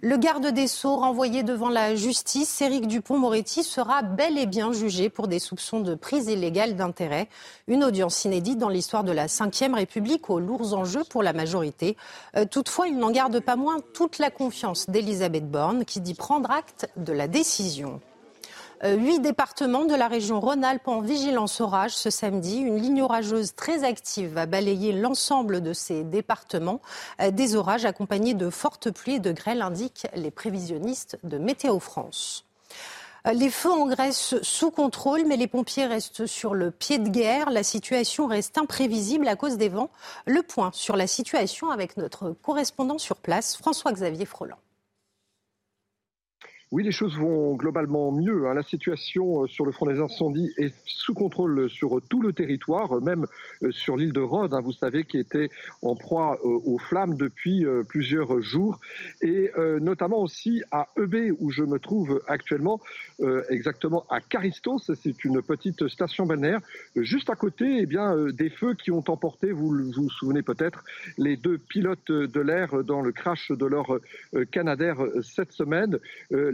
Le 0.00 0.16
garde 0.16 0.46
des 0.48 0.68
Sceaux 0.68 0.96
renvoyé 0.96 1.42
devant 1.42 1.68
la 1.68 1.94
justice, 1.94 2.60
Éric 2.60 2.86
Dupont-Moretti, 2.86 3.64
sera 3.64 4.02
bel 4.02 4.38
et 4.38 4.46
bien 4.46 4.72
jugé 4.72 5.08
pour 5.08 5.26
des 5.26 5.38
soupçons 5.38 5.80
de 5.80 5.94
prise 5.94 6.28
illégale 6.28 6.76
d'intérêt. 6.76 7.28
Une 7.66 7.82
audience 7.82 8.24
inédite 8.24 8.58
dans 8.58 8.68
l'histoire 8.68 9.04
de 9.04 9.12
la 9.12 9.26
Ve 9.26 9.74
République 9.74 10.30
aux 10.30 10.38
lourds 10.38 10.74
enjeux 10.74 11.04
pour 11.08 11.22
la 11.22 11.32
majorité. 11.32 11.96
Euh, 12.36 12.44
toutefois, 12.44 12.88
il 12.88 12.98
n'en 12.98 13.10
garde 13.10 13.40
pas 13.40 13.56
moins 13.56 13.78
toute 13.94 14.18
la 14.18 14.30
confiance 14.30 14.88
d'Elisabeth 14.88 15.50
Borne 15.50 15.84
qui 15.84 16.00
dit 16.00 16.14
prendre 16.14 16.50
acte 16.50 16.88
de 16.96 17.12
la 17.12 17.26
décision. 17.26 18.00
Euh, 18.84 18.94
huit 18.94 19.18
départements 19.18 19.86
de 19.86 19.94
la 19.94 20.06
région 20.06 20.38
Rhône-Alpes 20.38 20.86
en 20.86 21.00
vigilance 21.00 21.60
orage 21.60 21.96
ce 21.96 22.10
samedi. 22.10 22.58
Une 22.58 22.80
ligne 22.80 23.02
orageuse 23.02 23.54
très 23.56 23.82
active 23.82 24.32
va 24.34 24.46
balayer 24.46 24.92
l'ensemble 24.92 25.60
de 25.62 25.72
ces 25.72 26.04
départements. 26.04 26.80
Euh, 27.20 27.32
des 27.32 27.56
orages 27.56 27.84
accompagnés 27.84 28.34
de 28.34 28.50
fortes 28.50 28.92
pluies 28.92 29.14
et 29.14 29.20
de 29.20 29.32
grêle 29.32 29.62
indiquent 29.62 30.06
les 30.14 30.30
prévisionnistes 30.30 31.18
de 31.24 31.38
Météo 31.38 31.80
France. 31.80 32.44
Euh, 33.26 33.32
les 33.32 33.50
feux 33.50 33.72
en 33.72 33.86
Grèce 33.86 34.36
sous 34.42 34.70
contrôle, 34.70 35.24
mais 35.26 35.36
les 35.36 35.48
pompiers 35.48 35.86
restent 35.86 36.26
sur 36.26 36.54
le 36.54 36.70
pied 36.70 36.98
de 36.98 37.08
guerre. 37.08 37.50
La 37.50 37.64
situation 37.64 38.28
reste 38.28 38.58
imprévisible 38.58 39.26
à 39.26 39.34
cause 39.34 39.56
des 39.56 39.70
vents. 39.70 39.90
Le 40.24 40.42
point 40.42 40.70
sur 40.72 40.96
la 40.96 41.08
situation 41.08 41.70
avec 41.70 41.96
notre 41.96 42.30
correspondant 42.30 42.98
sur 42.98 43.16
place, 43.16 43.56
François-Xavier 43.56 44.24
Froland. 44.24 44.58
Oui, 46.70 46.84
les 46.84 46.92
choses 46.92 47.16
vont 47.16 47.54
globalement 47.54 48.12
mieux. 48.12 48.46
Hein. 48.46 48.52
La 48.52 48.62
situation 48.62 49.44
euh, 49.44 49.46
sur 49.46 49.64
le 49.64 49.72
front 49.72 49.86
des 49.86 50.00
incendies 50.00 50.52
est 50.58 50.74
sous 50.84 51.14
contrôle 51.14 51.70
sur 51.70 51.98
tout 52.10 52.20
le 52.20 52.34
territoire, 52.34 53.00
même 53.00 53.26
euh, 53.62 53.70
sur 53.70 53.96
l'île 53.96 54.12
de 54.12 54.20
Rhodes, 54.20 54.52
hein, 54.52 54.60
vous 54.60 54.72
savez, 54.72 55.04
qui 55.04 55.16
était 55.16 55.48
en 55.80 55.96
proie 55.96 56.38
euh, 56.44 56.60
aux 56.66 56.76
flammes 56.76 57.16
depuis 57.16 57.64
plusieurs 57.88 58.40
jours, 58.42 58.80
et 59.22 59.50
notamment 59.80 60.18
aussi 60.18 60.62
à 60.70 60.88
EB, 60.96 61.34
où 61.38 61.50
je 61.50 61.62
me 61.62 61.78
trouve 61.78 62.22
actuellement, 62.26 62.80
exactement 63.48 64.04
à 64.10 64.20
Caristos. 64.20 64.90
C'est 64.94 65.24
une 65.24 65.42
petite 65.42 65.88
station 65.88 66.26
balnéaire 66.26 66.60
juste 66.96 67.30
à 67.30 67.34
côté, 67.34 67.78
eh 67.80 67.86
bien, 67.86 68.16
des 68.32 68.50
feux 68.50 68.74
qui 68.74 68.90
ont 68.90 69.04
emporté, 69.08 69.52
vous 69.52 69.70
vous 69.92 70.10
souvenez 70.10 70.42
peut-être, 70.42 70.84
les 71.16 71.36
deux 71.36 71.58
pilotes 71.58 72.10
de 72.10 72.40
l'air 72.40 72.84
dans 72.84 73.00
le 73.00 73.12
crash 73.12 73.50
de 73.50 73.66
leur 73.66 73.98
Canadair 74.50 74.98
cette 75.22 75.52
semaine 75.52 75.98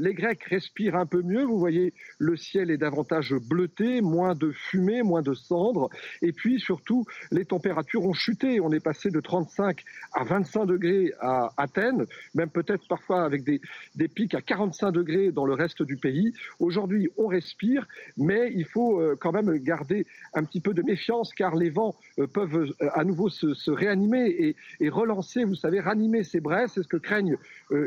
les 0.05 0.13
Grecs 0.13 0.45
respirent 0.45 0.97
un 0.97 1.07
peu 1.07 1.23
mieux. 1.23 1.45
Vous 1.45 1.59
voyez, 1.59 1.95
le 2.19 2.37
ciel 2.37 2.71
est 2.71 2.77
davantage 2.77 3.35
bleuté, 3.35 4.03
moins 4.03 4.35
de 4.35 4.53
fumée, 4.53 5.03
moins 5.03 5.23
de 5.23 5.33
cendres. 5.33 5.89
Et 6.21 6.33
puis 6.33 6.61
surtout, 6.61 7.07
les 7.31 7.47
températures 7.47 8.05
ont 8.05 8.13
chuté. 8.13 8.61
On 8.61 8.71
est 8.71 8.85
passé 8.85 9.11
de 9.11 9.21
35 9.21 9.83
à 10.13 10.25
25 10.25 10.67
degrés 10.67 11.13
à 11.21 11.51
Athènes, 11.57 12.05
même 12.35 12.51
peut-être 12.51 12.87
parfois 12.87 13.25
avec 13.25 13.45
des, 13.45 13.63
des 13.95 14.09
pics 14.09 14.35
à 14.35 14.43
45 14.43 14.91
degrés 14.93 15.33
dans 15.33 15.47
le 15.47 15.55
reste 15.55 15.83
du 15.83 15.97
pays. 15.97 16.35
Aujourd'hui, 16.61 17.09
on 17.17 17.27
respire, 17.27 17.87
mais 18.19 18.53
il 18.55 18.67
faut 18.67 19.01
euh, 19.01 19.17
quand 19.19 19.33
même 19.33 19.57
garder 19.57 20.07
un 20.35 20.45
petit 20.45 20.61
peu 20.61 20.75
de 20.75 20.83
méfiance 20.83 21.33
car 21.33 21.55
les 21.57 21.71
vents 21.71 21.97
euh, 22.19 22.27
peuvent 22.27 22.57
euh, 22.57 22.91
à 22.93 23.05
nouveau 23.05 23.31
se, 23.31 23.71
réanimer 23.71 24.27
et, 24.29 24.57
et, 24.81 24.91
relancer, 24.91 25.45
vous 25.45 25.55
savez, 25.55 25.81
ranimer 25.81 26.25
ces 26.25 26.41
braises. 26.41 26.73
C'est 26.75 26.83
ce 26.83 26.89
que 26.89 26.99
craignent 26.99 27.39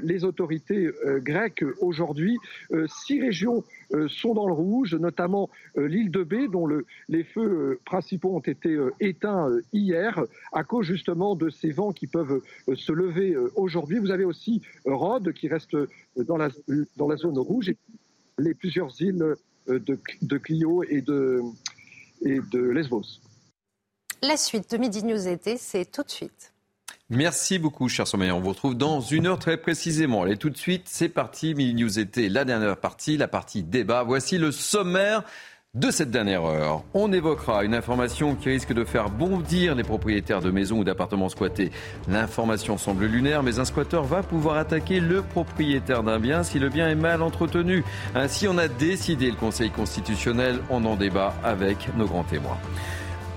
les 0.04 0.24
autorités 0.24 0.90
grecques 1.20 1.64
aujourd'hui. 1.82 2.38
Euh, 2.72 2.88
six 2.88 3.22
régions 3.22 3.64
euh, 3.94 4.08
sont 4.08 4.34
dans 4.34 4.48
le 4.48 4.54
rouge, 4.54 4.94
notamment 4.96 5.50
euh, 5.78 5.88
l'île 5.88 6.12
de 6.12 6.24
Bé, 6.24 6.48
dont 6.48 6.68
les 7.10 7.24
feux 7.24 7.80
principaux 7.86 8.36
ont 8.36 8.40
été 8.40 8.78
éteints 9.00 9.50
hier 9.74 10.24
à 10.52 10.64
cause 10.64 10.86
justement 10.86 11.36
de 11.36 11.50
ces 11.50 11.72
vents 11.72 11.92
qui 11.92 12.08
peuvent 12.08 12.42
se 12.74 12.92
lever 12.92 13.36
aujourd'hui. 13.56 14.00
Vous 14.00 14.12
avez 14.12 14.26
aussi 14.26 14.62
Rhodes 14.86 15.32
qui 15.34 15.48
reste 15.48 15.76
dans 16.16 16.38
la, 16.38 16.50
dans 16.98 17.08
la 17.08 17.16
zone 17.16 17.38
rouge 17.38 17.70
et 17.70 17.78
les 18.38 18.54
plusieurs 18.54 19.02
îles 19.02 19.36
de, 19.68 20.00
de 20.22 20.38
Clio 20.38 20.84
et 20.84 21.02
de, 21.02 21.42
et 22.24 22.40
de 22.52 22.60
Lesbos. 22.60 23.22
La 24.22 24.38
suite 24.38 24.72
de 24.72 24.78
Midi 24.78 25.04
News 25.04 25.28
été, 25.28 25.58
c'est 25.58 25.86
tout 25.86 26.04
de 26.04 26.10
suite. 26.10 26.54
Merci 27.10 27.58
beaucoup, 27.58 27.88
cher 27.88 28.06
Sommeil. 28.06 28.32
On 28.32 28.42
vous 28.42 28.50
retrouve 28.50 28.76
dans 28.76 29.00
une 29.00 29.28
heure 29.28 29.40
très 29.40 29.56
précisément. 29.56 30.24
Allez, 30.24 30.36
tout 30.36 30.50
de 30.50 30.58
suite, 30.58 30.88
c'est 30.88 31.08
parti. 31.08 31.56
Mini 31.56 31.74
News 31.74 32.00
été, 32.00 32.28
la 32.28 32.44
dernière 32.44 32.76
partie, 32.76 33.16
la 33.16 33.30
partie 33.30 33.64
débat. 33.64 34.04
Voici 34.04 34.38
le 34.38 34.52
sommaire 34.52 35.24
de 35.74 35.90
cette 35.90 36.12
dernière 36.12 36.44
heure. 36.44 36.84
On 36.94 37.14
évoquera 37.14 37.64
une 37.64 37.76
information 37.76 38.36
qui 38.36 38.50
risque 38.50 38.74
de 38.74 38.84
faire 38.84 39.10
bondir 39.10 39.74
les 39.74 39.84
propriétaires 39.84 40.42
de 40.42 40.52
maisons 40.52 40.80
ou 40.80 40.84
d'appartements 40.84 41.30
squattés. 41.30 41.72
L'information 42.10 42.78
semble 42.78 43.06
lunaire, 43.06 43.42
mais 43.42 43.60
un 43.60 43.66
squatteur 43.66 44.04
va 44.04 44.22
pouvoir 44.22 44.58
attaquer 44.58 45.00
le 45.00 45.22
propriétaire 45.22 46.04
d'un 46.04 46.20
bien 46.20 46.44
si 46.44 46.60
le 46.60 46.68
bien 46.68 46.90
est 46.90 46.96
mal 46.96 47.22
entretenu. 47.22 47.86
Ainsi, 48.16 48.50
on 48.50 48.58
a 48.58 48.68
décidé 48.68 49.30
le 49.32 49.38
Conseil 49.38 49.70
constitutionnel. 49.70 50.60
On 50.70 50.84
en 50.84 50.98
débat 50.98 51.34
avec 51.42 51.88
nos 51.96 52.06
grands 52.06 52.26
témoins. 52.26 52.58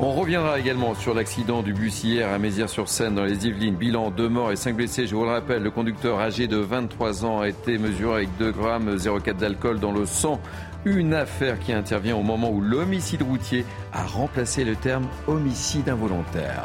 On 0.03 0.13
reviendra 0.13 0.59
également 0.59 0.95
sur 0.95 1.13
l'accident 1.13 1.61
du 1.61 1.75
bus 1.75 2.05
hier 2.05 2.33
à 2.33 2.39
Mézières-sur-Seine 2.39 3.15
dans 3.15 3.25
les 3.25 3.47
Yvelines. 3.47 3.77
Bilan 3.77 4.11
deux 4.11 4.31
morts 4.31 4.51
et 4.51 4.57
cinq 4.57 4.75
blessés. 4.75 5.07
Je 5.07 5.15
vous 5.15 5.25
le 5.25 5.31
rappelle, 5.31 5.63
le 5.63 5.71
conducteur 5.71 6.19
âgé 6.21 6.49
de 6.49 6.57
23 6.57 7.27
ans 7.27 7.41
a 7.41 7.49
été 7.49 7.77
mesuré 7.77 8.15
avec 8.15 8.29
2 8.39 8.51
grammes 8.51 8.97
0,4 8.97 9.37
d'alcool 9.37 9.79
dans 9.79 9.93
le 9.93 10.07
sang. 10.07 10.41
Une 10.87 11.13
affaire 11.13 11.59
qui 11.59 11.75
intervient 11.75 12.17
au 12.17 12.23
moment 12.23 12.51
où 12.51 12.63
l'homicide 12.63 13.21
routier 13.21 13.67
a 13.93 14.03
remplacé 14.05 14.65
le 14.65 14.75
terme 14.75 15.07
homicide 15.27 15.91
involontaire. 15.91 16.65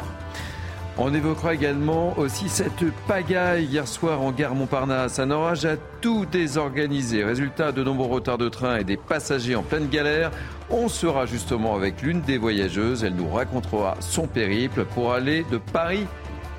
On 0.98 1.12
évoquera 1.12 1.52
également 1.52 2.18
aussi 2.18 2.48
cette 2.48 2.90
pagaille 3.06 3.66
hier 3.66 3.86
soir 3.86 4.22
en 4.22 4.32
gare 4.32 4.54
Montparnasse. 4.54 5.18
Un 5.18 5.30
orage 5.30 5.66
a 5.66 5.76
tout 6.00 6.24
désorganisé. 6.24 7.22
Résultat 7.22 7.70
de 7.70 7.84
nombreux 7.84 8.08
retards 8.08 8.38
de 8.38 8.48
train 8.48 8.78
et 8.78 8.84
des 8.84 8.96
passagers 8.96 9.56
en 9.56 9.62
pleine 9.62 9.88
galère. 9.88 10.30
On 10.70 10.88
sera 10.88 11.26
justement 11.26 11.74
avec 11.74 12.00
l'une 12.00 12.22
des 12.22 12.38
voyageuses. 12.38 13.04
Elle 13.04 13.14
nous 13.14 13.28
racontera 13.28 13.96
son 14.00 14.26
périple 14.26 14.86
pour 14.86 15.12
aller 15.12 15.44
de 15.50 15.58
Paris 15.58 16.06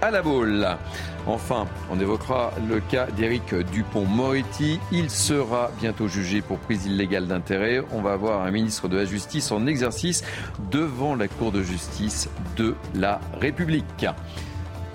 à 0.01 0.11
la 0.11 0.21
boule. 0.21 0.67
Enfin, 1.25 1.67
on 1.91 1.99
évoquera 1.99 2.53
le 2.69 2.79
cas 2.79 3.07
d'Éric 3.07 3.53
Dupont-Moretti. 3.73 4.79
Il 4.91 5.09
sera 5.09 5.71
bientôt 5.79 6.07
jugé 6.07 6.41
pour 6.41 6.57
prise 6.59 6.85
illégale 6.85 7.27
d'intérêt. 7.27 7.81
On 7.91 8.01
va 8.01 8.13
avoir 8.13 8.41
un 8.45 8.51
ministre 8.51 8.87
de 8.87 8.97
la 8.97 9.05
Justice 9.05 9.51
en 9.51 9.67
exercice 9.67 10.23
devant 10.71 11.15
la 11.15 11.27
Cour 11.27 11.51
de 11.51 11.61
justice 11.61 12.29
de 12.55 12.75
la 12.95 13.19
République. 13.41 14.05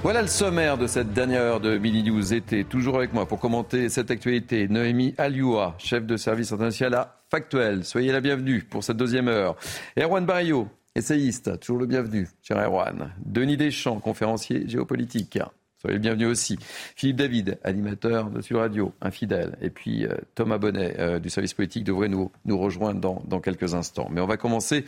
Voilà 0.03 0.20
le 0.20 0.28
sommaire 0.28 0.78
de 0.78 0.88
cette 0.88 1.12
dernière 1.12 1.42
heure 1.42 1.61
de 1.61 1.78
Mini 1.78 2.03
News 2.03 2.34
été. 2.34 2.64
Toujours 2.64 2.96
avec 2.96 3.12
moi 3.12 3.26
pour 3.26 3.38
commenter 3.38 3.88
cette 3.88 4.11
actualité, 4.11 4.66
Noémie 4.66 5.14
Alioua, 5.16 5.76
chef 5.78 6.05
de 6.07 6.16
service 6.16 6.50
international 6.50 6.94
à 6.94 7.22
factuelle. 7.30 7.84
Soyez 7.84 8.11
la 8.11 8.20
bienvenue 8.20 8.62
pour 8.62 8.82
cette 8.82 8.96
deuxième 8.96 9.28
heure. 9.28 9.55
Erwan 9.96 10.26
Barrio, 10.26 10.68
essayiste, 10.95 11.59
toujours 11.61 11.78
le 11.78 11.86
bienvenu, 11.86 12.28
cher 12.43 12.59
Erwan. 12.59 13.12
Denis 13.24 13.57
Deschamps, 13.57 14.01
conférencier 14.01 14.68
géopolitique. 14.68 15.38
Soyez 15.78 15.95
le 15.95 16.01
bienvenu 16.01 16.26
aussi. 16.26 16.59
Philippe 16.95 17.16
David, 17.16 17.59
animateur 17.64 18.30
de 18.30 18.40
Sud 18.40 18.57
Radio, 18.57 18.93
infidèle. 19.01 19.57
Et 19.61 19.70
puis 19.70 20.07
euh, 20.07 20.14
Thomas 20.36 20.59
Bonnet 20.59 20.95
euh, 21.01 21.18
du 21.18 21.28
service 21.28 21.55
politique 21.55 21.82
devrait 21.82 22.09
nous, 22.09 22.30
rejoindre 22.47 23.01
dans, 23.01 23.22
dans 23.26 23.40
quelques 23.40 23.74
instants. 23.74 24.09
Mais 24.12 24.20
on 24.20 24.26
va 24.26 24.36
commencer 24.36 24.84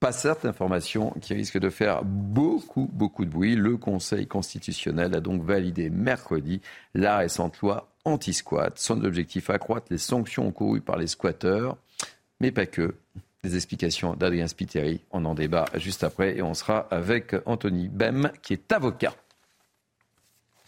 pas 0.00 0.12
cette 0.12 0.44
information 0.44 1.14
qui 1.22 1.32
risque 1.32 1.58
de 1.58 1.70
faire 1.70 2.04
beaucoup, 2.04 2.90
beaucoup 2.92 3.24
de 3.24 3.30
bruit. 3.30 3.56
Le 3.56 3.78
Conseil 3.78 4.26
constitutionnel 4.26 5.14
a 5.14 5.20
donc 5.20 5.42
validé 5.42 5.88
mercredi 5.88 6.60
la 6.94 7.16
récente 7.16 7.58
loi 7.60 7.88
anti-squat. 8.04 8.78
Son 8.78 9.02
objectif, 9.02 9.48
accroître 9.48 9.86
les 9.88 9.96
sanctions 9.96 10.46
encourues 10.46 10.82
par 10.82 10.98
les 10.98 11.06
squatteurs, 11.06 11.78
mais 12.40 12.50
pas 12.50 12.66
que. 12.66 12.94
Des 13.44 13.56
explications 13.56 14.14
d'Adrien 14.14 14.48
Spiteri. 14.48 15.02
On 15.10 15.26
en 15.26 15.34
débat 15.34 15.66
juste 15.74 16.02
après 16.02 16.34
et 16.38 16.42
on 16.42 16.54
sera 16.54 16.88
avec 16.90 17.36
Anthony 17.44 17.88
Bem, 17.88 18.32
qui 18.42 18.54
est 18.54 18.72
avocat. 18.72 19.12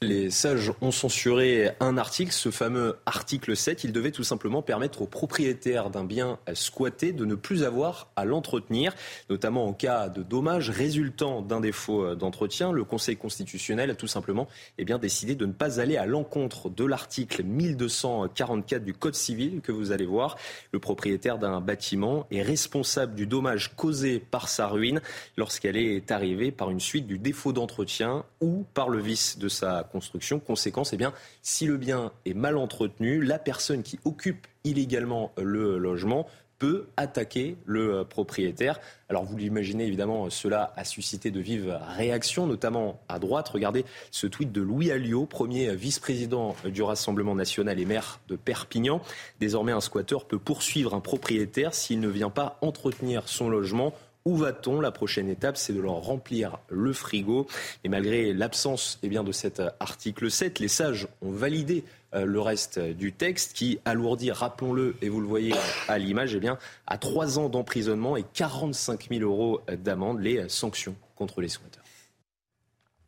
Les 0.02 0.30
sages 0.30 0.74
ont 0.82 0.90
censuré 0.90 1.70
un 1.80 1.96
article, 1.96 2.30
ce 2.30 2.50
fameux 2.50 2.98
article 3.06 3.56
7. 3.56 3.82
Il 3.82 3.92
devait 3.92 4.10
tout 4.10 4.24
simplement 4.24 4.60
permettre 4.60 5.00
aux 5.00 5.06
propriétaires 5.06 5.88
d'un 5.88 6.04
bien 6.04 6.38
squatté 6.52 7.14
de 7.14 7.24
ne 7.24 7.34
plus 7.34 7.64
avoir 7.64 8.10
à 8.14 8.26
l'entretenir, 8.26 8.94
notamment 9.30 9.64
en 9.64 9.72
cas 9.72 10.10
de 10.10 10.22
dommages 10.22 10.68
résultant 10.68 11.40
d'un 11.40 11.60
défaut 11.60 12.14
d'entretien. 12.14 12.72
Le 12.72 12.84
Conseil 12.84 13.16
constitutionnel 13.16 13.90
a 13.90 13.94
tout 13.94 14.06
simplement 14.06 14.48
eh 14.76 14.84
bien, 14.84 14.98
décidé 14.98 15.34
de 15.34 15.46
ne 15.46 15.52
pas 15.52 15.80
aller 15.80 15.96
à 15.96 16.04
l'encontre 16.04 16.68
de 16.68 16.84
l'article 16.84 17.42
1244 17.44 18.84
du 18.84 18.92
Code 18.92 19.14
civil 19.14 19.62
que 19.62 19.72
vous 19.72 19.92
allez 19.92 20.04
voir. 20.04 20.36
Le 20.72 20.78
propriétaire 20.78 21.38
d'un 21.38 21.62
bâtiment 21.62 22.26
est 22.30 22.42
responsable 22.42 23.14
du 23.14 23.26
dommage 23.26 23.74
causé 23.76 24.18
par 24.18 24.50
sa 24.50 24.66
ruine 24.66 25.00
lorsqu'elle 25.38 25.78
est 25.78 26.10
arrivée 26.10 26.52
par 26.52 26.70
une 26.70 26.80
suite 26.80 27.06
du 27.06 27.18
défaut 27.18 27.54
d'entretien 27.54 28.26
ou 28.42 28.66
par 28.74 28.90
le 28.90 29.00
vice 29.00 29.38
de 29.38 29.48
sa 29.48 29.85
construction. 29.86 30.38
Conséquence, 30.40 30.92
eh 30.92 30.96
bien, 30.96 31.12
si 31.42 31.66
le 31.66 31.76
bien 31.76 32.12
est 32.24 32.34
mal 32.34 32.56
entretenu, 32.56 33.22
la 33.22 33.38
personne 33.38 33.82
qui 33.82 33.98
occupe 34.04 34.46
illégalement 34.64 35.32
le 35.38 35.78
logement 35.78 36.26
peut 36.58 36.86
attaquer 36.96 37.56
le 37.66 38.04
propriétaire. 38.04 38.80
Alors 39.08 39.24
vous 39.24 39.36
l'imaginez 39.36 39.86
évidemment, 39.86 40.30
cela 40.30 40.72
a 40.76 40.84
suscité 40.84 41.30
de 41.30 41.40
vives 41.40 41.78
réactions, 41.96 42.46
notamment 42.46 43.00
à 43.08 43.18
droite. 43.18 43.48
Regardez 43.48 43.84
ce 44.10 44.26
tweet 44.26 44.52
de 44.52 44.62
Louis 44.62 44.90
Alliot, 44.90 45.26
premier 45.26 45.74
vice-président 45.74 46.56
du 46.64 46.82
Rassemblement 46.82 47.34
national 47.34 47.78
et 47.78 47.84
maire 47.84 48.20
de 48.28 48.36
Perpignan. 48.36 49.02
Désormais, 49.38 49.72
un 49.72 49.80
squatteur 49.80 50.24
peut 50.24 50.38
poursuivre 50.38 50.94
un 50.94 51.00
propriétaire 51.00 51.74
s'il 51.74 52.00
ne 52.00 52.08
vient 52.08 52.30
pas 52.30 52.58
entretenir 52.62 53.28
son 53.28 53.50
logement 53.50 53.92
où 54.26 54.36
va-t-on? 54.36 54.80
La 54.80 54.90
prochaine 54.90 55.28
étape, 55.30 55.56
c'est 55.56 55.72
de 55.72 55.80
leur 55.80 55.94
remplir 55.94 56.58
le 56.68 56.92
frigo. 56.92 57.46
Et 57.84 57.88
malgré 57.88 58.34
l'absence 58.34 58.98
eh 59.02 59.08
bien, 59.08 59.24
de 59.24 59.32
cet 59.32 59.62
article 59.80 60.30
7, 60.30 60.58
les 60.58 60.68
sages 60.68 61.06
ont 61.22 61.30
validé 61.30 61.84
euh, 62.14 62.26
le 62.26 62.40
reste 62.40 62.78
du 62.78 63.12
texte 63.12 63.54
qui 63.54 63.78
alourdit, 63.84 64.32
rappelons-le, 64.32 64.96
et 65.00 65.08
vous 65.08 65.20
le 65.20 65.26
voyez 65.26 65.54
à 65.88 65.96
l'image, 65.98 66.34
eh 66.34 66.40
bien, 66.40 66.58
à 66.88 66.98
trois 66.98 67.38
ans 67.38 67.48
d'emprisonnement 67.48 68.16
et 68.16 68.24
45 68.34 69.08
000 69.10 69.22
euros 69.22 69.60
d'amende 69.78 70.20
les 70.20 70.48
sanctions 70.48 70.96
contre 71.14 71.40
les 71.40 71.48
squatteurs. 71.48 71.84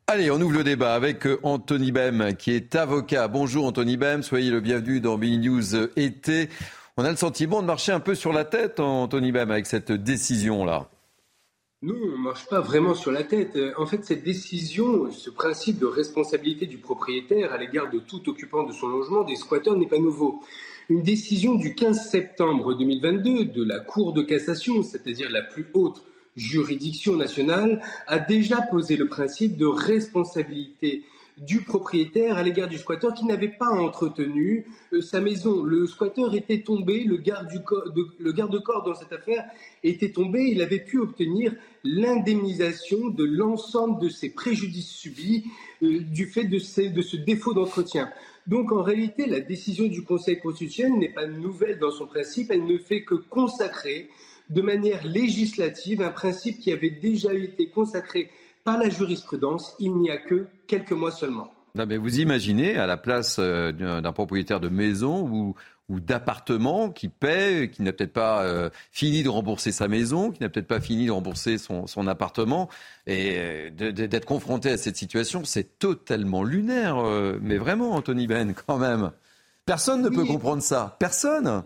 Allez, 0.07 0.31
on 0.31 0.41
ouvre 0.41 0.55
le 0.55 0.65
débat 0.65 0.95
avec 0.95 1.27
euh, 1.27 1.41
Anthony 1.43 1.91
Bem, 1.91 2.35
qui 2.39 2.53
est 2.53 2.77
avocat. 2.77 3.27
Bonjour 3.27 3.67
Anthony 3.67 3.97
Bem, 3.97 4.23
soyez 4.23 4.51
le 4.51 4.61
bienvenu 4.61 5.01
dans 5.01 5.19
Big 5.19 5.45
News 5.45 5.75
été. 5.97 6.49
On 6.97 7.05
a 7.05 7.11
le 7.11 7.17
sentiment 7.17 7.61
de 7.61 7.67
marcher 7.67 7.91
un 7.91 8.01
peu 8.01 8.15
sur 8.15 8.33
la 8.33 8.45
tête, 8.45 8.79
Anthony 8.79 9.33
Bem, 9.33 9.51
avec 9.51 9.67
cette 9.67 9.91
décision-là. 9.91 10.89
Nous, 11.81 11.95
on 11.95 12.19
ne 12.19 12.25
marche 12.25 12.47
pas 12.47 12.59
vraiment 12.59 12.97
sur 12.97 13.13
la 13.13 13.23
tête. 13.23 13.57
En 13.77 13.87
fait, 13.87 14.05
cette 14.05 14.25
décision, 14.25 15.13
ce 15.13 15.31
principe 15.31 15.79
de 15.79 15.87
responsabilité 15.87 16.67
du 16.67 16.79
propriétaire 16.79 17.53
à 17.53 17.57
l'égard 17.57 17.89
de 17.89 18.01
tout 18.01 18.29
occupant 18.29 18.65
de 18.65 18.73
son 18.73 18.89
logement, 18.89 19.23
des 19.23 19.37
squatteurs, 19.37 19.77
n'est 19.77 19.87
pas 19.87 20.01
nouveau. 20.01 20.43
Une 20.89 21.03
décision 21.03 21.55
du 21.55 21.77
15 21.77 22.11
septembre 22.11 22.75
2022 22.75 23.45
de 23.45 23.63
la 23.63 23.79
Cour 23.79 24.13
de 24.13 24.23
cassation, 24.23 24.83
c'est-à-dire 24.83 25.31
la 25.31 25.43
plus 25.43 25.69
haute 25.73 26.03
juridiction 26.35 27.15
nationale, 27.15 27.81
a 28.09 28.19
déjà 28.19 28.61
posé 28.61 28.97
le 28.97 29.07
principe 29.07 29.57
de 29.57 29.67
responsabilité 29.67 31.05
du 31.41 31.63
propriétaire 31.63 32.37
à 32.37 32.43
l'égard 32.43 32.69
du 32.69 32.79
squatteur 32.79 33.15
qui 33.15 33.25
n'avait 33.25 33.49
pas 33.49 33.71
entretenu 33.71 34.67
euh, 34.93 35.01
sa 35.01 35.21
maison. 35.21 35.63
Le 35.63 35.87
squatteur 35.87 36.35
était 36.35 36.63
tombé, 36.63 37.05
le 37.05 37.17
garde-corps 37.17 38.83
dans 38.85 38.95
cette 38.95 39.13
affaire 39.13 39.45
était 39.83 40.11
tombé, 40.11 40.43
il 40.51 40.63
avait 40.63 40.81
pu 40.81 40.99
obtenir 40.99 41.55
l'indemnisation 41.85 43.09
de 43.09 43.25
l'ensemble 43.25 44.01
de 44.01 44.09
ses 44.09 44.31
préjudices 44.31 44.91
subis 44.91 45.45
euh, 45.83 46.01
du 46.01 46.27
fait 46.27 46.45
de, 46.45 46.59
de 46.89 47.03
ce 47.03 47.17
défaut 47.17 47.55
d'entretien. 47.55 48.11
Donc 48.47 48.73
en 48.73 48.83
réalité, 48.83 49.27
la 49.27 49.41
décision 49.41 49.87
du 49.87 50.03
Conseil 50.03 50.39
constitutionnel 50.39 50.99
n'est 50.99 51.13
pas 51.13 51.27
nouvelle 51.27 51.79
dans 51.79 51.91
son 51.91 52.07
principe, 52.07 52.51
elle 52.51 52.65
ne 52.65 52.79
fait 52.79 53.03
que 53.03 53.15
consacrer 53.15 54.09
de 54.51 54.63
manière 54.63 55.07
législative 55.07 56.01
un 56.01 56.11
principe 56.11 56.59
qui 56.59 56.73
avait 56.73 56.91
déjà 56.91 57.35
été 57.35 57.69
consacré 57.69 58.31
par 58.69 58.77
la 58.77 58.91
jurisprudence 58.91 59.75
il 59.79 59.97
n'y 59.97 60.11
a 60.11 60.19
que 60.19 60.47
quelques 60.67 60.93
mois 60.93 61.11
seulement. 61.11 61.51
Non, 61.75 61.87
mais 61.87 61.97
vous 61.97 62.21
imaginez 62.21 62.77
à 62.77 62.87
la 62.87 62.99
place 62.99 63.37
euh, 63.39 63.73
d'un 63.73 64.13
propriétaire 64.13 64.61
de 64.61 64.69
maison 64.69 65.27
ou, 65.27 65.55
ou 65.89 66.01
d'appartement 66.01 66.91
qui 66.91 67.09
paie, 67.09 67.71
qui 67.73 67.81
n'a 67.81 67.95
peut-être 67.95 68.13
pas 68.13 68.43
euh, 68.43 68.69
fini 68.93 69.23
de 69.23 69.31
rembourser 69.31 69.73
sa 69.73 69.89
maison, 69.89 70.33
qui 70.33 70.43
n'a 70.43 70.51
peut-être 70.51 70.67
pas 70.67 70.83
fini 70.83 71.07
de 71.07 71.13
rembourser 71.13 71.57
son, 71.57 71.87
son 71.87 72.07
appartement, 72.07 72.69
et 73.07 73.37
euh, 73.39 73.71
d'être 73.71 74.27
confronté 74.27 74.69
à 74.69 74.77
cette 74.77 74.99
situation, 74.99 75.45
c'est 75.45 75.79
totalement 75.79 76.45
lunaire. 76.45 77.03
mais 77.41 77.57
vraiment, 77.57 77.93
Anthony 77.93 78.27
Ben, 78.27 78.53
quand 78.53 78.77
même. 78.77 79.13
Personne 79.65 80.03
ne 80.03 80.11
peut 80.11 80.27
comprendre 80.27 80.63
ça. 80.63 80.95
Personne. 80.99 81.63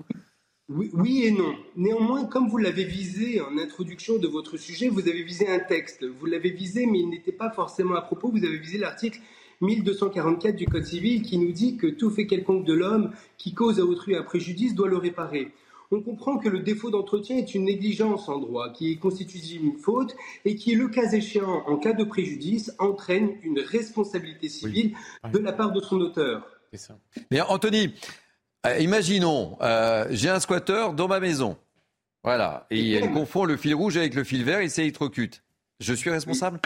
Oui, 0.74 1.24
et 1.24 1.30
non. 1.30 1.54
Néanmoins, 1.76 2.24
comme 2.24 2.48
vous 2.48 2.58
l'avez 2.58 2.84
visé 2.84 3.40
en 3.40 3.58
introduction 3.58 4.18
de 4.18 4.26
votre 4.26 4.56
sujet, 4.56 4.88
vous 4.88 5.08
avez 5.08 5.22
visé 5.22 5.48
un 5.48 5.58
texte. 5.58 6.04
Vous 6.04 6.26
l'avez 6.26 6.50
visé, 6.50 6.86
mais 6.86 7.00
il 7.00 7.08
n'était 7.08 7.32
pas 7.32 7.50
forcément 7.50 7.94
à 7.94 8.02
propos. 8.02 8.30
Vous 8.30 8.44
avez 8.44 8.58
visé 8.58 8.78
l'article 8.78 9.20
1244 9.60 10.56
du 10.56 10.66
Code 10.66 10.84
civil 10.84 11.22
qui 11.22 11.38
nous 11.38 11.52
dit 11.52 11.76
que 11.76 11.86
tout 11.86 12.10
fait 12.10 12.26
quelconque 12.26 12.64
de 12.64 12.72
l'homme 12.72 13.12
qui 13.38 13.54
cause 13.54 13.80
à 13.80 13.84
autrui 13.84 14.16
un 14.16 14.22
préjudice 14.22 14.74
doit 14.74 14.88
le 14.88 14.96
réparer. 14.96 15.52
On 15.90 16.00
comprend 16.00 16.38
que 16.38 16.48
le 16.48 16.60
défaut 16.60 16.90
d'entretien 16.90 17.36
est 17.36 17.54
une 17.54 17.64
négligence 17.64 18.28
en 18.30 18.38
droit 18.38 18.72
qui 18.72 18.98
constitue 18.98 19.56
une 19.56 19.76
faute 19.76 20.16
et 20.46 20.56
qui, 20.56 20.74
le 20.74 20.88
cas 20.88 21.12
échéant, 21.12 21.64
en 21.66 21.76
cas 21.76 21.92
de 21.92 22.02
préjudice, 22.02 22.72
entraîne 22.78 23.32
une 23.42 23.60
responsabilité 23.60 24.48
civile 24.48 24.96
de 25.30 25.38
la 25.38 25.52
part 25.52 25.70
de 25.70 25.80
son 25.80 26.00
auteur. 26.00 26.48
Ça. 26.74 26.98
Mais 27.30 27.42
Anthony, 27.42 27.92
euh, 28.66 28.78
imaginons, 28.78 29.56
euh, 29.60 30.06
j'ai 30.10 30.28
un 30.28 30.40
squatteur 30.40 30.92
dans 30.92 31.08
ma 31.08 31.20
maison. 31.20 31.56
Voilà. 32.24 32.66
Et 32.70 32.78
il 32.78 33.10
confond 33.10 33.44
le 33.44 33.56
fil 33.56 33.74
rouge 33.74 33.96
avec 33.96 34.14
le 34.14 34.24
fil 34.24 34.44
vert, 34.44 34.62
il 34.62 34.70
s'électrocute. 34.70 35.42
Je 35.80 35.92
suis 35.92 36.10
responsable? 36.10 36.60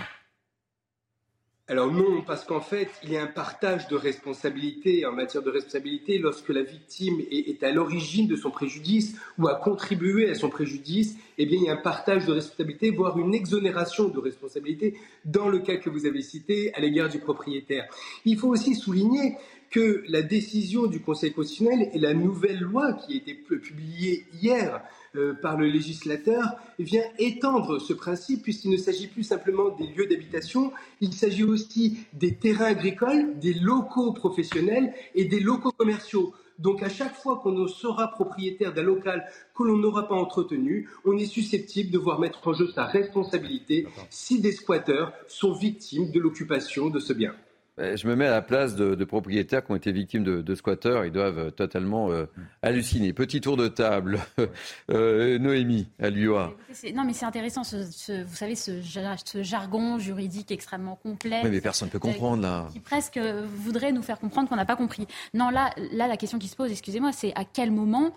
Alors 1.68 1.90
non, 1.90 2.22
parce 2.24 2.44
qu'en 2.44 2.61
fait, 2.61 2.88
il 3.03 3.11
y 3.11 3.16
a 3.16 3.24
un 3.24 3.26
partage 3.26 3.88
de 3.88 3.97
responsabilité 3.97 5.05
en 5.05 5.11
matière 5.11 5.42
de 5.42 5.51
responsabilité 5.51 6.18
lorsque 6.18 6.51
la 6.51 6.62
victime 6.62 7.20
est, 7.28 7.61
à 7.64 7.72
l'origine 7.72 8.28
de 8.28 8.36
son 8.36 8.53
préjudice 8.53 9.16
ou 9.36 9.49
a 9.49 9.57
contribué 9.57 10.30
à 10.30 10.36
son 10.36 10.49
préjudice. 10.49 11.16
Eh 11.38 11.47
bien, 11.47 11.59
il 11.59 11.64
y 11.64 11.68
a 11.68 11.72
un 11.72 11.76
partage 11.76 12.24
de 12.24 12.32
responsabilité, 12.32 12.90
voire 12.90 13.18
une 13.18 13.34
exonération 13.34 14.07
de 14.07 14.18
responsabilité 14.20 14.94
dans 15.24 15.49
le 15.49 15.59
cas 15.59 15.76
que 15.78 15.90
vous 15.90 16.07
avez 16.07 16.22
cité 16.22 16.72
à 16.74 16.80
l'égard 16.80 17.09
du 17.09 17.18
propriétaire. 17.18 17.88
Il 18.24 18.38
faut 18.38 18.49
aussi 18.49 18.76
souligner 18.76 19.36
que 19.71 20.05
la 20.09 20.23
décision 20.23 20.87
du 20.87 21.01
Conseil 21.01 21.33
constitutionnel 21.33 21.91
et 21.93 21.99
la 21.99 22.14
nouvelle 22.14 22.61
loi 22.61 22.93
qui 22.95 23.14
a 23.14 23.17
été 23.17 23.35
publiée 23.35 24.27
hier 24.41 24.83
euh, 25.17 25.35
par 25.35 25.57
le 25.57 25.67
législateur 25.67 26.57
vient 26.79 27.05
étendre 27.19 27.79
ce 27.79 27.93
principe 27.93 28.43
puisqu'il 28.43 28.71
ne 28.71 28.77
s'agit 28.77 29.07
plus 29.07 29.23
simplement 29.23 29.71
des 29.71 29.87
lieux 29.87 30.07
d'habitation, 30.07 30.73
il 31.01 31.12
s'agit 31.12 31.45
aussi 31.45 31.99
des 32.12 32.35
terrains 32.35 32.67
agricoles, 32.67 33.39
des 33.39 33.55
locaux 33.55 34.12
professionnels 34.12 34.93
et 35.14 35.25
des 35.25 35.41
locaux 35.41 35.73
commerciaux. 35.73 36.35
Donc 36.59 36.83
à 36.83 36.89
chaque 36.89 37.14
fois 37.14 37.41
qu'on 37.43 37.67
sera 37.69 38.09
propriétaire 38.09 38.73
d'un 38.73 38.83
local 38.83 39.27
que 39.55 39.62
l'on 39.62 39.77
n'aura 39.77 40.09
pas 40.09 40.14
entretenu, 40.14 40.89
on 41.05 41.17
est 41.17 41.27
susceptible 41.27 41.91
de 41.91 41.99
voir 41.99 42.19
mettre 42.19 42.47
en 42.49 42.55
jeu 42.55 42.69
sa 42.69 42.85
responsabilité 42.85 43.87
si 44.11 44.41
des 44.41 44.53
squatteurs 44.53 45.12
sont 45.29 45.53
victimes 45.53 46.11
de 46.11 46.21
l'occupation 46.21 46.89
de 46.89 46.99
ce 46.99 47.12
bien. 47.12 47.35
Euh, 47.79 47.95
je 47.97 48.09
me 48.09 48.16
mets 48.16 48.27
à 48.27 48.31
la 48.31 48.43
place 48.43 48.74
de, 48.74 49.05
propriétaires 49.05 49.64
qui 49.64 49.70
ont 49.70 49.77
été 49.77 49.93
victimes 49.93 50.24
de, 50.24 50.55
squatteurs. 50.55 51.05
Ils 51.05 51.12
doivent 51.12 51.39
euh, 51.39 51.51
totalement 51.51 52.11
euh, 52.11 52.27
halluciner. 52.62 53.12
Petit 53.12 53.41
tour 53.41 53.57
de 53.57 53.68
table. 53.68 54.20
Noémie, 54.89 55.89
à 56.01 56.09
l'UA. 56.09 56.53
Non, 56.95 57.05
mais 57.05 57.12
c'est 57.12 57.27
intéressant, 57.27 57.62
vous 57.62 58.35
savez, 58.35 58.55
ce, 58.55 58.81
jargon 59.43 59.99
juridique 59.99 60.51
extrêmement 60.51 60.97
complexe. 60.97 61.47
mais 61.49 61.61
personne 61.61 61.89
ne 61.89 61.93
peut 61.93 61.99
comprendre, 61.99 62.43
là. 62.43 62.68
Qui 62.72 62.81
presque 62.81 63.18
voudrait 63.18 63.93
nous 63.93 64.03
faire 64.03 64.18
comprendre 64.18 64.49
qu'on 64.49 64.57
n'a 64.57 64.64
pas 64.64 64.77
compris. 64.77 65.07
Non, 65.35 65.51
là, 65.51 65.70
là, 65.93 66.09
la 66.09 66.16
question 66.16 66.39
qui 66.39 66.49
se 66.49 66.57
pose, 66.57 66.70
excusez-moi, 66.70 67.12
c'est 67.12 67.33
à 67.35 67.45
quel 67.45 67.70
moment 67.70 68.12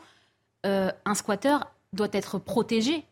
un 0.64 1.14
squatteur 1.16 1.74
doit 1.94 2.10
être 2.14 2.38
protégé 2.40 3.04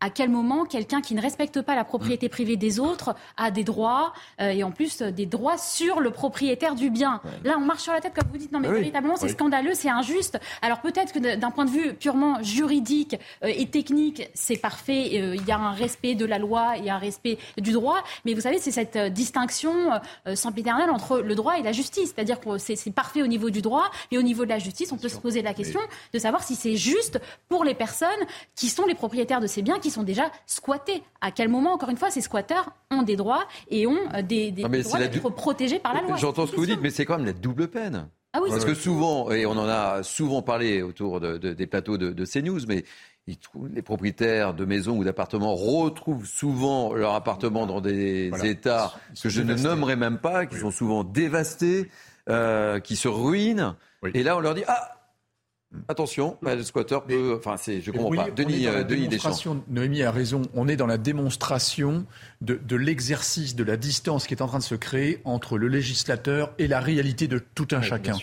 à 0.00 0.10
quel 0.10 0.28
moment 0.28 0.64
quelqu'un 0.64 1.00
qui 1.00 1.14
ne 1.14 1.22
respecte 1.22 1.62
pas 1.62 1.74
la 1.74 1.84
propriété 1.84 2.28
privée 2.28 2.56
des 2.56 2.78
autres 2.80 3.14
a 3.36 3.50
des 3.50 3.64
droits 3.64 4.12
euh, 4.40 4.50
et 4.50 4.62
en 4.62 4.70
plus 4.70 5.00
euh, 5.00 5.10
des 5.10 5.26
droits 5.26 5.56
sur 5.58 6.00
le 6.00 6.10
propriétaire 6.10 6.74
du 6.74 6.90
bien. 6.90 7.20
Là, 7.44 7.56
on 7.58 7.64
marche 7.64 7.82
sur 7.82 7.92
la 7.92 8.00
tête 8.00 8.12
comme 8.14 8.28
vous 8.30 8.38
dites. 8.38 8.52
Non, 8.52 8.60
mais 8.60 8.68
véritablement, 8.68 9.16
c'est 9.16 9.28
scandaleux, 9.28 9.72
c'est 9.74 9.88
injuste. 9.88 10.38
Alors 10.62 10.80
peut-être 10.80 11.12
que 11.12 11.36
d'un 11.36 11.50
point 11.50 11.64
de 11.64 11.70
vue 11.70 11.94
purement 11.94 12.42
juridique 12.42 13.16
euh, 13.42 13.52
et 13.54 13.66
technique, 13.66 14.28
c'est 14.34 14.56
parfait. 14.56 15.08
Il 15.12 15.46
y 15.46 15.52
a 15.52 15.58
un 15.58 15.72
respect 15.72 16.14
de 16.14 16.24
la 16.24 16.38
loi, 16.38 16.74
il 16.76 16.84
y 16.84 16.90
a 16.90 16.96
un 16.96 16.98
respect 16.98 17.38
du 17.56 17.72
droit. 17.72 18.02
Mais 18.24 18.34
vous 18.34 18.42
savez, 18.42 18.58
c'est 18.58 18.70
cette 18.70 18.98
distinction 19.12 19.72
sempiternelle 20.34 20.90
entre 20.90 21.18
le 21.18 21.34
droit 21.34 21.58
et 21.58 21.62
la 21.62 21.72
justice. 21.72 22.12
C'est-à-dire 22.14 22.40
que 22.40 22.58
c'est 22.58 22.90
parfait 22.90 23.22
au 23.22 23.26
niveau 23.26 23.50
du 23.50 23.62
droit 23.62 23.90
et 24.10 24.18
au 24.18 24.22
niveau 24.22 24.44
de 24.44 24.50
la 24.50 24.58
justice, 24.58 24.92
on 24.92 24.96
peut 24.96 25.08
se 25.08 25.18
poser 25.18 25.42
la 25.42 25.54
question 25.54 25.80
de 26.12 26.18
savoir 26.18 26.42
si 26.42 26.54
c'est 26.54 26.76
juste 26.76 27.20
pour 27.48 27.64
les 27.64 27.74
personnes 27.74 28.08
qui 28.54 28.68
sont 28.68 28.86
les 28.86 28.94
propriétaires 28.94 29.40
de 29.40 29.46
ces 29.46 29.62
biens 29.62 29.78
qui 29.78 29.85
sont 29.90 30.02
déjà 30.02 30.30
squattés. 30.46 31.02
À 31.20 31.30
quel 31.30 31.48
moment, 31.48 31.72
encore 31.72 31.90
une 31.90 31.96
fois, 31.96 32.10
ces 32.10 32.20
squatteurs 32.20 32.72
ont 32.90 33.02
des 33.02 33.16
droits 33.16 33.46
et 33.70 33.86
ont 33.86 33.98
euh, 34.14 34.22
des, 34.22 34.50
des 34.52 34.62
droits 34.62 34.98
d'être 34.98 35.30
protégés 35.30 35.78
par 35.78 35.94
la 35.94 36.02
loi? 36.02 36.16
J'entends 36.16 36.46
ce 36.46 36.52
que 36.52 36.56
vous 36.56 36.66
dites, 36.66 36.80
mais 36.80 36.90
c'est 36.90 37.04
quand 37.04 37.16
même 37.16 37.26
la 37.26 37.32
double 37.32 37.68
peine. 37.68 38.08
Ah 38.32 38.40
oui, 38.42 38.50
Parce 38.50 38.66
que 38.66 38.74
souvent, 38.74 39.30
et 39.30 39.46
on 39.46 39.52
en 39.52 39.66
a 39.66 40.02
souvent 40.02 40.42
parlé 40.42 40.82
autour 40.82 41.20
des 41.20 41.66
plateaux 41.66 41.96
de, 41.96 42.24
CNews, 42.26 42.60
mais 42.68 42.84
les 43.26 43.80
propriétaires 43.80 44.52
de 44.52 44.66
maisons 44.66 44.98
ou 44.98 45.04
d'appartements 45.04 45.54
retrouvent 45.54 46.26
souvent 46.26 46.92
leur 46.92 47.14
appartement 47.14 47.66
dans 47.66 47.80
des 47.80 48.30
états 48.44 48.92
que 49.22 49.30
je 49.30 49.40
ne 49.40 49.54
nommerai 49.54 49.96
même 49.96 50.18
pas, 50.18 50.44
qui 50.44 50.58
sont 50.58 50.70
souvent 50.70 51.02
dévastés, 51.02 51.90
euh, 52.28 52.78
qui 52.78 52.96
se 52.96 53.08
ruinent. 53.08 53.74
Et 54.12 54.22
là, 54.22 54.36
on 54.36 54.40
leur 54.40 54.54
dit 54.54 54.64
Ah, 54.68 54.95
Attention, 55.88 56.36
le 56.42 56.62
squatter 56.62 56.98
peut. 57.06 57.36
Enfin, 57.38 57.56
c'est, 57.56 57.80
je 57.80 57.90
comprends 57.90 58.10
pas. 58.10 58.30
Denis, 58.30 58.66
euh, 58.66 58.84
Denis 58.84 59.08
Deschamps. 59.08 59.62
Noémie 59.68 60.02
a 60.02 60.10
raison. 60.10 60.42
On 60.54 60.68
est 60.68 60.76
dans 60.76 60.86
la 60.86 60.98
démonstration 60.98 62.06
de, 62.40 62.76
l'exercice 62.76 63.56
de 63.56 63.64
la 63.64 63.76
distance 63.76 64.26
qui 64.26 64.34
est 64.34 64.42
en 64.42 64.46
train 64.46 64.58
de 64.58 64.62
se 64.62 64.74
créer 64.74 65.20
entre 65.24 65.58
le 65.58 65.68
législateur 65.68 66.52
et 66.58 66.66
la 66.68 66.80
réalité 66.80 67.28
de 67.28 67.38
tout 67.38 67.68
un 67.72 67.82
chacun. 67.82 68.16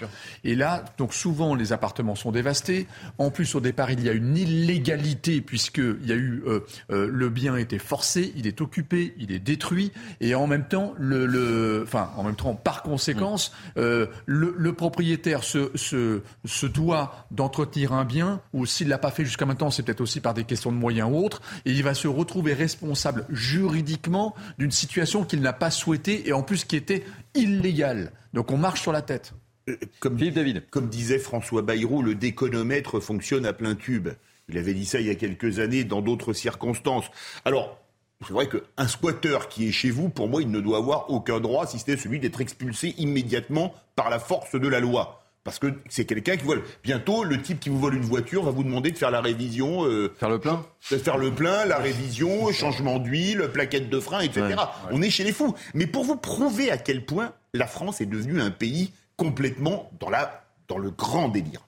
Et 0.43 0.55
là, 0.55 0.85
donc 0.97 1.13
souvent, 1.13 1.55
les 1.55 1.73
appartements 1.73 2.15
sont 2.15 2.31
dévastés. 2.31 2.87
En 3.17 3.31
plus, 3.31 3.55
au 3.55 3.59
départ, 3.59 3.91
il 3.91 4.03
y 4.03 4.09
a 4.09 4.13
une 4.13 4.37
illégalité 4.37 5.41
puisqu'il 5.41 6.05
y 6.05 6.11
a 6.11 6.15
eu 6.15 6.43
euh, 6.45 6.59
euh, 6.91 7.07
le 7.11 7.29
bien 7.29 7.55
était 7.55 7.79
forcé, 7.79 8.33
il 8.35 8.47
est 8.47 8.61
occupé, 8.61 9.13
il 9.17 9.31
est 9.31 9.39
détruit, 9.39 9.91
et 10.21 10.35
en 10.35 10.47
même 10.47 10.67
temps, 10.67 10.93
le, 10.97 11.81
enfin, 11.83 12.11
en 12.17 12.23
même 12.23 12.35
temps, 12.35 12.55
par 12.55 12.83
conséquence, 12.83 13.51
mm. 13.75 14.05
le, 14.25 14.73
propriétaire 14.73 15.43
se, 15.43 15.71
se, 15.75 16.21
se 16.45 16.65
doit 16.65 17.27
d'entretenir 17.43 17.91
un 17.91 18.05
bien, 18.05 18.41
ou 18.53 18.65
s'il 18.65 18.87
ne 18.87 18.91
l'a 18.91 18.97
pas 18.97 19.11
fait 19.11 19.25
jusqu'à 19.25 19.45
maintenant, 19.45 19.69
c'est 19.69 19.83
peut-être 19.83 20.01
aussi 20.01 20.21
par 20.21 20.33
des 20.33 20.45
questions 20.45 20.71
de 20.71 20.77
moyens 20.77 21.09
ou 21.11 21.17
autres, 21.17 21.41
et 21.65 21.71
il 21.71 21.83
va 21.83 21.93
se 21.93 22.07
retrouver 22.07 22.53
responsable 22.53 23.25
juridiquement 23.29 24.33
d'une 24.57 24.71
situation 24.71 25.25
qu'il 25.25 25.41
n'a 25.41 25.51
pas 25.51 25.69
souhaitée 25.69 26.27
et 26.27 26.33
en 26.33 26.41
plus 26.41 26.63
qui 26.63 26.77
était 26.77 27.03
illégale. 27.35 28.13
Donc 28.33 28.51
on 28.51 28.57
marche 28.57 28.81
sur 28.81 28.93
la 28.93 29.01
tête. 29.01 29.33
Euh, 29.69 29.77
comme, 29.99 30.15
David. 30.15 30.69
comme 30.69 30.87
disait 30.87 31.19
François 31.19 31.61
Bayrou, 31.61 32.01
le 32.01 32.15
déconomètre 32.15 33.01
fonctionne 33.01 33.45
à 33.45 33.51
plein 33.51 33.75
tube. 33.75 34.09
Il 34.47 34.57
avait 34.57 34.73
dit 34.73 34.85
ça 34.85 35.01
il 35.01 35.07
y 35.07 35.09
a 35.09 35.15
quelques 35.15 35.59
années 35.59 35.83
dans 35.83 36.01
d'autres 36.01 36.31
circonstances. 36.31 37.05
Alors, 37.43 37.77
c'est 38.25 38.33
vrai 38.33 38.47
qu'un 38.47 38.87
squatteur 38.87 39.49
qui 39.49 39.67
est 39.67 39.71
chez 39.71 39.91
vous, 39.91 40.07
pour 40.07 40.29
moi, 40.29 40.41
il 40.41 40.49
ne 40.49 40.61
doit 40.61 40.77
avoir 40.77 41.09
aucun 41.09 41.41
droit, 41.41 41.67
si 41.67 41.79
ce 41.79 41.91
n'est 41.91 41.97
celui 41.97 42.19
d'être 42.19 42.39
expulsé 42.39 42.95
immédiatement 42.97 43.73
par 43.95 44.09
la 44.09 44.19
force 44.19 44.55
de 44.55 44.67
la 44.67 44.79
loi. 44.79 45.22
Parce 45.43 45.59
que 45.59 45.67
c'est 45.89 46.05
quelqu'un 46.05 46.37
qui 46.37 46.45
vole. 46.45 46.63
Bientôt, 46.83 47.23
le 47.23 47.41
type 47.41 47.59
qui 47.59 47.69
vous 47.69 47.79
vole 47.79 47.95
une 47.95 48.03
voiture 48.03 48.43
va 48.43 48.51
vous 48.51 48.63
demander 48.63 48.91
de 48.91 48.97
faire 48.97 49.11
la 49.11 49.19
révision. 49.19 49.85
Euh, 49.85 50.13
faire 50.17 50.29
le 50.29 50.39
plein 50.39 50.65
De 50.89 50.97
faire 50.97 51.17
le 51.17 51.31
plein, 51.31 51.65
la 51.65 51.77
révision, 51.77 52.51
changement 52.53 52.97
d'huile, 52.99 53.49
plaquette 53.51 53.89
de 53.89 53.99
frein, 53.99 54.21
etc. 54.21 54.55
On 54.91 55.01
est 55.01 55.09
chez 55.09 55.25
les 55.25 55.33
fous. 55.33 55.53
Mais 55.73 55.85
pour 55.85 56.05
vous 56.05 56.15
prouver 56.15 56.71
à 56.71 56.77
quel 56.77 57.05
point 57.05 57.33
la 57.53 57.67
France 57.67 57.99
est 57.99 58.05
devenue 58.05 58.39
un 58.39 58.51
pays 58.51 58.93
complètement 59.17 59.91
dans, 59.99 60.09
la, 60.09 60.45
dans 60.69 60.77
le 60.77 60.91
grand 60.91 61.27
délire. 61.27 61.67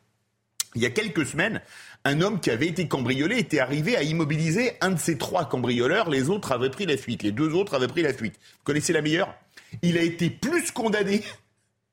Il 0.75 0.81
y 0.81 0.85
a 0.85 0.89
quelques 0.89 1.25
semaines, 1.25 1.61
un 2.03 2.21
homme 2.21 2.39
qui 2.39 2.51
avait 2.51 2.67
été 2.67 2.87
cambriolé 2.87 3.37
était 3.37 3.59
arrivé 3.59 3.95
à 3.95 4.03
immobiliser 4.03 4.73
un 4.81 4.91
de 4.91 4.99
ses 4.99 5.17
trois 5.17 5.45
cambrioleurs. 5.45 6.09
Les 6.09 6.29
autres 6.29 6.51
avaient 6.51 6.69
pris 6.69 6.85
la 6.85 6.97
fuite. 6.97 7.23
Les 7.23 7.31
deux 7.31 7.53
autres 7.53 7.75
avaient 7.75 7.87
pris 7.87 8.01
la 8.01 8.13
fuite. 8.13 8.35
Vous 8.35 8.63
connaissez 8.63 8.93
la 8.93 9.01
meilleure? 9.01 9.33
Il 9.81 9.97
a 9.97 10.01
été 10.01 10.29
plus 10.29 10.71
condamné 10.71 11.23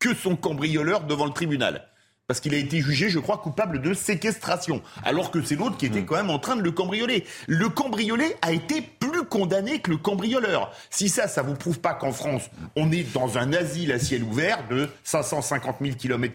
que 0.02 0.14
son 0.14 0.34
cambrioleur 0.34 1.04
devant 1.04 1.26
le 1.26 1.32
tribunal. 1.32 1.86
Parce 2.26 2.40
qu'il 2.40 2.54
a 2.54 2.58
été 2.58 2.80
jugé, 2.80 3.08
je 3.08 3.20
crois, 3.20 3.38
coupable 3.38 3.80
de 3.80 3.94
séquestration. 3.94 4.82
Alors 5.04 5.30
que 5.30 5.40
c'est 5.42 5.54
l'autre 5.54 5.76
qui 5.76 5.86
était 5.86 6.00
hmm. 6.00 6.06
quand 6.06 6.16
même 6.16 6.30
en 6.30 6.40
train 6.40 6.56
de 6.56 6.62
le 6.62 6.72
cambrioler. 6.72 7.24
Le 7.46 7.68
cambriolé 7.68 8.34
a 8.42 8.50
été 8.50 8.82
plus 8.82 9.22
condamné 9.24 9.78
que 9.78 9.92
le 9.92 9.98
cambrioleur. 9.98 10.72
Si 10.90 11.08
ça, 11.08 11.28
ça 11.28 11.42
vous 11.42 11.54
prouve 11.54 11.78
pas 11.78 11.94
qu'en 11.94 12.10
France, 12.10 12.50
on 12.74 12.90
est 12.90 13.12
dans 13.14 13.38
un 13.38 13.52
asile 13.52 13.92
à 13.92 14.00
ciel 14.00 14.24
ouvert 14.24 14.66
de 14.68 14.88
550 15.04 15.76
000 15.80 15.96
km 15.96 16.34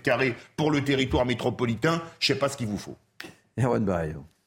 pour 0.55 0.71
le 0.71 0.81
territoire 0.81 1.25
métropolitain, 1.25 2.01
je 2.19 2.27
sais 2.27 2.39
pas 2.39 2.47
ce 2.47 2.55
qu'il 2.55 2.67
vous 2.67 2.77
faut. 2.77 2.95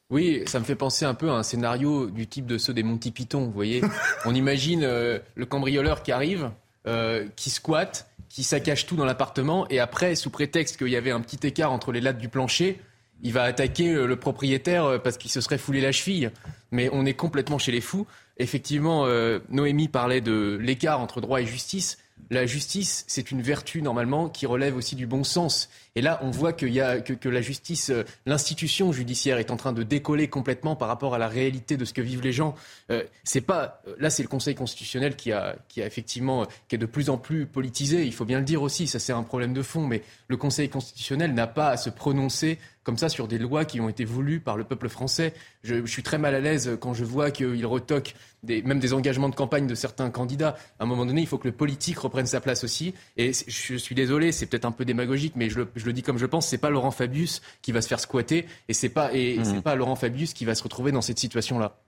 Oui, 0.09 0.41
ça 0.47 0.59
me 0.59 0.65
fait 0.65 0.75
penser 0.75 1.05
un 1.05 1.13
peu 1.13 1.29
à 1.29 1.33
un 1.33 1.43
scénario 1.43 2.09
du 2.09 2.25
type 2.25 2.47
de 2.47 2.57
ceux 2.57 2.73
des 2.73 2.83
Monty 2.83 3.11
Python, 3.11 3.45
vous 3.45 3.51
voyez. 3.51 3.81
On 4.25 4.33
imagine 4.33 4.83
euh, 4.83 5.19
le 5.35 5.45
cambrioleur 5.45 6.01
qui 6.01 6.11
arrive, 6.11 6.49
euh, 6.87 7.27
qui 7.35 7.51
squatte, 7.51 8.10
qui 8.31 8.43
saccage 8.43 8.85
tout 8.85 8.95
dans 8.95 9.05
l'appartement 9.05 9.67
et 9.69 9.79
après, 9.79 10.15
sous 10.15 10.29
prétexte 10.29 10.77
qu'il 10.77 10.89
y 10.89 10.95
avait 10.95 11.11
un 11.11 11.21
petit 11.21 11.45
écart 11.45 11.71
entre 11.71 11.91
les 11.91 12.01
lattes 12.01 12.17
du 12.17 12.29
plancher, 12.29 12.79
il 13.23 13.33
va 13.33 13.43
attaquer 13.43 13.93
euh, 13.93 14.05
le 14.07 14.15
propriétaire 14.15 14.85
euh, 14.85 14.97
parce 14.97 15.17
qu'il 15.17 15.29
se 15.29 15.41
serait 15.41 15.57
foulé 15.57 15.81
la 15.81 15.91
cheville. 15.91 16.31
Mais 16.71 16.89
on 16.91 17.05
est 17.05 17.13
complètement 17.13 17.59
chez 17.59 17.71
les 17.71 17.81
fous. 17.81 18.07
Effectivement, 18.37 19.05
euh, 19.05 19.39
Noémie 19.49 19.89
parlait 19.89 20.21
de 20.21 20.57
l'écart 20.59 21.01
entre 21.01 21.21
droit 21.21 21.41
et 21.41 21.45
justice 21.45 21.97
la 22.29 22.45
justice, 22.45 23.03
c'est 23.07 23.31
une 23.31 23.41
vertu 23.41 23.81
normalement 23.81 24.29
qui 24.29 24.45
relève 24.45 24.75
aussi 24.75 24.95
du 24.95 25.07
bon 25.07 25.23
sens. 25.23 25.69
Et 25.95 26.01
là, 26.01 26.19
on 26.23 26.31
voit 26.31 26.53
qu'il 26.53 26.71
y 26.71 26.79
a, 26.79 27.01
que, 27.01 27.29
la 27.29 27.41
justice, 27.41 27.89
euh, 27.89 28.03
l'institution 28.25 28.93
judiciaire 28.93 29.39
est 29.39 29.51
en 29.51 29.57
train 29.57 29.73
de 29.73 29.83
décoller 29.83 30.29
complètement 30.29 30.75
par 30.75 30.87
rapport 30.87 31.13
à 31.13 31.17
la 31.17 31.27
réalité 31.27 31.75
de 31.75 31.83
ce 31.83 31.93
que 31.93 32.01
vivent 32.01 32.21
les 32.21 32.31
gens. 32.31 32.55
Euh, 32.91 33.03
pas, 33.45 33.81
euh, 33.87 33.95
là, 33.99 34.09
c'est 34.09 34.23
le 34.23 34.29
Conseil 34.29 34.55
constitutionnel 34.55 35.17
qui 35.17 35.33
a, 35.33 35.57
qui 35.67 35.81
a 35.81 35.85
effectivement, 35.85 36.45
qui 36.69 36.75
est 36.75 36.77
de 36.77 36.85
plus 36.85 37.09
en 37.09 37.17
plus 37.17 37.45
politisé. 37.45 38.05
Il 38.05 38.13
faut 38.13 38.25
bien 38.25 38.39
le 38.39 38.45
dire 38.45 38.61
aussi. 38.61 38.87
Ça, 38.87 38.99
c'est 38.99 39.11
un 39.11 39.23
problème 39.23 39.53
de 39.53 39.61
fond. 39.61 39.85
Mais 39.85 40.01
le 40.29 40.37
Conseil 40.37 40.69
constitutionnel 40.69 41.33
n'a 41.33 41.47
pas 41.47 41.69
à 41.69 41.77
se 41.77 41.89
prononcer 41.89 42.57
comme 42.83 42.97
ça 42.97 43.09
sur 43.09 43.27
des 43.27 43.37
lois 43.37 43.65
qui 43.65 43.79
ont 43.79 43.89
été 43.89 44.05
voulues 44.05 44.39
par 44.39 44.57
le 44.57 44.63
peuple 44.63 44.89
français. 44.89 45.33
Je, 45.63 45.85
suis 45.85 46.03
très 46.03 46.17
mal 46.17 46.33
à 46.33 46.39
l'aise 46.39 46.77
quand 46.79 46.93
je 46.93 47.03
vois 47.03 47.29
qu'il 47.29 47.65
retoque 47.65 48.15
même 48.43 48.79
des 48.79 48.93
engagements 48.93 49.29
de 49.29 49.35
campagne 49.35 49.67
de 49.67 49.75
certains 49.75 50.09
candidats. 50.09 50.57
À 50.79 50.83
un 50.83 50.87
moment 50.87 51.05
donné, 51.05 51.21
il 51.21 51.27
faut 51.27 51.37
que 51.37 51.47
le 51.47 51.53
politique 51.53 51.99
reprenne 51.99 52.25
sa 52.25 52.41
place 52.41 52.63
aussi. 52.63 52.95
Et 53.17 53.33
je 53.33 53.75
suis 53.75 53.93
désolé, 53.93 54.31
c'est 54.31 54.47
peut-être 54.47 54.65
un 54.65 54.71
peu 54.71 54.83
démagogique, 54.83 55.33
mais 55.35 55.49
je 55.49 55.59
le, 55.59 55.67
dis 55.89 56.03
comme 56.03 56.17
je 56.17 56.25
pense, 56.25 56.47
c'est 56.47 56.57
pas 56.59 56.69
Laurent 56.69 56.91
Fabius 56.91 57.41
qui 57.61 57.71
va 57.71 57.81
se 57.81 57.87
faire 57.87 57.99
squatter 57.99 58.45
et 58.67 58.73
c'est 58.73 58.89
pas, 58.89 59.13
et 59.13 59.39
mmh. 59.39 59.45
c'est 59.45 59.61
pas 59.61 59.75
Laurent 59.75 59.95
Fabius 59.95 60.33
qui 60.33 60.45
va 60.45 60.53
se 60.53 60.63
retrouver 60.63 60.91
dans 60.91 61.01
cette 61.01 61.19
situation-là. 61.19 61.79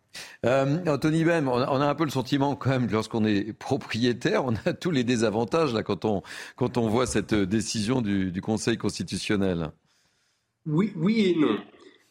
Euh, 0.46 0.78
Anthony 0.88 1.24
Bem, 1.24 1.48
on 1.48 1.60
a, 1.60 1.86
un 1.86 1.96
peu 1.96 2.06
le 2.06 2.12
sentiment 2.12 2.56
quand 2.56 2.70
même, 2.70 2.88
lorsqu'on 2.89 3.26
est 3.26 3.54
propriétaire, 3.54 4.46
on 4.46 4.54
a 4.66 4.74
tous 4.74 4.91
les 4.91 5.04
désavantages 5.04 5.74
là 5.74 5.84
quand 5.84 6.06
on, 6.06 6.24
quand 6.56 6.78
on 6.78 6.88
voit 6.88 7.08
cette 7.08 7.34
décision 7.34 8.02
du, 8.02 8.32
du 8.32 8.41
Conseil 8.41 8.78
constitutionnel. 8.78 9.72
Oui, 10.66 10.94
oui 10.96 11.22
et 11.22 11.39
non. 11.39 11.58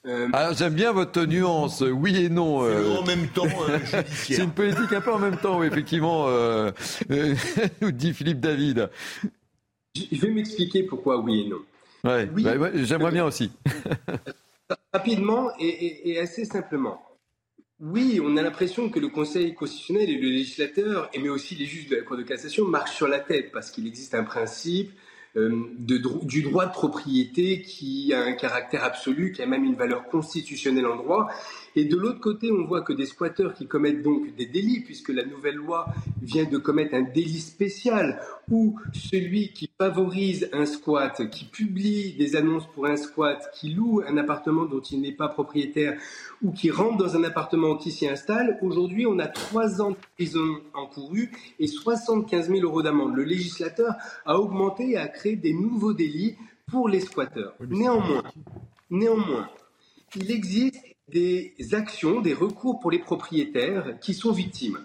Euh, 0.04 0.28
ah, 0.32 0.50
j'aime 0.52 0.74
bien 0.74 0.90
votre 0.92 1.24
nuance, 1.26 1.80
oui 1.80 2.24
et 2.24 2.28
non. 2.28 2.64
Euh. 2.64 2.96
en 2.98 3.04
même 3.04 3.28
temps 3.28 3.46
euh, 3.68 3.78
C'est 4.08 4.42
une 4.42 4.50
politique 4.50 4.92
un 4.92 5.00
peu 5.00 5.12
en 5.12 5.18
même 5.20 5.36
temps, 5.36 5.60
oui, 5.60 5.68
effectivement, 5.68 6.26
nous 7.80 7.92
dit 7.92 8.12
Philippe 8.12 8.40
David. 8.40 8.90
Je 9.94 10.20
vais 10.20 10.30
m'expliquer 10.30 10.82
pourquoi 10.82 11.20
oui 11.20 11.42
et 11.42 11.48
non. 11.48 11.58
Ouais, 12.04 12.28
oui, 12.34 12.42
bah, 12.42 12.70
j'aimerais 12.74 13.12
bien 13.12 13.24
aussi. 13.24 13.52
rapidement 14.92 15.50
et, 15.58 16.10
et, 16.10 16.18
assez 16.18 16.44
simplement. 16.44 17.02
Oui, 17.80 18.20
on 18.22 18.36
a 18.36 18.42
l'impression 18.42 18.90
que 18.90 19.00
le 19.00 19.08
Conseil 19.08 19.54
constitutionnel 19.54 20.08
et 20.08 20.16
le 20.16 20.28
législateur, 20.28 21.10
mais 21.20 21.28
aussi 21.28 21.56
les 21.56 21.66
juges 21.66 21.88
de 21.88 21.96
la 21.96 22.02
Cour 22.02 22.16
de 22.16 22.22
cassation, 22.22 22.64
marchent 22.66 22.94
sur 22.94 23.08
la 23.08 23.18
tête 23.18 23.50
parce 23.52 23.70
qu'il 23.70 23.86
existe 23.86 24.14
un 24.14 24.22
principe 24.22 24.92
euh, 25.36 25.50
de, 25.78 26.00
du 26.24 26.42
droit 26.42 26.66
de 26.66 26.72
propriété 26.72 27.62
qui 27.62 28.12
a 28.14 28.20
un 28.20 28.32
caractère 28.32 28.84
absolu, 28.84 29.32
qui 29.32 29.42
a 29.42 29.46
même 29.46 29.64
une 29.64 29.74
valeur 29.74 30.04
constitutionnelle 30.04 30.86
en 30.86 30.96
droit. 30.96 31.28
Et 31.74 31.84
de 31.86 31.96
l'autre 31.96 32.20
côté, 32.20 32.52
on 32.52 32.64
voit 32.64 32.82
que 32.82 32.92
des 32.92 33.06
squatteurs 33.06 33.54
qui 33.54 33.66
commettent 33.66 34.02
donc 34.02 34.34
des 34.36 34.46
délits, 34.46 34.80
puisque 34.80 35.08
la 35.08 35.24
nouvelle 35.24 35.54
loi 35.54 35.86
vient 36.20 36.44
de 36.44 36.58
commettre 36.58 36.94
un 36.94 37.02
délit 37.02 37.40
spécial, 37.40 38.20
où 38.50 38.78
celui 38.92 39.52
qui 39.52 39.70
favorise 39.78 40.50
un 40.52 40.66
squat, 40.66 41.30
qui 41.30 41.46
publie 41.46 42.12
des 42.14 42.36
annonces 42.36 42.66
pour 42.74 42.86
un 42.86 42.96
squat, 42.96 43.50
qui 43.54 43.72
loue 43.72 44.02
un 44.06 44.16
appartement 44.18 44.66
dont 44.66 44.80
il 44.80 45.00
n'est 45.00 45.12
pas 45.12 45.28
propriétaire, 45.28 45.98
ou 46.42 46.52
qui 46.52 46.70
rentre 46.70 46.98
dans 46.98 47.16
un 47.16 47.24
appartement 47.24 47.76
qui 47.76 47.90
s'y 47.90 48.06
installe, 48.06 48.58
aujourd'hui 48.60 49.06
on 49.06 49.18
a 49.18 49.26
trois 49.26 49.80
ans 49.80 49.90
de 49.90 49.96
prison 50.16 50.58
encourus 50.74 51.30
et 51.58 51.66
75 51.66 52.48
000 52.48 52.60
euros 52.60 52.82
d'amende. 52.82 53.16
Le 53.16 53.24
législateur 53.24 53.94
a 54.26 54.38
augmenté 54.38 54.90
et 54.90 54.96
a 54.98 55.08
créé 55.08 55.36
des 55.36 55.54
nouveaux 55.54 55.94
délits 55.94 56.36
pour 56.66 56.88
les 56.88 57.00
squatteurs. 57.00 57.54
Néanmoins, 57.68 58.22
néanmoins, 58.90 59.48
il 60.16 60.30
existe 60.30 60.91
des 61.08 61.54
actions, 61.72 62.20
des 62.20 62.34
recours 62.34 62.80
pour 62.80 62.90
les 62.90 62.98
propriétaires 62.98 63.98
qui 64.00 64.14
sont 64.14 64.32
victimes. 64.32 64.78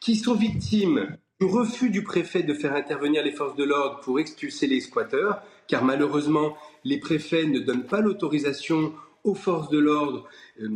Qui 0.00 0.16
sont 0.16 0.34
victimes 0.34 1.16
du 1.40 1.46
refus 1.46 1.90
du 1.90 2.02
préfet 2.02 2.42
de 2.42 2.54
faire 2.54 2.74
intervenir 2.74 3.22
les 3.22 3.32
forces 3.32 3.56
de 3.56 3.64
l'ordre 3.64 4.00
pour 4.00 4.20
expulser 4.20 4.66
les 4.66 4.80
squatteurs, 4.80 5.42
car 5.66 5.84
malheureusement, 5.84 6.56
les 6.84 6.98
préfets 6.98 7.46
ne 7.46 7.58
donnent 7.58 7.86
pas 7.86 8.00
l'autorisation 8.00 8.92
aux 9.24 9.34
forces 9.34 9.68
de 9.68 9.78
l'ordre 9.78 10.28
euh, 10.60 10.68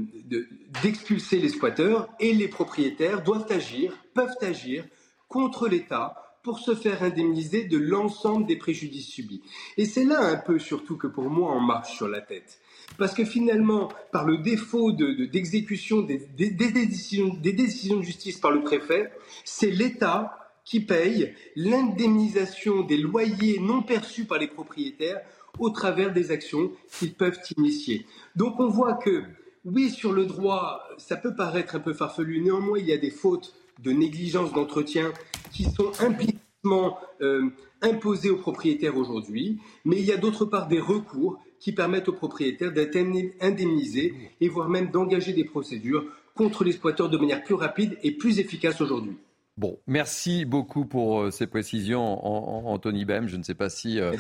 d'expulser 0.83 1.39
les 1.39 1.49
squatteurs 1.49 2.09
et 2.21 2.33
les 2.33 2.49
propriétaires 2.49 3.23
doivent 3.23 3.51
agir, 3.51 3.93
peuvent 4.15 4.37
agir 4.41 4.85
contre 5.29 5.69
l'État 5.69 6.15
pour 6.43 6.61
se 6.61 6.77
faire 6.77 7.03
indemniser 7.03 7.65
de 7.65 7.77
l'ensemble 7.77 8.47
des 8.47 8.57
préjudices 8.57 9.09
subis. 9.09 9.43
Et 9.77 9.85
c'est 9.85 10.05
là 10.05 10.21
un 10.21 10.37
peu 10.37 10.61
surtout 10.61 10.97
que 10.97 11.09
pour 11.09 11.29
moi 11.29 11.53
on 11.53 11.61
marche 11.61 11.97
sur 11.97 12.07
la 12.07 12.21
tête. 12.21 12.61
Parce 12.99 13.15
que 13.15 13.25
finalement, 13.25 13.89
par 14.13 14.25
le 14.25 14.39
défaut 14.39 14.93
d'exécution 14.93 16.01
de, 16.01 16.19
des, 16.37 16.51
décisions, 16.51 17.35
des 17.35 17.53
décisions 17.53 17.99
de 17.99 18.03
justice 18.03 18.39
par 18.39 18.51
le 18.51 18.63
préfet, 18.63 19.11
c'est 19.45 19.71
l'État 19.71 20.39
qui 20.65 20.81
paye 20.81 21.35
l'indemnisation 21.55 22.83
des 22.83 22.97
loyers 22.97 23.61
non 23.61 23.83
perçus 23.83 24.25
par 24.25 24.39
les 24.39 24.49
propriétaires 24.49 25.21
au 25.59 25.71
travers 25.71 26.13
des 26.13 26.31
actions 26.31 26.73
qu'ils 26.91 27.15
peuvent 27.15 27.39
initier. 27.57 28.07
Donc 28.35 28.61
on 28.61 28.69
voit 28.69 28.95
que, 28.95 29.23
oui, 29.65 29.91
sur 29.91 30.13
le 30.13 30.27
droit, 30.27 30.83
ça 30.99 31.17
peut 31.17 31.35
paraître 31.35 31.77
un 31.77 31.81
peu 31.81 31.95
farfelu, 31.95 32.41
néanmoins 32.41 32.79
il 32.79 32.87
y 32.87 32.93
a 32.93 32.99
des 32.99 33.11
fautes 33.11 33.55
de 33.83 33.93
négligence 33.93 34.53
d'entretien 34.53 35.13
qui 35.53 35.65
sont 35.65 35.93
implicitement 36.01 36.99
euh, 37.21 37.51
imposées 37.83 38.31
aux 38.31 38.39
propriétaires 38.39 38.97
aujourd'hui, 38.97 39.59
mais 39.85 39.97
il 39.97 40.05
y 40.05 40.13
a 40.13 40.17
d'autre 40.17 40.45
part 40.45 40.67
des 40.67 40.81
recours 40.81 41.39
qui 41.59 41.73
permettent 41.73 42.09
aux 42.09 42.13
propriétaires 42.13 42.73
d'être 42.73 42.97
indemnisés 43.41 44.15
et 44.41 44.49
voire 44.49 44.69
même 44.69 44.91
d'engager 44.91 45.33
des 45.33 45.45
procédures 45.45 46.05
contre 46.35 46.65
les 46.65 46.73
squatteurs 46.73 47.09
de 47.09 47.17
manière 47.17 47.43
plus 47.43 47.55
rapide 47.55 47.97
et 48.03 48.13
plus 48.13 48.39
efficace 48.39 48.81
aujourd'hui. 48.81 49.17
Bon, 49.57 49.79
merci 49.87 50.45
beaucoup 50.45 50.85
pour 50.85 51.21
euh, 51.21 51.31
ces 51.31 51.47
précisions, 51.47 52.27
Anthony 52.69 53.07
Bem. 53.07 53.27
Je 53.27 53.39
ne 53.39 53.43
sais 53.43 53.55
pas 53.55 53.71
si 53.71 53.99
euh, 53.99 54.15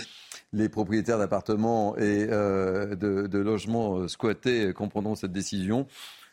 les 0.54 0.70
propriétaires 0.70 1.18
d'appartements 1.18 1.94
et 1.98 2.26
euh, 2.30 2.94
de, 2.94 3.38
logements 3.38 4.08
squattés 4.08 4.72
comprendront 4.72 5.14
cette 5.14 5.32
décision. 5.32 5.86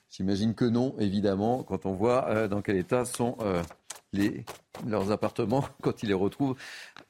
J'imagine 0.09 0.55
que 0.55 0.63
non, 0.63 0.95
évidemment, 0.99 1.63
quand 1.63 1.85
on 1.85 1.93
voit 1.93 2.47
dans 2.47 2.61
quel 2.61 2.77
état 2.77 3.03
sont 3.03 3.35
les, 4.13 4.45
leurs 4.87 5.11
appartements 5.11 5.65
quand 5.81 6.03
ils 6.03 6.07
les 6.07 6.13
retrouvent 6.13 6.55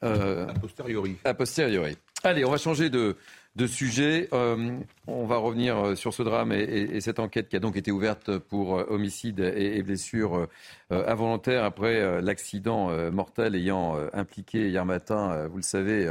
a 0.02 0.48
posteriori. 0.60 1.18
A 1.26 1.34
posteriori. 1.34 1.98
Allez, 2.24 2.46
on 2.46 2.52
va 2.52 2.58
changer 2.58 2.90
de, 2.90 3.18
de 3.56 3.68
sujets. 3.68 4.30
Euh, 4.34 4.80
on 5.06 5.26
va 5.26 5.38
revenir 5.38 5.78
euh, 5.78 5.96
sur 5.96 6.14
ce 6.14 6.24
drame 6.24 6.52
et, 6.52 7.00
cette 7.02 7.20
enquête 7.20 7.50
qui 7.50 7.56
a 7.56 7.60
donc 7.60 7.76
été 7.78 7.92
ouverte 7.92 8.38
pour 8.38 8.80
euh, 8.80 8.86
homicide 8.90 9.40
et, 9.40 9.84
blessures 9.84 10.48
involontaires 10.90 11.64
après 11.64 12.22
l'accident 12.22 12.90
mortel 13.12 13.56
ayant 13.56 13.98
impliqué 14.14 14.70
hier 14.70 14.86
matin, 14.86 15.48
vous 15.48 15.58
le 15.58 15.64
savez, 15.64 16.08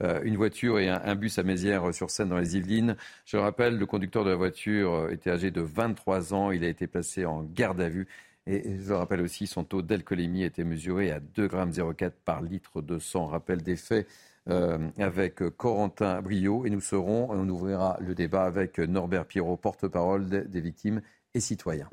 une 0.00 0.36
voiture 0.36 0.78
et 0.78 0.88
un, 0.88 1.14
bus 1.16 1.38
à 1.38 1.42
Mézières-sur-Seine 1.42 2.28
dans 2.28 2.38
les 2.38 2.56
Yvelines. 2.56 2.96
Je 3.26 3.36
le 3.36 3.42
rappelle, 3.42 3.76
le 3.76 3.86
conducteur 3.86 4.24
de 4.24 4.30
la 4.30 4.36
voiture 4.36 5.10
était 5.10 5.30
âgé 5.30 5.50
de 5.50 5.60
23 5.60 6.32
ans. 6.32 6.50
Il 6.52 6.64
a 6.64 6.68
été 6.68 6.86
placé 6.86 7.26
en 7.26 7.42
garde 7.42 7.80
à 7.80 7.88
vue. 7.88 8.06
Et 8.46 8.78
je 8.78 8.92
rappelle 8.92 9.20
aussi, 9.20 9.46
son 9.46 9.64
taux 9.64 9.82
d'alcoolémie 9.82 10.44
était 10.44 10.64
mesuré 10.64 11.10
à 11.10 11.20
2,04 11.20 11.98
g 11.98 12.08
par 12.24 12.40
litre 12.40 12.80
de 12.80 12.98
sang. 12.98 13.26
Rappel 13.26 13.62
des 13.62 13.76
faits 13.76 14.06
euh, 14.48 14.78
avec 14.98 15.36
Corentin 15.56 16.22
Brio 16.22 16.64
et 16.64 16.70
nous 16.70 16.80
serons, 16.80 17.28
on 17.30 17.48
ouvrira 17.48 17.98
le 18.00 18.14
débat 18.14 18.44
avec 18.44 18.78
Norbert 18.78 19.26
Pirot, 19.26 19.56
porte-parole 19.56 20.28
des 20.28 20.60
victimes 20.60 21.02
et 21.34 21.40
citoyens. 21.40 21.88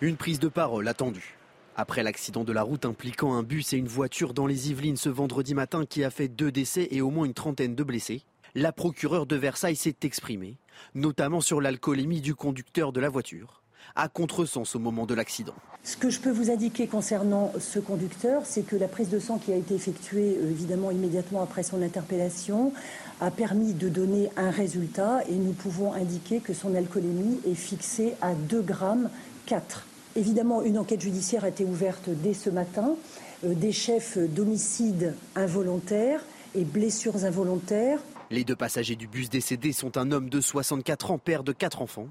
Une 0.00 0.16
prise 0.16 0.38
de 0.38 0.48
parole 0.48 0.86
attendue. 0.86 1.36
Après 1.76 2.02
l'accident 2.02 2.44
de 2.44 2.52
la 2.52 2.62
route 2.62 2.84
impliquant 2.84 3.34
un 3.34 3.42
bus 3.42 3.72
et 3.72 3.76
une 3.76 3.88
voiture 3.88 4.34
dans 4.34 4.46
les 4.46 4.70
Yvelines 4.70 4.96
ce 4.96 5.08
vendredi 5.08 5.54
matin 5.54 5.86
qui 5.86 6.02
a 6.02 6.10
fait 6.10 6.28
deux 6.28 6.50
décès 6.50 6.88
et 6.90 7.00
au 7.00 7.10
moins 7.10 7.24
une 7.24 7.34
trentaine 7.34 7.74
de 7.74 7.84
blessés, 7.84 8.22
la 8.54 8.72
procureure 8.72 9.26
de 9.26 9.36
Versailles 9.36 9.76
s'est 9.76 9.96
exprimée, 10.02 10.56
notamment 10.94 11.40
sur 11.40 11.60
l'alcoolémie 11.60 12.20
du 12.20 12.34
conducteur 12.34 12.92
de 12.92 13.00
la 13.00 13.08
voiture 13.08 13.62
à 13.96 14.08
contresens 14.08 14.74
au 14.74 14.78
moment 14.78 15.06
de 15.06 15.14
l'accident. 15.14 15.54
Ce 15.84 15.96
que 15.96 16.10
je 16.10 16.20
peux 16.20 16.30
vous 16.30 16.50
indiquer 16.50 16.86
concernant 16.86 17.52
ce 17.58 17.78
conducteur, 17.78 18.42
c'est 18.44 18.62
que 18.62 18.76
la 18.76 18.88
prise 18.88 19.08
de 19.08 19.18
sang 19.18 19.38
qui 19.38 19.52
a 19.52 19.56
été 19.56 19.74
effectuée 19.74 20.36
euh, 20.38 20.50
évidemment 20.50 20.90
immédiatement 20.90 21.42
après 21.42 21.62
son 21.62 21.82
interpellation 21.82 22.72
a 23.20 23.30
permis 23.30 23.72
de 23.72 23.88
donner 23.88 24.30
un 24.36 24.50
résultat 24.50 25.22
et 25.28 25.34
nous 25.34 25.52
pouvons 25.52 25.92
indiquer 25.92 26.40
que 26.40 26.52
son 26.52 26.74
alcoolémie 26.74 27.40
est 27.46 27.54
fixée 27.54 28.14
à 28.20 28.34
2 28.34 28.60
grammes 28.62 29.10
4. 29.46 29.86
Évidemment, 30.16 30.62
une 30.62 30.78
enquête 30.78 31.00
judiciaire 31.00 31.44
a 31.44 31.48
été 31.48 31.64
ouverte 31.64 32.08
dès 32.08 32.34
ce 32.34 32.50
matin. 32.50 32.96
Euh, 33.44 33.54
des 33.54 33.72
chefs 33.72 34.18
d'homicide 34.18 35.14
involontaire 35.36 36.20
et 36.54 36.64
blessures 36.64 37.24
involontaires. 37.24 38.00
Les 38.30 38.44
deux 38.44 38.56
passagers 38.56 38.96
du 38.96 39.06
bus 39.06 39.30
décédé 39.30 39.72
sont 39.72 39.96
un 39.96 40.12
homme 40.12 40.28
de 40.28 40.40
64 40.40 41.12
ans, 41.12 41.18
père 41.18 41.44
de 41.44 41.52
quatre 41.52 41.80
enfants, 41.80 42.08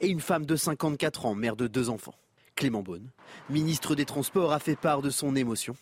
et 0.00 0.08
une 0.08 0.20
femme 0.20 0.46
de 0.46 0.56
54 0.56 1.26
ans, 1.26 1.34
mère 1.34 1.56
de 1.56 1.66
deux 1.66 1.90
enfants. 1.90 2.14
Clément 2.54 2.82
Beaune, 2.82 3.10
ministre 3.50 3.94
des 3.94 4.06
Transports, 4.06 4.52
a 4.52 4.58
fait 4.58 4.76
part 4.76 5.02
de 5.02 5.10
son 5.10 5.36
émotion 5.36 5.76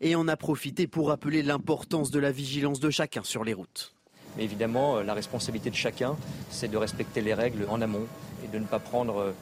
et 0.00 0.14
en 0.16 0.28
a 0.28 0.36
profité 0.36 0.86
pour 0.86 1.08
rappeler 1.08 1.42
l'importance 1.42 2.10
de 2.10 2.18
la 2.18 2.32
vigilance 2.32 2.80
de 2.80 2.90
chacun 2.90 3.22
sur 3.22 3.44
les 3.44 3.54
routes. 3.54 3.94
Mais 4.36 4.44
évidemment, 4.44 4.96
euh, 4.98 5.02
la 5.02 5.14
responsabilité 5.14 5.70
de 5.70 5.76
chacun, 5.76 6.16
c'est 6.50 6.68
de 6.68 6.76
respecter 6.76 7.20
les 7.20 7.34
règles 7.34 7.66
en 7.70 7.80
amont 7.80 8.06
et 8.44 8.48
de 8.48 8.58
ne 8.58 8.66
pas 8.66 8.78
prendre 8.78 9.18
euh, 9.18 9.32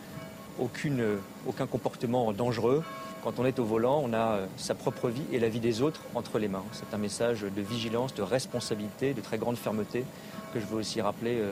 euh, 0.86 1.16
aucun 1.46 1.66
comportement 1.66 2.32
dangereux. 2.32 2.84
Quand 3.22 3.38
on 3.38 3.46
est 3.46 3.58
au 3.58 3.64
volant, 3.64 4.02
on 4.04 4.12
a 4.12 4.40
sa 4.58 4.74
propre 4.74 5.08
vie 5.08 5.24
et 5.32 5.38
la 5.38 5.48
vie 5.48 5.58
des 5.58 5.80
autres 5.80 6.02
entre 6.14 6.38
les 6.38 6.46
mains. 6.46 6.64
C'est 6.72 6.92
un 6.94 6.98
message 6.98 7.40
de 7.40 7.62
vigilance, 7.62 8.14
de 8.14 8.22
responsabilité, 8.22 9.14
de 9.14 9.22
très 9.22 9.38
grande 9.38 9.56
fermeté 9.56 10.04
que 10.52 10.60
je 10.60 10.66
veux 10.66 10.76
aussi 10.76 11.00
rappeler 11.00 11.42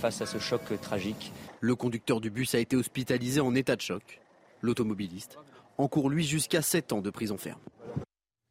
face 0.00 0.20
à 0.20 0.26
ce 0.26 0.38
choc 0.38 0.60
tragique. 0.82 1.32
Le 1.62 1.74
conducteur 1.74 2.22
du 2.22 2.30
bus 2.30 2.54
a 2.54 2.58
été 2.58 2.74
hospitalisé 2.74 3.40
en 3.40 3.54
état 3.54 3.76
de 3.76 3.82
choc. 3.82 4.20
L'automobiliste 4.62 5.38
encourt 5.76 6.08
lui 6.08 6.24
jusqu'à 6.24 6.62
7 6.62 6.94
ans 6.94 7.02
de 7.02 7.10
prison 7.10 7.36
ferme. 7.36 7.60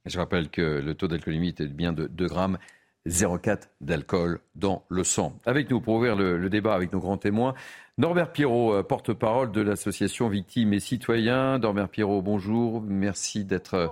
Je 0.05 0.18
rappelle 0.20 0.49
que 0.49 0.62
le 0.62 0.93
taux 0.93 1.07
d'alcoolémie 1.07 1.49
était 1.49 1.68
bien 1.68 1.91
de 1.91 2.05
2 2.05 2.28
grammes 2.28 2.60
0,4 3.07 3.64
d'alcool 3.82 4.41
dans 4.53 4.84
le 4.89 5.03
sang. 5.03 5.39
Avec 5.45 5.72
nous 5.72 5.82
pour 5.82 5.95
ouvrir 5.95 6.16
le, 6.16 6.49
débat 6.49 6.76
avec 6.76 6.93
nos 6.93 6.99
grands 6.99 7.18
témoins, 7.18 7.55
Norbert 7.97 8.32
Pierrot, 8.32 8.74
euh, 8.74 8.84
porte-parole 8.84 9.51
de 9.51 9.62
l'association 9.62 10.30
Victimes 10.30 10.74
et 10.74 10.80
Citoyens. 10.80 11.57
Norbert 11.57 11.89
Pierrot, 11.89 12.22
bonjour. 12.22 12.82
Merci 12.82 13.43
d'être 13.43 13.91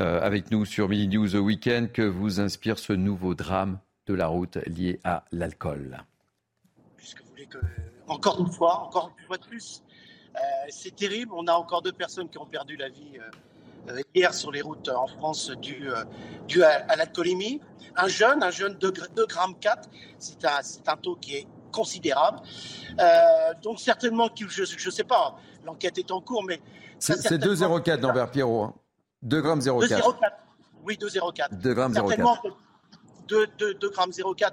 euh, 0.00 0.20
avec 0.20 0.50
nous 0.50 0.64
sur 0.64 0.88
Mini 0.88 1.08
News 1.08 1.36
Weekend. 1.36 1.92
Que 1.92 2.02
vous 2.02 2.40
inspire 2.40 2.78
ce 2.78 2.94
nouveau 2.94 3.34
drame 3.34 3.78
de 4.06 4.14
la 4.14 4.26
route 4.26 4.56
lié 4.66 5.00
à 5.04 5.24
l'alcool? 5.32 5.98
Puisque 6.96 7.20
vous 7.20 7.28
voulez 7.30 7.46
que 7.46 7.58
encore 8.14 8.40
une 8.40 8.50
fois, 8.50 8.84
encore 8.86 9.10
une 9.18 9.26
fois 9.26 9.36
de 9.36 9.44
plus. 9.44 9.82
Euh, 10.36 10.38
c'est 10.68 10.94
terrible. 10.94 11.32
On 11.34 11.46
a 11.46 11.52
encore 11.52 11.82
deux 11.82 11.92
personnes 11.92 12.28
qui 12.28 12.38
ont 12.38 12.46
perdu 12.46 12.76
la 12.76 12.88
vie 12.88 13.18
euh, 13.88 14.00
hier 14.14 14.32
sur 14.34 14.50
les 14.50 14.62
routes 14.62 14.88
en 14.88 15.06
France 15.06 15.50
dû, 15.50 15.90
euh, 15.90 16.64
à, 16.88 16.96
l'alcoolémie. 16.96 17.60
Un 17.96 18.08
jeune, 18.08 18.42
un 18.42 18.50
jeune 18.50 18.76
de 18.78 18.90
2 18.90 19.26
grammes 19.26 19.56
4, 19.60 19.88
c'est 20.18 20.44
un, 20.44 20.58
un, 20.86 20.96
taux 20.96 21.16
qui 21.16 21.36
est 21.36 21.46
considérable. 21.70 22.40
donc 23.62 23.78
certainement, 23.78 24.28
je 24.36 24.62
ne 24.62 24.90
sais 24.90 25.04
pas, 25.04 25.36
l'enquête 25.64 25.98
est 25.98 26.10
en 26.10 26.20
cours, 26.20 26.42
mais... 26.42 26.60
C'est 26.98 27.38
2,04 27.38 28.00
Norbert 28.00 28.30
Pierrot. 28.30 28.72
2 29.22 29.36
hein. 29.36 29.40
grammes 29.42 29.60
0,4. 29.60 30.14
Oui, 30.84 30.98
2,04. 31.00 31.56
2 31.56 31.74
grammes 31.74 31.92
0,4. 31.92 32.52
2, 33.28 33.46
2, 33.58 33.74
2 33.74 33.90
grammes 33.90 34.10
0,4 34.10 34.52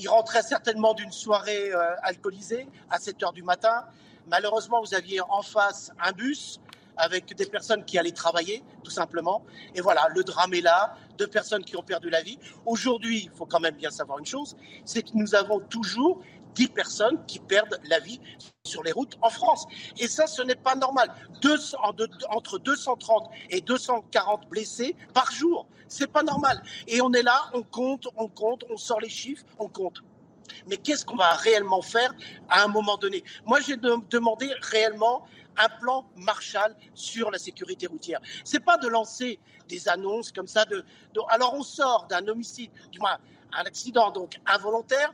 il 0.00 0.08
rentrait 0.08 0.42
certainement 0.42 0.94
d'une 0.94 1.12
soirée 1.12 1.72
euh, 1.72 1.94
alcoolisée 2.02 2.66
à 2.88 2.98
7 2.98 3.22
heures 3.22 3.32
du 3.34 3.42
matin. 3.42 3.84
Malheureusement, 4.26 4.80
vous 4.80 4.94
aviez 4.94 5.20
en 5.20 5.42
face 5.42 5.92
un 6.02 6.12
bus 6.12 6.58
avec 6.96 7.34
des 7.34 7.46
personnes 7.46 7.84
qui 7.84 7.98
allaient 7.98 8.10
travailler, 8.10 8.62
tout 8.82 8.90
simplement. 8.90 9.44
Et 9.74 9.82
voilà, 9.82 10.08
le 10.14 10.24
drame 10.24 10.54
est 10.54 10.62
là, 10.62 10.96
deux 11.18 11.26
personnes 11.26 11.64
qui 11.64 11.76
ont 11.76 11.82
perdu 11.82 12.08
la 12.08 12.22
vie. 12.22 12.38
Aujourd'hui, 12.64 13.24
il 13.24 13.30
faut 13.30 13.46
quand 13.46 13.60
même 13.60 13.76
bien 13.76 13.90
savoir 13.90 14.18
une 14.18 14.26
chose, 14.26 14.56
c'est 14.86 15.02
que 15.02 15.10
nous 15.14 15.34
avons 15.34 15.60
toujours 15.60 16.22
10 16.54 16.68
personnes 16.68 17.24
qui 17.26 17.38
perdent 17.38 17.78
la 17.84 17.98
vie 18.00 18.20
sur 18.64 18.82
les 18.82 18.92
routes 18.92 19.16
en 19.22 19.30
France. 19.30 19.66
Et 19.98 20.08
ça, 20.08 20.26
ce 20.26 20.42
n'est 20.42 20.54
pas 20.54 20.74
normal. 20.74 21.12
entre 22.28 22.58
230 22.58 23.30
et 23.50 23.60
240 23.60 24.48
blessés 24.48 24.96
par 25.14 25.30
jour. 25.30 25.66
C'est 25.88 26.06
pas 26.06 26.22
normal. 26.22 26.62
Et 26.86 27.00
on 27.00 27.12
est 27.12 27.22
là, 27.22 27.50
on 27.54 27.62
compte, 27.62 28.08
on 28.16 28.28
compte, 28.28 28.64
on 28.70 28.76
sort 28.76 29.00
les 29.00 29.08
chiffres, 29.08 29.44
on 29.58 29.68
compte. 29.68 30.02
Mais 30.66 30.76
qu'est-ce 30.76 31.04
qu'on 31.04 31.16
va 31.16 31.32
réellement 31.34 31.82
faire 31.82 32.12
à 32.48 32.64
un 32.64 32.68
moment 32.68 32.96
donné? 32.96 33.24
Moi, 33.46 33.60
j'ai 33.60 33.76
demandé 33.76 34.50
réellement 34.62 35.26
un 35.56 35.68
plan 35.80 36.06
Marshall 36.16 36.74
sur 36.94 37.30
la 37.30 37.38
sécurité 37.38 37.86
routière. 37.86 38.20
C'est 38.44 38.60
pas 38.60 38.76
de 38.78 38.88
lancer 38.88 39.38
des 39.68 39.88
annonces 39.88 40.32
comme 40.32 40.46
ça. 40.46 40.64
De, 40.64 40.84
alors 41.28 41.54
on 41.54 41.62
sort 41.62 42.06
d'un 42.08 42.26
homicide, 42.28 42.70
du 42.90 42.98
moins 42.98 43.18
un 43.52 43.64
accident 43.64 44.10
donc 44.10 44.38
involontaire 44.46 45.12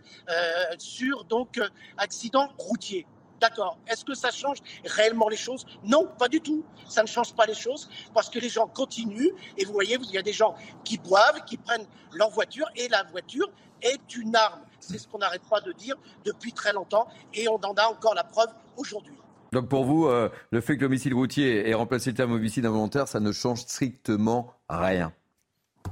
sur 0.78 1.24
donc 1.24 1.60
accident 1.98 2.48
routier. 2.58 3.06
D'accord. 3.40 3.78
Est-ce 3.86 4.04
que 4.04 4.14
ça 4.14 4.30
change 4.30 4.58
réellement 4.84 5.28
les 5.28 5.36
choses? 5.36 5.66
Non, 5.84 6.08
pas 6.18 6.28
du 6.28 6.40
tout. 6.40 6.64
Ça 6.88 7.02
ne 7.02 7.06
change 7.06 7.34
pas 7.34 7.44
les 7.46 7.54
choses 7.54 7.88
parce 8.14 8.30
que 8.30 8.38
les 8.38 8.48
gens 8.48 8.66
continuent. 8.66 9.32
Et 9.58 9.64
vous 9.64 9.72
voyez, 9.72 9.98
il 10.00 10.10
y 10.10 10.18
a 10.18 10.22
des 10.22 10.32
gens 10.32 10.54
qui 10.84 10.96
boivent, 10.98 11.44
qui 11.44 11.58
prennent 11.58 11.86
leur 12.12 12.30
voiture 12.30 12.66
et 12.76 12.88
la 12.88 13.02
voiture 13.04 13.50
est 13.82 14.16
une 14.16 14.34
arme. 14.34 14.60
C'est 14.80 14.98
ce 14.98 15.06
qu'on 15.06 15.18
n'arrête 15.18 15.46
pas 15.50 15.60
de 15.60 15.72
dire 15.72 15.96
depuis 16.24 16.52
très 16.52 16.72
longtemps 16.72 17.08
et 17.34 17.46
on 17.48 17.56
en 17.56 17.74
a 17.74 17.84
encore 17.86 18.14
la 18.14 18.24
preuve 18.24 18.48
aujourd'hui. 18.76 19.14
Donc 19.52 19.68
pour 19.68 19.84
vous, 19.84 20.06
euh, 20.06 20.30
le 20.50 20.60
fait 20.60 20.76
que 20.76 20.82
l'homicide 20.82 21.12
routier 21.12 21.68
ait 21.68 21.74
remplacé 21.74 22.10
le 22.10 22.16
terme 22.16 22.32
homicide 22.32 22.64
involontaire, 22.66 23.06
ça 23.06 23.20
ne 23.20 23.32
change 23.32 23.60
strictement 23.60 24.54
rien. 24.68 25.12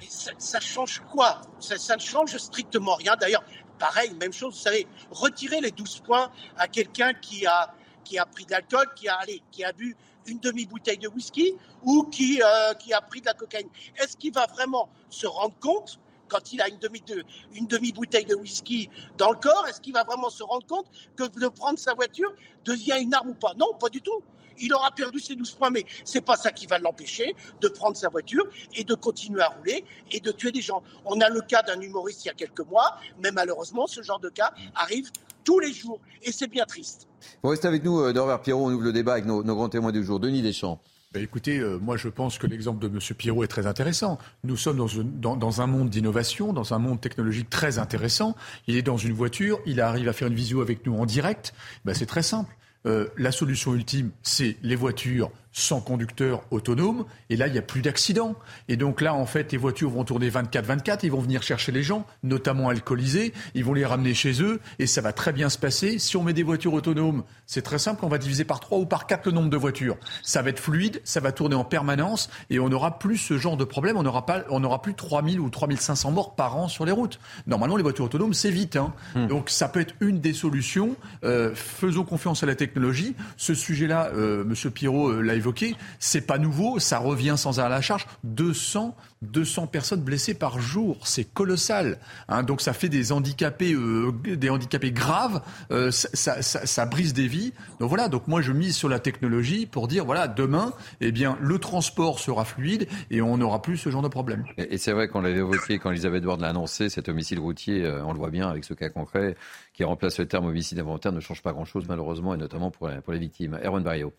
Ça, 0.09 0.61
change 0.61 1.03
quoi? 1.11 1.41
Ça, 1.61 1.97
ne 1.97 2.01
change 2.01 2.37
strictement 2.37 2.95
rien. 2.95 3.17
D'ailleurs, 3.17 3.45
pareil, 3.79 4.15
même 4.15 4.33
chose, 4.33 4.55
vous 4.55 4.61
savez, 4.61 4.87
retirer 5.11 5.61
les 5.61 5.71
12 5.71 6.01
points 6.01 6.31
à 6.57 6.69
quelqu'un 6.69 7.13
qui 7.15 7.47
a, 7.47 7.73
qui 8.05 8.19
a 8.19 8.27
pris 8.27 8.45
de 8.45 8.53
l'alcool, 8.53 8.87
qui 8.95 9.09
a, 9.09 9.17
allez, 9.17 9.43
qui 9.51 9.65
a 9.65 9.73
bu 9.73 9.97
une 10.27 10.39
demi-bouteille 10.39 10.99
de 10.99 11.09
whisky 11.09 11.55
ou 11.83 12.05
qui, 12.05 12.41
euh, 12.43 12.75
qui 12.75 12.93
a 12.93 13.01
pris 13.01 13.21
de 13.21 13.27
la 13.27 13.35
cocaïne. 13.35 13.69
Est-ce 13.97 14.17
qu'il 14.17 14.33
va 14.33 14.47
vraiment 14.47 14.89
se 15.11 15.27
rendre 15.27 15.55
compte 15.61 15.99
quand 16.29 16.53
il 16.53 16.63
a 16.63 16.69
une 16.69 16.79
demi, 16.79 17.01
de, 17.03 17.23
demi-bouteille 17.69 18.25
de 18.25 18.35
whisky 18.35 18.89
dans 19.19 19.31
le 19.31 19.37
corps, 19.37 19.67
est-ce 19.69 19.81
qu'il 19.81 19.93
va 19.93 20.05
vraiment 20.05 20.31
se 20.31 20.43
rendre 20.43 20.67
compte 20.67 20.87
que 21.17 21.25
de 21.25 21.49
prendre 21.49 21.79
sa 21.79 21.95
voiture 21.95 22.33
devient 22.65 22.99
une 23.01 23.15
arme 23.15 23.31
ou 23.31 23.35
pas? 23.35 23.53
Non, 23.59 23.75
pas 23.79 23.89
du 23.89 24.01
tout 24.01 24.23
il 24.61 24.73
aura 24.75 24.91
perdu 24.91 25.21
ses 25.21 25.35
12 25.35 25.53
points, 25.53 25.71
mais 25.71 25.85
c'est 26.05 26.21
pas 26.21 26.37
ça 26.37 26.53
qui 26.53 26.67
va 26.67 26.79
l'empêcher 26.79 27.35
de 27.61 27.69
prendre 27.69 27.97
sa 27.97 28.09
voiture 28.09 28.45
et 28.75 28.85
de 28.85 28.95
continuer 28.95 29.43
à 29.43 29.49
rouler 29.49 29.85
et 30.13 30.21
de 30.21 30.33
tuer 30.33 30.53
des 30.53 30.63
gens. 30.63 30.83
On 31.05 31.21
a 31.21 31.29
le 31.29 31.41
cas 31.41 31.63
d'un 31.63 31.81
humoriste 31.81 32.25
il 32.25 32.29
y 32.29 32.31
a 32.31 32.35
quelques 32.35 32.67
mois, 32.67 32.99
mais 33.23 33.31
malheureusement, 33.31 33.87
ce 33.87 34.03
genre 34.03 34.21
de 34.21 34.29
cas 34.29 34.53
arrive 34.75 35.11
tous 35.45 35.59
les 35.59 35.73
jours 35.73 36.01
et 36.23 36.33
c'est 36.33 36.49
bien 36.49 36.65
triste. 36.65 37.07
Vous 37.43 37.51
restez 37.51 37.69
avec 37.69 37.85
nous, 37.85 38.01
euh, 38.01 38.13
Norbert 38.13 38.41
Pierrot, 38.41 38.67
on 38.67 38.73
ouvre 38.73 38.85
le 38.85 38.93
débat 38.93 39.13
avec 39.13 39.27
nos, 39.27 39.43
grands 39.43 39.69
témoins 39.69 39.93
du 39.93 40.05
jour. 40.05 40.21
Denis 40.21 40.43
Deschamps. 40.43 40.81
Bah, 41.13 41.21
écoutez, 41.21 41.59
euh, 41.59 41.79
moi 41.79 41.97
je 41.97 42.09
pense 42.09 42.39
que 42.39 42.47
l'exemple 42.47 42.81
de 42.81 42.89
M. 42.89 42.99
Pierrot 43.17 43.45
est 43.45 43.49
très 43.49 43.67
intéressant. 43.67 44.19
Nous 44.43 44.57
sommes 44.57 44.85
dans, 45.21 45.37
dans 45.37 45.61
un 45.61 45.67
monde 45.67 45.89
d'innovation, 45.89 46.53
dans 46.53 46.75
un 46.75 46.79
monde 46.79 47.01
technologique 47.01 47.49
très 47.51 47.79
intéressant. 47.79 48.35
Il 48.67 48.77
est 48.77 48.83
dans 48.83 48.97
une 48.97 49.13
voiture, 49.13 49.61
il 49.65 49.81
arrive 49.81 50.09
à 50.09 50.13
faire 50.13 50.29
une 50.29 50.35
visio 50.35 50.61
avec 50.61 50.85
nous 50.87 50.97
en 50.99 51.07
direct. 51.07 51.55
Ben, 51.85 51.95
c'est 51.95 52.07
très 52.07 52.23
simple. 52.23 52.57
Euh, 52.87 53.07
la 53.17 53.33
solution 53.33 53.75
ultime, 53.75 54.11
c'est 54.23 54.57
les 54.63 54.77
voitures 54.77 55.31
sans 55.55 55.81
conducteur 55.81 56.43
autonome. 56.51 57.07
Et 57.31 57.37
là, 57.37 57.47
il 57.47 57.53
n'y 57.53 57.59
a 57.59 57.63
plus 57.63 57.81
d'accident. 57.81 58.35
Et 58.69 58.77
donc 58.77 59.01
là, 59.01 59.15
en 59.15 59.25
fait, 59.25 59.53
les 59.53 59.59
voitures 59.59 59.89
vont 59.89 60.05
tourner 60.05 60.29
24-24. 60.29 61.01
Ils 61.05 61.13
vont 61.13 61.21
venir 61.21 61.43
chercher 61.43 61.73
les 61.73 61.83
gens, 61.83 62.05
notamment 62.23 62.69
alcoolisés. 62.69 63.33
Ils 63.55 63.65
vont 63.65 63.73
les 63.73 63.87
ramener 63.87 64.13
chez 64.13 64.43
eux. 64.43 64.61
Et 64.79 64.87
ça 64.87 65.01
va 65.01 65.13
très 65.13 65.33
bien 65.33 65.49
se 65.49 65.57
passer. 65.57 65.99
Si 65.99 66.17
on 66.17 66.25
met 66.25 66.33
des 66.33 66.43
voitures 66.43 66.75
autonomes, 66.75 67.23
c'est 67.47 67.63
très 67.63 67.79
simple. 67.79 68.05
On 68.05 68.09
va 68.09 68.19
diviser 68.19 68.45
par 68.45 68.61
3 68.61 68.79
ou 68.79 68.85
par 68.87 69.07
4 69.07 69.27
le 69.27 69.33
nombre 69.33 69.49
de 69.49 69.57
voitures. 69.57 69.97
Ça 70.23 70.43
va 70.43 70.51
être 70.51 70.59
fluide. 70.59 71.01
Ça 71.05 71.21
va 71.21 71.33
tourner 71.33 71.55
en 71.55 71.65
permanence. 71.65 72.29
Et 72.51 72.59
on 72.59 72.69
n'aura 72.69 72.99
plus 72.99 73.17
ce 73.17 73.39
genre 73.39 73.57
de 73.57 73.65
problème. 73.65 73.97
On 73.97 74.03
n'aura 74.03 74.27
pas, 74.27 74.43
on 74.51 74.61
plus 74.79 74.95
3000 74.95 75.39
ou 75.39 75.51
3500 75.51 76.11
morts 76.11 76.35
par 76.35 76.57
an 76.57 76.69
sur 76.69 76.85
les 76.85 76.93
routes. 76.93 77.21
Normalement, 77.47 77.77
les 77.77 77.83
voitures 77.83 78.07
autonomes, 78.07 78.35
c'est 78.35 78.51
vite. 78.51 78.77
Hein. 78.77 78.93
Hmm. 79.15 79.29
Donc 79.29 79.51
ça 79.51 79.69
peut 79.69 79.81
être 79.81 79.95
une 80.01 80.21
des 80.21 80.33
solutions. 80.33 80.97
Euh, 81.23 81.55
faisons 81.55 82.05
confiance 82.05 82.43
à 82.43 82.47
la 82.47 82.57
technologie. 82.57 83.15
Ce 83.37 83.55
sujet-là, 83.55 84.11
euh, 84.15 84.45
Monsieur 84.45 84.71
Pirot 84.71 85.11
euh, 85.11 85.21
l'a 85.21 85.35
évoqué, 85.45 85.77
c'est 85.99 86.23
pas 86.23 86.39
nouveau, 86.39 86.79
ça 86.79 86.99
revient 86.99 87.35
sans 87.37 87.61
arrêt 87.61 87.67
à 87.67 87.77
la 87.77 87.81
charge. 87.83 88.07
200, 88.25 88.97
200 89.23 89.67
personnes 89.69 90.03
blessées 90.03 90.35
par 90.35 90.61
jour, 90.61 91.07
c'est 91.07 91.25
colossal. 91.25 91.99
Hein. 92.29 92.43
donc 92.43 92.61
ça 92.61 92.73
fait 92.73 92.89
des 92.89 93.13
handicapés, 93.13 93.73
euh, 93.73 94.13
des 94.25 94.51
handicapés 94.51 94.93
graves, 94.93 95.43
euh, 95.71 95.91
ça, 95.91 96.87
brise 96.87 97.15
des 97.15 97.27
vies. 97.27 97.53
Donc 97.81 97.89
voilà, 97.89 98.09
donc 98.09 98.29
moi 98.29 98.43
je 98.43 98.53
mise 98.53 98.77
sur 98.77 98.89
la 98.89 98.99
technologie 98.99 99.67
pour 99.67 99.89
dire 99.89 100.05
voilà 100.05 100.29
demain, 100.29 100.73
eh 101.01 101.13
bien 101.13 101.37
le 101.41 101.59
transport 101.59 102.19
sera 102.19 102.45
fluide 102.45 102.87
et 103.11 103.23
on 103.23 103.37
n'aura 103.39 103.63
plus 103.63 103.77
ce 103.77 103.91
genre 103.91 104.03
de 104.03 104.09
problème. 104.09 104.45
Et, 104.59 104.79
c'est 104.79 104.93
vrai 104.93 105.09
qu'on 105.09 105.21
l'avait 105.21 105.39
évoqué 105.39 105.79
quand 105.79 105.91
Elisabeth 105.91 106.25
Ward 106.25 106.41
l'a 106.41 106.49
annoncé, 106.49 106.89
cet 106.89 107.09
homicide 107.09 107.39
routier, 107.39 107.85
euh, 107.85 108.05
on 108.05 108.13
le 108.13 108.19
voit 108.19 108.31
bien 108.31 108.49
avec 108.49 108.65
ce 108.65 108.75
cas 108.75 108.89
concret 108.89 109.37
qui 109.73 109.85
remplace 109.85 110.19
le 110.19 110.27
terme 110.27 110.47
homicide 110.47 110.79
involontaire, 110.79 111.13
ne 111.13 111.21
change 111.21 111.43
pas 111.43 111.53
grand-chose 111.53 111.87
malheureusement 111.89 112.35
et 112.35 112.37
notamment 112.37 112.71
pour, 112.71 112.91
pour 113.03 113.13
les 113.13 113.19
victimes. 113.19 113.59
Erwan 113.65 113.83
Barrio. 113.83 114.13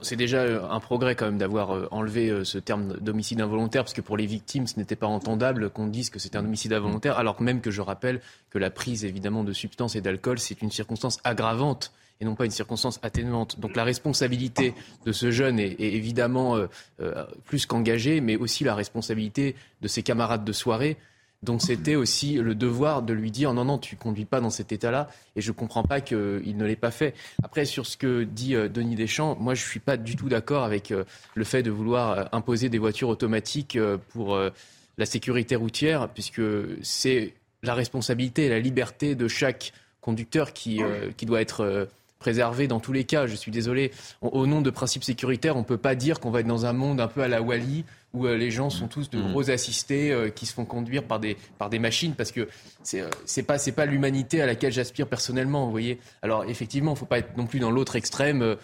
C'est 0.00 0.16
déjà 0.16 0.70
un 0.70 0.80
progrès 0.80 1.14
quand 1.14 1.26
même 1.26 1.38
d'avoir 1.38 1.92
enlevé 1.92 2.44
ce 2.44 2.58
terme 2.58 2.94
d'homicide 2.98 3.40
involontaire, 3.40 3.84
parce 3.84 3.92
que 3.92 4.00
pour 4.00 4.16
les 4.16 4.21
victimes, 4.26 4.66
ce 4.66 4.78
n'était 4.78 4.96
pas 4.96 5.06
entendable 5.06 5.70
qu'on 5.70 5.86
dise 5.86 6.10
que 6.10 6.18
c'était 6.18 6.36
un 6.36 6.44
homicide 6.44 6.72
involontaire, 6.72 7.18
alors 7.18 7.40
même 7.42 7.60
que 7.60 7.70
je 7.70 7.80
rappelle 7.80 8.20
que 8.50 8.58
la 8.58 8.70
prise 8.70 9.04
évidemment 9.04 9.44
de 9.44 9.52
substances 9.52 9.96
et 9.96 10.00
d'alcool, 10.00 10.38
c'est 10.38 10.62
une 10.62 10.70
circonstance 10.70 11.18
aggravante 11.24 11.92
et 12.20 12.24
non 12.24 12.34
pas 12.34 12.44
une 12.44 12.50
circonstance 12.52 13.00
atténuante. 13.02 13.58
Donc 13.58 13.74
la 13.74 13.84
responsabilité 13.84 14.74
de 15.04 15.12
ce 15.12 15.30
jeune 15.30 15.58
est, 15.58 15.74
évidemment 15.80 16.56
plus 17.46 17.66
qu'engagée, 17.66 18.20
mais 18.20 18.36
aussi 18.36 18.62
la 18.62 18.76
responsabilité 18.76 19.56
de 19.80 19.88
ses 19.88 20.04
camarades 20.04 20.44
de 20.44 20.52
soirée 20.52 20.98
donc 21.42 21.60
c'était 21.60 21.96
aussi 21.96 22.34
le 22.34 22.54
devoir 22.54 23.02
de 23.02 23.12
lui 23.12 23.30
dire 23.32 23.52
non, 23.52 23.64
non, 23.64 23.78
tu 23.78 23.96
conduis 23.96 24.24
pas 24.24 24.40
dans 24.40 24.50
cet 24.50 24.70
état-là. 24.70 25.08
Et 25.34 25.40
je 25.40 25.50
comprends 25.50 25.82
pas 25.82 26.00
qu'il 26.00 26.56
ne 26.56 26.64
l'ait 26.64 26.76
pas 26.76 26.92
fait. 26.92 27.14
Après, 27.42 27.64
sur 27.64 27.86
ce 27.86 27.96
que 27.96 28.22
dit 28.22 28.54
euh, 28.54 28.68
Denis 28.68 28.94
Deschamps, 28.94 29.36
moi 29.40 29.54
je 29.54 29.62
suis 29.62 29.80
pas 29.80 29.96
du 29.96 30.14
tout 30.14 30.28
d'accord 30.28 30.62
avec 30.62 30.92
euh, 30.92 31.04
le 31.34 31.44
fait 31.44 31.62
de 31.62 31.70
vouloir 31.70 32.10
euh, 32.10 32.24
imposer 32.32 32.68
des 32.68 32.78
voitures 32.78 33.08
automatiques 33.08 33.78
pour 34.10 34.38
la 34.98 35.06
sécurité 35.06 35.56
routière, 35.56 36.08
puisque 36.08 36.42
c'est 36.82 37.34
la 37.62 37.74
responsabilité 37.74 38.46
et 38.46 38.48
la 38.48 38.60
liberté 38.60 39.14
de 39.14 39.28
chaque 39.28 39.72
conducteur 40.00 40.52
qui, 40.52 40.80
qui 41.16 41.26
doit 41.26 41.40
être 41.40 41.88
préservé 42.18 42.68
dans 42.68 42.80
tous 42.80 42.92
les 42.92 43.04
cas. 43.04 43.26
Je 43.26 43.34
suis 43.34 43.50
désolé. 43.50 43.90
Au 44.20 44.46
nom 44.46 44.60
de 44.60 44.70
principes 44.70 45.04
sécuritaires, 45.04 45.56
on 45.56 45.60
ne 45.60 45.64
peut 45.64 45.76
pas 45.76 45.94
dire 45.94 46.20
qu'on 46.20 46.30
va 46.30 46.40
être 46.40 46.46
dans 46.46 46.66
un 46.66 46.72
monde 46.72 47.00
un 47.00 47.08
peu 47.08 47.22
à 47.22 47.28
la 47.28 47.42
Wally 47.42 47.84
où 48.14 48.26
euh, 48.26 48.36
les 48.36 48.50
gens 48.50 48.70
sont 48.70 48.88
tous 48.88 49.10
de 49.10 49.18
mm. 49.18 49.30
gros 49.30 49.50
assistés 49.50 50.12
euh, 50.12 50.28
qui 50.28 50.46
se 50.46 50.52
font 50.52 50.64
conduire 50.64 51.04
par 51.04 51.18
des, 51.18 51.36
par 51.58 51.70
des 51.70 51.78
machines 51.78 52.14
parce 52.14 52.30
que 52.30 52.48
c'est 52.82 53.00
euh, 53.00 53.08
c'est 53.24 53.42
pas 53.42 53.58
c'est 53.58 53.72
pas 53.72 53.86
l'humanité 53.86 54.42
à 54.42 54.46
laquelle 54.46 54.72
j'aspire 54.72 55.06
personnellement 55.06 55.64
vous 55.64 55.70
voyez. 55.70 55.98
Alors 56.20 56.44
effectivement 56.44 56.92
il 56.92 56.98
faut 56.98 57.06
pas 57.06 57.18
être 57.18 57.36
non 57.36 57.46
plus 57.46 57.58
dans 57.58 57.70
l'autre 57.70 57.96
extrême 57.96 58.56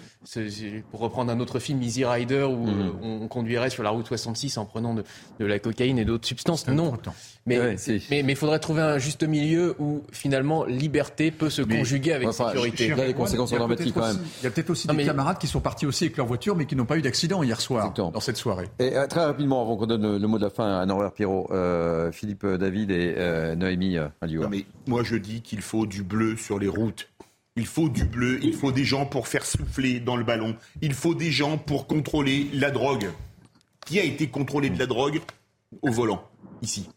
pour 0.90 1.00
reprendre 1.00 1.32
un 1.32 1.40
autre 1.40 1.58
film 1.58 1.82
Easy 1.82 2.04
Rider 2.04 2.42
où 2.42 2.66
mm. 2.66 2.98
on, 3.02 3.28
conduirait 3.28 3.70
sur 3.70 3.82
la 3.82 3.90
route 3.90 4.06
66 4.06 4.56
en 4.56 4.64
prenant 4.64 4.94
de, 4.94 5.04
de 5.38 5.46
la 5.46 5.58
cocaïne 5.58 5.98
et 5.98 6.04
d'autres 6.04 6.26
substances. 6.26 6.66
Non. 6.68 6.96
mais 7.46 7.76
mais 8.10 8.22
il 8.26 8.36
faudrait 8.36 8.58
trouver 8.58 8.82
un 8.82 8.98
juste 8.98 9.22
milieu 9.22 9.74
où 9.78 10.02
finalement 10.12 10.64
liberté 10.64 11.30
peut 11.30 11.50
se 11.50 11.62
conjuguer 11.62 12.12
avec 12.12 12.32
sécurité. 12.32 12.94
les 12.94 13.14
conséquences 13.14 13.52
dramatiques 13.52 13.94
quand 13.94 14.06
même. 14.06 14.18
il 14.40 14.44
y 14.44 14.46
a 14.46 14.50
peut-être 14.50 14.70
aussi 14.70 14.88
des 14.88 15.04
camarades 15.04 15.38
qui 15.38 15.46
sont 15.46 15.60
partis 15.60 15.86
aussi 15.86 16.04
avec 16.04 16.16
leur 16.16 16.26
voiture 16.26 16.56
mais 16.56 16.66
qui 16.66 16.76
n'ont 16.76 16.86
pas 16.86 16.98
eu 16.98 17.02
d'accident 17.02 17.42
hier 17.42 17.60
soir 17.60 17.92
dans 17.94 18.20
cette 18.20 18.36
soirée. 18.36 18.68
Et, 18.78 18.92
très 19.08 19.20
rapidement 19.38 19.62
avant 19.62 19.76
qu'on 19.76 19.86
donne 19.86 20.18
le, 20.18 20.26
mot 20.26 20.36
de 20.36 20.42
la 20.42 20.50
fin 20.50 20.80
à 20.80 20.84
Norbert 20.84 21.12
Pierrot 21.12 21.46
euh, 21.52 22.10
Philippe 22.10 22.44
David 22.44 22.90
et 22.90 23.14
euh, 23.16 23.54
Noémie 23.54 23.96
non, 23.96 24.48
mais 24.50 24.66
moi 24.88 25.04
je 25.04 25.14
dis 25.14 25.42
qu'il 25.42 25.60
faut 25.60 25.86
du 25.86 26.02
bleu 26.02 26.36
sur 26.36 26.58
les 26.58 26.66
routes. 26.66 27.08
Il 27.54 27.64
faut 27.66 27.88
du 27.88 28.04
bleu, 28.04 28.40
il 28.42 28.52
faut 28.52 28.72
des 28.72 28.82
gens 28.82 29.06
pour 29.06 29.28
faire 29.28 29.44
souffler 29.44 30.00
dans 30.00 30.16
le 30.16 30.24
ballon. 30.24 30.56
Il 30.82 30.92
faut 30.92 31.14
des 31.14 31.30
gens 31.30 31.56
pour 31.56 31.86
contrôler 31.86 32.48
la 32.52 32.72
drogue. 32.72 33.10
Qui 33.86 34.00
a 34.00 34.02
été 34.02 34.26
contrôlé 34.26 34.70
de 34.70 34.78
la 34.78 34.86
drogue 34.86 35.20
au 35.82 35.92
volant 35.92 36.24
Ici? 36.60 36.88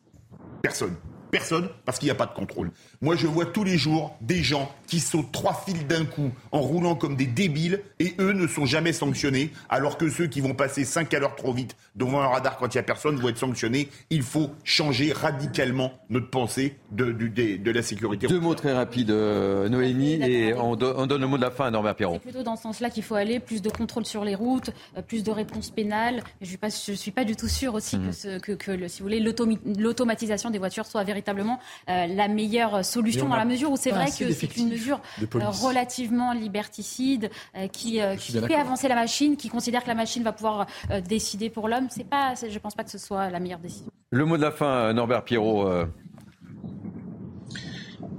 Personne. 0.64 0.96
Personne, 1.30 1.70
parce 1.86 2.00
qu'il 2.00 2.08
n'y 2.08 2.12
a 2.12 2.16
pas 2.16 2.26
de 2.26 2.34
contrôle. 2.34 2.72
Moi, 3.04 3.16
je 3.16 3.26
vois 3.26 3.48
tous 3.48 3.64
les 3.64 3.80
jours 3.80 4.16
des 4.22 4.44
gens 4.44 4.72
qui 4.86 5.00
sautent 5.00 5.32
trois 5.32 5.64
fils 5.66 5.88
d'un 5.88 6.06
coup 6.06 6.30
en 6.52 6.60
roulant 6.60 6.94
comme 6.94 7.16
des 7.16 7.26
débiles 7.26 7.82
et 7.98 8.14
eux 8.20 8.34
ne 8.34 8.46
sont 8.46 8.66
jamais 8.66 8.94
sanctionnés, 8.94 9.52
alors 9.70 9.98
que 9.98 10.08
ceux 10.08 10.28
qui 10.28 10.40
vont 10.40 10.54
passer 10.54 10.86
5 10.86 11.12
à 11.16 11.20
l'heure 11.20 11.36
trop 11.36 11.52
vite 11.52 11.76
devant 11.96 12.22
un 12.22 12.28
radar 12.28 12.58
quand 12.58 12.68
il 12.68 12.78
n'y 12.78 12.82
a 12.82 12.84
personne 12.84 13.16
vont 13.16 13.30
être 13.30 13.40
sanctionnés. 13.40 13.90
Il 14.12 14.22
faut 14.22 14.52
changer 14.64 15.14
radicalement 15.14 15.94
notre 16.12 16.30
pensée 16.30 16.78
de, 16.92 17.12
de, 17.12 17.72
la 17.72 17.82
sécurité. 17.82 18.28
Deux 18.28 18.40
mots 18.40 18.54
très 18.54 18.74
rapides, 18.74 19.10
euh, 19.10 19.68
Noémie, 19.68 20.22
et 20.22 20.54
on, 20.54 20.76
donne 20.76 21.22
le 21.22 21.28
mot 21.28 21.38
de 21.38 21.42
la 21.42 21.52
fin 21.52 21.66
à 21.66 21.72
Norbert 21.72 21.96
Perron. 21.96 22.20
C'est 22.22 22.32
plutôt 22.32 22.44
dans 22.44 22.56
ce 22.56 22.64
sens-là 22.64 22.92
qu'il 22.92 23.04
faut 23.04 23.16
aller, 23.16 23.40
plus 23.40 23.64
de 23.64 23.70
contrôle 23.70 24.06
sur 24.06 24.24
les 24.24 24.36
routes, 24.36 24.70
euh, 24.98 25.02
plus 25.02 25.24
de 25.24 25.32
réponses 25.32 25.72
pénales. 25.72 26.22
Je 26.42 26.56
ne 26.62 26.96
suis, 26.96 27.12
pas 27.12 27.24
du 27.24 27.36
tout 27.36 27.48
sûr 27.48 27.74
aussi 27.74 27.98
que, 27.98 28.52
mhm. 28.52 28.58
que, 28.58 28.88
si 28.88 29.00
vous 29.00 29.06
voulez, 29.06 29.20
l'automatisation 29.20 30.52
des 30.52 30.60
voitures 30.60 30.86
soit 30.86 31.04
véritablement 31.04 31.60
euh, 31.90 32.06
la 32.06 32.28
meilleure 32.28 32.86
solution 32.92 33.28
dans 33.28 33.36
la 33.36 33.46
mesure 33.46 33.72
où 33.72 33.78
c'est 33.78 33.92
vrai 33.92 34.06
que 34.06 34.32
c'est 34.32 34.58
une 34.58 34.70
mesure 34.70 35.02
relativement 35.32 36.34
liberticide 36.34 37.32
qui, 37.72 38.00
qui 38.20 38.40
fait 38.40 38.56
avancer 38.56 38.88
la 38.88 38.96
machine, 38.96 39.38
qui 39.38 39.50
considère 39.50 39.84
que 39.84 39.88
la 39.88 39.96
machine 39.96 40.24
va 40.24 40.34
pouvoir 40.34 40.68
décider 41.08 41.50
pour 41.50 41.68
l'homme. 41.68 41.88
C'est 41.90 42.08
pas, 42.08 42.34
je 42.36 42.48
ne 42.48 42.60
pense 42.60 42.76
pas 42.76 42.84
que 42.84 42.92
ce 42.92 42.98
soit 42.98 43.30
la 43.30 43.40
meilleure 43.40 43.60
décision. 43.60 43.92
Le 44.12 44.26
mot 44.26 44.38
de 44.38 44.42
la 44.42 44.52
fin, 44.52 44.94
Norbert 44.94 45.24
Pierrot. 45.24 45.70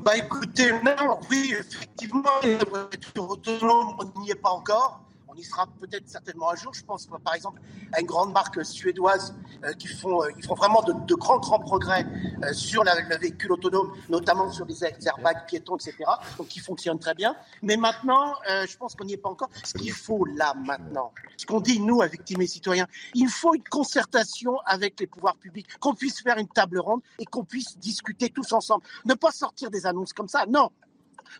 Bah 0.04 0.16
écoutez, 0.16 0.72
non, 0.72 1.20
oui, 1.30 1.54
effectivement, 1.60 2.22
les 2.42 2.56
voitures 2.56 3.30
autonomes, 3.30 3.94
on 4.00 4.20
n'y 4.20 4.30
est 4.32 4.34
pas 4.34 4.50
encore. 4.50 5.00
On 5.32 5.38
y 5.38 5.44
sera 5.44 5.66
peut-être 5.80 6.08
certainement 6.08 6.50
un 6.50 6.56
jour. 6.56 6.74
Je 6.74 6.84
pense 6.84 7.08
par 7.24 7.34
exemple 7.34 7.60
à 7.92 8.00
une 8.00 8.06
grande 8.06 8.32
marque 8.32 8.64
suédoise 8.64 9.34
euh, 9.64 9.72
qui 9.72 9.88
font, 9.88 10.22
euh, 10.22 10.28
ils 10.36 10.44
font 10.44 10.54
vraiment 10.54 10.82
de, 10.82 10.92
de, 10.92 11.14
grands, 11.14 11.38
grands 11.38 11.58
progrès 11.58 12.04
euh, 12.42 12.52
sur 12.52 12.84
la, 12.84 13.00
le 13.00 13.16
véhicule 13.16 13.52
autonome, 13.52 13.94
notamment 14.10 14.50
sur 14.50 14.66
les 14.66 14.84
airbags 14.84 15.46
piétons, 15.46 15.76
etc. 15.76 15.96
Donc 16.36 16.48
qui 16.48 16.60
fonctionnent 16.60 16.98
très 16.98 17.14
bien. 17.14 17.34
Mais 17.62 17.76
maintenant, 17.76 18.34
je 18.46 18.76
pense 18.76 18.94
qu'on 18.94 19.04
n'y 19.04 19.14
est 19.14 19.18
pas 19.18 19.30
encore. 19.30 19.48
Ce 19.64 19.72
qu'il 19.72 19.92
faut 19.92 20.24
là, 20.36 20.54
maintenant, 20.54 21.12
ce 21.36 21.46
qu'on 21.46 21.60
dit, 21.60 21.80
nous, 21.80 22.02
avec 22.02 22.12
victimes 22.12 22.42
et 22.42 22.46
citoyens, 22.46 22.86
il 23.14 23.28
faut 23.28 23.54
une 23.54 23.64
concertation 23.64 24.58
avec 24.66 25.00
les 25.00 25.06
pouvoirs 25.06 25.36
publics, 25.36 25.66
qu'on 25.78 25.94
puisse 25.94 26.20
faire 26.20 26.36
une 26.36 26.48
table 26.48 26.78
ronde 26.78 27.00
et 27.18 27.24
qu'on 27.24 27.44
puisse 27.44 27.78
discuter 27.78 28.28
tous 28.28 28.52
ensemble. 28.52 28.84
Ne 29.06 29.14
pas 29.14 29.30
sortir 29.30 29.70
des 29.70 29.86
annonces 29.86 30.12
comme 30.12 30.28
ça. 30.28 30.44
Non, 30.46 30.70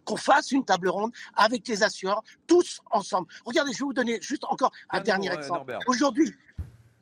qu'on 0.05 0.17
fasse 0.17 0.53
une 0.53 0.65
table 0.65 0.89
ronde 0.89 1.13
avec 1.35 1.67
les 1.69 1.83
assureurs, 1.83 2.23
tous 2.47 2.81
ensemble. 2.91 3.29
Regardez, 3.45 3.73
je 3.73 3.79
vais 3.79 3.85
vous 3.85 3.93
donner 3.93 4.21
juste 4.21 4.45
encore 4.45 4.73
un 4.91 5.01
dernier 5.01 5.33
exemple. 5.33 5.77
Aujourd'hui, 5.87 6.33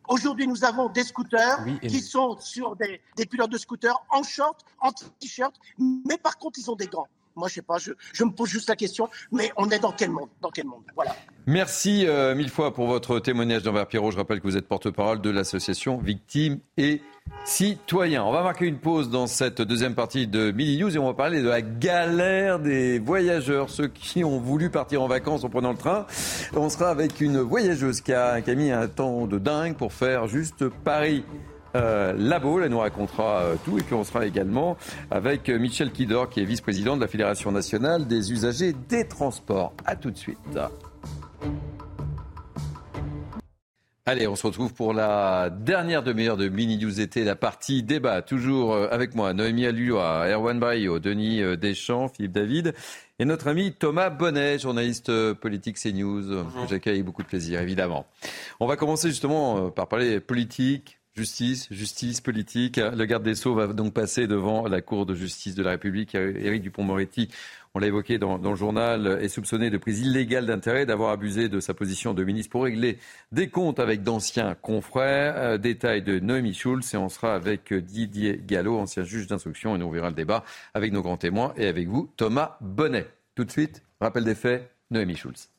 Aujourd'hui, 0.08 0.48
nous 0.48 0.64
avons 0.64 0.88
des 0.88 1.04
scooters 1.04 1.64
qui 1.82 2.00
sont 2.00 2.36
sur 2.40 2.74
des, 2.74 3.00
des 3.14 3.26
pilotes 3.26 3.52
de 3.52 3.58
scooters 3.58 3.96
en 4.10 4.24
short, 4.24 4.64
en 4.80 4.90
t-shirt, 4.90 5.54
mais 5.78 6.18
par 6.18 6.36
contre, 6.36 6.58
ils 6.58 6.68
ont 6.68 6.74
des 6.74 6.88
gants. 6.88 7.06
Moi, 7.36 7.48
je 7.48 7.54
sais 7.54 7.62
pas, 7.62 7.78
je, 7.78 8.24
me 8.24 8.30
pose 8.30 8.48
juste 8.48 8.68
la 8.68 8.76
question, 8.76 9.08
mais 9.32 9.50
on 9.56 9.68
est 9.70 9.78
dans 9.78 9.92
quel 9.92 10.10
monde? 10.10 10.28
Dans 10.40 10.50
quel 10.50 10.66
monde? 10.66 10.82
Voilà. 10.94 11.14
Merci 11.46 12.06
euh, 12.06 12.34
mille 12.34 12.50
fois 12.50 12.74
pour 12.74 12.86
votre 12.86 13.18
témoignage 13.18 13.62
d'Envers 13.62 13.86
Pierrot. 13.86 14.10
Je 14.10 14.16
rappelle 14.16 14.40
que 14.40 14.46
vous 14.46 14.56
êtes 14.56 14.68
porte-parole 14.68 15.20
de 15.20 15.30
l'association 15.30 15.98
Victimes 15.98 16.58
et 16.76 17.00
Citoyens. 17.44 18.24
On 18.24 18.32
va 18.32 18.42
marquer 18.42 18.66
une 18.66 18.78
pause 18.78 19.08
dans 19.08 19.26
cette 19.26 19.62
deuxième 19.62 19.94
partie 19.94 20.26
de 20.26 20.50
Mini 20.50 20.78
News 20.78 20.94
et 20.94 20.98
on 20.98 21.06
va 21.06 21.14
parler 21.14 21.40
de 21.40 21.48
la 21.48 21.62
galère 21.62 22.58
des 22.58 22.98
voyageurs, 22.98 23.70
ceux 23.70 23.88
qui 23.88 24.22
ont 24.24 24.38
voulu 24.38 24.70
partir 24.70 25.02
en 25.02 25.08
vacances 25.08 25.44
en 25.44 25.48
prenant 25.48 25.72
le 25.72 25.78
train. 25.78 26.06
On 26.54 26.68
sera 26.68 26.90
avec 26.90 27.20
une 27.20 27.40
voyageuse 27.40 28.00
qui 28.00 28.12
a, 28.12 28.40
qui 28.42 28.50
a 28.50 28.54
mis 28.54 28.70
un 28.70 28.88
temps 28.88 29.26
de 29.26 29.38
dingue 29.38 29.76
pour 29.76 29.92
faire 29.92 30.28
juste 30.28 30.68
Paris 30.68 31.24
euh, 31.76 32.12
Labo. 32.16 32.60
Elle 32.60 32.70
nous 32.70 32.78
racontera 32.78 33.42
euh, 33.42 33.56
tout. 33.64 33.78
Et 33.78 33.82
puis 33.82 33.94
on 33.94 34.04
sera 34.04 34.26
également 34.26 34.76
avec 35.10 35.48
euh, 35.48 35.58
Michel 35.58 35.92
Kidor, 35.92 36.28
qui 36.28 36.40
est 36.40 36.44
vice-président 36.44 36.96
de 36.96 37.00
la 37.00 37.08
Fédération 37.08 37.52
nationale 37.52 38.06
des 38.06 38.32
usagers 38.32 38.74
des 38.88 39.06
transports. 39.06 39.72
A 39.84 39.96
tout 39.96 40.10
de 40.10 40.16
suite. 40.16 40.38
Allez, 44.06 44.26
on 44.26 44.34
se 44.34 44.46
retrouve 44.46 44.74
pour 44.74 44.92
la 44.92 45.50
dernière 45.50 46.02
demi-heure 46.02 46.36
de 46.36 46.48
Mini 46.48 46.78
News 46.78 47.00
été, 47.00 47.22
la 47.22 47.36
partie 47.36 47.84
débat. 47.84 48.22
Toujours 48.22 48.74
avec 48.74 49.14
moi, 49.14 49.34
Noémie 49.34 49.66
Alluois, 49.66 50.26
Erwan 50.26 50.58
Bayo, 50.58 50.98
Denis 50.98 51.42
Deschamps, 51.58 52.08
Philippe 52.08 52.32
David 52.32 52.74
et 53.20 53.24
notre 53.24 53.48
ami 53.48 53.72
Thomas 53.72 54.10
Bonnet, 54.10 54.58
journaliste 54.58 55.12
politique 55.34 55.76
CNews, 55.78 56.44
que 56.44 56.68
j'accueille 56.68 57.02
beaucoup 57.02 57.22
de 57.22 57.28
plaisir, 57.28 57.60
évidemment. 57.60 58.06
On 58.58 58.66
va 58.66 58.76
commencer 58.76 59.08
justement 59.08 59.70
par 59.70 59.86
parler 59.86 60.18
politique, 60.18 60.99
Justice, 61.16 61.66
justice 61.72 62.20
politique. 62.20 62.76
Le 62.76 63.04
garde 63.04 63.24
des 63.24 63.34
Sceaux 63.34 63.54
va 63.54 63.66
donc 63.66 63.92
passer 63.92 64.28
devant 64.28 64.68
la 64.68 64.80
Cour 64.80 65.06
de 65.06 65.14
justice 65.14 65.56
de 65.56 65.62
la 65.62 65.70
République. 65.72 66.14
Éric 66.14 66.62
Dupont-Moretti, 66.62 67.28
on 67.74 67.80
l'a 67.80 67.88
évoqué 67.88 68.18
dans, 68.18 68.38
le 68.38 68.54
journal, 68.54 69.18
est 69.20 69.28
soupçonné 69.28 69.70
de 69.70 69.76
prise 69.76 70.00
illégale 70.00 70.46
d'intérêt, 70.46 70.86
d'avoir 70.86 71.10
abusé 71.10 71.48
de 71.48 71.58
sa 71.58 71.74
position 71.74 72.14
de 72.14 72.22
ministre 72.22 72.52
pour 72.52 72.62
régler 72.62 72.98
des 73.32 73.48
comptes 73.48 73.80
avec 73.80 74.04
d'anciens 74.04 74.54
confrères. 74.54 75.34
Euh, 75.36 75.58
détail 75.58 76.02
de 76.02 76.20
Noémie 76.20 76.54
Schulz 76.54 76.94
et 76.94 76.96
on 76.96 77.08
sera 77.08 77.34
avec 77.34 77.74
Didier 77.74 78.40
Gallo, 78.46 78.78
ancien 78.78 79.02
juge 79.02 79.26
d'instruction, 79.26 79.74
et 79.74 79.78
nous 79.78 79.90
verrons 79.90 80.08
le 80.08 80.14
débat 80.14 80.44
avec 80.74 80.92
nos 80.92 81.02
grands 81.02 81.16
témoins 81.16 81.52
et 81.56 81.66
avec 81.66 81.88
vous, 81.88 82.10
Thomas 82.16 82.56
Bonnet. 82.60 83.08
Tout 83.34 83.44
de 83.44 83.50
suite, 83.50 83.82
rappel 84.00 84.24
des 84.24 84.36
faits, 84.36 84.70
Noémie 84.90 85.16
Schulz. 85.16 85.50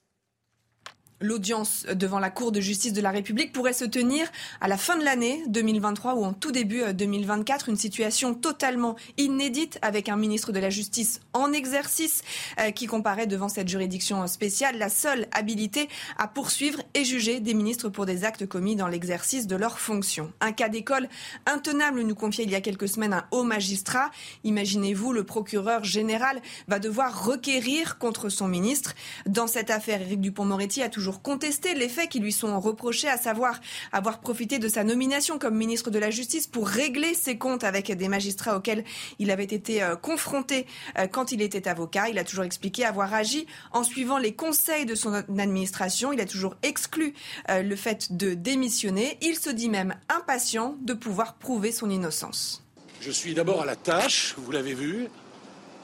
L'audience 1.22 1.86
devant 1.94 2.20
la 2.20 2.32
Cour 2.32 2.52
de 2.52 2.60
justice 2.60 2.94
de 2.94 3.02
la 3.02 3.12
République 3.12 3.54
pourrait 3.54 3.74
se 3.74 3.86
tenir 3.86 4.28
à 4.60 4.68
la 4.68 4.78
fin 4.78 4.98
de 4.98 5.04
l'année 5.04 5.44
2023 5.48 6.16
ou 6.16 6.26
en 6.26 6.34
tout 6.34 6.52
début 6.52 6.82
2024. 6.94 7.70
Euh, 7.70 7.72
Une 7.72 7.78
situation 7.78 8.34
totalement 8.34 8.96
inédite 9.18 9.78
avec 9.84 10.10
un 10.10 10.18
ministre 10.18 10.52
de 10.52 10.60
la 10.60 10.72
Justice 10.72 11.20
en 11.34 11.54
exercice 11.54 12.24
euh, 12.60 12.72
qui 12.72 12.88
comparaît 12.88 13.28
devant 13.28 13.50
cette 13.50 13.68
juridiction 13.68 14.26
spéciale 14.26 14.78
la 14.80 14.90
seule 14.90 15.28
habilité 15.32 15.90
à 16.18 16.28
poursuivre 16.28 16.82
et 16.96 17.06
juger 17.06 17.40
des 17.40 17.54
ministres 17.54 17.90
pour 17.90 18.08
des 18.08 18.24
actes 18.24 18.48
commis 18.48 18.76
dans 18.76 18.88
l'exercice 18.88 19.46
de 19.46 19.56
leurs 19.56 19.80
fonctions. 19.80 20.32
Un 20.42 20.52
cas 20.52 20.70
d'école 20.70 21.08
intenable 21.46 22.02
nous 22.02 22.16
confiait 22.16 22.46
il 22.46 22.52
y 22.52 22.56
a 22.56 22.62
quelques 22.62 22.88
semaines 22.88 23.14
un 23.14 23.26
haut 23.30 23.44
magistrat. 23.44 24.10
Imaginez-vous, 24.44 25.14
le 25.14 25.24
procureur 25.24 25.84
général 25.84 26.42
va 26.68 26.80
devoir 26.80 27.26
requérir 27.26 28.00
contre 28.00 28.30
son 28.30 28.48
ministre. 28.48 28.96
Dans 29.28 29.48
cette 29.48 29.70
affaire, 29.70 30.02
Éric 30.02 30.22
Dupont-Moretti 30.22 30.82
a 30.82 30.90
toujours 30.90 31.11
contester 31.20 31.74
les 31.74 31.90
faits 31.90 32.10
qui 32.10 32.20
lui 32.20 32.32
sont 32.32 32.60
reprochés, 32.60 33.10
à 33.10 33.18
savoir 33.18 33.60
avoir 33.92 34.20
profité 34.20 34.60
de 34.60 34.68
sa 34.68 34.84
nomination 34.84 35.40
comme 35.40 35.56
ministre 35.56 35.90
de 35.90 36.00
la 36.00 36.12
Justice 36.12 36.48
pour 36.48 36.68
régler 36.68 37.14
ses 37.14 37.38
comptes 37.38 37.64
avec 37.64 37.92
des 37.92 38.08
magistrats 38.08 38.56
auxquels 38.56 38.84
il 39.20 39.32
avait 39.32 39.44
été 39.44 39.84
euh, 39.84 39.96
confronté 39.96 40.66
euh, 40.98 41.08
quand 41.08 41.32
il 41.32 41.42
était 41.42 41.68
avocat. 41.68 42.10
Il 42.10 42.20
a 42.20 42.24
toujours 42.24 42.44
expliqué 42.44 42.86
avoir 42.86 43.14
agi 43.14 43.48
en 43.72 43.84
suivant 43.84 44.18
les 44.18 44.34
conseils 44.34 44.86
de 44.86 44.96
son 44.96 45.14
administration. 45.14 46.14
Il 46.14 46.22
a 46.22 46.26
toujours 46.26 46.56
exclu 46.64 47.14
euh, 47.50 47.62
le 47.62 47.76
fait 47.76 48.16
de 48.16 48.34
démissionner. 48.34 49.18
Il 49.22 49.38
se 49.38 49.50
dit 49.50 49.70
même 49.70 49.96
impatient 50.10 50.78
de 50.82 50.94
pouvoir 50.94 51.36
prouver 51.36 51.72
son 51.72 51.90
innocence. 51.90 52.64
Je 53.02 53.12
suis 53.12 53.34
d'abord 53.34 53.62
à 53.62 53.66
la 53.66 53.76
tâche, 53.76 54.36
vous 54.38 54.52
l'avez 54.52 54.76
vu, 54.76 55.08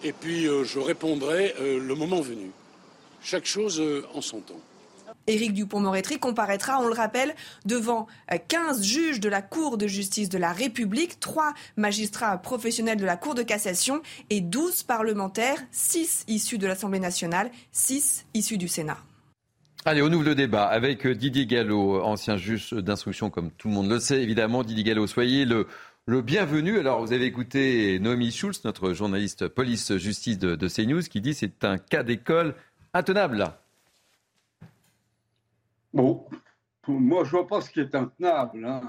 et 0.04 0.14
puis 0.14 0.44
je 0.44 0.78
répondrai 0.78 1.56
le 1.60 1.95
moment 1.95 2.22
venu. 2.22 2.52
Chaque 3.24 3.45
chose 3.45 3.82
en 4.14 4.22
son 4.22 4.41
temps. 4.41 4.62
Éric 5.28 5.54
Dupont-Moretti 5.54 6.20
comparaîtra, 6.20 6.80
on 6.82 6.88
le 6.88 6.94
rappelle, 6.94 7.36
devant 7.66 8.08
15 8.48 8.80
euh, 8.80 8.84
juges 8.84 9.20
de 9.20 9.28
la 9.28 9.41
Cour 9.41 9.78
de 9.78 9.86
justice 9.86 10.30
de 10.30 10.38
la 10.38 10.54
République, 10.54 11.20
3 11.20 11.54
magistrats 11.76 12.38
professionnels 12.38 12.98
de 12.98 13.06
la 13.06 13.18
Cour 13.18 13.36
de 13.36 13.44
cassation 13.44 14.02
et 14.30 14.40
12 14.40 14.84
parlementaires, 14.84 15.60
6 15.72 16.26
issus 16.28 16.58
de 16.58 16.66
l'Assemblée 16.66 16.99
nationale, 16.99 17.52
6 17.74 18.26
issus 18.34 18.58
du 18.58 18.68
Sénat. 18.68 18.98
Allez, 19.86 20.02
on 20.02 20.12
ouvre 20.12 20.24
le 20.24 20.36
débat 20.36 20.66
avec 20.66 21.06
euh, 21.06 21.16
Didier 21.16 21.45
Gallo, 21.45 22.02
ancien 22.04 22.36
juge 22.36 22.72
d'instruction, 22.72 23.30
comme 23.30 23.52
tout 23.52 23.68
le 23.68 23.74
monde 23.74 23.90
le 23.90 23.99
sait. 23.99 24.22
Évidemment, 24.22 24.64
Didier 24.64 24.84
Gallo, 24.84 25.08
soyez 25.08 25.45
le, 25.45 25.68
bienvenu. 26.22 26.80
Alors, 26.80 27.02
vous 27.02 27.14
avez 27.14 27.26
écouté 27.26 27.99
Noémie 27.99 28.32
Schulz, 28.32 28.62
notre 28.66 28.94
journaliste 28.94 29.48
police-justice 29.48 30.40
de, 30.40 30.68
CNews, 30.68 31.04
qui 31.04 31.22
dit 31.22 31.34
c'est 31.34 31.64
un 31.64 31.78
cas 31.78 32.04
d'école 32.04 32.56
intenable. 32.94 33.45
Bon, 35.98 36.28
moi, 36.88 37.24
je 37.24 37.32
vois 37.32 37.48
pas 37.48 37.60
ce 37.60 37.72
qui 37.72 37.80
est 37.80 37.95
intenable. 37.95 38.64
Hein. 38.65 38.84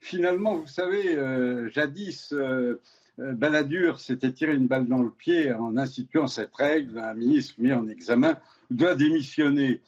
Finalement, 0.00 0.56
vous 0.56 0.66
savez, 0.66 1.14
euh, 1.14 1.68
jadis, 1.68 2.32
euh, 2.32 2.80
euh, 3.18 3.34
Balladur 3.34 4.00
s'était 4.00 4.32
tiré 4.32 4.54
une 4.54 4.66
balle 4.66 4.86
dans 4.86 5.02
le 5.02 5.10
pied 5.10 5.52
en 5.52 5.76
instituant 5.76 6.28
cette 6.28 6.54
règle. 6.54 6.98
Un 6.98 7.12
ministre 7.12 7.56
mis 7.58 7.74
en 7.74 7.86
examen 7.88 8.38
doit 8.70 8.94
démissionner. 8.94 9.82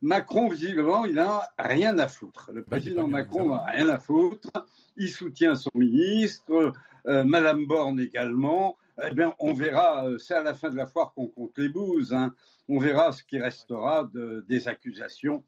Macron, 0.00 0.48
visiblement, 0.48 1.06
il 1.06 1.16
n'a 1.16 1.42
rien 1.58 1.98
à 1.98 2.06
foutre. 2.06 2.52
Le 2.54 2.62
président 2.62 3.08
Macron 3.08 3.48
n'a 3.48 3.64
rien 3.64 3.88
à 3.88 3.98
foutre. 3.98 4.50
Il 4.96 5.10
soutient 5.10 5.56
son 5.56 5.70
ministre, 5.74 6.72
Madame 7.04 7.66
Borne 7.66 7.98
également. 7.98 8.76
Eh 9.04 9.12
bien, 9.12 9.34
on 9.40 9.54
verra, 9.54 10.06
c'est 10.18 10.34
à 10.34 10.42
la 10.44 10.54
fin 10.54 10.70
de 10.70 10.76
la 10.76 10.86
foire 10.86 11.12
qu'on 11.14 11.26
compte 11.26 11.58
les 11.58 11.68
bouses. 11.68 12.12
Hein 12.14 12.32
on 12.68 12.78
verra 12.78 13.12
ce 13.12 13.22
qui 13.22 13.38
restera 13.38 14.10
des 14.48 14.68
accusations 14.68 15.44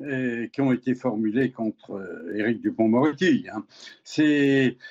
euh, 0.00 0.48
qui 0.48 0.60
ont 0.60 0.72
été 0.72 0.94
formulées 0.94 1.52
contre 1.52 1.92
euh, 1.92 2.34
Éric 2.34 2.60
Dupont-Moretti. 2.60 3.46
Hein. 3.52 3.64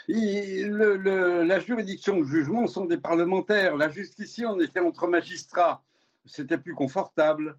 La 0.07 1.59
juridiction 1.59 2.19
de 2.19 2.23
jugement 2.23 2.67
sont 2.67 2.85
des 2.85 2.97
parlementaires. 2.97 3.75
La 3.75 3.89
justice, 3.89 4.41
on 4.47 4.59
était 4.61 4.79
entre 4.79 5.07
magistrats. 5.07 5.83
C'était 6.25 6.57
plus 6.57 6.75
confortable. 6.75 7.57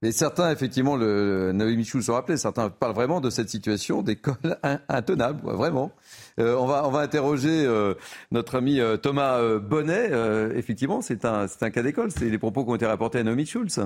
Mais 0.00 0.12
certains, 0.12 0.52
effectivement, 0.52 0.96
le, 0.96 1.50
Noé 1.52 1.74
Michou 1.74 2.00
se 2.02 2.12
rappelait, 2.12 2.36
certains 2.36 2.70
parlent 2.70 2.94
vraiment 2.94 3.20
de 3.20 3.30
cette 3.30 3.48
situation 3.48 4.02
d'école 4.02 4.58
intenable, 4.88 5.40
vraiment. 5.42 5.90
Euh, 6.38 6.54
on, 6.54 6.66
va, 6.66 6.86
on 6.86 6.90
va 6.90 7.00
interroger 7.00 7.64
euh, 7.64 7.94
notre 8.30 8.56
ami 8.56 8.78
euh, 8.78 8.96
Thomas 8.96 9.40
Bonnet. 9.58 10.10
effectivement, 10.54 11.02
c'est 11.02 11.24
un, 11.24 11.46
un 11.60 11.70
cas 11.70 11.82
d'école. 11.82 12.12
C'est 12.12 12.30
les 12.30 12.38
propos 12.38 12.64
qui 12.64 12.70
ont 12.70 12.76
été 12.76 12.86
rapportés 12.86 13.18
à 13.18 13.24
Noémie 13.24 13.46
Schulz. 13.46 13.80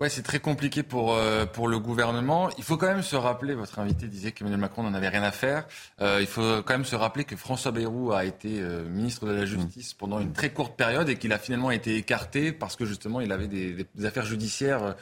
Ouais, 0.00 0.08
c'est 0.08 0.22
très 0.22 0.40
compliqué 0.40 0.82
pour, 0.82 1.16
pour 1.52 1.68
le 1.68 1.78
gouvernement. 1.78 2.50
Il 2.58 2.64
faut 2.64 2.76
quand 2.76 2.88
même 2.88 3.02
se 3.02 3.14
rappeler, 3.14 3.54
votre 3.54 3.78
invité 3.78 4.08
disait 4.08 4.32
qu'Emmanuel 4.32 4.60
Macron 4.60 4.82
n'en 4.82 4.92
avait 4.92 5.08
rien 5.08 5.22
à 5.22 5.30
faire. 5.30 5.66
il 6.00 6.26
faut 6.26 6.62
quand 6.64 6.74
même 6.74 6.84
se 6.84 6.96
rappeler 6.96 7.24
que 7.24 7.36
François 7.36 7.70
Bayrou 7.70 8.12
a 8.12 8.24
été 8.24 8.60
ministre 8.90 9.26
de 9.26 9.32
la 9.32 9.44
Justice 9.44 9.94
pendant 9.94 10.18
une 10.18 10.32
très 10.32 10.50
courte 10.50 10.76
période 10.76 11.08
et 11.08 11.16
qu'il 11.16 11.32
a 11.32 11.38
finalement 11.38 11.70
été 11.70 11.96
écarté 11.96 12.50
parce 12.50 12.74
que 12.74 12.84
justement 12.84 13.20
il 13.20 13.30
avait 13.30 13.46
des, 13.46 13.86
des 13.94 14.04
affaires 14.04 14.26
judiciaires 14.26 14.96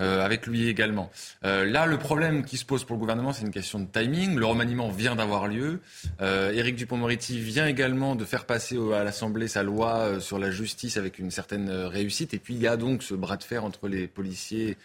euh, 0.00 0.24
avec 0.24 0.46
lui 0.46 0.68
également. 0.68 1.10
Euh, 1.44 1.64
là, 1.64 1.86
le 1.86 1.98
problème 1.98 2.44
qui 2.44 2.56
se 2.56 2.64
pose 2.64 2.84
pour 2.84 2.96
le 2.96 3.00
gouvernement, 3.00 3.32
c'est 3.32 3.44
une 3.44 3.50
question 3.50 3.78
de 3.78 3.86
timing. 3.86 4.36
Le 4.36 4.46
remaniement 4.46 4.90
vient 4.90 5.16
d'avoir 5.16 5.48
lieu. 5.48 5.80
Euh, 6.20 6.52
Éric 6.52 6.76
Dupond-Moretti 6.76 7.40
vient 7.40 7.66
également 7.66 8.14
de 8.14 8.24
faire 8.24 8.44
passer 8.44 8.76
à 8.94 9.04
l'Assemblée 9.04 9.48
sa 9.48 9.62
loi 9.62 9.96
euh, 9.98 10.20
sur 10.20 10.38
la 10.38 10.50
justice 10.50 10.96
avec 10.96 11.18
une 11.18 11.30
certaine 11.30 11.70
réussite. 11.70 12.34
Et 12.34 12.38
puis, 12.38 12.54
il 12.54 12.60
y 12.60 12.66
a 12.66 12.76
donc 12.76 13.02
ce 13.02 13.14
bras 13.14 13.36
de 13.36 13.44
fer 13.44 13.64
entre 13.64 13.88
les 13.88 14.06
policiers 14.06 14.76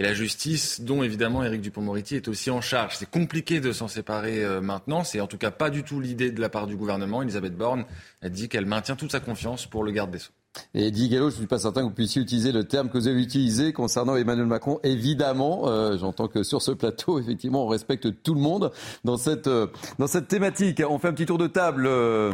et 0.00 0.02
la 0.02 0.14
justice, 0.14 0.80
dont 0.80 1.02
évidemment 1.02 1.44
Éric 1.44 1.60
Dupont-Moretti 1.60 2.16
est 2.16 2.28
aussi 2.28 2.50
en 2.50 2.62
charge. 2.62 2.96
C'est 2.96 3.10
compliqué 3.10 3.60
de 3.60 3.70
s'en 3.70 3.86
séparer 3.86 4.42
euh, 4.42 4.62
maintenant. 4.62 5.04
C'est 5.04 5.20
en 5.20 5.26
tout 5.26 5.36
cas 5.36 5.50
pas 5.50 5.68
du 5.68 5.82
tout 5.82 6.00
l'idée 6.00 6.30
de 6.30 6.40
la 6.40 6.48
part 6.48 6.66
du 6.66 6.74
gouvernement. 6.74 7.20
Elisabeth 7.22 7.54
Borne 7.54 7.84
a 8.22 8.30
dit 8.30 8.48
qu'elle 8.48 8.66
maintient 8.66 8.96
toute 8.96 9.12
sa 9.12 9.20
confiance 9.20 9.66
pour 9.66 9.84
le 9.84 9.92
garde 9.92 10.10
des 10.10 10.18
Sceaux. 10.18 10.32
Et 10.74 10.90
Didier 10.90 11.08
Gallo, 11.08 11.30
je 11.30 11.34
ne 11.34 11.38
suis 11.38 11.46
pas 11.46 11.58
certain 11.58 11.82
que 11.82 11.86
vous 11.86 11.94
puissiez 11.94 12.22
utiliser 12.22 12.52
le 12.52 12.64
terme 12.64 12.88
que 12.88 12.98
vous 12.98 13.08
avez 13.08 13.20
utilisé 13.20 13.72
concernant 13.72 14.16
Emmanuel 14.16 14.46
Macron. 14.46 14.80
Évidemment, 14.82 15.68
euh, 15.68 15.96
j'entends 15.98 16.28
que 16.28 16.42
sur 16.42 16.62
ce 16.62 16.72
plateau, 16.72 17.18
effectivement, 17.20 17.64
on 17.64 17.68
respecte 17.68 18.22
tout 18.22 18.34
le 18.34 18.40
monde 18.40 18.72
dans 19.04 19.16
cette, 19.16 19.46
euh, 19.46 19.68
dans 19.98 20.06
cette 20.06 20.28
thématique. 20.28 20.82
On 20.88 20.98
fait 20.98 21.08
un 21.08 21.12
petit 21.12 21.26
tour 21.26 21.38
de 21.38 21.46
table, 21.46 21.86
euh, 21.86 22.32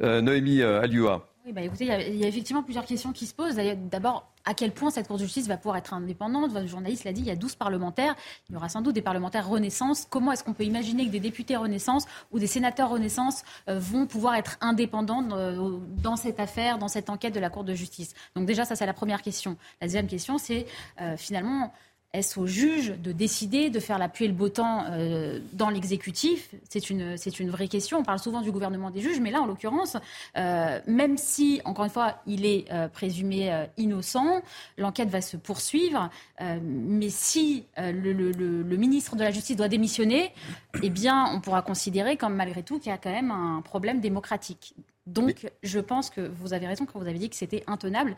Noémie 0.00 0.62
Alioua. 0.62 1.33
Oui, 1.46 1.52
bah 1.52 1.60
écoutez, 1.60 1.84
il 1.84 2.16
y, 2.16 2.24
a, 2.24 2.26
effectivement 2.26 2.62
plusieurs 2.62 2.86
questions 2.86 3.12
qui 3.12 3.26
se 3.26 3.34
posent. 3.34 3.56
D'abord, 3.90 4.32
à 4.46 4.54
quel 4.54 4.72
point 4.72 4.88
cette 4.88 5.08
Cour 5.08 5.18
de 5.18 5.24
justice 5.24 5.46
va 5.46 5.58
pouvoir 5.58 5.76
être 5.76 5.92
indépendante? 5.92 6.50
Votre 6.50 6.66
journaliste 6.66 7.04
l'a 7.04 7.12
dit, 7.12 7.20
il 7.20 7.26
y 7.26 7.30
a 7.30 7.36
12 7.36 7.56
parlementaires. 7.56 8.16
Il 8.48 8.54
y 8.54 8.56
aura 8.56 8.70
sans 8.70 8.80
doute 8.80 8.94
des 8.94 9.02
parlementaires 9.02 9.46
Renaissance. 9.46 10.06
Comment 10.08 10.32
est-ce 10.32 10.42
qu'on 10.42 10.54
peut 10.54 10.64
imaginer 10.64 11.04
que 11.04 11.10
des 11.10 11.20
députés 11.20 11.56
Renaissance 11.56 12.06
ou 12.32 12.38
des 12.38 12.46
sénateurs 12.46 12.88
Renaissance 12.88 13.42
euh, 13.68 13.78
vont 13.78 14.06
pouvoir 14.06 14.36
être 14.36 14.56
indépendants 14.62 15.22
euh, 15.32 15.78
dans 16.02 16.16
cette 16.16 16.40
affaire, 16.40 16.78
dans 16.78 16.88
cette 16.88 17.10
enquête 17.10 17.34
de 17.34 17.40
la 17.40 17.50
Cour 17.50 17.64
de 17.64 17.74
justice? 17.74 18.14
Donc 18.34 18.46
déjà, 18.46 18.64
ça 18.64 18.74
c'est 18.74 18.86
la 18.86 18.94
première 18.94 19.20
question. 19.20 19.58
La 19.82 19.86
deuxième 19.86 20.06
question, 20.06 20.38
c'est 20.38 20.64
euh, 21.02 21.18
finalement 21.18 21.74
est-ce 22.14 22.38
au 22.38 22.46
juge 22.46 22.94
de 23.02 23.10
décider 23.10 23.70
de 23.70 23.80
faire 23.80 23.98
la 23.98 24.08
pluie 24.08 24.26
et 24.26 24.28
le 24.28 24.34
beau 24.34 24.48
temps 24.48 24.84
euh, 24.88 25.40
dans 25.52 25.68
l'exécutif? 25.68 26.54
C'est 26.70 26.88
une, 26.88 27.16
c'est 27.16 27.40
une 27.40 27.50
vraie 27.50 27.66
question. 27.66 27.98
On 27.98 28.04
parle 28.04 28.20
souvent 28.20 28.40
du 28.40 28.52
gouvernement 28.52 28.90
des 28.90 29.00
juges, 29.00 29.18
mais 29.20 29.32
là, 29.32 29.42
en 29.42 29.46
l'occurrence, 29.46 29.96
euh, 30.36 30.80
même 30.86 31.18
si, 31.18 31.60
encore 31.64 31.84
une 31.84 31.90
fois, 31.90 32.22
il 32.26 32.46
est 32.46 32.70
euh, 32.72 32.86
présumé 32.86 33.66
innocent, 33.76 34.42
l'enquête 34.78 35.08
va 35.08 35.20
se 35.20 35.36
poursuivre. 35.36 36.08
Mais 36.62 37.10
si 37.10 37.66
le, 37.76 38.12
le, 38.12 38.30
le, 38.30 38.76
ministre 38.76 39.16
de 39.16 39.22
la 39.22 39.32
Justice 39.32 39.56
doit 39.56 39.68
démissionner, 39.68 40.32
eh 40.82 40.90
bien, 40.90 41.26
on 41.34 41.40
pourra 41.40 41.62
considérer, 41.62 42.16
comme 42.16 42.34
malgré 42.34 42.62
tout, 42.62 42.78
qu'il 42.78 42.90
y 42.90 42.94
a 42.94 42.98
quand 42.98 43.10
même 43.10 43.32
un 43.32 43.60
problème 43.60 44.00
démocratique. 44.00 44.74
Donc, 45.06 45.42
mais... 45.42 45.52
je 45.62 45.80
pense 45.80 46.10
que 46.10 46.20
vous 46.20 46.54
avez 46.54 46.66
raison 46.66 46.86
quand 46.86 46.98
vous 46.98 47.06
avez 47.06 47.18
dit 47.18 47.28
que 47.28 47.36
c'était 47.36 47.64
intenable 47.66 48.16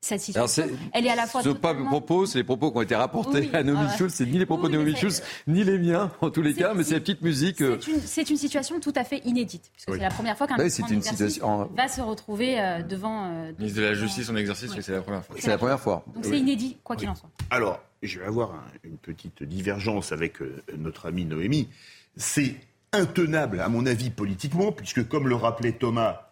cette 0.00 0.20
situation. 0.20 0.62
Alors 0.62 0.76
elle 0.92 1.06
est 1.06 1.10
à 1.10 1.16
la 1.16 1.26
fois. 1.26 1.42
Ce 1.42 1.48
totalement... 1.48 1.84
pas 1.84 1.90
propos, 1.90 2.26
c'est 2.26 2.38
les 2.38 2.44
propos 2.44 2.70
qui 2.70 2.78
ont 2.78 2.82
été 2.82 2.94
rapportés 2.94 3.40
oui, 3.40 3.50
à 3.52 3.62
Noémie 3.62 3.82
voilà. 3.82 3.96
Schulz. 3.96 4.14
C'est 4.14 4.26
ni 4.26 4.38
les 4.38 4.46
propos 4.46 4.66
oui, 4.66 4.72
de 4.72 4.76
Noémie 4.76 4.96
Schulz, 4.96 5.22
ni 5.46 5.64
les 5.64 5.78
miens, 5.78 6.12
en 6.20 6.30
tous 6.30 6.42
les 6.42 6.54
cas, 6.54 6.72
mais 6.74 6.84
c'est 6.84 6.94
la 6.94 7.00
petite 7.00 7.22
musique. 7.22 7.62
C'est 8.04 8.22
une, 8.22 8.30
une, 8.30 8.36
situation 8.38 8.78
tout 8.80 8.92
à 8.94 9.04
fait 9.04 9.18
inédite, 9.24 9.70
puisque 9.72 9.88
oui. 9.88 9.96
c'est 9.98 10.04
la 10.04 10.10
première 10.10 10.38
fois 10.38 10.46
qu'un 10.46 10.56
oui, 10.56 10.70
une 10.90 11.02
situation... 11.02 11.68
va 11.74 11.88
se 11.88 12.00
retrouver 12.00 12.60
euh, 12.60 12.82
devant. 12.82 13.26
Euh, 13.26 13.52
ministre 13.58 13.80
de 13.80 13.86
la 13.86 13.94
Justice 13.94 14.30
en 14.30 14.36
exercice, 14.36 14.70
c'est 14.80 14.92
la 14.92 15.02
première 15.02 15.24
fois. 15.24 15.36
C'est 15.38 15.50
la 15.50 15.58
première 15.58 15.80
fois. 15.80 16.04
Donc 16.14 16.24
c'est 16.24 16.38
inédit, 16.38 16.76
quoi 16.84 16.96
qu'il 16.96 17.08
en 17.08 17.14
soit. 17.14 17.30
Alors, 17.50 17.80
je 18.02 18.20
vais 18.20 18.26
avoir 18.26 18.52
un, 18.52 18.64
une 18.84 18.98
petite 18.98 19.42
divergence 19.42 20.12
avec 20.12 20.40
euh, 20.40 20.62
notre 20.76 21.06
amie 21.06 21.24
Noémie. 21.24 21.68
C'est 22.16 22.54
intenable, 22.92 23.60
à 23.60 23.68
mon 23.68 23.84
avis, 23.86 24.10
politiquement, 24.10 24.72
puisque, 24.72 25.06
comme 25.08 25.28
le 25.28 25.34
rappelait 25.34 25.72
Thomas, 25.72 26.22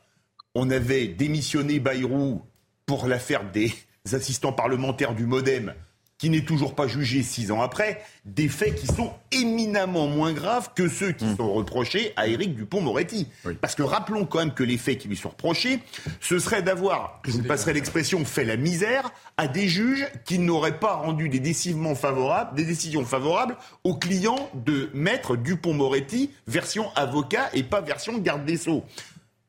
on 0.54 0.70
avait 0.70 1.08
démissionné 1.08 1.80
Bayrou 1.80 2.42
pour 2.86 3.08
l'affaire 3.08 3.44
des 3.50 3.72
assistants 4.12 4.52
parlementaires 4.52 5.14
du 5.14 5.26
Modem, 5.26 5.74
qui 6.18 6.30
n'est 6.30 6.44
toujours 6.44 6.74
pas 6.74 6.86
jugé 6.86 7.22
six 7.22 7.50
ans 7.50 7.60
après, 7.60 8.02
des 8.24 8.48
faits 8.48 8.74
qui 8.76 8.86
sont 8.86 9.12
éminemment 9.32 10.06
moins 10.06 10.32
graves 10.32 10.70
que 10.74 10.88
ceux 10.88 11.12
qui 11.12 11.26
mmh. 11.26 11.36
sont 11.36 11.52
reprochés 11.52 12.12
à 12.16 12.26
Éric 12.26 12.54
Dupont-Moretti. 12.54 13.28
Oui. 13.44 13.54
Parce 13.60 13.74
que 13.74 13.82
rappelons 13.82 14.24
quand 14.24 14.38
même 14.38 14.54
que 14.54 14.62
les 14.62 14.78
faits 14.78 14.98
qui 14.98 15.08
lui 15.08 15.16
sont 15.16 15.28
reprochés, 15.28 15.80
ce 16.20 16.38
serait 16.38 16.62
d'avoir, 16.62 17.20
je 17.26 17.32
vous 17.32 17.42
passerai 17.42 17.74
l'expression, 17.74 18.24
fait 18.24 18.44
la 18.44 18.56
misère 18.56 19.10
à 19.36 19.46
des 19.46 19.68
juges 19.68 20.06
qui 20.24 20.38
n'auraient 20.38 20.78
pas 20.78 20.94
rendu 20.94 21.28
des 21.28 21.40
décisions 21.40 21.94
favorables, 21.94 22.56
des 22.56 22.64
décisions 22.64 23.04
favorables 23.04 23.58
aux 23.84 23.96
clients 23.96 24.48
de 24.54 24.88
maître 24.94 25.36
Dupont-Moretti, 25.36 26.30
version 26.46 26.90
avocat 26.94 27.50
et 27.52 27.62
pas 27.62 27.82
version 27.82 28.16
garde 28.18 28.46
des 28.46 28.56
Sceaux. 28.56 28.84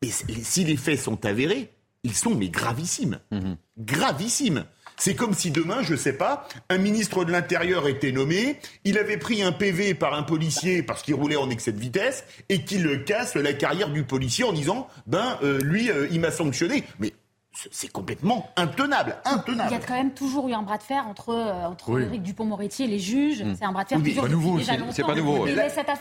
Mais 0.01 0.09
si 0.09 0.65
les 0.65 0.76
faits 0.76 0.99
sont 0.99 1.26
avérés, 1.26 1.69
ils 2.07 2.13
sont 2.13 2.34
mais 2.34 2.47
gravissimes. 2.47 3.19
Mmh. 3.31 3.53
Gravissimes. 3.77 4.63
C'est 4.95 5.13
comme 5.13 5.34
si 5.34 5.51
demain, 5.51 5.84
je 5.84 5.91
ne 5.91 5.97
sais 5.97 6.13
pas, 6.13 6.47
un 6.69 6.77
ministre 6.79 7.25
de 7.25 7.31
l'Intérieur 7.31 7.88
était 7.88 8.11
nommé, 8.11 8.59
il 8.84 8.97
avait 8.97 9.17
pris 9.17 9.43
un 9.43 9.51
PV 9.51 9.93
par 9.93 10.15
un 10.15 10.23
policier 10.23 10.81
parce 10.81 11.03
qu'il 11.03 11.13
roulait 11.13 11.35
en 11.35 11.51
excès 11.51 11.71
de 11.71 11.79
vitesse 11.79 12.23
et 12.49 12.63
qu'il 12.63 13.03
casse 13.03 13.35
la 13.35 13.53
carrière 13.53 13.89
du 13.89 14.03
policier 14.03 14.43
en 14.45 14.53
disant, 14.53 14.88
ben 15.05 15.38
euh, 15.43 15.59
lui, 15.61 15.91
euh, 15.91 16.07
il 16.11 16.19
m'a 16.19 16.31
sanctionné. 16.31 16.84
Mais 16.99 17.13
c'est 17.71 17.91
complètement 17.91 18.49
intenable, 18.55 19.17
intenable. 19.25 19.69
Il 19.69 19.73
y 19.73 19.75
a 19.75 19.85
quand 19.85 19.95
même 19.95 20.11
toujours 20.11 20.47
eu 20.47 20.53
un 20.53 20.61
bras 20.61 20.77
de 20.77 20.84
fer 20.84 21.07
entre, 21.07 21.29
euh, 21.29 21.65
entre 21.65 21.91
oui. 21.91 22.03
Éric 22.03 22.21
Dupont-Moretti 22.21 22.84
et 22.84 22.88
les 22.88 22.99
juges. 22.99 23.43
Mmh. 23.43 23.55
C'est 23.57 23.65
un 23.65 23.71
bras 23.71 23.84
de 23.84 23.89
fer 23.89 23.99
oui, 24.01 24.13
pas 24.13 24.27
nouveau, 24.27 24.59
c'est 24.59 25.03
pas 25.03 25.15
nouveau. 25.15 25.47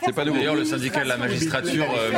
C'est 0.03 0.13
pas 0.13 0.25
nouveau. 0.25 0.37
D'ailleurs, 0.37 0.55
le 0.55 0.65
syndicat 0.65 1.03
de 1.03 1.09
la 1.09 1.17
magistrature. 1.17 1.85
Euh, 1.97 2.11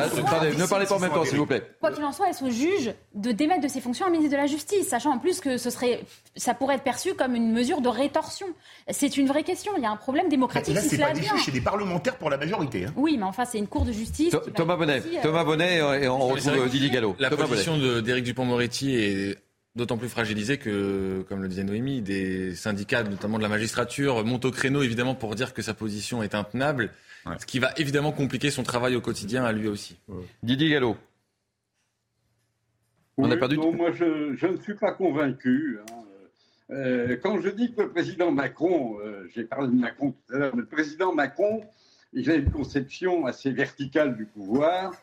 ne 0.57 0.65
parlez 0.65 0.85
pas 0.85 0.95
en 0.95 0.99
même 0.99 1.11
temps, 1.11 1.25
s'il 1.25 1.37
vous 1.37 1.45
plaît. 1.45 1.63
Quoi 1.79 1.91
qu'il 1.91 2.03
en 2.03 2.11
soit, 2.11 2.29
est-ce 2.29 2.43
au 2.43 2.49
juge 2.49 2.93
de 3.15 3.31
démettre 3.31 3.61
de 3.61 3.67
ses 3.67 3.81
fonctions 3.81 4.05
un 4.05 4.09
ministre 4.09 4.31
de 4.31 4.37
la 4.37 4.47
Justice, 4.47 4.87
sachant 4.87 5.11
en 5.11 5.19
plus 5.19 5.39
que 5.39 5.57
ce 5.57 5.69
serait, 5.69 6.03
ça 6.35 6.53
pourrait 6.53 6.75
être 6.75 6.83
perçu 6.83 7.13
comme 7.13 7.35
une 7.35 7.51
mesure 7.51 7.81
de 7.81 7.89
rétorsion 7.89 8.47
C'est 8.89 9.17
une 9.17 9.27
vraie 9.27 9.43
question. 9.43 9.71
Il 9.77 9.83
y 9.83 9.85
a 9.85 9.91
un 9.91 9.97
problème 9.97 10.29
démocratique. 10.29 10.75
Là, 10.75 10.81
c'est 10.81 10.97
pas 10.97 11.13
des 11.13 11.21
juges, 11.21 11.43
c'est 11.45 11.51
des 11.51 11.61
parlementaires 11.61 12.17
pour 12.17 12.29
la 12.29 12.37
majorité. 12.37 12.85
Hein. 12.85 12.93
Oui, 12.95 13.17
mais 13.17 13.25
enfin, 13.25 13.45
c'est 13.45 13.57
une 13.57 13.67
cour 13.67 13.85
de 13.85 13.91
justice. 13.91 14.35
Thomas 14.55 14.75
Bonnet, 14.75 15.01
Thomas 15.21 15.43
Bonnet, 15.43 15.77
et 16.01 16.07
on 16.07 16.27
retrouve 16.27 16.69
Didier 16.69 16.89
Gallo. 16.89 17.15
La 17.19 17.29
position 17.29 17.77
d'Éric 18.01 18.25
Dupont-Moretti 18.25 18.95
est 18.95 19.28
d'autant 19.75 19.97
plus 19.97 20.09
fragilisé 20.09 20.57
que, 20.57 21.23
comme 21.29 21.41
le 21.41 21.47
disait 21.47 21.63
Noémie, 21.63 22.01
des 22.01 22.55
syndicats, 22.55 23.03
notamment 23.03 23.37
de 23.37 23.43
la 23.43 23.49
magistrature, 23.49 24.25
montent 24.25 24.45
au 24.45 24.51
créneau 24.51 24.81
évidemment 24.81 25.15
pour 25.15 25.35
dire 25.35 25.53
que 25.53 25.61
sa 25.61 25.73
position 25.73 26.23
est 26.23 26.35
intenable, 26.35 26.91
ouais. 27.25 27.35
ce 27.39 27.45
qui 27.45 27.59
va 27.59 27.71
évidemment 27.77 28.11
compliquer 28.11 28.51
son 28.51 28.63
travail 28.63 28.95
au 28.95 29.01
quotidien 29.01 29.43
à 29.43 29.51
lui 29.51 29.67
aussi. 29.67 29.97
Ouais. 30.07 30.23
Didier 30.43 30.69
Gallo. 30.69 30.97
Oui, 33.17 33.27
On 33.27 33.31
a 33.31 33.37
perdu 33.37 33.57
non, 33.57 33.73
moi 33.73 33.91
je, 33.91 34.33
je, 34.35 34.47
ne 34.47 34.57
suis 34.57 34.75
pas 34.75 34.93
convaincu. 34.93 35.79
Hein. 35.81 35.93
Euh, 36.71 37.17
quand 37.21 37.41
je 37.41 37.49
dis 37.49 37.73
que 37.73 37.81
le 37.81 37.89
président 37.89 38.31
Macron, 38.31 38.99
euh, 38.99 39.27
j'ai 39.33 39.43
parlé 39.43 39.67
de 39.67 39.73
Macron 39.73 40.11
tout 40.11 40.35
à 40.35 40.37
l'heure, 40.37 40.55
le 40.55 40.65
président 40.65 41.13
Macron, 41.13 41.63
il 42.13 42.29
a 42.29 42.35
une 42.35 42.51
conception 42.51 43.25
assez 43.25 43.51
verticale 43.51 44.15
du 44.15 44.25
pouvoir. 44.25 44.93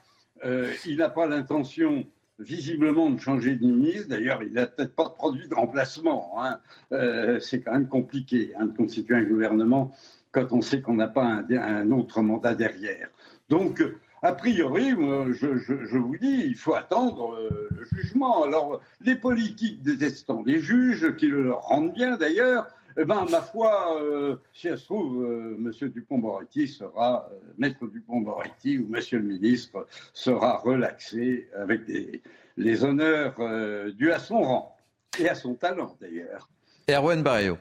Euh, 0.44 0.72
il 0.84 0.98
n'a 0.98 1.09
pas 1.09 1.26
l'intention 1.26 2.06
visiblement 2.38 3.10
de 3.10 3.20
changer 3.20 3.56
de 3.56 3.66
ministre. 3.66 4.08
D'ailleurs, 4.08 4.42
il 4.42 4.52
n'a 4.52 4.66
peut-être 4.66 4.94
pas 4.94 5.04
de 5.04 5.14
produit 5.14 5.48
de 5.48 5.54
remplacement. 5.54 6.34
Hein. 6.38 6.58
Euh, 6.92 7.40
c'est 7.40 7.60
quand 7.60 7.72
même 7.72 7.88
compliqué 7.88 8.52
hein, 8.58 8.66
de 8.66 8.76
constituer 8.76 9.14
un 9.14 9.24
gouvernement 9.24 9.92
quand 10.32 10.52
on 10.52 10.60
sait 10.60 10.82
qu'on 10.82 10.94
n'a 10.94 11.08
pas 11.08 11.24
un, 11.24 11.90
autre 11.90 12.20
mandat 12.20 12.54
derrière. 12.54 13.08
Donc, 13.48 13.82
a 14.22 14.32
priori, 14.32 14.90
je, 14.90 15.98
vous 15.98 16.16
dis, 16.18 16.42
il 16.46 16.56
faut 16.56 16.74
attendre 16.74 17.34
euh, 17.34 17.68
le 17.70 17.84
jugement. 17.84 18.44
Alors, 18.44 18.80
les 19.00 19.14
politiques 19.14 19.82
détestant 19.82 20.42
les 20.44 20.58
juges, 20.58 21.16
qui 21.16 21.28
le 21.28 21.52
rendent 21.52 21.94
bien 21.94 22.16
d'ailleurs, 22.16 22.66
eh 22.97 23.05
ben, 23.05 23.27
ma 23.31 23.43
foi, 23.43 24.01
euh, 24.01 24.36
si 24.52 24.68
elle 24.68 24.78
se 24.78 24.85
trouve, 24.85 25.23
euh, 25.24 25.56
M. 25.59 25.89
Dupont-Moretti 25.89 26.66
sera, 26.68 27.28
euh, 27.31 27.36
Maître 27.59 27.86
Dupont-Moretti 27.86 28.78
ou 28.78 28.89
Monsieur 28.89 29.18
le 29.18 29.24
ministre 29.24 29.86
sera 30.14 30.59
relaxé 30.59 31.48
avec 31.55 31.85
des, 31.85 32.23
les 32.56 32.85
honneurs 32.85 33.35
euh, 33.39 33.93
dus 33.93 34.12
à 34.12 34.18
son 34.18 34.40
rang 34.40 34.77
et 35.18 35.28
à 35.28 35.35
son 35.35 35.55
talent 35.55 35.97
d'ailleurs. 36.01 36.48
Erwan 36.89 37.23
Barrio. 37.23 37.59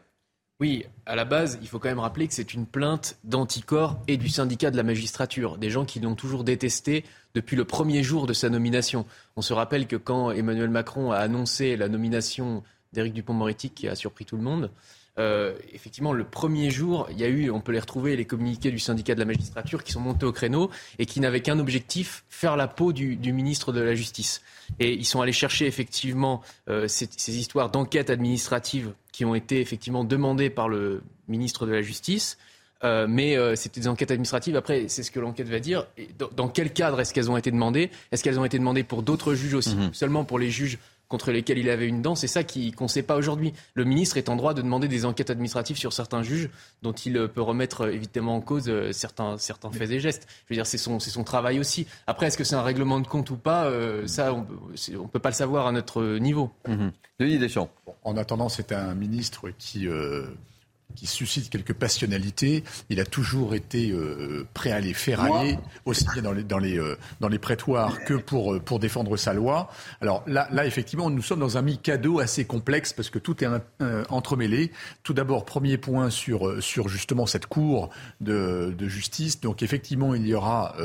Oui, 0.61 0.85
à 1.05 1.17
la 1.17 1.25
base, 1.25 1.59
il 1.61 1.67
faut 1.67 1.79
quand 1.79 1.89
même 1.89 1.99
rappeler 1.99 2.29
que 2.29 2.33
c'est 2.33 2.53
une 2.53 2.65
plainte 2.65 3.17
d'anticorps 3.25 3.99
et 4.07 4.15
du 4.15 4.29
syndicat 4.29 4.71
de 4.71 4.77
la 4.77 4.83
magistrature, 4.83 5.57
des 5.57 5.69
gens 5.69 5.83
qui 5.83 5.99
l'ont 5.99 6.15
toujours 6.15 6.45
détesté 6.45 7.03
depuis 7.33 7.57
le 7.57 7.65
premier 7.65 8.03
jour 8.03 8.25
de 8.25 8.31
sa 8.31 8.49
nomination. 8.49 9.05
On 9.35 9.41
se 9.41 9.51
rappelle 9.51 9.85
que 9.85 9.97
quand 9.97 10.31
Emmanuel 10.31 10.69
Macron 10.69 11.11
a 11.11 11.17
annoncé 11.17 11.75
la 11.75 11.89
nomination 11.89 12.63
d'Éric 12.93 13.13
Dupont-Moretti, 13.13 13.71
qui 13.71 13.89
a 13.89 13.95
surpris 13.95 14.23
tout 14.23 14.37
le 14.37 14.43
monde, 14.43 14.71
euh, 15.17 15.53
effectivement, 15.73 16.11
le 16.11 16.25
premier 16.25 16.69
jour, 16.69 17.07
il 17.11 17.19
y 17.19 17.23
a 17.23 17.27
eu, 17.27 17.49
on 17.49 17.61
peut 17.61 17.71
les 17.71 17.79
retrouver, 17.79 18.15
les 18.15 18.25
communiqués 18.25 18.71
du 18.71 18.79
syndicat 18.79 19.15
de 19.15 19.19
la 19.19 19.25
magistrature 19.25 19.83
qui 19.83 19.91
sont 19.91 20.01
montés 20.01 20.25
au 20.25 20.31
créneau 20.31 20.69
et 20.99 21.05
qui 21.05 21.19
n'avaient 21.19 21.41
qu'un 21.41 21.59
objectif, 21.59 22.25
faire 22.29 22.57
la 22.57 22.67
peau 22.67 22.91
du, 22.91 23.15
du, 23.15 23.31
ministre 23.31 23.71
de 23.71 23.81
la 23.81 23.95
Justice. 23.95 24.41
Et 24.79 24.93
ils 24.93 25.05
sont 25.05 25.21
allés 25.21 25.31
chercher 25.31 25.67
effectivement 25.67 26.41
euh, 26.69 26.87
ces, 26.87 27.07
ces, 27.15 27.37
histoires 27.37 27.69
d'enquête 27.69 28.09
administrative 28.09 28.93
qui 29.11 29.23
ont 29.23 29.35
été 29.35 29.61
effectivement 29.61 30.03
demandées 30.03 30.49
par 30.49 30.67
le 30.67 31.01
ministre 31.27 31.65
de 31.65 31.71
la 31.71 31.81
Justice. 31.81 32.37
Euh, 32.83 33.07
mais 33.09 33.37
euh, 33.37 33.55
c'était 33.55 33.79
des 33.79 33.87
enquêtes 33.87 34.11
administratives. 34.11 34.55
Après, 34.55 34.87
c'est 34.89 35.01
ce 35.01 35.09
que 35.09 35.19
l'enquête 35.19 35.47
va 35.47 35.59
dire. 35.59 35.87
Et 35.97 36.09
dans, 36.19 36.29
dans, 36.35 36.49
quel 36.49 36.73
cadre 36.73 36.99
est-ce 36.99 37.13
qu'elles 37.13 37.31
ont 37.31 37.37
été 37.37 37.49
demandées? 37.49 37.89
Est-ce 38.11 38.23
qu'elles 38.23 38.39
ont 38.39 38.45
été 38.45 38.59
demandées 38.59 38.83
pour 38.83 39.01
d'autres 39.01 39.33
juges 39.33 39.53
aussi? 39.53 39.75
Mmh. 39.75 39.93
Seulement 39.93 40.25
pour 40.25 40.39
les 40.39 40.51
juges 40.51 40.77
contre 41.07 41.31
lesquels 41.31 41.57
il 41.57 41.69
avait 41.69 41.87
une 41.87 42.01
dent. 42.01 42.15
C'est 42.15 42.27
ça 42.27 42.43
qu'on 42.43 42.83
ne 42.83 42.89
sait 42.89 43.03
pas 43.03 43.15
aujourd'hui. 43.15 43.53
Le 43.73 43.83
ministre 43.83 44.17
est 44.17 44.29
en 44.29 44.35
droit 44.35 44.53
de 44.53 44.61
demander 44.61 44.87
des 44.87 45.05
enquêtes 45.05 45.29
administratives 45.29 45.77
sur 45.77 45.93
certains 45.93 46.23
juges 46.23 46.49
dont 46.81 46.93
il 46.93 47.27
peut 47.29 47.41
remettre 47.41 47.87
évidemment 47.89 48.35
en 48.35 48.41
cause 48.41 48.71
certains, 48.91 49.37
certains 49.37 49.71
faits 49.71 49.91
et 49.91 49.99
gestes. 49.99 50.27
Je 50.45 50.53
veux 50.53 50.55
dire, 50.55 50.67
c'est 50.67 50.77
son, 50.77 50.99
son 50.99 51.23
travail 51.23 51.59
aussi. 51.59 51.87
Après, 52.07 52.27
est-ce 52.27 52.37
que 52.37 52.43
c'est 52.43 52.55
un 52.55 52.63
règlement 52.63 52.99
de 52.99 53.07
compte 53.07 53.29
ou 53.29 53.37
pas 53.37 53.65
euh, 53.65 54.07
Ça, 54.07 54.33
on 54.33 54.45
ne 54.47 55.07
peut 55.07 55.19
pas 55.19 55.29
le 55.29 55.35
savoir 55.35 55.67
à 55.67 55.71
notre 55.71 56.17
niveau. 56.17 56.51
Mmh. 56.67 56.89
Denis 57.19 57.37
Deschamps. 57.37 57.69
Bon, 57.85 57.93
en 58.03 58.17
attendant, 58.17 58.49
c'est 58.49 58.71
un 58.71 58.93
ministre 58.95 59.49
qui... 59.57 59.87
Euh 59.87 60.25
qui 60.95 61.07
suscite 61.07 61.49
quelques 61.49 61.73
passionnalités. 61.73 62.63
Il 62.89 62.99
a 62.99 63.05
toujours 63.05 63.53
été 63.53 63.91
euh, 63.91 64.47
prêt 64.53 64.71
à 64.71 64.79
les 64.79 64.93
ferrailler, 64.93 65.59
aussi 65.85 66.05
bien 66.13 66.21
dans 66.21 66.31
les, 66.31 66.43
dans 66.43 66.57
les, 66.57 66.79
euh, 66.79 66.97
dans 67.19 67.27
les 67.27 67.39
prétoires 67.39 68.03
que 68.05 68.13
pour, 68.13 68.53
euh, 68.53 68.59
pour 68.59 68.79
défendre 68.79 69.17
sa 69.17 69.33
loi. 69.33 69.69
Alors 70.01 70.23
là, 70.25 70.47
là, 70.51 70.65
effectivement, 70.65 71.09
nous 71.09 71.21
sommes 71.21 71.39
dans 71.39 71.57
un 71.57 71.61
mi-cadeau 71.61 72.19
assez 72.19 72.45
complexe 72.45 72.93
parce 72.93 73.09
que 73.09 73.19
tout 73.19 73.43
est 73.43 73.47
entremêlé. 74.09 74.71
Tout 75.03 75.13
d'abord, 75.13 75.45
premier 75.45 75.77
point 75.77 76.09
sur, 76.09 76.63
sur 76.63 76.87
justement 76.87 77.25
cette 77.25 77.45
cour 77.45 77.89
de, 78.21 78.73
de 78.77 78.87
justice. 78.87 79.41
Donc 79.41 79.63
effectivement, 79.63 80.15
il 80.15 80.25
y 80.25 80.33
aura 80.33 80.75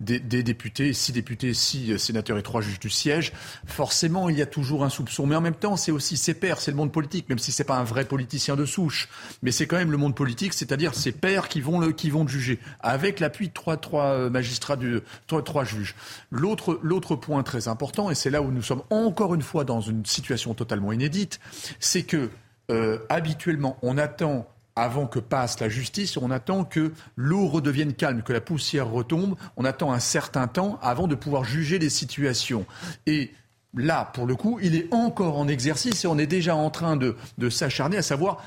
des, 0.00 0.20
des, 0.20 0.42
députés, 0.42 0.92
six 0.92 1.12
députés, 1.12 1.54
six 1.54 1.98
sénateurs 1.98 2.38
et 2.38 2.42
trois 2.42 2.60
juges 2.60 2.78
du 2.78 2.90
siège. 2.90 3.32
Forcément, 3.66 4.28
il 4.28 4.38
y 4.38 4.42
a 4.42 4.46
toujours 4.46 4.84
un 4.84 4.88
soupçon. 4.88 5.26
Mais 5.26 5.36
en 5.36 5.40
même 5.40 5.54
temps, 5.54 5.76
c'est 5.76 5.92
aussi 5.92 6.16
ses 6.16 6.34
pairs, 6.34 6.60
c'est 6.60 6.70
le 6.70 6.76
monde 6.76 6.92
politique, 6.92 7.28
même 7.28 7.38
si 7.38 7.52
c'est 7.52 7.64
pas 7.64 7.76
un 7.76 7.84
vrai 7.84 8.04
politicien 8.04 8.56
de 8.56 8.64
souche 8.64 9.08
mais 9.42 9.52
c'est 9.52 9.66
quand 9.66 9.76
même 9.76 9.90
le 9.90 9.96
monde 9.96 10.14
politique, 10.14 10.52
c'est-à-dire 10.52 10.94
ses 10.94 11.12
pairs 11.12 11.48
qui 11.48 11.60
vont 11.60 11.78
le, 11.78 11.92
qui 11.92 12.10
vont 12.10 12.26
juger, 12.26 12.58
avec 12.80 13.20
l'appui 13.20 13.48
de 13.48 13.52
trois, 13.52 13.76
trois 13.76 14.12
euh, 14.12 14.30
magistrats, 14.30 14.76
de, 14.76 15.02
trois, 15.26 15.42
trois 15.42 15.64
juges. 15.64 15.94
L'autre, 16.30 16.78
l'autre 16.82 17.16
point 17.16 17.42
très 17.42 17.68
important, 17.68 18.10
et 18.10 18.14
c'est 18.14 18.30
là 18.30 18.42
où 18.42 18.50
nous 18.50 18.62
sommes 18.62 18.82
encore 18.90 19.34
une 19.34 19.42
fois 19.42 19.64
dans 19.64 19.80
une 19.80 20.04
situation 20.04 20.54
totalement 20.54 20.92
inédite, 20.92 21.40
c'est 21.80 22.02
que 22.02 22.30
euh, 22.70 22.98
habituellement, 23.08 23.78
on 23.82 23.96
attend 23.96 24.46
avant 24.76 25.06
que 25.06 25.18
passe 25.18 25.58
la 25.60 25.68
justice, 25.68 26.16
on 26.16 26.30
attend 26.30 26.64
que 26.64 26.92
l'eau 27.16 27.48
redevienne 27.48 27.94
calme, 27.94 28.22
que 28.22 28.32
la 28.32 28.40
poussière 28.40 28.88
retombe. 28.88 29.34
On 29.56 29.64
attend 29.64 29.92
un 29.92 29.98
certain 29.98 30.46
temps 30.46 30.78
avant 30.82 31.08
de 31.08 31.16
pouvoir 31.16 31.44
juger 31.44 31.80
les 31.80 31.90
situations. 31.90 32.64
Et 33.06 33.32
là, 33.74 34.10
pour 34.14 34.26
le 34.26 34.36
coup, 34.36 34.58
il 34.62 34.76
est 34.76 34.92
encore 34.92 35.36
en 35.36 35.48
exercice 35.48 36.04
et 36.04 36.08
on 36.08 36.16
est 36.16 36.28
déjà 36.28 36.54
en 36.54 36.70
train 36.70 36.96
de, 36.96 37.16
de 37.38 37.50
s'acharner 37.50 37.96
à 37.96 38.02
savoir 38.02 38.44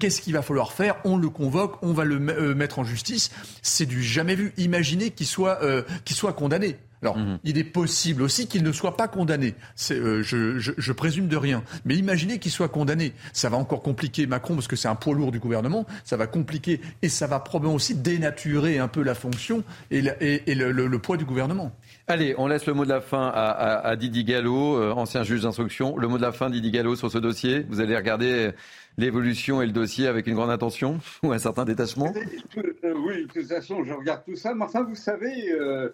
Qu'est-ce 0.00 0.20
qu'il 0.20 0.32
va 0.32 0.42
falloir 0.42 0.72
faire? 0.72 0.96
On 1.04 1.16
le 1.16 1.28
convoque, 1.28 1.80
on 1.82 1.92
va 1.92 2.04
le 2.04 2.16
euh, 2.16 2.52
mettre 2.56 2.80
en 2.80 2.84
justice. 2.84 3.30
C'est 3.62 3.86
du 3.86 4.02
jamais 4.02 4.34
vu. 4.34 4.52
Imaginez 4.56 5.10
qu'il 5.12 5.28
soit, 5.28 5.62
euh, 5.62 5.82
qu'il 6.04 6.16
soit 6.16 6.32
condamné. 6.32 6.78
Alors, 7.00 7.16
mhm. 7.16 7.38
il 7.44 7.58
est 7.58 7.64
possible 7.64 8.22
aussi 8.22 8.48
qu'il 8.48 8.64
ne 8.64 8.72
soit 8.72 8.96
pas 8.96 9.06
condamné. 9.06 9.54
Euh, 9.92 10.20
je, 10.20 10.58
je, 10.58 10.72
je, 10.76 10.92
présume 10.92 11.28
de 11.28 11.36
rien. 11.36 11.62
Mais 11.84 11.94
imaginez 11.94 12.40
qu'il 12.40 12.50
soit 12.50 12.68
condamné. 12.68 13.12
Ça 13.32 13.48
va 13.50 13.56
encore 13.56 13.82
compliquer 13.82 14.26
Macron 14.26 14.54
parce 14.54 14.66
que 14.66 14.74
c'est 14.74 14.88
un 14.88 14.96
poids 14.96 15.14
lourd 15.14 15.30
du 15.30 15.38
gouvernement. 15.38 15.86
Ça 16.02 16.16
va 16.16 16.26
compliquer 16.26 16.80
et 17.02 17.08
ça 17.08 17.28
va 17.28 17.38
probablement 17.38 17.76
aussi 17.76 17.94
dénaturer 17.94 18.80
un 18.80 18.88
peu 18.88 19.02
la 19.02 19.14
fonction 19.14 19.62
et, 19.92 19.98
et, 20.00 20.54
le, 20.56 20.72
le, 20.72 20.98
poids 20.98 21.16
du 21.16 21.24
gouvernement. 21.24 21.70
Allez, 22.08 22.34
on 22.36 22.48
laisse 22.48 22.66
le 22.66 22.74
mot 22.74 22.84
de 22.84 22.90
la 22.90 23.00
fin 23.00 23.28
à, 23.28 23.50
à, 23.50 23.86
à 23.86 23.96
Didier 23.96 24.24
Gallo, 24.24 24.92
ancien 24.94 25.22
juge 25.22 25.42
d'instruction. 25.42 25.96
Le 25.96 26.08
mot 26.08 26.16
de 26.16 26.22
la 26.22 26.32
fin, 26.32 26.50
Didier 26.50 26.72
Gallo, 26.72 26.96
sur 26.96 27.12
ce 27.12 27.18
dossier. 27.18 27.64
Vous 27.68 27.80
allez 27.80 27.96
regarder 27.96 28.50
l'évolution 28.96 29.62
et 29.62 29.66
le 29.66 29.72
dossier 29.72 30.06
avec 30.06 30.26
une 30.26 30.34
grande 30.34 30.50
attention 30.50 30.98
ou 31.22 31.32
un 31.32 31.38
certain 31.38 31.64
détachement? 31.64 32.12
Euh, 32.56 32.94
Oui, 32.94 33.26
de 33.26 33.32
toute 33.32 33.46
façon, 33.46 33.84
je 33.84 33.92
regarde 33.92 34.24
tout 34.24 34.36
ça. 34.36 34.54
Mais 34.54 34.64
enfin, 34.64 34.82
vous 34.82 34.94
savez, 34.94 35.50
euh, 35.52 35.90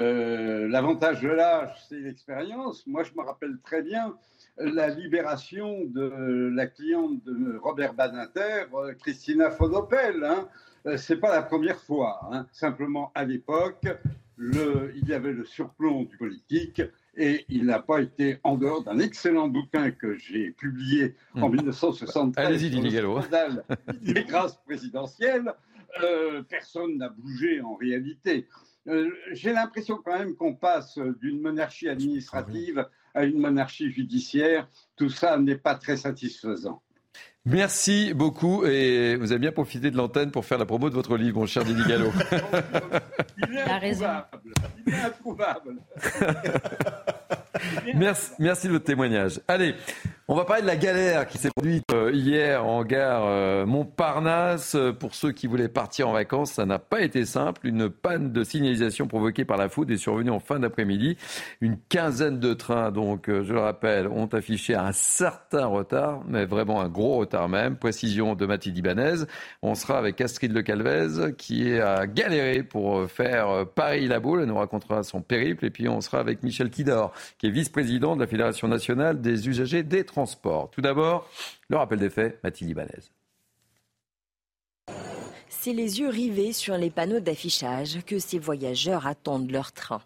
euh, 0.00 0.68
l'avantage 0.68 1.20
de 1.20 1.28
l'âge, 1.28 1.70
c'est 1.88 2.00
l'expérience. 2.00 2.86
Moi, 2.86 3.02
je 3.04 3.12
me 3.16 3.24
rappelle 3.24 3.58
très 3.62 3.82
bien 3.82 4.14
la 4.56 4.88
libération 4.88 5.84
de 5.84 6.50
la 6.52 6.66
cliente 6.66 7.22
de 7.24 7.56
Robert 7.58 7.94
Badinter, 7.94 8.64
Christina 8.98 9.50
Fodopel. 9.50 10.24
Hein. 10.24 10.48
C'est 10.96 11.18
pas 11.18 11.30
la 11.30 11.42
première 11.42 11.80
fois. 11.80 12.20
Hein. 12.32 12.46
Simplement, 12.50 13.12
à 13.14 13.24
l'époque, 13.24 13.86
il 14.38 15.04
y 15.06 15.12
avait 15.12 15.32
le 15.32 15.44
surplomb 15.44 16.04
du 16.04 16.16
politique 16.16 16.82
et 17.18 17.44
il 17.48 17.66
n'a 17.66 17.80
pas 17.80 18.00
été 18.00 18.38
en 18.44 18.56
dehors 18.56 18.84
d'un 18.84 19.00
excellent 19.00 19.48
bouquin 19.48 19.90
que 19.90 20.16
j'ai 20.16 20.52
publié 20.52 21.16
en 21.34 21.48
1973 21.48 22.44
hmm. 22.44 22.46
Allez-y, 22.46 22.70
Didier 22.70 22.90
Gallo. 22.90 23.20
des 24.00 24.24
grâces 24.24 24.56
présidentielles. 24.64 25.52
Euh, 26.02 26.42
personne 26.42 26.96
n'a 26.96 27.08
bougé 27.08 27.60
en 27.60 27.74
réalité. 27.74 28.46
Euh, 28.86 29.10
j'ai 29.32 29.52
l'impression 29.52 30.00
quand 30.02 30.16
même 30.16 30.36
qu'on 30.36 30.54
passe 30.54 30.98
d'une 31.20 31.40
monarchie 31.40 31.88
administrative 31.88 32.88
à 33.14 33.24
une 33.24 33.38
monarchie 33.38 33.90
judiciaire. 33.90 34.68
Tout 34.96 35.10
ça 35.10 35.38
n'est 35.38 35.56
pas 35.56 35.74
très 35.74 35.96
satisfaisant. 35.96 36.82
Merci 37.44 38.12
beaucoup 38.14 38.66
et 38.66 39.16
vous 39.16 39.32
avez 39.32 39.38
bien 39.38 39.52
profité 39.52 39.90
de 39.90 39.96
l'antenne 39.96 40.30
pour 40.30 40.44
faire 40.44 40.58
la 40.58 40.66
promo 40.66 40.90
de 40.90 40.94
votre 40.94 41.16
livre, 41.16 41.38
mon 41.38 41.46
cher 41.46 41.64
Didier 41.64 41.84
Gallo. 41.86 42.12
Il 43.48 43.56
est 43.56 43.62
introuvable. 43.62 44.54
Il 44.86 44.94
est 44.94 45.00
introuvable. 45.00 45.76
merci, 47.94 48.32
merci 48.38 48.66
de 48.66 48.72
votre 48.72 48.84
témoignage. 48.84 49.40
Allez, 49.48 49.74
on 50.30 50.34
va 50.34 50.44
parler 50.44 50.60
de 50.60 50.66
la 50.66 50.76
galère 50.76 51.26
qui 51.26 51.38
s'est 51.38 51.48
produite 51.48 51.90
euh, 51.90 52.12
hier 52.12 52.62
en 52.66 52.84
gare 52.84 53.24
euh, 53.24 53.64
Montparnasse. 53.64 54.76
Pour 55.00 55.14
ceux 55.14 55.32
qui 55.32 55.46
voulaient 55.46 55.70
partir 55.70 56.06
en 56.06 56.12
vacances, 56.12 56.52
ça 56.52 56.66
n'a 56.66 56.78
pas 56.78 57.00
été 57.00 57.24
simple. 57.24 57.66
Une 57.66 57.88
panne 57.88 58.30
de 58.30 58.44
signalisation 58.44 59.06
provoquée 59.06 59.46
par 59.46 59.56
la 59.56 59.70
foudre 59.70 59.94
est 59.94 59.96
survenue 59.96 60.28
en 60.28 60.38
fin 60.38 60.58
d'après-midi. 60.58 61.16
Une 61.62 61.78
quinzaine 61.88 62.40
de 62.40 62.52
trains, 62.52 62.90
donc 62.90 63.30
euh, 63.30 63.42
je 63.42 63.54
le 63.54 63.60
rappelle, 63.60 64.06
ont 64.06 64.26
affiché 64.26 64.74
un 64.74 64.92
certain 64.92 65.64
retard, 65.64 66.20
mais 66.28 66.44
vraiment 66.44 66.82
un 66.82 66.90
gros 66.90 67.16
retard 67.16 67.48
même. 67.48 67.78
Précision 67.78 68.34
de 68.34 68.44
Mathilde 68.44 68.76
Ibanez. 68.76 69.24
On 69.62 69.74
sera 69.74 69.96
avec 69.96 70.20
Astrid 70.20 70.52
Le 70.52 70.60
Calvez 70.60 71.32
qui 71.38 71.72
a 71.72 72.06
galéré 72.06 72.62
pour 72.62 73.10
faire 73.10 73.64
Paris-La 73.74 74.20
Baule. 74.20 74.42
Elle 74.42 74.48
nous 74.48 74.58
racontera 74.58 75.02
son 75.04 75.22
périple. 75.22 75.64
Et 75.64 75.70
puis 75.70 75.88
on 75.88 76.02
sera 76.02 76.18
avec 76.18 76.42
Michel 76.42 76.68
Kidor, 76.68 77.14
qui 77.38 77.46
est 77.46 77.50
vice-président 77.50 78.14
de 78.14 78.20
la 78.20 78.26
Fédération 78.26 78.68
nationale 78.68 79.22
des 79.22 79.48
usagers 79.48 79.82
des 79.82 80.04
transports 80.04 80.17
tout 80.26 80.80
d'abord, 80.80 81.28
le 81.68 81.76
rappel 81.76 81.98
des 81.98 82.10
faits, 82.10 82.38
Mathilde 82.42 82.70
Ibanez. 82.70 83.02
C'est 85.48 85.72
les 85.72 86.00
yeux 86.00 86.08
rivés 86.08 86.52
sur 86.52 86.76
les 86.76 86.90
panneaux 86.90 87.20
d'affichage 87.20 87.98
que 88.06 88.18
ces 88.18 88.38
voyageurs 88.38 89.06
attendent 89.06 89.50
leur 89.50 89.72
train. 89.72 90.02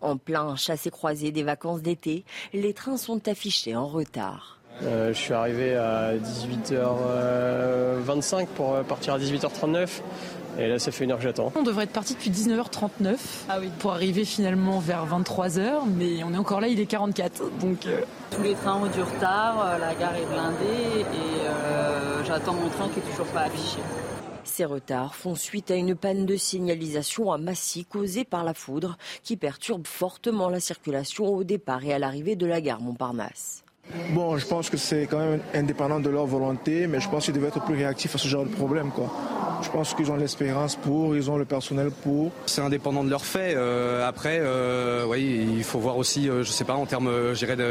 En 0.00 0.16
plein 0.16 0.56
chassé-croisé 0.56 1.30
des 1.30 1.42
vacances 1.42 1.82
d'été, 1.82 2.24
les 2.52 2.74
trains 2.74 2.96
sont 2.96 3.28
affichés 3.28 3.76
en 3.76 3.86
retard. 3.86 4.60
Euh, 4.82 5.12
je 5.12 5.18
suis 5.18 5.34
arrivé 5.34 5.76
à 5.76 6.16
18h25 6.16 8.46
pour 8.46 8.80
partir 8.84 9.14
à 9.14 9.18
18h39. 9.18 10.00
Et 10.58 10.66
là, 10.66 10.78
ça 10.78 10.90
fait 10.90 11.04
une 11.04 11.12
heure 11.12 11.18
que 11.18 11.24
j'attends. 11.24 11.52
On 11.54 11.62
devrait 11.62 11.84
être 11.84 11.92
parti 11.92 12.14
depuis 12.14 12.30
19h39 12.30 13.16
ah 13.48 13.58
oui. 13.60 13.70
pour 13.78 13.92
arriver 13.92 14.24
finalement 14.24 14.80
vers 14.80 15.06
23h, 15.06 15.82
mais 15.96 16.24
on 16.24 16.34
est 16.34 16.36
encore 16.36 16.60
là, 16.60 16.66
il 16.66 16.80
est 16.80 16.86
44. 16.86 17.58
Donc, 17.60 17.86
euh. 17.86 18.00
Tous 18.32 18.42
les 18.42 18.54
trains 18.54 18.74
ont 18.74 18.86
du 18.86 19.00
retard, 19.00 19.64
euh, 19.64 19.78
la 19.78 19.94
gare 19.94 20.16
est 20.16 20.26
blindée 20.26 21.00
et 21.00 21.46
euh, 21.46 22.24
j'attends 22.24 22.54
mon 22.54 22.68
train 22.70 22.88
qui 22.88 22.96
n'est 22.96 23.06
toujours 23.10 23.26
pas 23.26 23.42
affiché. 23.42 23.78
Ces 24.42 24.64
retards 24.64 25.14
font 25.14 25.36
suite 25.36 25.70
à 25.70 25.76
une 25.76 25.94
panne 25.94 26.26
de 26.26 26.36
signalisation 26.36 27.30
à 27.30 27.38
Massy 27.38 27.84
causée 27.84 28.24
par 28.24 28.42
la 28.42 28.54
foudre 28.54 28.98
qui 29.22 29.36
perturbe 29.36 29.86
fortement 29.86 30.48
la 30.48 30.58
circulation 30.58 31.26
au 31.26 31.44
départ 31.44 31.84
et 31.84 31.92
à 31.92 31.98
l'arrivée 32.00 32.34
de 32.34 32.46
la 32.46 32.60
gare 32.60 32.80
Montparnasse. 32.80 33.62
Bon, 34.10 34.36
je 34.36 34.46
pense 34.46 34.70
que 34.70 34.76
c'est 34.76 35.06
quand 35.06 35.18
même 35.18 35.40
indépendant 35.54 36.00
de 36.00 36.10
leur 36.10 36.26
volonté, 36.26 36.86
mais 36.86 37.00
je 37.00 37.08
pense 37.08 37.24
qu'ils 37.24 37.34
devaient 37.34 37.48
être 37.48 37.64
plus 37.64 37.76
réactifs 37.76 38.14
à 38.14 38.18
ce 38.18 38.28
genre 38.28 38.44
de 38.44 38.50
problème. 38.50 38.90
Quoi. 38.90 39.10
Je 39.62 39.70
pense 39.70 39.94
qu'ils 39.94 40.10
ont 40.10 40.16
l'espérance 40.16 40.76
pour, 40.76 41.16
ils 41.16 41.30
ont 41.30 41.36
le 41.36 41.44
personnel 41.44 41.90
pour. 41.90 42.30
C'est 42.46 42.60
indépendant 42.60 43.02
de 43.02 43.10
leur 43.10 43.24
fait. 43.24 43.54
Euh, 43.56 44.06
après, 44.06 44.38
euh, 44.40 45.04
oui, 45.06 45.46
il 45.56 45.64
faut 45.64 45.78
voir 45.78 45.96
aussi, 45.96 46.28
euh, 46.28 46.44
je 46.44 46.50
sais 46.50 46.64
pas, 46.64 46.74
en 46.74 46.86
termes 46.86 47.10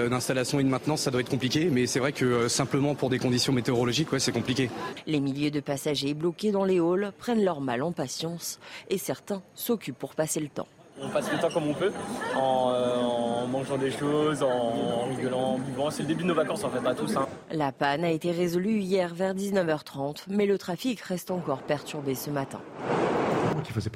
d'installation 0.10 0.60
et 0.60 0.64
de 0.64 0.70
maintenance, 0.70 1.02
ça 1.02 1.12
doit 1.12 1.22
être 1.22 1.30
compliqué. 1.30 1.70
Mais 1.72 1.88
c'est 1.88 2.00
vrai 2.00 2.12
que 2.12 2.48
simplement 2.48 2.94
pour 2.96 3.10
des 3.10 3.20
conditions 3.20 3.54
météorologiques, 3.54 4.12
ouais, 4.12 4.20
c'est 4.20 4.32
compliqué. 4.32 4.70
Les 5.06 5.20
milliers 5.20 5.52
de 5.52 5.60
passagers 5.60 6.14
bloqués 6.14 6.52
dans 6.52 6.66
les 6.66 6.80
halls 6.80 7.14
prennent 7.18 7.44
leur 7.44 7.62
mal 7.62 7.82
en 7.82 7.92
patience 7.92 8.60
et 8.90 8.98
certains 8.98 9.42
s'occupent 9.56 9.98
pour 9.98 10.16
passer 10.16 10.40
le 10.40 10.50
temps. 10.50 10.68
On 11.00 11.10
passe 11.10 11.32
le 11.32 11.40
temps 11.40 11.50
comme 11.50 11.68
on 11.68 11.74
peut, 11.74 11.92
en, 12.36 13.46
mangeant 13.48 13.78
des 13.78 13.92
choses, 13.92 14.42
en, 14.42 15.06
rigolant, 15.06 15.54
en 15.54 15.58
buvant. 15.60 15.92
C'est 15.92 16.02
le 16.02 16.08
début 16.08 16.24
de 16.24 16.28
nos 16.28 16.34
vacances 16.34 16.64
en 16.64 16.70
fait, 16.70 16.86
à 16.88 16.96
tous. 16.96 17.16
Hein. 17.16 17.28
La 17.52 17.72
panne 17.72 18.04
a 18.04 18.10
été 18.10 18.32
résolue 18.32 18.80
hier 18.80 19.14
vers 19.14 19.36
19h30, 19.36 20.24
mais 20.30 20.46
le 20.46 20.58
trafic 20.58 21.00
reste 21.02 21.30
encore 21.30 21.62
perturbé 21.62 22.16
ce 22.16 22.30
matin. 22.30 22.60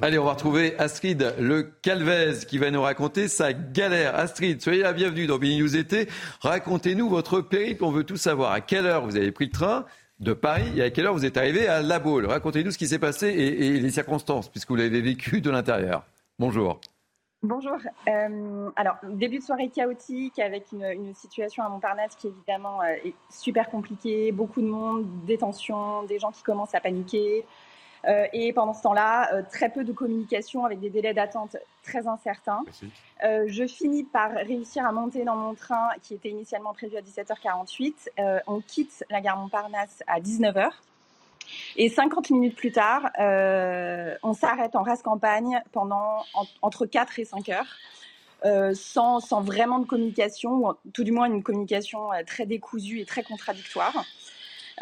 Allez, 0.00 0.18
on 0.18 0.24
va 0.24 0.32
retrouver 0.32 0.78
Astrid 0.78 1.34
Le 1.38 1.62
Calvez 1.82 2.44
qui 2.46 2.58
va 2.58 2.70
nous 2.70 2.82
raconter 2.82 3.26
sa 3.26 3.52
galère. 3.52 4.14
Astrid, 4.14 4.60
soyez 4.60 4.82
la 4.82 4.92
bienvenue 4.92 5.26
dans 5.26 5.38
Bini 5.38 5.60
News 5.60 5.76
été. 5.76 6.08
Racontez-nous 6.40 7.08
votre 7.08 7.40
périple. 7.40 7.84
On 7.84 7.90
veut 7.90 8.04
tout 8.04 8.16
savoir. 8.16 8.52
À 8.52 8.60
quelle 8.60 8.86
heure 8.86 9.04
vous 9.04 9.16
avez 9.16 9.32
pris 9.32 9.46
le 9.46 9.50
train 9.50 9.86
de 10.20 10.32
Paris 10.32 10.72
et 10.76 10.82
à 10.82 10.90
quelle 10.90 11.06
heure 11.06 11.14
vous 11.14 11.24
êtes 11.24 11.36
arrivé 11.36 11.66
à 11.66 11.82
La 11.82 11.98
Baule? 11.98 12.26
Racontez-nous 12.26 12.70
ce 12.70 12.78
qui 12.78 12.86
s'est 12.86 12.98
passé 12.98 13.28
et 13.28 13.80
les 13.80 13.90
circonstances, 13.90 14.48
puisque 14.48 14.68
vous 14.68 14.76
l'avez 14.76 15.00
vécu 15.00 15.40
de 15.40 15.50
l'intérieur. 15.50 16.04
Bonjour. 16.38 16.80
Bonjour. 17.44 17.76
Euh, 18.06 18.70
alors, 18.76 18.98
début 19.02 19.40
de 19.40 19.42
soirée 19.42 19.68
chaotique 19.68 20.38
avec 20.38 20.70
une, 20.70 21.12
situation 21.12 21.64
à 21.64 21.68
Montparnasse 21.68 22.14
qui 22.14 22.28
évidemment 22.28 22.80
euh, 22.82 22.94
est 23.04 23.14
super 23.30 23.68
compliquée, 23.68 24.30
beaucoup 24.30 24.60
de 24.60 24.68
monde, 24.68 25.04
des 25.26 25.38
tensions, 25.38 26.04
des 26.04 26.20
gens 26.20 26.30
qui 26.30 26.44
commencent 26.44 26.76
à 26.76 26.80
paniquer. 26.80 27.44
Euh, 28.06 28.26
et 28.32 28.52
pendant 28.52 28.74
ce 28.74 28.82
temps-là, 28.82 29.42
très 29.50 29.70
peu 29.70 29.82
de 29.82 29.92
communication 29.92 30.64
avec 30.64 30.78
des 30.78 30.90
délais 30.90 31.14
d'attente 31.14 31.56
très 31.82 32.06
incertains. 32.06 32.62
je 33.20 33.66
finis 33.66 34.04
par 34.04 34.30
réussir 34.30 34.86
à 34.86 34.92
monter 34.92 35.24
dans 35.24 35.36
mon 35.36 35.54
train 35.54 35.88
qui 36.00 36.14
était 36.14 36.30
initialement 36.30 36.72
prévu 36.72 36.96
à 36.96 37.00
17h48. 37.00 38.42
on 38.46 38.60
quitte 38.60 39.04
la 39.10 39.20
gare 39.20 39.36
Montparnasse 39.36 40.04
à 40.06 40.20
19h. 40.20 40.70
Et 41.76 41.88
50 41.88 42.30
minutes 42.30 42.56
plus 42.56 42.72
tard, 42.72 43.10
on 43.18 44.34
s'arrête 44.34 44.76
en 44.76 44.82
race 44.82 45.02
campagne 45.02 45.62
pendant 45.72 46.24
entre 46.62 46.86
4 46.86 47.18
et 47.18 47.24
5 47.24 47.48
heures. 47.50 48.74
sans, 48.74 49.20
sans, 49.20 49.40
vraiment 49.40 49.78
de 49.78 49.86
communication, 49.86 50.52
ou 50.52 50.72
tout 50.92 51.04
du 51.04 51.12
moins 51.12 51.26
une 51.26 51.42
communication 51.42 52.08
très 52.26 52.46
décousue 52.46 53.00
et 53.00 53.04
très 53.04 53.22
contradictoire. 53.22 54.04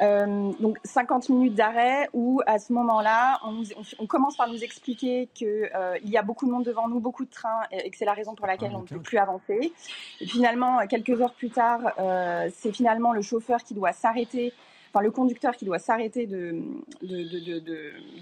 Euh, 0.02 0.52
donc 0.60 0.78
50 0.84 1.28
minutes 1.28 1.54
d'arrêt 1.54 2.08
où 2.12 2.40
à 2.46 2.58
ce 2.58 2.72
moment-là, 2.72 3.38
on, 3.44 3.62
on, 3.98 4.06
commence 4.06 4.36
par 4.36 4.48
nous 4.48 4.62
expliquer 4.62 5.28
qu'il 5.34 5.68
euh, 5.74 5.98
y 6.04 6.16
a 6.16 6.22
beaucoup 6.22 6.46
de 6.46 6.52
monde 6.52 6.64
devant 6.64 6.88
nous, 6.88 7.00
beaucoup 7.00 7.24
de 7.24 7.30
trains 7.30 7.62
et 7.70 7.90
que 7.90 7.96
c'est 7.96 8.04
la 8.04 8.14
raison 8.14 8.34
pour 8.34 8.46
laquelle 8.46 8.70
ah, 8.72 8.78
on 8.78 8.82
ne 8.82 8.86
peut 8.86 9.00
plus 9.00 9.18
avancer. 9.18 9.72
Et 10.20 10.26
finalement, 10.26 10.78
quelques 10.88 11.20
heures 11.20 11.34
plus 11.34 11.50
tard, 11.50 11.80
euh, 11.98 12.48
c'est 12.54 12.72
finalement 12.72 13.12
le 13.12 13.20
chauffeur 13.20 13.62
qui 13.62 13.74
doit 13.74 13.92
s'arrêter 13.92 14.54
enfin 14.92 15.02
le 15.02 15.10
conducteur 15.10 15.56
qui 15.56 15.64
doit 15.64 15.78
s'arrêter 15.78 16.26
de, 16.26 16.62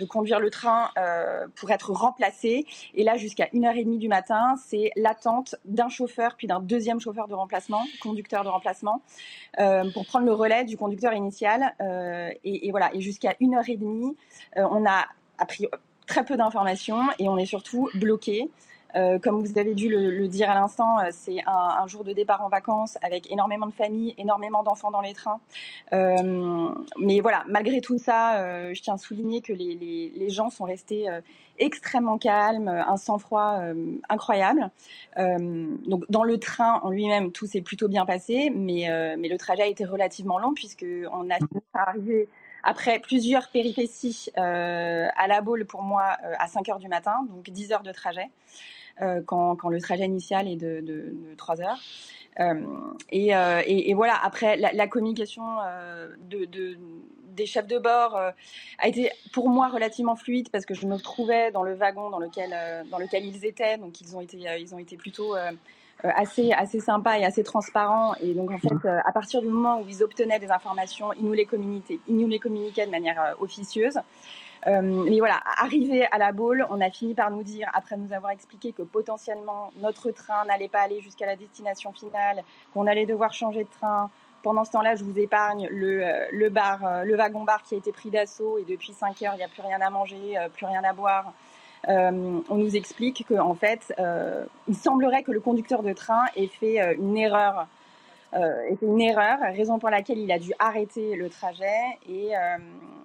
conduire 0.09 0.41
le 0.41 0.51
train 0.51 0.91
euh, 0.99 1.47
pour 1.57 1.71
être 1.71 1.93
remplacé. 1.93 2.67
Et 2.95 3.05
là, 3.05 3.17
jusqu'à 3.17 3.47
1h30 3.47 3.99
du 3.99 4.09
matin, 4.09 4.57
c'est 4.67 4.91
l'attente 4.97 5.55
d'un 5.65 5.89
chauffeur, 5.89 6.35
puis 6.37 6.47
d'un 6.47 6.61
deuxième 6.61 7.01
chauffeur 7.01 7.29
de 7.29 7.35
remplacement, 7.35 7.83
conducteur 8.03 8.45
de 8.45 8.49
remplacement, 8.49 9.03
euh, 9.61 9.91
pour 9.93 10.07
prendre 10.07 10.27
le 10.27 10.33
relais 10.33 10.65
du 10.65 10.77
conducteur 10.77 11.13
initial. 11.13 11.75
Euh, 11.81 12.31
et, 12.45 12.71
voilà, 12.71 12.95
et 12.95 13.01
jusqu'à 13.01 13.33
1h30, 13.41 14.15
on 14.57 14.87
a 14.87 15.07
appris 15.39 15.67
très 16.07 16.25
peu 16.25 16.37
d'informations 16.37 17.03
et 17.19 17.29
on 17.29 17.39
est 17.39 17.47
surtout 17.47 17.89
bloqué. 17.95 18.51
Euh, 18.97 19.19
comme 19.19 19.45
vous 19.45 19.59
avez 19.59 19.75
dû 19.75 19.89
le, 19.89 20.29
dire 20.29 20.51
à 20.51 20.55
l'instant, 20.55 20.99
euh, 20.99 21.09
c'est 21.11 21.39
un, 21.47 21.87
jour 21.87 22.05
de 22.05 22.13
départ 22.13 22.43
en 22.43 22.49
vacances 22.49 22.97
avec 23.03 23.31
énormément 23.31 23.67
de 23.67 23.73
familles, 23.73 24.15
énormément 24.19 24.63
d'enfants 24.63 24.91
dans 24.91 25.01
les 25.01 25.15
trains. 25.15 25.41
Euh, 25.93 26.69
mais 26.99 27.21
voilà, 27.21 27.45
malgré 27.49 27.81
tout 27.81 27.99
ça, 27.99 28.73
je 28.73 28.81
tiens 28.81 28.95
à 28.95 28.99
souligner 28.99 29.41
que 29.41 29.53
les, 29.53 30.29
gens 30.31 30.51
sont 30.51 30.65
restés 30.65 31.07
extrêmement 31.59 32.19
calmes, 32.19 32.69
un 32.69 32.97
sang-froid 32.97 33.61
incroyable. 34.09 34.71
donc 35.17 36.05
dans 36.11 36.25
le 36.25 36.39
train 36.39 36.81
en 36.83 36.91
lui-même, 36.91 37.33
tout 37.33 37.47
s'est 37.47 37.63
plutôt 37.63 37.89
bien 37.89 38.05
passé, 38.05 38.51
mais, 38.55 38.89
mais 39.19 39.29
le 39.29 39.39
trajet 39.39 39.63
a 39.63 39.67
été 39.67 39.85
relativement 39.85 40.39
long 40.39 40.53
puisqu'on 40.53 41.31
a 41.31 41.39
arrivé 41.73 42.29
après 42.63 42.99
plusieurs 42.99 43.49
péripéties 43.49 44.31
à 44.37 45.27
la 45.27 45.41
boule 45.41 45.65
pour 45.65 45.83
moi 45.83 46.17
à 46.39 46.47
5 46.47 46.69
heures 46.69 46.79
du 46.79 46.89
matin, 46.89 47.27
donc 47.31 47.49
10 47.49 47.73
heures 47.73 47.83
de 47.83 47.93
trajet. 47.93 48.29
Euh, 49.01 49.21
quand, 49.25 49.69
le 49.69 49.81
trajet 49.81 50.05
initial 50.05 50.49
est 50.49 50.57
de, 50.57 50.81
de, 50.81 51.15
3 51.37 51.61
heures. 51.61 51.79
Euh, 52.41 52.55
et, 53.11 53.35
euh, 53.35 53.63
et, 53.67 53.95
voilà, 53.95 54.19
après, 54.23 54.57
la, 54.57 54.87
communication 54.89 55.45
de, 56.29 56.45
de, 56.47 56.79
des 57.35 57.47
chefs 57.47 57.67
de 57.67 57.79
bord 57.79 58.17
a 58.17 58.89
été 58.89 59.11
pour 59.33 59.49
moi 59.49 59.69
relativement 59.69 60.17
fluide 60.17 60.49
parce 60.51 60.67
que 60.67 60.75
je 60.75 60.87
me 60.87 60.97
trouvais 60.97 61.51
dans 61.53 61.63
le 61.63 61.75
wagon 61.75 62.11
dans 62.11 62.19
lequel, 62.19 63.25
ils 63.25 63.45
étaient. 63.45 63.79
Donc, 63.79 64.01
ils 64.01 64.17
ont 64.17 64.21
été, 64.21 64.97
plutôt 64.97 65.37
assez, 66.03 66.53
assez 66.53 66.81
sympas 66.81 67.19
et 67.19 67.25
assez 67.25 67.45
transparents. 67.45 68.15
Et 68.17 68.35
donc, 68.35 68.51
en 68.51 68.59
fait, 68.59 68.89
à 68.89 69.13
partir 69.13 69.43
du 69.43 69.49
moment 69.49 69.81
où 69.81 69.85
ils 69.89 70.03
obtenaient 70.03 70.41
des 70.41 70.51
informations, 70.51 71.13
ils 71.13 71.25
nous 71.25 71.33
les 71.33 71.47
ils 72.09 72.17
nous 72.17 72.29
les 72.29 72.39
communiquaient 72.39 72.87
de 72.87 72.91
manière 72.91 73.37
officieuse. 73.41 73.99
Euh, 74.67 74.81
mais 74.83 75.19
voilà, 75.19 75.41
arrivé 75.57 76.07
à 76.11 76.19
la 76.19 76.33
boule, 76.33 76.67
on 76.71 76.81
a 76.81 76.91
fini 76.91 77.15
par 77.15 77.31
nous 77.31 77.43
dire, 77.43 77.71
après 77.75 77.97
nous 77.97 78.13
avoir 78.13 78.33
expliqué 78.33 78.73
que 78.73 78.83
potentiellement 78.83 79.73
notre 79.77 80.11
train 80.11 80.45
n'allait 80.47 80.69
pas 80.69 80.81
aller 80.81 81.01
jusqu'à 81.01 81.27
la 81.27 81.37
destination 81.37 81.93
finale, 81.93 82.43
qu'on 82.75 82.87
allait 82.87 83.07
devoir 83.07 83.33
changer 83.33 83.65
de 83.65 83.69
train. 83.69 84.11
Pendant 84.43 84.65
ce 84.65 84.73
temps-là, 84.73 84.95
je 84.95 85.05
vous 85.05 85.19
épargne 85.19 85.69
le, 85.71 86.05
euh, 86.05 86.27
le 86.33 86.49
bar, 86.49 86.85
euh, 86.85 87.05
le 87.05 87.17
wagon-bar 87.17 87.63
qui 87.63 87.75
a 87.75 87.79
été 87.79 87.93
pris 87.93 88.11
d'assaut 88.11 88.59
et 88.59 88.65
depuis 88.65 88.93
5 88.93 89.23
heures, 89.23 89.35
il 89.35 89.39
n'y 89.39 89.45
a 89.45 89.49
plus 89.49 89.63
rien 89.63 89.81
à 89.81 89.91
manger, 89.91 90.37
plus 90.55 90.67
rien 90.67 90.83
à 90.85 90.93
boire. 90.93 91.33
on 91.87 92.55
nous 92.55 92.77
explique 92.77 93.27
qu'en 93.29 93.55
fait, 93.55 93.95
il 94.69 94.77
semblerait 94.77 95.23
que 95.23 95.33
le 95.33 95.41
conducteur 95.41 95.83
de 95.83 95.93
train 95.93 96.25
ait 96.37 96.49
fait 96.49 96.95
une 96.97 97.17
erreur 97.17 97.67
euh, 98.35 98.77
fait 98.77 98.87
une 98.87 99.01
erreur, 99.01 99.39
raison 99.41 99.79
pour 99.79 99.89
laquelle 99.89 100.19
il 100.19 100.31
a 100.31 100.39
dû 100.39 100.53
arrêter 100.59 101.17
le 101.17 101.31
trajet 101.31 101.65
et, 102.09 102.33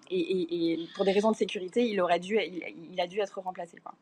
et, 0.10 0.74
et, 0.74 0.88
pour 0.96 1.06
des 1.06 1.12
raisons 1.12 1.32
de 1.32 1.36
sécurité, 1.36 1.88
il 1.88 2.00
aurait 2.02 2.20
dû, 2.20 2.38
il, 2.38 3.00
a 3.00 3.08
dû 3.08 3.20
être 3.20 3.40
remplacé. 3.42 3.78
Quoi. 3.84 3.94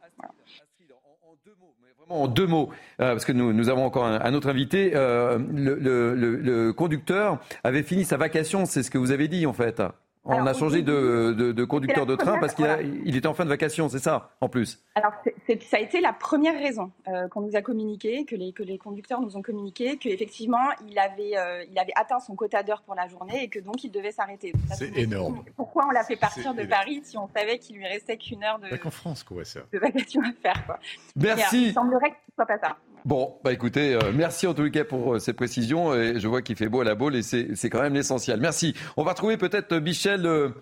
En 2.09 2.27
deux 2.27 2.45
mots, 2.45 2.69
euh, 2.99 3.13
parce 3.13 3.25
que 3.25 3.31
nous, 3.31 3.53
nous, 3.53 3.69
avons 3.69 3.85
encore 3.85 4.05
un, 4.05 4.33
autre 4.33 4.49
invité. 4.49 4.91
Euh, 4.95 5.39
le, 5.53 5.75
le, 5.75 6.35
le, 6.35 6.73
conducteur 6.73 7.39
avait 7.63 7.83
fini 7.83 8.03
sa 8.03 8.17
vacation, 8.17 8.65
c'est 8.65 8.83
ce 8.83 8.91
que 8.91 8.97
vous 8.97 9.11
avez 9.11 9.27
dit 9.27 9.45
en 9.45 9.53
fait. 9.53 9.81
On 10.23 10.45
a 10.45 10.53
changé 10.53 10.83
de, 10.83 11.33
de, 11.33 11.63
conducteur 11.65 12.05
de 12.05 12.15
train 12.15 12.39
parce 12.39 12.53
qu'il 12.53 13.01
il 13.05 13.15
était 13.15 13.27
en 13.27 13.33
fin 13.33 13.43
de 13.43 13.49
vacation, 13.49 13.89
c'est 13.89 13.99
ça, 13.99 14.31
en 14.39 14.49
plus 14.49 14.79
Alors, 14.95 15.13
ça 15.47 15.77
a 15.77 15.79
été 15.79 15.99
la 15.99 16.13
première 16.13 16.57
raison 16.59 16.91
euh, 17.07 17.27
qu'on 17.27 17.41
nous 17.41 17.55
a 17.55 17.61
communiqué, 17.61 18.25
que 18.25 18.35
les, 18.35 18.53
que 18.53 18.61
les 18.61 18.77
conducteurs 18.77 19.21
nous 19.21 19.35
ont 19.35 19.41
communiqué, 19.41 19.97
qu'effectivement, 19.97 20.69
il, 20.87 20.99
avait, 20.99 21.37
euh, 21.37 21.65
il 21.69 21.77
avait 21.79 21.93
atteint 21.95 22.19
son 22.19 22.35
quota 22.35 22.61
d'heures 22.61 22.83
pour 22.83 22.93
la 22.93 23.07
journée 23.07 23.43
et 23.43 23.47
que 23.49 23.59
donc 23.59 23.83
il 23.83 23.91
devait 23.91 24.11
s'arrêter. 24.11 24.53
C'est 24.73 24.95
énorme. 24.97 25.43
Pourquoi 25.55 25.87
on 25.87 25.91
l'a 25.91 26.03
fait 26.03 26.15
partir 26.15 26.53
de 26.53 26.63
Paris 26.63 27.01
si 27.03 27.17
on 27.17 27.27
savait 27.27 27.57
qu'il 27.57 27.77
lui 27.77 27.87
restait 27.87 28.17
qu'une 28.17 28.43
heure 28.43 28.59
de, 28.59 28.67
France, 28.91 29.23
quoi, 29.23 29.43
ça. 29.45 29.61
de 29.71 29.79
vacation 29.79 30.21
à 30.21 30.31
faire 30.41 30.65
quoi. 30.65 30.79
Merci. 31.15 31.67
il 31.67 31.73
semblerait 31.73 32.11
que 32.11 32.17
ce 32.27 32.35
soit 32.35 32.45
pas 32.45 32.59
ça. 32.59 32.77
Bon, 33.03 33.39
bah 33.43 33.51
écoutez, 33.51 33.95
euh, 33.95 34.11
merci 34.13 34.45
en 34.45 34.53
tout 34.53 34.69
cas 34.69 34.83
pour 34.83 35.19
ces 35.19 35.33
précisions. 35.33 35.93
Et 35.93 36.19
je 36.19 36.27
vois 36.27 36.41
qu'il 36.41 36.55
fait 36.55 36.69
beau 36.69 36.81
à 36.81 36.83
la 36.83 36.95
boule 36.95 37.15
et 37.15 37.23
c'est 37.23 37.69
quand 37.69 37.81
même 37.81 37.93
l'essentiel. 37.93 38.39
Merci. 38.39 38.75
On 38.97 39.03
va 39.03 39.11
retrouver 39.11 39.37
peut-être 39.37 39.75
Michel 39.77 40.53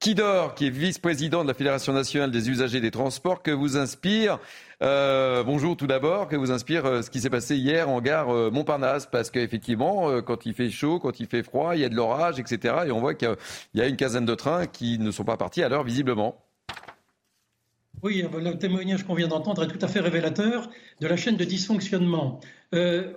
Kidor, 0.00 0.54
qui 0.54 0.68
est 0.68 0.70
vice-président 0.70 1.42
de 1.42 1.48
la 1.48 1.54
Fédération 1.54 1.92
nationale 1.92 2.30
des 2.30 2.50
usagers 2.50 2.80
des 2.80 2.92
transports, 2.92 3.42
que 3.42 3.50
vous 3.50 3.76
inspire, 3.76 4.38
euh, 4.80 5.42
bonjour 5.42 5.76
tout 5.76 5.88
d'abord, 5.88 6.28
que 6.28 6.36
vous 6.36 6.52
inspire 6.52 6.86
euh, 6.86 7.02
ce 7.02 7.10
qui 7.10 7.20
s'est 7.20 7.30
passé 7.30 7.56
hier 7.56 7.88
en 7.88 8.00
gare 8.00 8.30
euh, 8.32 8.48
Montparnasse, 8.48 9.06
parce 9.06 9.28
qu'effectivement, 9.32 10.22
quand 10.22 10.46
il 10.46 10.54
fait 10.54 10.70
chaud, 10.70 11.00
quand 11.00 11.18
il 11.18 11.26
fait 11.26 11.42
froid, 11.42 11.74
il 11.74 11.80
y 11.80 11.84
a 11.84 11.88
de 11.88 11.96
l'orage, 11.96 12.38
etc. 12.38 12.76
Et 12.86 12.92
on 12.92 13.00
voit 13.00 13.14
qu'il 13.14 13.34
y 13.74 13.80
a 13.80 13.88
une 13.88 13.96
quinzaine 13.96 14.24
de 14.24 14.36
trains 14.36 14.66
qui 14.66 15.00
ne 15.00 15.10
sont 15.10 15.24
pas 15.24 15.36
partis 15.36 15.64
à 15.64 15.68
l'heure, 15.68 15.82
visiblement. 15.82 16.47
Oui, 18.02 18.22
le 18.22 18.58
témoignage 18.58 19.04
qu'on 19.04 19.14
vient 19.14 19.28
d'entendre 19.28 19.64
est 19.64 19.68
tout 19.68 19.84
à 19.84 19.88
fait 19.88 20.00
révélateur 20.00 20.70
de 21.00 21.06
la 21.06 21.16
chaîne 21.16 21.36
de 21.36 21.44
dysfonctionnement. 21.44 22.40
il 22.72 23.10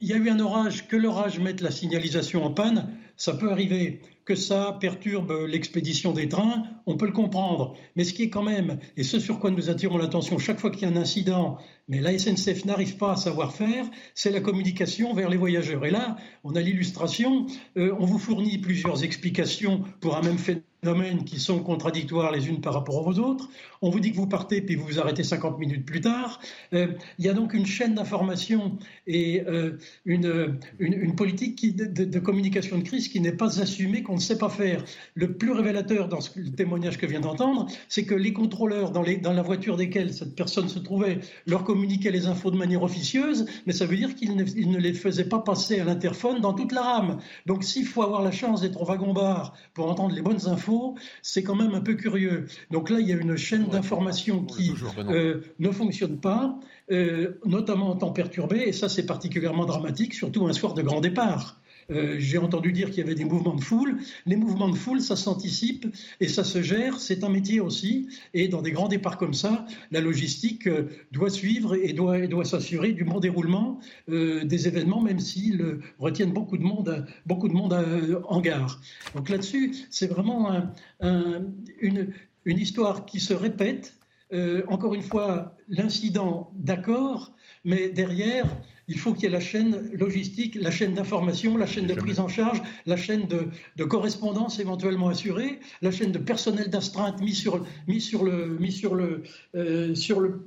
y 0.00 0.12
a 0.12 0.16
eu 0.16 0.28
un 0.28 0.40
orage, 0.40 0.88
que 0.88 0.96
l'orage 0.96 1.38
mette 1.38 1.60
la 1.60 1.70
signalisation 1.70 2.44
en 2.44 2.50
panne, 2.50 2.96
ça 3.16 3.32
peut 3.32 3.50
arriver 3.50 4.00
que 4.26 4.34
ça 4.34 4.76
perturbe 4.80 5.46
l'expédition 5.46 6.12
des 6.12 6.28
trains, 6.28 6.64
on 6.86 6.96
peut 6.96 7.06
le 7.06 7.12
comprendre. 7.12 7.74
Mais 7.94 8.02
ce 8.02 8.12
qui 8.12 8.24
est 8.24 8.28
quand 8.28 8.42
même, 8.42 8.78
et 8.96 9.04
ce 9.04 9.20
sur 9.20 9.38
quoi 9.38 9.52
nous 9.52 9.70
attirons 9.70 9.98
l'attention 9.98 10.36
chaque 10.38 10.58
fois 10.58 10.70
qu'il 10.70 10.82
y 10.82 10.84
a 10.84 10.88
un 10.94 11.00
incident, 11.00 11.58
mais 11.88 12.00
la 12.00 12.18
SNCF 12.18 12.64
n'arrive 12.64 12.96
pas 12.96 13.12
à 13.12 13.16
savoir 13.16 13.54
faire, 13.54 13.86
c'est 14.14 14.32
la 14.32 14.40
communication 14.40 15.14
vers 15.14 15.30
les 15.30 15.36
voyageurs. 15.36 15.86
Et 15.86 15.90
là, 15.90 16.16
on 16.42 16.56
a 16.56 16.60
l'illustration, 16.60 17.46
euh, 17.76 17.94
on 18.00 18.04
vous 18.04 18.18
fournit 18.18 18.58
plusieurs 18.58 19.04
explications 19.04 19.84
pour 20.00 20.16
un 20.16 20.22
même 20.22 20.38
phénomène 20.38 20.64
phénomènes 20.86 21.24
qui 21.24 21.40
sont 21.40 21.58
contradictoires 21.58 22.30
les 22.30 22.48
unes 22.48 22.60
par 22.60 22.72
rapport 22.72 23.04
aux 23.04 23.18
autres. 23.18 23.48
On 23.82 23.90
vous 23.90 23.98
dit 23.98 24.12
que 24.12 24.16
vous 24.16 24.28
partez 24.28 24.60
puis 24.60 24.76
vous 24.76 24.86
vous 24.86 25.00
arrêtez 25.00 25.24
50 25.24 25.58
minutes 25.58 25.84
plus 25.84 26.00
tard. 26.00 26.38
Euh, 26.74 26.86
il 27.18 27.24
y 27.24 27.28
a 27.28 27.32
donc 27.32 27.54
une 27.54 27.66
chaîne 27.66 27.96
d'information 27.96 28.78
et 29.08 29.42
euh, 29.48 29.78
une, 30.04 30.58
une, 30.78 31.16
politique 31.16 31.74
de, 31.74 32.18
communication 32.20 32.78
de 32.78 32.84
crise 32.84 33.08
qui 33.08 33.20
n'est 33.20 33.32
pas 33.32 33.60
assumée, 33.60 34.04
qu'on 34.04 34.14
ne 34.14 34.20
sait 34.20 34.38
pas 34.38 34.48
faire. 34.48 34.84
Le 35.14 35.32
plus 35.32 35.50
révélateur 35.50 36.08
dans 36.08 36.20
le 36.36 36.50
témoignage 36.52 36.98
que 36.98 37.06
vient 37.06 37.20
d'entendre, 37.20 37.66
c'est 37.88 38.04
que 38.04 38.14
les 38.14 38.32
contrôleurs 38.32 38.92
dans 38.92 39.02
la 39.02 39.42
voiture 39.42 39.76
desquels 39.76 40.14
cette 40.14 40.36
personne 40.36 40.68
se 40.68 40.78
trouvait 40.78 41.18
leur 41.46 41.64
communiquaient 41.64 42.12
les 42.12 42.26
infos 42.26 42.52
de 42.52 42.56
manière 42.56 42.84
officieuse, 42.84 43.46
mais 43.66 43.72
ça 43.72 43.86
veut 43.86 43.96
dire 43.96 44.14
qu'ils 44.14 44.36
ne, 44.36 44.44
ne 44.44 44.78
les 44.78 44.92
faisaient 44.92 45.28
pas 45.28 45.40
passer 45.40 45.80
à 45.80 45.84
l'interphone 45.84 46.40
dans 46.40 46.54
toute 46.54 46.70
la 46.70 46.82
rame. 46.82 47.18
Donc 47.44 47.64
s'il 47.64 47.86
faut 47.86 48.02
avoir 48.02 48.22
la 48.22 48.30
chance 48.30 48.60
d'être 48.60 48.80
au 48.80 48.84
wagon-bar 48.84 49.54
pour 49.74 49.90
entendre 49.90 50.14
les 50.14 50.22
bonnes 50.22 50.46
infos, 50.46 50.75
c'est 51.22 51.42
quand 51.42 51.54
même 51.54 51.74
un 51.74 51.80
peu 51.80 51.94
curieux. 51.94 52.46
Donc 52.70 52.90
là, 52.90 52.98
il 53.00 53.08
y 53.08 53.12
a 53.12 53.16
une 53.16 53.36
chaîne 53.36 53.66
d'information 53.68 54.44
qui 54.44 54.72
euh, 54.98 55.40
ne 55.58 55.70
fonctionne 55.70 56.18
pas, 56.18 56.58
euh, 56.90 57.38
notamment 57.44 57.90
en 57.90 57.96
temps 57.96 58.12
perturbé, 58.12 58.64
et 58.66 58.72
ça 58.72 58.88
c'est 58.88 59.06
particulièrement 59.06 59.66
dramatique, 59.66 60.14
surtout 60.14 60.46
un 60.46 60.52
soir 60.52 60.74
de 60.74 60.82
grand 60.82 61.00
départ. 61.00 61.60
Euh, 61.90 62.16
j'ai 62.18 62.38
entendu 62.38 62.72
dire 62.72 62.88
qu'il 62.90 62.98
y 62.98 63.02
avait 63.02 63.14
des 63.14 63.24
mouvements 63.24 63.54
de 63.54 63.60
foule. 63.60 63.98
Les 64.26 64.36
mouvements 64.36 64.68
de 64.68 64.76
foule, 64.76 65.00
ça 65.00 65.16
s'anticipe 65.16 65.86
et 66.20 66.28
ça 66.28 66.44
se 66.44 66.62
gère. 66.62 66.98
C'est 66.98 67.24
un 67.24 67.28
métier 67.28 67.60
aussi. 67.60 68.08
Et 68.34 68.48
dans 68.48 68.62
des 68.62 68.72
grands 68.72 68.88
départs 68.88 69.18
comme 69.18 69.34
ça, 69.34 69.66
la 69.90 70.00
logistique 70.00 70.66
euh, 70.66 70.88
doit 71.12 71.30
suivre 71.30 71.74
et 71.74 71.92
doit, 71.92 72.26
doit 72.26 72.44
s'assurer 72.44 72.92
du 72.92 73.04
bon 73.04 73.20
déroulement 73.20 73.80
euh, 74.08 74.44
des 74.44 74.68
événements, 74.68 75.00
même 75.00 75.20
s'ils 75.20 75.80
retiennent 75.98 76.32
beaucoup 76.32 76.58
de 76.58 76.62
monde, 76.62 77.06
beaucoup 77.26 77.48
de 77.48 77.54
monde 77.54 77.74
en 78.28 78.40
gare. 78.40 78.80
Donc 79.14 79.28
là-dessus, 79.28 79.74
c'est 79.90 80.06
vraiment 80.06 80.70
une, 81.80 82.12
une 82.44 82.58
histoire 82.58 83.06
qui 83.06 83.20
se 83.20 83.34
répète 83.34 83.94
encore 84.68 84.94
une 84.94 85.02
fois, 85.02 85.54
l'incident, 85.68 86.50
d'accord, 86.54 87.32
mais 87.66 87.88
derrière, 87.88 88.46
il 88.88 88.96
faut 88.96 89.12
qu'il 89.12 89.24
y 89.24 89.26
ait 89.26 89.30
la 89.30 89.40
chaîne 89.40 89.90
logistique, 89.92 90.54
la 90.54 90.70
chaîne 90.70 90.94
d'information, 90.94 91.56
la 91.56 91.66
chaîne 91.66 91.88
de 91.88 91.94
prise 91.94 92.20
en 92.20 92.28
charge, 92.28 92.62
la 92.86 92.96
chaîne 92.96 93.26
de, 93.26 93.84
correspondance 93.84 94.60
éventuellement 94.60 95.08
assurée, 95.08 95.58
la 95.82 95.90
chaîne 95.90 96.12
de 96.12 96.18
personnel 96.18 96.70
d'astreinte 96.70 97.20
mis 97.20 97.34
sur, 97.34 97.66
mis 97.88 98.00
sur 98.00 98.22
le, 98.24 98.56
mis 98.60 98.70
sur 98.70 98.94
le, 98.94 99.24
euh, 99.56 99.96
sur 99.96 100.20
le 100.20 100.44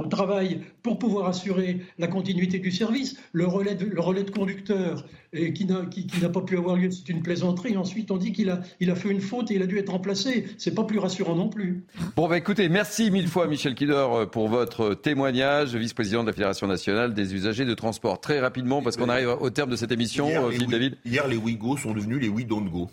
au 0.00 0.06
travail 0.06 0.60
pour 0.82 0.98
pouvoir 0.98 1.26
assurer 1.26 1.80
la 1.98 2.06
continuité 2.06 2.58
du 2.58 2.70
service. 2.70 3.16
Le 3.32 3.46
relais 3.46 3.74
de, 3.74 3.86
le 3.86 4.00
relais 4.00 4.24
de 4.24 4.30
conducteur 4.30 5.04
et 5.32 5.52
qui 5.52 5.64
n'a 5.64 5.86
qui, 5.86 6.06
pas 6.06 6.40
pu 6.40 6.56
avoir 6.56 6.76
lieu, 6.76 6.90
c'est 6.90 7.08
une 7.08 7.22
plaisanterie. 7.22 7.76
Ensuite, 7.76 8.10
on 8.10 8.16
dit 8.16 8.32
qu'il 8.32 8.50
a, 8.50 8.60
il 8.80 8.90
a 8.90 8.94
fait 8.94 9.10
une 9.10 9.20
faute 9.20 9.50
et 9.50 9.54
il 9.54 9.62
a 9.62 9.66
dû 9.66 9.78
être 9.78 9.92
remplacé. 9.92 10.46
C'est 10.58 10.74
pas 10.74 10.84
plus 10.84 10.98
rassurant 10.98 11.34
non 11.34 11.48
plus. 11.48 11.84
Bon, 12.16 12.28
bah 12.28 12.36
écoutez, 12.36 12.68
merci 12.68 13.10
mille 13.10 13.28
fois, 13.28 13.46
Michel 13.46 13.74
Kidor, 13.74 14.30
pour 14.30 14.48
votre 14.48 14.94
témoignage, 14.94 15.74
vice-président 15.74 16.22
de 16.22 16.28
la 16.28 16.32
Fédération 16.32 16.66
nationale 16.66 17.14
des 17.14 17.34
usagers 17.34 17.64
de 17.64 17.74
transport. 17.74 18.20
Très 18.20 18.40
rapidement, 18.40 18.82
parce 18.82 18.96
qu'on 18.96 19.08
arrive 19.08 19.36
au 19.40 19.50
terme 19.50 19.70
de 19.70 19.76
cette 19.76 19.92
émission, 19.92 20.50
Philippe 20.50 20.70
David. 20.70 20.96
Hier, 21.04 21.26
les 21.28 21.36
Ouigo 21.36 21.76
sont 21.76 21.92
devenus 21.92 22.20
les 22.20 22.28
We 22.28 22.46
Don't 22.46 22.68
Go. 22.68 22.88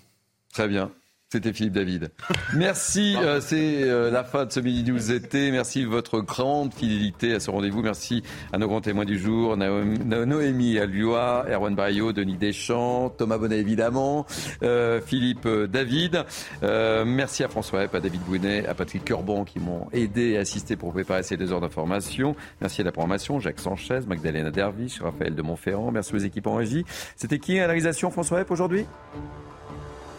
Très 0.53 0.67
bien. 0.67 0.91
C'était 1.29 1.51
Philippe 1.51 1.73
David. 1.73 2.09
Merci, 2.55 3.17
euh, 3.21 3.41
c'est 3.41 3.83
euh, 3.83 4.09
la 4.09 4.23
fin 4.23 4.45
de 4.45 4.51
ce 4.53 4.61
Midi 4.61 4.89
News 4.89 5.11
été. 5.11 5.51
Merci 5.51 5.81
de 5.81 5.87
votre 5.87 6.21
grande 6.21 6.73
fidélité 6.73 7.33
à 7.33 7.41
ce 7.41 7.51
rendez-vous. 7.51 7.81
Merci 7.81 8.23
à 8.53 8.57
nos 8.57 8.69
grands 8.69 8.79
témoins 8.79 9.03
du 9.03 9.19
jour, 9.19 9.57
Noémie 9.57 10.79
Alua, 10.79 11.45
Erwan 11.51 11.75
Bayo, 11.75 12.13
Denis 12.13 12.37
Deschamps, 12.37 13.09
Thomas 13.09 13.37
Bonnet 13.37 13.59
évidemment, 13.59 14.25
euh, 14.63 15.01
Philippe 15.01 15.49
David. 15.49 16.23
merci 16.61 17.43
à 17.43 17.49
François 17.49 17.83
Epp, 17.83 17.95
à 17.95 17.99
David 17.99 18.21
Bounet, 18.21 18.65
à 18.65 18.73
Patrick 18.73 19.03
Curban 19.03 19.43
qui 19.43 19.59
m'ont 19.59 19.89
aidé 19.91 20.29
et 20.29 20.37
assisté 20.37 20.77
pour 20.77 20.93
préparer 20.93 21.23
ces 21.23 21.35
deux 21.35 21.51
heures 21.51 21.59
d'information. 21.59 22.37
Merci 22.61 22.79
à 22.79 22.83
la 22.85 22.93
programmation, 22.93 23.41
Jacques 23.41 23.59
Sanchez, 23.59 23.99
Magdalena 24.07 24.49
Dervish, 24.49 25.01
Raphaël 25.01 25.35
de 25.35 25.41
Montferrand. 25.41 25.91
Merci 25.91 26.15
aux 26.15 26.19
équipes 26.19 26.47
en 26.47 26.55
régie. 26.55 26.85
C'était 27.17 27.39
qui 27.39 27.57
à 27.57 27.63
la 27.63 27.67
réalisation 27.67 28.11
François 28.11 28.39
Epp 28.39 28.49
aujourd'hui? 28.49 28.85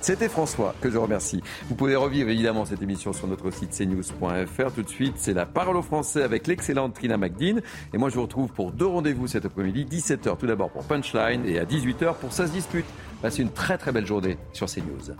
C'était 0.00 0.28
François 0.28 0.74
que 0.80 0.90
je 0.90 0.98
remercie. 0.98 1.42
Vous 1.68 1.74
pouvez 1.74 1.96
revivre 1.96 2.28
évidemment 2.28 2.64
cette 2.64 2.82
émission 2.82 3.12
sur 3.12 3.26
notre 3.26 3.50
site 3.50 3.70
cnews.fr. 3.70 4.72
Tout 4.74 4.82
de 4.82 4.88
suite, 4.88 5.14
c'est 5.16 5.34
la 5.34 5.46
parole 5.46 5.76
aux 5.76 5.82
Français 5.82 6.22
avec 6.22 6.46
l'excellente 6.46 6.94
Trina 6.94 7.16
McDean. 7.16 7.60
Et 7.92 7.98
moi, 7.98 8.08
je 8.08 8.14
vous 8.14 8.22
retrouve 8.22 8.52
pour 8.52 8.72
deux 8.72 8.86
rendez-vous 8.86 9.26
cet 9.26 9.44
après-midi. 9.44 9.84
17h 9.84 10.36
tout 10.36 10.46
d'abord 10.46 10.70
pour 10.70 10.84
Punchline 10.84 11.44
et 11.46 11.58
à 11.58 11.64
18h 11.64 12.14
pour 12.14 12.32
Ça 12.32 12.46
se 12.46 12.52
dispute. 12.52 12.86
Passez 13.22 13.42
une 13.42 13.50
très 13.50 13.78
très 13.78 13.92
belle 13.92 14.06
journée 14.06 14.38
sur 14.52 14.66
CNews. 14.68 15.14